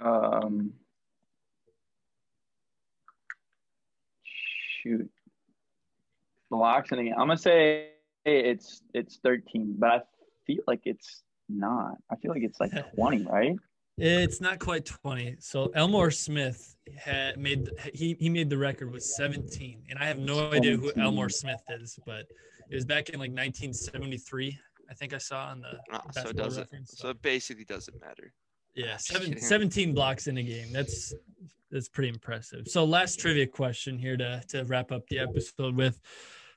Um, 0.01 0.73
shoot, 4.23 5.09
blocks 6.49 6.91
in 6.91 6.99
a 6.99 7.03
game. 7.03 7.13
I'm 7.13 7.27
gonna 7.27 7.37
say 7.37 7.91
it's 8.25 8.81
it's 8.93 9.19
13, 9.23 9.75
but 9.77 9.89
I 9.89 10.01
feel 10.45 10.63
like 10.67 10.81
it's 10.85 11.23
not. 11.47 11.95
I 12.09 12.15
feel 12.17 12.31
like 12.31 12.43
it's 12.43 12.59
like 12.59 12.71
20, 12.95 13.23
right? 13.23 13.55
It's 13.99 14.41
not 14.41 14.59
quite 14.59 14.85
20. 14.85 15.37
So 15.39 15.71
Elmore 15.75 16.11
Smith 16.11 16.75
had 16.97 17.37
made 17.37 17.69
he 17.93 18.15
he 18.19 18.29
made 18.29 18.49
the 18.49 18.57
record 18.57 18.91
with 18.91 19.03
17, 19.03 19.83
and 19.89 19.99
I 19.99 20.05
have 20.05 20.17
no 20.19 20.51
idea 20.51 20.77
who 20.77 20.91
Elmore 20.97 21.29
Smith 21.29 21.61
is, 21.69 21.99
but 22.05 22.25
it 22.69 22.75
was 22.75 22.85
back 22.85 23.09
in 23.09 23.15
like 23.19 23.31
1973. 23.31 24.57
I 24.89 24.93
think 24.93 25.13
I 25.13 25.17
saw 25.17 25.47
on 25.47 25.61
the 25.61 25.79
Ah, 25.91 26.03
so 26.11 26.29
it 26.29 26.35
doesn't. 26.37 26.63
Reference. 26.63 26.95
So 26.97 27.09
it 27.09 27.21
basically 27.21 27.65
doesn't 27.65 27.99
matter. 28.01 28.33
yeah, 28.75 28.97
seven, 28.97 29.39
17 29.39 29.93
blocks 29.93 30.27
in 30.27 30.37
a 30.37 30.43
game. 30.43 30.71
That's 30.71 31.13
that's 31.69 31.89
pretty 31.89 32.09
impressive. 32.09 32.67
So 32.67 32.85
last 32.85 33.19
trivia 33.19 33.47
question 33.47 33.97
here 33.99 34.17
to 34.17 34.41
to 34.49 34.63
wrap 34.65 34.91
up 34.91 35.07
the 35.09 35.19
episode 35.19 35.75
with. 35.75 35.99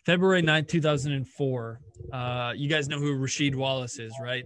February 0.05 0.43
9, 0.43 0.65
2004. 0.65 1.81
Uh, 2.13 2.53
you 2.57 2.69
guys 2.69 2.89
know 2.89 2.99
who 2.99 3.17
Rasheed 3.17 3.55
Wallace 3.55 4.01
is, 4.01 4.13
right? 4.21 4.45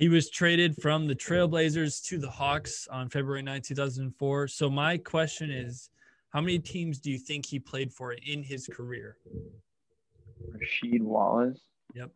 He 0.00 0.08
was 0.08 0.30
traded 0.30 0.80
from 0.80 1.06
the 1.06 1.14
Trailblazers 1.14 2.02
to 2.06 2.16
the 2.16 2.30
Hawks 2.30 2.88
on 2.90 3.10
February 3.10 3.42
9, 3.42 3.60
2004. 3.60 4.48
So 4.48 4.70
my 4.70 4.96
question 4.96 5.50
is, 5.50 5.90
how 6.30 6.40
many 6.40 6.58
teams 6.58 6.98
do 6.98 7.10
you 7.10 7.18
think 7.18 7.44
he 7.44 7.58
played 7.58 7.92
for 7.92 8.14
in 8.14 8.42
his 8.42 8.66
career? 8.66 9.18
Rasheed 10.52 11.02
Wallace. 11.02 11.60
Yep. 11.94 12.10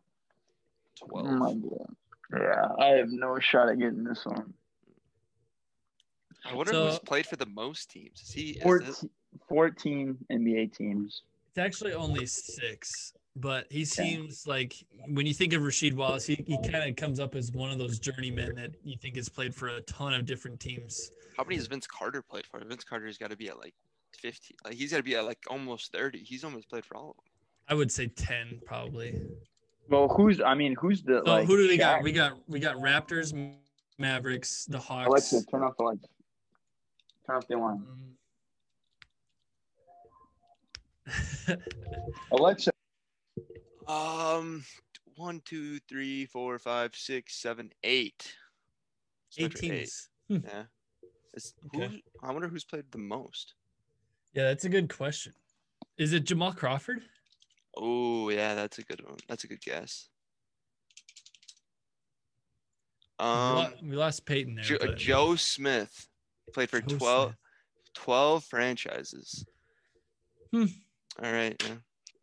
12. 1.09 1.27
Oh 1.27 1.31
my 1.31 1.53
god. 1.53 1.95
Yeah, 2.33 2.69
I 2.83 2.87
have 2.97 3.09
no 3.11 3.37
shot 3.39 3.69
at 3.69 3.77
getting 3.77 4.03
this 4.03 4.25
one. 4.25 4.51
I 6.43 6.55
wonder 6.55 6.71
So- 6.73 6.87
who's 6.89 6.99
played 6.99 7.27
for 7.27 7.35
the 7.35 7.45
most 7.45 7.91
teams. 7.91 8.19
Is 8.19 8.31
he? 8.31 8.49
Is 8.51 8.63
14, 8.63 8.87
this, 8.87 9.05
14 9.47 10.17
NBA 10.31 10.75
teams. 10.75 11.21
It's 11.49 11.59
actually 11.59 11.93
only 11.93 12.25
six. 12.25 13.13
But 13.35 13.67
he 13.69 13.83
seems 13.83 14.47
like 14.47 14.75
when 15.07 15.25
you 15.25 15.33
think 15.33 15.53
of 15.53 15.61
Rasheed 15.61 15.93
Wallace, 15.93 16.25
he, 16.25 16.35
he 16.47 16.57
kind 16.69 16.89
of 16.89 16.95
comes 16.95 17.19
up 17.19 17.35
as 17.35 17.51
one 17.51 17.69
of 17.69 17.77
those 17.77 17.99
journeymen 17.99 18.55
that 18.55 18.71
you 18.83 18.95
think 18.97 19.17
has 19.17 19.27
played 19.27 19.53
for 19.53 19.67
a 19.67 19.81
ton 19.81 20.13
of 20.13 20.25
different 20.25 20.59
teams. 20.59 21.11
How 21.35 21.43
many 21.43 21.55
has 21.57 21.67
Vince 21.67 21.85
Carter 21.85 22.21
played 22.21 22.45
for? 22.45 22.63
Vince 22.63 22.85
Carter's 22.85 23.17
got 23.17 23.31
to 23.31 23.37
be 23.37 23.49
at 23.49 23.57
like 23.57 23.73
15. 24.17 24.55
Like 24.63 24.75
he's 24.75 24.91
got 24.91 24.97
to 24.97 25.03
be 25.03 25.15
at 25.15 25.25
like 25.25 25.39
almost 25.49 25.91
30. 25.91 26.19
He's 26.19 26.45
almost 26.45 26.69
played 26.69 26.85
for 26.85 26.95
all 26.95 27.09
of 27.11 27.15
them. 27.17 27.25
I 27.67 27.73
would 27.73 27.91
say 27.91 28.07
10 28.07 28.61
probably. 28.65 29.21
Well, 29.89 30.07
who's? 30.07 30.41
I 30.41 30.55
mean, 30.55 30.75
who's 30.79 31.03
the? 31.03 31.21
So 31.25 31.31
like, 31.31 31.47
who 31.47 31.57
do 31.57 31.67
we 31.67 31.77
got? 31.77 32.01
We 32.01 32.11
got 32.11 32.37
we 32.47 32.59
got 32.59 32.77
Raptors, 32.77 33.33
Mavericks, 33.99 34.65
the 34.65 34.79
Hawks. 34.79 35.07
Alexa, 35.07 35.45
turn 35.45 35.61
off 35.61 35.77
the 35.77 35.83
lights. 35.83 36.05
Turn 37.27 37.35
off 37.35 37.47
the 37.47 37.55
alarm. 37.55 37.85
Um, 41.47 41.57
Alexa. 42.31 42.71
Um, 43.87 44.63
one, 45.15 45.41
two, 45.45 45.79
three, 45.87 46.25
four, 46.25 46.57
five, 46.59 46.91
six, 46.95 47.35
seven, 47.35 47.71
eight. 47.83 48.33
eight 49.37 49.45
eight. 49.45 49.55
teams. 49.55 50.09
Yeah. 50.29 50.63
It's, 51.33 51.53
Okay. 51.75 51.87
who, 51.87 52.27
I 52.27 52.31
wonder 52.31 52.47
who's 52.47 52.63
played 52.63 52.85
the 52.91 52.97
most. 52.97 53.53
Yeah, 54.33 54.43
that's 54.43 54.65
a 54.65 54.69
good 54.69 54.93
question. 54.93 55.33
Is 55.97 56.13
it 56.13 56.23
Jamal 56.25 56.53
Crawford? 56.53 57.01
Oh 57.77 58.29
yeah, 58.29 58.55
that's 58.55 58.77
a 58.79 58.83
good 58.83 59.01
one. 59.05 59.17
That's 59.27 59.43
a 59.43 59.47
good 59.47 59.61
guess. 59.61 60.07
Um, 63.19 63.73
we 63.81 63.95
lost 63.95 64.25
Peyton 64.25 64.55
there. 64.55 64.63
Jo- 64.63 64.77
but- 64.79 64.97
Joe 64.97 65.35
Smith 65.35 66.07
played 66.53 66.69
for 66.69 66.81
Joe 66.81 66.97
12, 66.97 67.35
12 67.93 68.43
franchises. 68.43 69.45
Hmm. 70.51 70.65
All 71.23 71.31
right. 71.31 71.61
Yeah. 71.65 71.75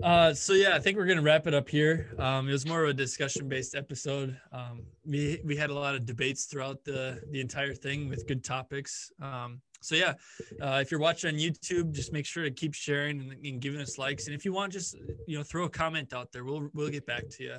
Uh, 0.02 0.34
so 0.34 0.52
yeah, 0.52 0.74
I 0.74 0.80
think 0.80 0.96
we're 0.96 1.06
gonna 1.06 1.22
wrap 1.22 1.46
it 1.46 1.54
up 1.54 1.68
here. 1.68 2.14
Um, 2.18 2.48
it 2.48 2.52
was 2.52 2.66
more 2.66 2.82
of 2.82 2.90
a 2.90 2.94
discussion-based 2.94 3.76
episode. 3.76 4.36
Um, 4.50 4.82
we 5.06 5.40
we 5.44 5.56
had 5.56 5.70
a 5.70 5.74
lot 5.74 5.94
of 5.94 6.04
debates 6.04 6.46
throughout 6.46 6.84
the 6.84 7.22
the 7.30 7.40
entire 7.40 7.72
thing 7.72 8.08
with 8.08 8.26
good 8.26 8.42
topics. 8.42 9.12
Um, 9.20 9.60
so 9.80 9.94
yeah, 9.94 10.14
uh, 10.60 10.78
if 10.80 10.90
you're 10.90 11.00
watching 11.00 11.34
on 11.34 11.40
YouTube, 11.40 11.92
just 11.92 12.12
make 12.12 12.26
sure 12.26 12.42
to 12.42 12.50
keep 12.50 12.74
sharing 12.74 13.20
and, 13.20 13.46
and 13.46 13.60
giving 13.60 13.80
us 13.80 13.96
likes. 13.96 14.26
And 14.26 14.34
if 14.34 14.44
you 14.44 14.52
want, 14.52 14.72
just 14.72 14.96
you 15.26 15.36
know, 15.38 15.44
throw 15.44 15.64
a 15.64 15.70
comment 15.70 16.12
out 16.12 16.32
there. 16.32 16.44
We'll 16.44 16.68
we'll 16.74 16.90
get 16.90 17.06
back 17.06 17.28
to 17.28 17.44
you. 17.44 17.56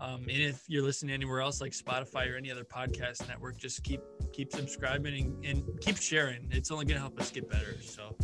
Um, 0.00 0.22
and 0.22 0.42
if 0.42 0.64
you're 0.68 0.82
listening 0.82 1.14
anywhere 1.14 1.40
else 1.40 1.60
like 1.60 1.72
Spotify 1.72 2.32
or 2.32 2.36
any 2.36 2.50
other 2.50 2.64
podcast 2.64 3.28
network, 3.28 3.58
just 3.58 3.84
keep 3.84 4.00
keep 4.32 4.50
subscribing 4.50 5.14
and, 5.44 5.44
and 5.44 5.80
keep 5.80 5.98
sharing. 5.98 6.48
It's 6.50 6.70
only 6.70 6.86
gonna 6.86 7.00
help 7.00 7.20
us 7.20 7.30
get 7.30 7.50
better. 7.50 7.76
So 7.82 8.16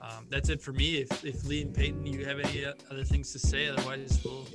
um, 0.00 0.26
that's 0.28 0.48
it 0.48 0.60
for 0.60 0.72
me. 0.72 0.96
If, 0.96 1.24
if 1.24 1.44
Lee 1.44 1.62
and 1.62 1.74
Peyton, 1.74 2.06
you 2.06 2.24
have 2.24 2.38
any 2.38 2.64
uh, 2.64 2.72
other 2.90 3.04
things 3.04 3.32
to 3.32 3.38
say, 3.38 3.68
otherwise 3.68 4.20
we'll 4.24 4.46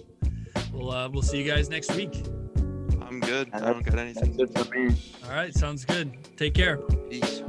we'll 0.74 0.92
uh, 0.92 1.10
we'll 1.10 1.22
see 1.22 1.42
you 1.42 1.50
guys 1.50 1.70
next 1.70 1.94
week. 1.96 2.24
I'm 3.02 3.20
good. 3.20 3.50
I 3.54 3.60
That's- 3.60 3.74
don't 3.74 3.86
got 3.86 4.00
anything. 4.00 4.38
That's 4.38 4.52
it 4.52 4.66
for 4.68 4.76
me. 4.78 4.96
All 5.26 5.32
right, 5.32 5.54
sounds 5.54 5.86
good. 5.86 6.18
Take 6.38 6.54
care. 6.54 6.78
Peace. 7.10 7.44